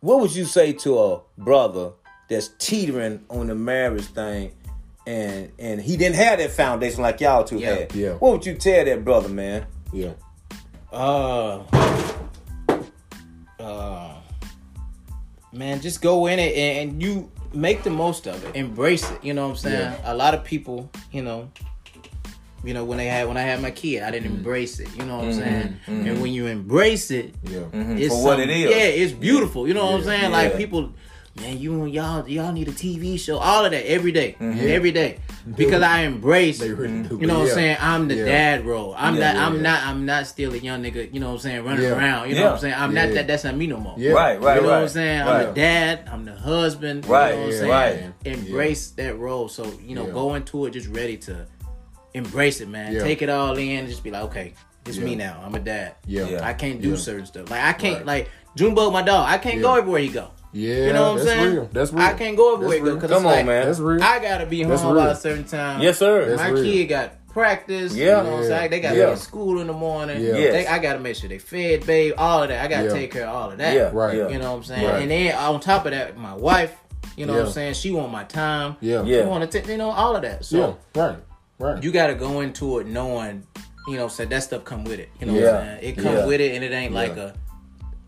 what 0.00 0.20
would 0.20 0.34
you 0.34 0.44
say 0.44 0.72
to 0.72 0.98
a 0.98 1.20
brother 1.38 1.92
that's 2.28 2.48
teetering 2.58 3.24
on 3.30 3.48
the 3.48 3.54
marriage 3.54 4.06
thing? 4.06 4.52
And 5.06 5.52
and 5.58 5.80
he 5.80 5.98
didn't 5.98 6.16
have 6.16 6.38
that 6.38 6.50
foundation 6.52 7.02
like 7.02 7.20
y'all 7.20 7.44
two 7.44 7.58
Yeah. 7.58 7.74
had. 7.74 7.94
Yeah. 7.94 8.12
What 8.14 8.32
would 8.32 8.46
you 8.46 8.54
tell 8.54 8.84
that 8.84 9.04
brother, 9.04 9.28
man? 9.28 9.66
yeah. 9.92 10.12
Uh, 10.90 11.64
uh, 13.58 14.14
man, 15.52 15.80
just 15.80 16.00
go 16.00 16.26
in 16.26 16.38
it 16.38 16.54
and, 16.56 16.90
and 16.92 17.02
you 17.02 17.30
make 17.54 17.82
the 17.82 17.90
most 17.90 18.26
of 18.26 18.44
it. 18.44 18.54
Embrace 18.56 19.10
it. 19.10 19.22
You 19.24 19.34
know 19.34 19.44
what 19.44 19.50
I'm 19.52 19.56
saying? 19.56 19.92
Yeah. 19.92 20.12
A 20.12 20.14
lot 20.14 20.34
of 20.34 20.44
people, 20.44 20.90
you 21.12 21.22
know, 21.22 21.50
you 22.64 22.72
know 22.72 22.84
when 22.84 22.96
they 22.98 23.06
had 23.06 23.28
when 23.28 23.36
I 23.36 23.42
had 23.42 23.60
my 23.60 23.70
kid, 23.70 24.02
I 24.02 24.10
didn't 24.10 24.28
Mm-hmm. 24.28 24.36
embrace 24.38 24.80
it. 24.80 24.88
You 24.96 25.04
know 25.04 25.16
what 25.16 25.24
I'm 25.26 25.30
mm-hmm, 25.32 25.40
saying? 25.40 25.76
Mm-hmm. 25.86 26.08
And 26.08 26.22
when 26.22 26.32
you 26.32 26.46
embrace 26.46 27.10
it, 27.10 27.34
Yeah. 27.42 27.58
it's 27.58 27.74
mm-hmm. 27.74 28.08
For 28.08 28.24
what 28.24 28.40
it 28.40 28.50
is. 28.50 28.70
Yeah, 28.70 28.76
it's 29.04 29.12
beautiful. 29.12 29.68
You 29.68 29.74
know 29.74 29.84
what 29.84 29.94
I'm 29.96 30.04
saying? 30.04 30.22
Yeah. 30.22 30.28
Like 30.28 30.56
people, 30.56 30.92
man, 31.40 31.58
you 31.58 31.82
and 31.84 31.92
y'all 31.92 32.26
y'all 32.28 32.52
need 32.52 32.68
a 32.68 32.72
TV 32.72 33.18
show. 33.18 33.38
All 33.38 33.64
of 33.64 33.70
that 33.72 33.86
every 33.86 34.12
day. 34.12 34.36
every 34.40 34.92
day. 34.92 35.18
Because 35.56 35.82
I 35.82 36.00
embrace. 36.02 36.58
They 36.58 36.70
really 36.72 36.94
mm-hmm. 36.94 37.08
do. 37.16 37.20
You 37.20 37.26
know 37.26 37.40
what 37.40 37.44
Yeah. 37.46 37.50
I'm 37.52 37.54
saying? 37.56 37.76
I'm 37.80 38.08
the 38.08 38.14
Yeah. 38.14 38.24
dad 38.24 38.66
role. 38.66 38.94
I'm 38.96 39.16
Yeah, 39.16 39.32
not. 39.32 39.42
I'm 39.46 39.54
yeah. 39.56 39.62
not. 39.62 39.82
I'm 39.86 40.06
not 40.06 40.26
still 40.26 40.54
a 40.54 40.56
young 40.56 40.82
nigga. 40.82 41.12
You 41.12 41.20
know 41.20 41.26
what 41.28 41.32
I'm 41.34 41.38
saying? 41.40 41.64
Running 41.64 41.82
Yeah. 41.82 41.96
around. 41.96 42.28
You 42.30 42.36
know 42.36 42.44
what 42.44 42.52
I'm 42.54 42.58
saying? 42.60 42.74
I'm 42.74 42.94
not 42.94 43.10
that. 43.12 43.26
That's 43.26 43.44
not 43.44 43.56
me 43.56 43.66
no 43.66 43.76
more. 43.78 43.94
Yeah. 43.98 44.12
Right, 44.12 44.40
right, 44.40 44.56
You 44.56 44.62
know 44.62 44.68
right. 44.68 44.74
what 44.76 44.82
I'm 44.82 44.88
saying? 44.88 45.22
I'm 45.22 45.46
the 45.46 45.52
dad. 45.52 46.08
I'm 46.10 46.24
the 46.24 46.34
husband. 46.34 47.06
Right, 47.06 47.30
You 47.30 47.34
know 47.36 47.40
what 47.40 47.46
I'm 47.46 47.52
yeah, 47.52 47.58
saying? 47.58 48.14
right. 48.24 48.36
Embrace 48.36 48.90
that 48.92 49.18
role. 49.18 49.48
So 49.48 49.70
you 49.84 49.94
know, 49.94 50.06
Yeah. 50.06 50.12
go 50.12 50.34
into 50.34 50.64
it 50.66 50.70
just 50.72 50.88
ready 50.88 51.16
to 51.18 51.46
embrace 52.14 52.60
it, 52.60 52.68
man. 52.68 52.92
Yeah. 52.92 53.02
Take 53.02 53.22
it 53.22 53.28
all 53.28 53.56
in. 53.58 53.78
and 53.80 53.88
Just 53.88 54.02
be 54.04 54.10
like, 54.10 54.22
okay, 54.24 54.54
it's 54.86 54.98
me 54.98 55.14
now. 55.14 55.42
I'm 55.44 55.54
a 55.54 55.60
dad. 55.60 55.94
Yeah. 56.06 56.28
Yeah. 56.28 56.46
I 56.46 56.54
can't 56.54 56.80
do 56.80 56.90
Yeah. 56.90 56.96
certain 56.96 57.26
stuff. 57.26 57.50
Like 57.50 57.62
I 57.62 57.72
can't 57.72 57.98
Right. 57.98 58.06
like 58.06 58.30
Junebug, 58.56 58.92
my 58.92 59.02
dog. 59.02 59.28
I 59.28 59.38
can't 59.38 59.60
go 59.60 59.74
everywhere 59.74 60.00
he 60.00 60.08
go. 60.08 60.30
Yeah. 60.54 60.86
You 60.86 60.92
know 60.92 61.02
what 61.02 61.08
I'm 61.10 61.16
that's 61.16 61.28
saying? 61.28 61.52
Real. 61.54 61.68
That's 61.72 61.92
real. 61.92 62.02
I 62.02 62.12
can't 62.14 62.36
go 62.36 62.54
everywhere 62.54 62.78
That's 62.78 62.88
he 62.88 62.94
because 62.94 63.10
Come 63.10 63.26
on, 63.26 63.32
like, 63.32 63.46
man. 63.46 63.66
That's 63.66 63.78
real. 63.80 64.02
I 64.02 64.18
gotta 64.20 64.46
be 64.46 64.62
home 64.62 64.70
That's 64.70 64.82
by 64.82 64.90
real. 64.92 65.00
a 65.08 65.16
certain 65.16 65.44
time. 65.44 65.82
Yes, 65.82 65.98
sir. 65.98 66.26
That's 66.30 66.40
My 66.40 66.48
real. 66.48 66.62
kid 66.64 66.86
got 66.86 67.26
practice. 67.28 67.94
Yeah. 67.94 68.18
You 68.18 68.24
know 68.24 68.30
what 68.36 68.38
I'm 68.42 68.46
saying? 68.46 68.70
They 68.70 68.80
gotta 68.80 68.96
Yeah. 68.96 69.06
to 69.06 69.16
school 69.16 69.60
in 69.60 69.66
the 69.66 69.72
morning. 69.72 70.22
Yeah. 70.22 70.36
Yes. 70.36 70.52
They, 70.52 70.66
I 70.68 70.78
got 70.78 70.92
to 70.94 71.00
make 71.00 71.16
sure 71.16 71.28
they 71.28 71.38
fed, 71.38 71.84
babe, 71.84 72.14
all 72.16 72.42
of 72.42 72.48
that. 72.48 72.64
I 72.64 72.68
got 72.68 72.82
to 72.82 72.86
Yeah. 72.86 72.92
take 72.92 73.10
care 73.12 73.26
of 73.26 73.34
all 73.34 73.50
of 73.50 73.58
that. 73.58 73.74
Yeah, 73.74 73.90
Right. 73.92 74.16
Yeah. 74.16 74.28
You 74.28 74.38
know 74.38 74.52
what 74.52 74.58
I'm 74.58 74.64
saying? 74.64 74.86
Right. 74.86 75.02
And 75.02 75.10
then 75.10 75.34
on 75.34 75.58
top 75.60 75.84
of 75.86 75.90
that, 75.90 76.16
my 76.16 76.34
wife, 76.34 76.72
you 77.16 77.26
know 77.26 77.32
what 77.34 77.46
I'm 77.46 77.50
saying? 77.52 77.74
She 77.74 77.90
want 77.90 78.12
my 78.12 78.22
time. 78.24 78.76
Yeah. 78.80 79.02
Yeah. 79.02 79.22
She 79.22 79.26
want 79.26 79.50
to, 79.50 79.58
take 79.60 79.68
you 79.68 79.76
know, 79.76 79.90
all 79.90 80.14
of 80.14 80.22
that. 80.22 80.44
So 80.44 80.78
Yeah. 80.94 81.02
Right. 81.02 81.16
Right. 81.58 81.82
you 81.82 81.90
got 81.90 82.06
to 82.08 82.14
go 82.14 82.40
into 82.40 82.78
it 82.78 82.86
knowing, 82.86 83.44
you 83.88 83.96
know, 83.96 84.06
say 84.08 84.24
that 84.26 84.42
stuff 84.44 84.64
come 84.64 84.84
with 84.84 85.00
it. 85.00 85.08
You 85.20 85.26
know 85.26 85.34
Yeah. 85.34 85.40
what 85.40 85.54
I'm 85.54 85.66
saying? 85.66 85.78
It 85.82 85.94
comes 85.96 86.18
Yeah. 86.20 86.26
with 86.26 86.40
it, 86.40 86.54
and 86.54 86.64
it 86.64 86.72
ain't 86.72 86.94
like 86.94 87.16
a, 87.16 87.34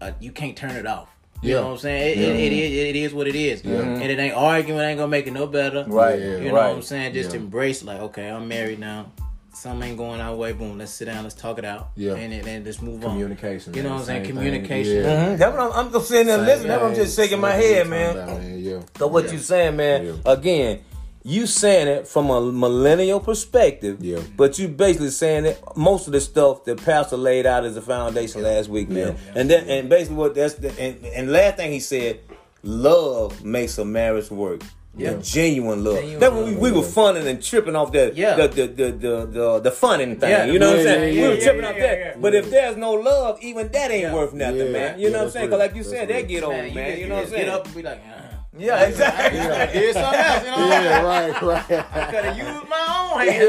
a, 0.01 0.15
you 0.21 0.31
can't 0.31 0.57
turn 0.57 0.71
it 0.77 0.87
off. 0.87 1.09
You 1.43 1.51
Yeah. 1.51 1.61
know 1.61 1.67
what 1.67 1.73
I'm 1.73 1.79
saying? 1.79 2.19
It, 2.19 2.23
it, 2.23 2.37
it, 2.37 2.53
is, 2.53 2.89
it 2.89 2.97
is 2.97 3.15
what 3.15 3.29
it 3.29 3.35
is. 3.35 3.63
And 3.63 4.03
it 4.03 4.19
ain't 4.19 4.35
arguing, 4.35 4.81
ain't 4.81 4.99
gonna 4.99 5.09
make 5.09 5.27
it 5.27 5.33
no 5.33 5.47
better. 5.47 5.85
Right. 5.87 6.19
Yeah. 6.19 6.27
You 6.39 6.49
know 6.49 6.55
right. 6.55 6.69
what 6.69 6.77
I'm 6.77 6.83
saying? 6.83 7.15
Just 7.15 7.33
Yeah. 7.33 7.41
embrace 7.41 7.83
like, 7.83 8.01
okay, 8.01 8.29
I'm 8.29 8.49
married 8.49 8.79
now. 8.79 9.07
Something 9.53 9.89
ain't 9.89 9.99
going 9.99 10.21
our 10.21 10.35
way. 10.37 10.53
Boom, 10.53 10.77
let's 10.77 10.93
sit 10.93 11.07
down, 11.07 11.23
let's 11.23 11.35
talk 11.35 11.59
it 11.59 11.65
out. 11.65 11.89
Yeah. 11.97 12.15
And 12.15 12.31
then 12.45 12.63
let's 12.65 12.83
move 12.83 13.03
on. 13.05 13.13
Communication. 13.13 13.73
You 13.73 13.83
know 13.85 13.91
what 13.93 14.01
I'm 14.01 14.05
saying? 14.05 14.25
Communication. 14.27 14.97
Yeah. 14.97 15.29
Mhm. 15.29 15.39
That's 15.39 15.57
what 15.57 15.73
I'm, 15.73 15.87
I'm 15.87 15.93
just 15.93 16.09
sitting 16.09 16.27
there 16.27 16.39
listening. 16.39 16.69
That's 16.69 16.83
what 16.83 16.91
I'm 16.91 16.95
just 16.95 17.17
shaking 17.17 17.41
my 17.41 17.53
head, 17.53 17.89
man. 17.89 18.17
About, 18.17 18.43
Yeah. 18.43 18.81
So 18.99 19.07
what 19.07 19.33
you 19.33 19.39
saying, 19.39 19.77
man? 19.77 20.05
Yeah. 20.07 20.33
Again, 20.33 20.81
you 21.27 21.45
saying 21.47 21.89
it 21.89 22.07
from 22.07 22.31
a 22.31 22.41
millennial 22.41 23.19
perspective. 23.19 24.03
Yeah. 24.03 24.21
But 24.37 24.61
you 24.61 24.69
basically 24.69 25.11
saying 25.11 25.45
it 25.47 25.61
most 25.75 26.07
of 26.07 26.13
the 26.13 26.21
stuff 26.21 26.65
that 26.65 26.85
Pastor 26.85 27.17
laid 27.17 27.47
out 27.47 27.65
as 27.65 27.77
a 27.77 27.83
foundation 27.83 28.43
last 28.43 28.69
week, 28.69 28.89
man. 28.89 29.17
And 29.35 29.51
then 29.51 29.69
and 29.69 29.89
basically 29.89 30.17
what 30.17 30.37
that's 30.37 30.55
the 30.55 30.69
and, 30.81 31.05
and 31.05 31.33
last 31.33 31.57
thing 31.57 31.73
he 31.73 31.81
said, 31.81 32.21
love 32.63 33.45
makes 33.45 33.77
a 33.79 33.85
marriage 33.85 34.31
work. 34.31 34.63
Yeah. 34.99 35.15
The 35.15 35.23
genuine 35.23 35.85
love. 35.85 35.97
Genuine 35.97 36.21
That 36.21 36.33
when 36.33 36.45
we, 36.47 36.57
we 36.57 36.73
were 36.73 36.83
funning 36.85 37.27
and 37.27 37.43
tripping 37.43 37.77
off 37.77 37.93
that 37.93 38.17
Yeah. 38.17 38.37
the, 38.37 38.49
the, 38.49 38.67
the, 38.69 38.93
the, 38.93 39.27
the, 39.27 39.61
the 39.61 39.71
funning 39.71 40.19
thing. 40.19 40.31
Yeah. 40.31 40.45
You 40.47 40.59
know 40.59 40.71
what 40.71 40.79
I'm 40.79 40.85
saying? 40.85 41.17
yeah, 41.17 41.23
we 41.23 41.29
were 41.35 41.41
tripping 41.41 41.63
yeah, 41.63 41.69
off 41.69 41.77
yeah, 41.77 41.83
that. 41.87 41.99
yeah. 41.99 42.17
But 42.19 42.35
if 42.35 42.51
there's 42.51 42.77
no 42.79 42.93
love, 42.93 43.39
even 43.43 43.69
that 43.73 43.91
ain't 43.91 44.03
Yeah. 44.05 44.15
worth 44.15 44.33
nothing, 44.33 44.57
Yeah. 44.59 44.73
man. 44.73 44.99
You 44.99 45.07
Yeah, 45.07 45.13
know 45.13 45.19
what 45.19 45.25
I'm 45.25 45.31
saying? 45.33 45.47
Because 45.51 45.59
like 45.59 45.75
you 45.75 45.83
said, 45.83 46.09
that 46.09 46.29
get 46.29 46.45
old, 46.45 46.55
man. 46.75 46.99
you, 46.99 47.09
know 47.09 47.17
what 47.17 47.25
I'm 47.25 47.31
saying? 47.31 47.45
Get 47.45 47.55
up 47.55 47.67
and 47.67 47.75
be 47.75 47.83
like, 47.83 48.03
Yeah, 48.59 48.85
exactly. 48.85 49.41
I 49.41 49.67
did 49.73 49.95
something 49.95 50.21
else, 50.21 50.45
you 50.45 50.51
know? 50.51 50.69
Yeah, 50.69 51.03
right, 51.03 51.43
right. 51.43 51.71
I 51.71 52.11
could 52.11 52.25
have 52.25 52.37
used 52.39 52.69
my 52.69 53.11
own 53.13 53.21
hand. 53.21 53.43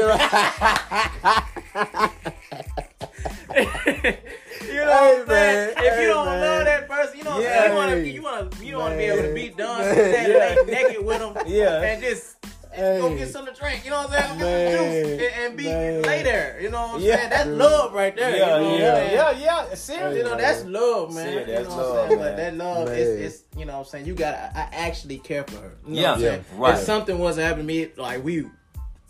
you 4.68 4.74
know 4.74 4.86
what 4.86 4.98
I'm 4.98 5.08
Hey, 5.18 5.18
man. 5.18 5.26
saying? 5.26 5.68
If 5.78 5.94
Hey, 5.94 6.02
you 6.02 6.08
don't 6.08 6.26
man. 6.26 6.40
love 6.40 6.64
that 6.64 6.88
person, 6.88 7.18
you 7.18 7.24
know 7.24 7.30
what 7.30 7.38
I'm 7.38 7.42
Yeah. 7.44 7.62
saying? 7.62 7.72
You 7.72 7.82
want 7.82 7.90
to, 7.90 8.08
you 8.08 8.22
want 8.22 8.58
to, 8.58 8.64
you 8.64 8.70
don't 8.72 8.80
want 8.80 8.92
to 8.94 8.98
be 8.98 9.04
able 9.04 9.16
to 9.22 9.24
Man. 9.24 9.34
beat 9.34 9.56
Don, 9.56 9.82
stand 9.82 10.32
Yeah. 10.32 10.56
naked 10.66 11.04
with 11.04 11.20
him, 11.20 11.36
Yeah. 11.46 11.82
and 11.82 12.02
just. 12.02 12.36
Hey. 12.72 12.98
Go 13.00 13.16
get 13.16 13.28
something 13.28 13.54
to 13.54 13.60
drink, 13.60 13.84
you 13.84 13.90
know 13.90 14.02
what 14.06 14.10
I'm 14.10 14.38
saying? 14.38 14.38
Man. 14.40 14.72
Get 14.72 14.78
some 14.78 14.84
juice 15.18 15.32
and, 15.34 15.44
and 15.46 15.56
be 15.56 15.64
Man. 15.64 16.02
lay 16.02 16.22
there, 16.22 16.60
you 16.60 16.70
know 16.70 16.80
what 16.86 16.94
I'm 16.96 17.00
Yeah. 17.00 17.16
saying? 17.16 17.30
That's 17.30 17.48
love 17.48 17.92
right 17.94 18.14
there. 18.14 18.30
Yeah, 18.30 18.36
you 18.36 18.40
know 18.40 18.62
what 18.62 18.72
I'm 18.74 18.80
yeah, 18.80 18.94
saying? 18.94 19.12
yeah, 19.40 19.64
yeah. 19.68 19.74
Seriously. 19.74 20.18
You 20.18 20.24
know, 20.24 20.36
that's 20.36 20.64
love, 20.64 21.14
man. 21.14 21.26
See, 21.46 21.52
you 21.52 21.58
know 21.58 21.62
love, 21.62 21.68
what 21.68 21.78
I'm 21.78 22.08
saying? 22.08 22.18
man. 22.20 22.28
But 22.28 22.36
that 22.36 22.56
love 22.56 22.88
Man. 22.88 22.96
is, 22.98 23.08
is, 23.08 23.44
you 23.56 23.64
know 23.64 23.72
what 23.72 23.78
I'm 23.80 23.84
saying? 23.86 24.06
You 24.06 24.14
got 24.14 24.32
to 24.32 24.58
I 24.58 24.68
actually 24.72 25.18
care 25.18 25.44
for 25.44 25.56
her. 25.56 25.72
You 25.86 25.94
know 25.94 26.00
Yeah. 26.00 26.08
what 26.10 26.14
I'm 26.14 26.20
saying? 26.22 26.44
Yeah, 26.52 26.58
right. 26.60 26.78
If 26.78 26.84
something 26.84 27.18
was 27.18 27.36
to 27.36 27.42
happen 27.42 27.58
to 27.60 27.64
me, 27.64 27.88
like 27.96 28.22
we 28.24 28.46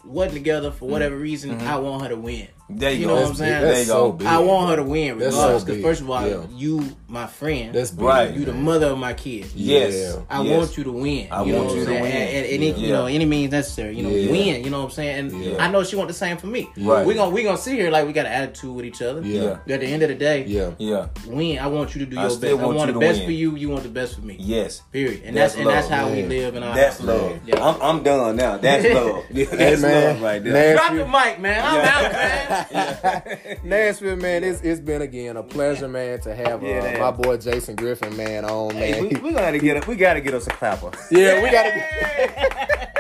wasn't 0.05 0.35
together 0.35 0.71
for 0.71 0.89
whatever 0.89 1.17
reason, 1.17 1.61
I 1.61 1.77
want 1.79 2.03
her 2.03 2.09
to 2.11 2.17
win. 2.17 2.49
There 2.71 2.91
you, 2.93 2.99
You 3.01 3.07
go. 3.07 3.15
know 3.15 3.21
what 3.23 3.31
I'm 3.31 3.35
saying? 3.37 3.53
There 3.53 3.63
That's 3.71 3.79
you 3.81 3.85
so 3.87 4.11
go. 4.11 4.13
big. 4.19 4.27
I 4.27 4.39
want 4.41 4.71
her 4.71 4.77
to 4.77 4.83
win 4.83 5.17
regardless. 5.19 5.65
Because 5.65 5.77
big. 5.77 5.83
first 5.83 6.01
of 6.03 6.11
all, 6.11 6.27
Yeah. 6.29 6.43
you 6.55 6.97
my 7.09 7.27
friend. 7.27 7.75
That's 7.75 7.91
big. 7.91 8.05
Right. 8.05 8.35
you 8.35 8.45
the 8.45 8.53
mother 8.53 8.87
of 8.89 8.99
my 8.99 9.15
kids. 9.15 9.55
Yes. 9.55 9.95
Yeah. 9.95 10.23
I 10.29 10.43
Yes. 10.43 10.59
want 10.59 10.77
you 10.77 10.85
to 10.85 10.93
win. 10.93 11.29
I 11.31 11.45
you 11.45 11.55
want 11.55 11.67
what 11.69 11.77
you 11.77 11.85
to 11.87 11.91
win. 11.93 12.05
And, 12.05 12.37
and 12.37 12.47
any, 12.47 12.71
Yeah. 12.73 12.77
you 12.77 12.89
know, 12.93 13.07
any 13.07 13.25
means 13.25 13.53
necessary. 13.53 13.97
You 13.97 14.03
know, 14.03 14.11
Yeah. 14.11 14.31
win. 14.31 14.65
You 14.65 14.71
know 14.71 14.79
what 14.81 14.85
I'm 14.87 14.91
saying? 14.91 15.19
And 15.33 15.45
Yeah. 15.45 15.65
I 15.65 15.71
know 15.71 15.83
she 15.83 15.97
want 15.97 16.09
the 16.09 16.15
same 16.15 16.37
for 16.37 16.47
me. 16.47 16.69
Right. 16.77 17.07
We 17.07 17.15
gonna 17.15 17.31
we 17.31 17.43
gonna 17.43 17.57
sit 17.57 17.75
here 17.75 17.91
like 17.91 18.07
we 18.07 18.13
got 18.13 18.27
an 18.27 18.33
attitude 18.33 18.75
with 18.77 18.85
each 18.85 19.01
other. 19.01 19.23
Yeah. 19.23 19.57
But 19.67 19.75
at 19.75 19.81
the 19.81 19.87
end 19.87 20.03
of 20.03 20.11
the 20.11 20.15
day, 20.15 20.45
Yeah. 20.47 20.71
Yeah. 20.79 21.07
win. 21.27 21.59
I 21.59 21.67
want 21.69 21.95
you 21.95 22.05
to 22.05 22.11
do 22.11 22.17
your 22.21 22.29
still 22.29 22.41
best. 22.57 22.63
I 22.63 22.65
want 22.67 22.77
want 22.77 22.89
you 22.89 22.95
the 22.95 23.01
best 23.01 23.19
win. 23.21 23.27
for 23.29 23.33
you. 23.33 23.57
You 23.57 23.69
want 23.71 23.83
the 23.85 23.89
best 23.89 24.15
for 24.17 24.21
me. 24.21 24.37
Yes. 24.39 24.83
Period. 24.93 25.23
And 25.25 25.35
That's 25.35 25.55
that's, 25.55 25.61
and 25.67 25.71
that's 25.75 25.89
how 25.89 26.09
we 26.11 26.21
man. 26.21 26.29
live 26.29 26.55
in 26.57 26.63
our 26.63 26.75
That's 26.75 27.01
love. 27.03 27.39
Yeah. 27.47 27.65
I'm, 27.67 27.81
I'm 27.81 28.03
done 28.03 28.37
now. 28.37 28.59
That's 28.59 28.85
love. 28.95 29.23
That's 29.31 29.83
love 29.83 30.21
right 30.21 30.45
there. 30.45 30.75
Drop 30.77 30.93
the 30.93 31.07
mic, 31.07 31.41
man. 31.41 31.63
I'm 31.65 31.81
out, 31.81 32.13
man. 32.13 32.55
Nashville, 33.65 34.17
man, 34.17 34.45
it's 34.45 34.61
it's 34.63 34.81
been 34.81 35.03
again 35.03 35.37
a 35.37 35.43
pleasure, 35.43 35.89
man, 35.89 36.21
to 36.21 36.35
have 36.35 36.63
uh, 36.63 36.67
Yeah, 36.67 36.99
my 36.99 37.11
boy 37.11 37.37
Jason 37.37 37.77
Griffin, 37.77 38.17
man, 38.17 38.45
on 38.45 38.75
man. 38.75 38.95
Hey, 38.95 39.01
we, 39.03 39.21
we 39.21 39.33
gotta 39.33 39.59
get 39.59 39.85
a, 39.85 39.89
we 39.89 39.97
gotta 39.97 40.21
get 40.21 40.35
us 40.35 40.47
a 40.47 40.51
clapper. 40.51 40.91
yeah, 41.11 41.43
we 41.43 41.51
gotta. 41.51 42.91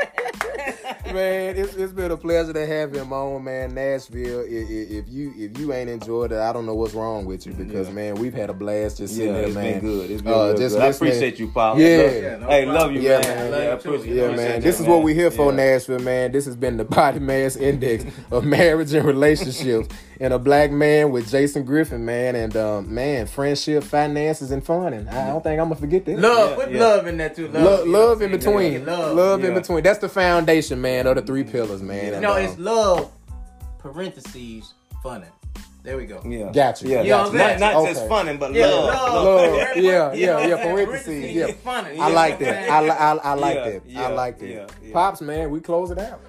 man, 1.13 1.57
it's, 1.57 1.75
it's 1.75 1.93
been 1.93 2.11
a 2.11 2.17
pleasure 2.17 2.53
to 2.53 2.67
have 2.67 2.93
him 2.95 3.13
on, 3.13 3.45
man. 3.45 3.75
Nashville. 3.75 4.41
If, 4.41 4.71
if 4.71 5.09
you 5.09 5.33
if 5.37 5.59
you 5.59 5.73
ain't 5.73 5.91
enjoyed 5.91 6.33
it, 6.33 6.39
I 6.39 6.53
don't 6.53 6.67
know 6.67 6.75
what's 6.75 6.95
wrong 6.95 7.25
with 7.25 7.47
you 7.47 7.53
because 7.53 7.89
Yeah. 7.89 7.95
man, 7.95 8.15
we've 8.17 8.35
had 8.35 8.51
a 8.51 8.53
blast 8.55 8.99
just 8.99 9.15
sitting 9.15 9.29
Yeah, 9.35 9.39
there, 9.41 9.47
it's 9.47 9.55
man. 9.55 9.73
been 9.73 9.81
good. 9.81 10.11
It's 10.11 10.23
been 10.23 10.33
Uh, 10.33 10.45
real 10.49 10.57
just 10.57 10.75
good. 10.77 10.85
I 10.85 10.89
appreciate 10.89 11.39
you, 11.39 11.49
Paul. 11.49 11.79
Yeah. 11.81 11.97
Love- 11.97 12.15
Yeah, 12.15 12.37
no 12.37 12.47
hey, 12.49 12.65
problem. 12.65 12.75
love 12.75 12.93
you, 12.93 13.01
Yeah, 13.01 13.19
man. 13.21 13.23
man. 13.23 13.51
Love 13.51 13.61
Yeah, 13.61 13.67
you 13.67 13.73
I 13.73 13.77
too. 13.77 13.95
appreciate 13.95 14.17
Yeah, 14.17 14.37
man. 14.37 14.61
This 14.61 14.81
is 14.81 14.87
what 14.87 15.03
we 15.03 15.15
here 15.15 15.31
for, 15.31 15.51
Yeah. 15.51 15.57
Nashville, 15.57 15.99
man. 16.01 16.33
This 16.33 16.45
has 16.47 16.57
been 16.57 16.77
the 16.77 16.85
Body 16.85 17.19
Mass 17.21 17.57
Index 17.57 18.05
of 18.31 18.45
Marriage 18.59 18.93
and 18.95 19.05
Relationships 19.07 19.89
and 20.21 20.33
a 20.35 20.39
black 20.39 20.71
man 20.71 21.11
with 21.11 21.31
Jason 21.31 21.65
Griffin, 21.65 22.05
man. 22.05 22.35
And 22.35 22.57
um, 22.57 22.93
man, 22.95 23.27
friendship, 23.27 23.85
finances, 23.85 24.51
and 24.51 24.65
fun. 24.65 24.93
And 24.93 25.09
I 25.09 25.29
don't 25.29 25.43
think 25.43 25.61
I'm 25.61 25.67
gonna 25.69 25.77
forget 25.81 26.05
that. 26.07 26.19
Love, 26.19 26.51
Yeah, 26.51 26.57
put 26.57 26.71
yeah. 26.73 26.81
love 26.81 27.07
in 27.07 27.17
that 27.19 27.37
too. 27.37 27.49
Love, 27.49 27.63
Love, 27.63 27.87
love 27.89 28.23
in 28.23 28.35
I'm 28.35 28.41
saying? 28.41 28.57
between. 28.81 28.87
Love. 28.87 29.17
Love 29.17 29.45
in 29.45 29.55
between. 29.55 29.83
That's 29.83 29.99
the 30.01 30.09
foundation, 30.09 30.81
man, 30.81 31.07
of 31.07 31.17
the 31.17 31.23
three 31.23 31.45
pillars, 31.45 31.83
man. 31.83 32.07
Yeah. 32.07 32.13
And, 32.15 32.23
No, 32.23 32.33
um, 32.33 32.39
it's 32.43 32.59
love. 32.59 33.11
Parentheses, 33.79 34.75
funny. 35.03 35.27
There 35.85 35.97
we 35.97 36.05
go. 36.07 36.21
Yeah. 36.27 36.51
Got 36.53 36.83
you. 36.83 36.91
Yeah. 36.91 37.03
You 37.03 37.11
know 37.11 37.23
what 37.25 37.35
not 37.35 37.61
not 37.61 37.75
Okay. 37.77 37.93
just 37.95 38.09
funny, 38.09 38.37
but 38.37 38.53
Yeah, 38.53 38.67
love. 38.67 38.85
love. 38.87 39.25
Love. 39.25 39.51
Very 39.55 39.81
Yeah, 39.87 40.13
yeah, 40.13 40.15
yeah, 40.15 40.35
what 40.35 40.43
I'm 40.43 40.51
saying? 40.59 40.87
parentheses, 40.87 41.35
yeah. 41.35 41.47
funny. 41.65 41.99
I 41.99 42.09
like 42.09 42.39
that. 42.41 42.69
I, 42.71 42.87
I, 42.89 43.15
I 43.17 43.35
like 43.35 43.55
Yeah, 43.55 43.65
that. 43.71 43.83
yeah, 43.87 44.03
I 44.03 44.09
like 44.09 44.39
that. 44.41 44.49
yeah, 44.49 44.67
yeah. 44.83 44.93
Pops, 44.93 45.21
man, 45.23 45.51
we 45.51 45.61
close 45.61 45.91
it 45.91 45.99
out. 45.99 46.21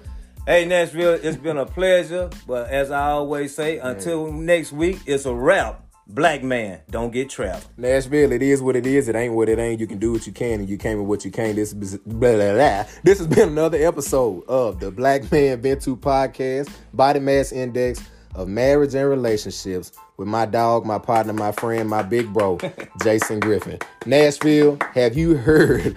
Hey 0.46 0.64
Nashville, 0.64 1.18
it's 1.22 1.36
been 1.36 1.58
a 1.58 1.66
pleasure. 1.66 2.30
But 2.46 2.70
as 2.70 2.90
I 2.90 3.10
always 3.10 3.54
say, 3.54 3.78
until 3.78 4.32
next 4.32 4.72
week, 4.72 4.98
it's 5.06 5.26
a 5.26 5.34
wrap. 5.34 5.84
Black 6.06 6.42
man, 6.42 6.80
don't 6.90 7.12
get 7.12 7.30
trapped. 7.30 7.68
Nashville, 7.76 8.32
it 8.32 8.42
is 8.42 8.60
what 8.60 8.74
it 8.74 8.84
is. 8.84 9.08
It 9.08 9.14
ain't 9.14 9.34
what 9.34 9.48
it 9.48 9.60
ain't. 9.60 9.78
You 9.78 9.86
can 9.86 9.98
do 9.98 10.10
what 10.10 10.26
you 10.26 10.32
can, 10.32 10.58
and 10.58 10.68
you 10.68 10.76
came 10.76 10.98
with 10.98 11.06
what 11.06 11.24
you 11.24 11.30
can. 11.30 11.54
This 11.54 11.72
is 11.72 11.98
blah, 11.98 12.32
blah, 12.32 12.54
blah. 12.54 12.84
This 13.04 13.18
has 13.18 13.28
been 13.28 13.50
another 13.50 13.78
episode 13.86 14.42
of 14.48 14.80
the 14.80 14.90
Black 14.90 15.30
Man 15.30 15.60
Vent 15.60 15.82
to 15.82 15.96
podcast, 15.96 16.68
Body 16.94 17.20
Mass 17.20 17.52
Index 17.52 18.02
of 18.34 18.48
Marriage 18.48 18.94
and 18.94 19.08
Relationships 19.08 19.92
with 20.16 20.26
my 20.26 20.46
dog, 20.46 20.84
my 20.84 20.98
partner, 20.98 21.32
my 21.32 21.52
friend, 21.52 21.88
my 21.88 22.02
big 22.02 22.32
bro, 22.32 22.58
Jason 23.04 23.38
Griffin. 23.38 23.78
Nashville, 24.04 24.78
have 24.94 25.16
you 25.16 25.36
heard 25.36 25.96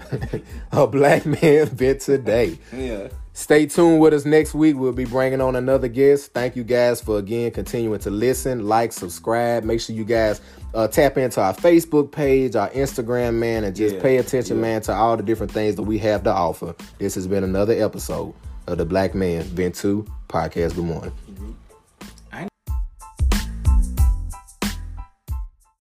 a 0.72 0.86
black 0.86 1.26
man 1.26 1.66
vent 1.66 2.02
today? 2.02 2.58
Yeah. 2.72 3.08
Stay 3.36 3.66
tuned 3.66 4.00
with 4.00 4.14
us 4.14 4.24
next 4.24 4.54
week. 4.54 4.76
We'll 4.76 4.92
be 4.92 5.04
bringing 5.04 5.40
on 5.40 5.56
another 5.56 5.88
guest. 5.88 6.32
Thank 6.32 6.54
you 6.54 6.62
guys 6.62 7.00
for 7.00 7.18
again 7.18 7.50
continuing 7.50 7.98
to 8.00 8.10
listen, 8.10 8.66
like, 8.68 8.92
subscribe. 8.92 9.64
Make 9.64 9.80
sure 9.80 9.96
you 9.96 10.04
guys 10.04 10.40
uh, 10.72 10.86
tap 10.86 11.18
into 11.18 11.40
our 11.40 11.52
Facebook 11.52 12.12
page, 12.12 12.54
our 12.54 12.70
Instagram, 12.70 13.34
man, 13.34 13.64
and 13.64 13.74
just 13.74 13.96
Yeah, 13.96 14.02
pay 14.02 14.16
attention, 14.18 14.58
yeah. 14.58 14.62
man, 14.62 14.82
to 14.82 14.92
all 14.92 15.16
the 15.16 15.24
different 15.24 15.50
things 15.50 15.74
that 15.74 15.82
we 15.82 15.98
have 15.98 16.22
to 16.24 16.30
offer. 16.32 16.76
This 16.98 17.16
has 17.16 17.26
been 17.26 17.42
another 17.42 17.72
episode 17.74 18.32
of 18.68 18.78
the 18.78 18.84
Black 18.84 19.16
Man 19.16 19.42
Vent 19.42 19.74
2 19.74 20.06
Podcast. 20.28 20.76
Good 20.76 20.84
morning. 20.84 21.12